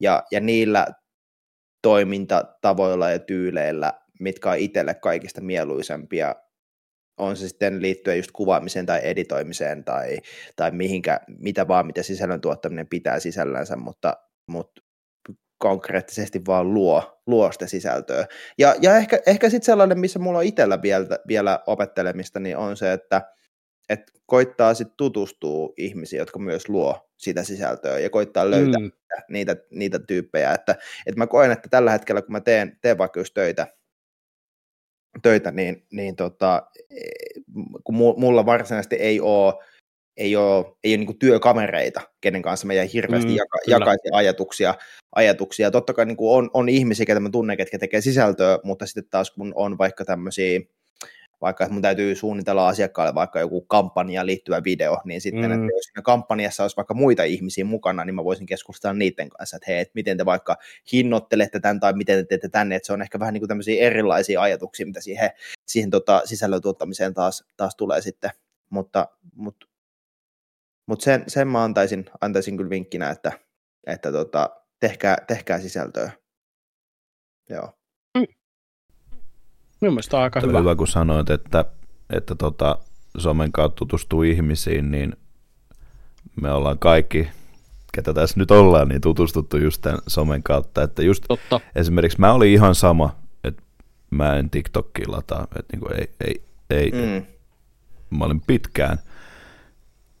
[0.00, 0.86] Ja, ja niillä
[1.82, 6.34] toimintatavoilla ja tyyleillä, mitkä on itselle kaikista mieluisempia,
[7.16, 10.18] on se sitten liittyen just kuvaamiseen tai editoimiseen tai,
[10.56, 14.82] tai mihinkä, mitä vaan, mitä sisällön tuottaminen pitää sisällänsä, mutta, mutta
[15.58, 18.26] konkreettisesti vaan luo, luo sitä sisältöä.
[18.58, 22.76] Ja, ja ehkä, ehkä sitten sellainen, missä mulla on itsellä vielä, vielä opettelemista, niin on
[22.76, 23.22] se, että
[23.90, 28.90] että koittaa sitten tutustua ihmisiin, jotka myös luo sitä sisältöä ja koittaa löytää mm.
[29.28, 30.54] niitä, niitä tyyppejä.
[30.54, 33.66] Että, että mä koen, että tällä hetkellä, kun mä teen, teen vaikka just töitä,
[35.22, 36.62] töitä niin, niin tota,
[37.84, 39.54] kun mulla varsinaisesti ei ole
[40.16, 44.74] ei ole, ei ole niin työkamereita, kenen kanssa mä hirveästi mm, jaka, jakaisin ajatuksia.
[45.14, 45.70] ajatuksia.
[45.70, 49.30] Totta kai niin on, on ihmisiä, ketä mä tunnen, ketkä tekee sisältöä, mutta sitten taas
[49.30, 50.60] kun on vaikka tämmöisiä
[51.40, 55.52] vaikka mun täytyy suunnitella asiakkaalle vaikka joku kampanjaan liittyvä video, niin sitten, mm.
[55.52, 59.56] että jos siinä kampanjassa olisi vaikka muita ihmisiä mukana, niin mä voisin keskustella niiden kanssa,
[59.56, 60.56] että hei, että miten te vaikka
[60.92, 63.86] hinnoittelette tämän tai miten te teette tänne, että se on ehkä vähän niin kuin tämmöisiä
[63.86, 65.30] erilaisia ajatuksia, mitä siihen,
[65.66, 68.30] siihen tota, sisällön tuottamiseen taas, taas tulee sitten,
[68.70, 69.66] mutta, mutta,
[70.86, 73.32] mutta sen, sen mä antaisin, antaisin kyllä vinkkinä, että,
[73.86, 76.10] että tota, tehkää, tehkää sisältöä.
[77.48, 77.79] Joo.
[79.80, 80.58] Minun mielestä on aika hyvä.
[80.58, 80.74] hyvä.
[80.74, 81.64] kun sanoit, että,
[82.10, 82.78] että tota,
[83.18, 85.16] somen kautta tutustuu ihmisiin, niin
[86.40, 87.28] me ollaan kaikki,
[87.92, 90.82] ketä tässä nyt ollaan, niin tutustuttu just tämän somen kautta.
[90.82, 91.60] Että just Totta.
[91.74, 93.62] esimerkiksi mä olin ihan sama, että
[94.10, 96.90] mä en TikTokia lataa, että niin ei, ei, ei.
[96.90, 97.26] Mm.
[98.18, 98.98] mä olin pitkään.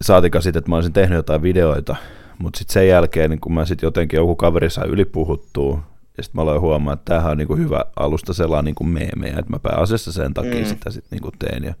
[0.02, 1.96] Saatika sitten, että mä olisin tehnyt jotain videoita,
[2.38, 6.38] mutta sitten sen jälkeen, niin kun mä sitten jotenkin joku kaveri sai ylipuhuttua, ja sitten
[6.38, 10.12] mä aloin huomaa, että tämähän on niinku hyvä alusta sellainen niinku meemejä, että mä pääasiassa
[10.12, 10.64] sen takia mm.
[10.64, 11.64] sitä sitten niinku teen.
[11.64, 11.74] Ja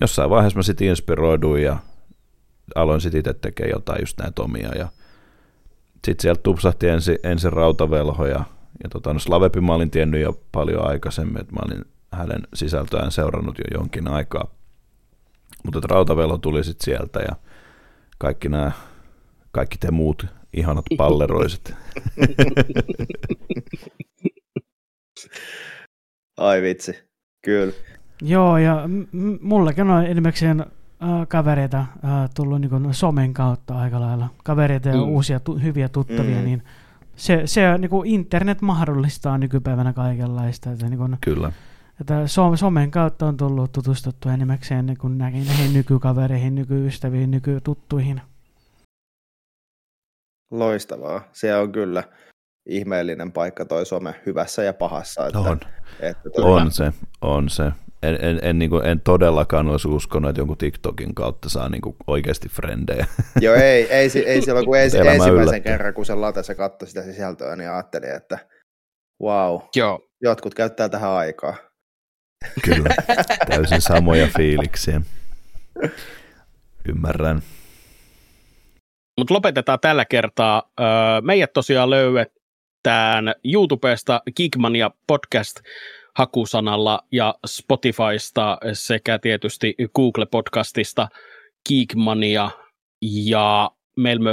[0.00, 1.76] jossain vaiheessa mä sitten inspiroiduin ja
[2.74, 4.68] aloin sitten itse tekemään jotain just näitä omia.
[4.78, 4.88] Ja
[6.06, 8.44] sitten sieltä tupsahti ensin, ensin rautavelho ja,
[8.82, 13.12] ja tota, no Slavepi mä olin tiennyt jo paljon aikaisemmin, että mä olin hänen sisältöään
[13.12, 14.46] seurannut jo jonkin aikaa.
[15.64, 17.36] Mutta rautavelho tuli sitten sieltä ja
[18.18, 18.72] kaikki nämä,
[19.52, 21.74] kaikki te muut ihanat palleroiset.
[26.36, 26.98] Ai vitsi,
[27.44, 27.72] kyllä.
[28.22, 30.66] Joo, ja m- mullakin on enimmäkseen äh,
[31.28, 31.86] kavereita äh,
[32.36, 34.28] tullut niin somen kautta aika lailla.
[34.44, 35.02] Kavereita ja mm.
[35.02, 36.44] uusia tu- hyviä tuttavia, mm.
[36.44, 36.62] niin
[37.16, 40.72] se, se niin kuin internet mahdollistaa nykypäivänä kaikenlaista.
[40.72, 41.52] Että, niin kuin, Kyllä.
[42.00, 48.20] Että so, somen kautta on tullut tutustuttua enimmäkseen niin kuin näihin nykykavereihin, nykyystäviin, nykytuttuihin.
[50.50, 51.28] Loistavaa.
[51.32, 52.04] Se on kyllä
[52.66, 55.26] ihmeellinen paikka toi some hyvässä ja pahassa.
[55.26, 55.60] Että, on.
[56.00, 56.48] Että tuota...
[56.48, 57.64] on se, on se.
[58.02, 61.80] En, en, en, niin kuin, en todellakaan olisi uskonut, että jonkun TikTokin kautta saa niin
[61.80, 63.06] kuin oikeasti frendejä.
[63.40, 65.60] Joo, ei, ei, ei silloin kun ensi, ensimmäisen yllättä.
[65.60, 68.38] kerran, kun se latessa katsoi sitä sisältöä, niin ajattelin, että
[69.22, 70.08] wow, Joo.
[70.22, 71.56] jotkut käyttää tähän aikaa.
[72.64, 72.94] Kyllä,
[73.50, 75.00] täysin samoja fiiliksiä.
[76.88, 77.42] Ymmärrän.
[79.20, 80.62] Mutta lopetetaan tällä kertaa.
[81.22, 85.60] Meidät tosiaan löydetään YouTubesta Geekmania podcast
[86.16, 91.08] hakusanalla ja Spotifysta sekä tietysti Google Podcastista
[91.68, 92.50] Geekmania
[93.00, 94.30] ja meillä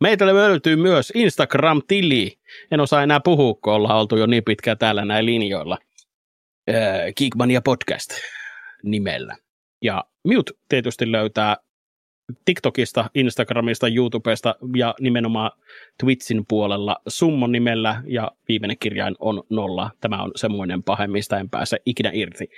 [0.00, 2.38] Meitä löytyy myös Instagram-tili.
[2.70, 5.78] En osaa enää puhua, kun ollaan oltu jo niin pitkään täällä näin linjoilla.
[7.16, 8.10] Geekmania podcast
[8.82, 9.36] nimellä.
[9.82, 11.56] Ja Mute tietysti löytää
[12.44, 15.50] TikTokista, Instagramista, YouTubesta ja nimenomaan
[16.00, 19.90] Twitchin puolella Summon nimellä ja viimeinen kirjain on nolla.
[20.00, 22.48] Tämä on semmoinen pahe, mistä en pääse ikinä irti,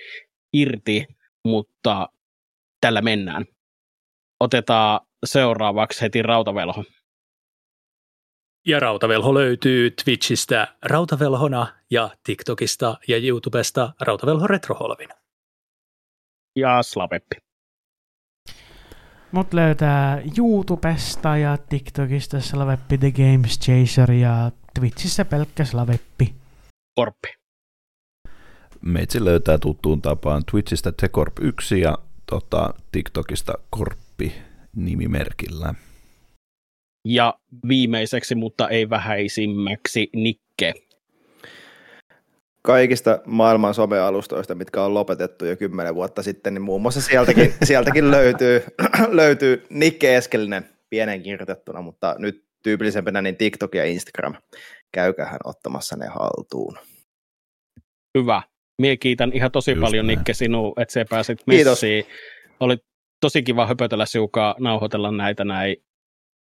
[0.53, 1.07] irti
[1.45, 2.09] mutta
[2.81, 3.45] tällä mennään.
[4.41, 6.85] Otetaan seuraavaksi heti Rautavelho.
[8.67, 15.09] Ja Rautavelho löytyy Twitchistä Rautavelhona ja TikTokista ja YouTubesta Rautavelho Retroholvin.
[16.57, 17.46] Ja Slaveppi.
[19.37, 26.35] Mut löytää YouTubesta ja TikTokista Slaveppi The Games Chaser ja Twitchissä pelkkä Slaveppi.
[26.95, 27.29] Korppi.
[28.81, 31.99] Meitsi löytää tuttuun tapaan Twitchistä Tekorp1 ja
[32.31, 34.33] tota, TikTokista Korppi
[34.77, 35.75] nimimerkillä.
[37.05, 37.35] Ja
[37.69, 40.75] viimeiseksi, mutta ei vähäisimmäksi, Nikke.
[42.67, 48.11] Kaikista maailman somealustoista, mitkä on lopetettu jo kymmenen vuotta sitten, niin muun muassa sieltäkin, sieltäkin
[48.11, 48.65] löytyy,
[49.11, 54.35] löytyy Nikke Eskelinen pienen kirjoitettuna, mutta nyt tyypillisempänä niin TikTok ja Instagram.
[54.93, 56.79] Käykähän ottamassa ne haltuun.
[58.19, 58.43] Hyvä.
[58.83, 60.19] Mie kiitän ihan tosi Just paljon näin.
[60.19, 62.05] Nikke sinua, että sä pääsit messiin.
[62.05, 62.17] Kiitos.
[62.61, 62.77] Oli
[63.21, 65.77] tosi kiva höpötellä siukaa, nauhoitella näitä näin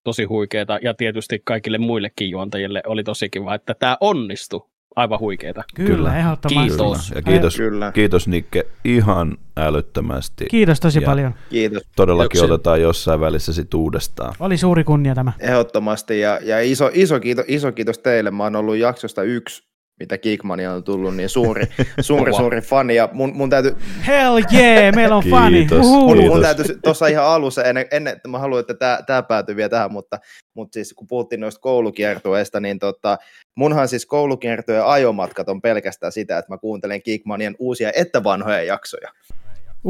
[0.03, 4.74] tosi huikeeta ja tietysti kaikille muillekin juontajille oli tosi kiva, että tämä onnistui.
[4.95, 5.64] Aivan huikeeta.
[5.75, 6.17] Kyllä, Kyllä.
[6.19, 6.69] ehdottomasti.
[6.69, 7.11] Kiitos.
[7.15, 7.91] Ja kiitos, Kyllä.
[7.91, 10.45] kiitos Nikke ihan älyttömästi.
[10.51, 11.33] Kiitos tosi ja paljon.
[11.49, 11.83] Kiitos.
[11.95, 12.51] Todellakin Yksin.
[12.51, 14.33] otetaan jossain välissä sit uudestaan.
[14.40, 15.32] Oli suuri kunnia tämä.
[15.40, 18.32] Ehdottomasti ja, ja iso, iso, kiitos, iso kiitos teille.
[18.32, 19.64] Mä oon ollut jaksosta yksi
[19.99, 21.65] mitä Geekmania on tullut, niin suuri,
[22.01, 22.95] suuri, suuri fani.
[22.95, 23.75] Ja mun, mun täytyy...
[24.07, 25.57] Hell yeah, meillä on fani.
[25.57, 29.24] Kiitos, mun, mun täytyy tuossa ihan alussa, ennen, ennen että mä haluan, että tämä, tämä
[29.24, 30.19] päätyy vielä tähän, mutta,
[30.53, 33.17] mutta siis kun puhuttiin noista koulukiertueista, niin tota,
[33.56, 39.11] munhan siis koulukiertueen ajomatkat on pelkästään sitä, että mä kuuntelen Geekmanien uusia että vanhoja jaksoja.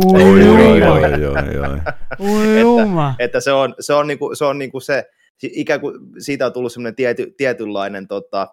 [0.06, 0.22] Ui,
[2.59, 5.06] että, että se on se, on niinku, se, on niinku se
[5.42, 8.48] ikään kuin siitä on tullut semmoinen tiety, tietynlainen tota,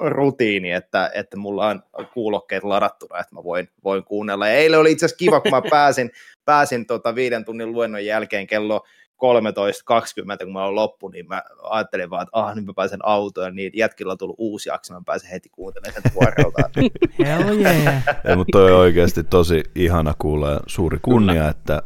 [0.00, 1.82] rutiini, että, että mulla on
[2.14, 4.48] kuulokkeet ladattuna, että mä voin, voin kuunnella.
[4.48, 6.10] Ja eilen oli itse asiassa kiva, kun mä pääsin,
[6.44, 12.10] pääsin tota viiden tunnin luennon jälkeen kello 13.20, kun mä olen loppu, niin mä ajattelin
[12.10, 15.30] vaan, että ah, nyt mä pääsen autoon, niin jätkillä on tullut uusi jakso, mä pääsen
[15.30, 16.70] heti kuuntelemaan sen tuoreeltaan.
[17.26, 18.02] Hell yeah.
[18.24, 21.48] Ei, mutta toi on oikeasti tosi ihana kuulla ja suuri kunnia, Kyllä.
[21.48, 21.82] että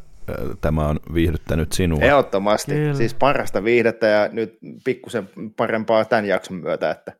[0.61, 1.99] tämä on viihdyttänyt sinua.
[2.01, 2.95] Ehdottomasti, Kyllä.
[2.95, 7.13] siis parasta viihdettä ja nyt pikkusen parempaa tämän jakson myötä, että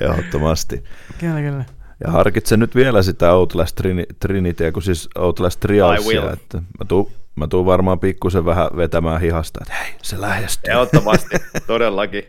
[0.00, 0.84] Ehdottomasti.
[1.18, 1.64] Kyllä, kyllä.
[2.04, 7.10] Ja harkitse nyt vielä sitä Outlast Trini- Trinityä, kun siis Outlast Trialsia, että mä tuun,
[7.36, 10.72] mä tuun varmaan pikkusen vähän vetämään hihasta, että hei, se lähestyy.
[10.72, 12.22] Ehdottomasti, todellakin,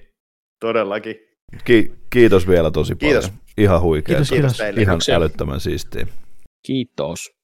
[0.60, 1.16] todellakin.
[1.64, 3.26] Ki- kiitos vielä tosi kiitos.
[3.26, 3.42] paljon.
[3.58, 4.16] Ihan huikea.
[4.16, 4.60] Kiitos, kiitos.
[4.77, 6.08] Ihan älyttömän siistiä.
[6.66, 7.41] Kiitos.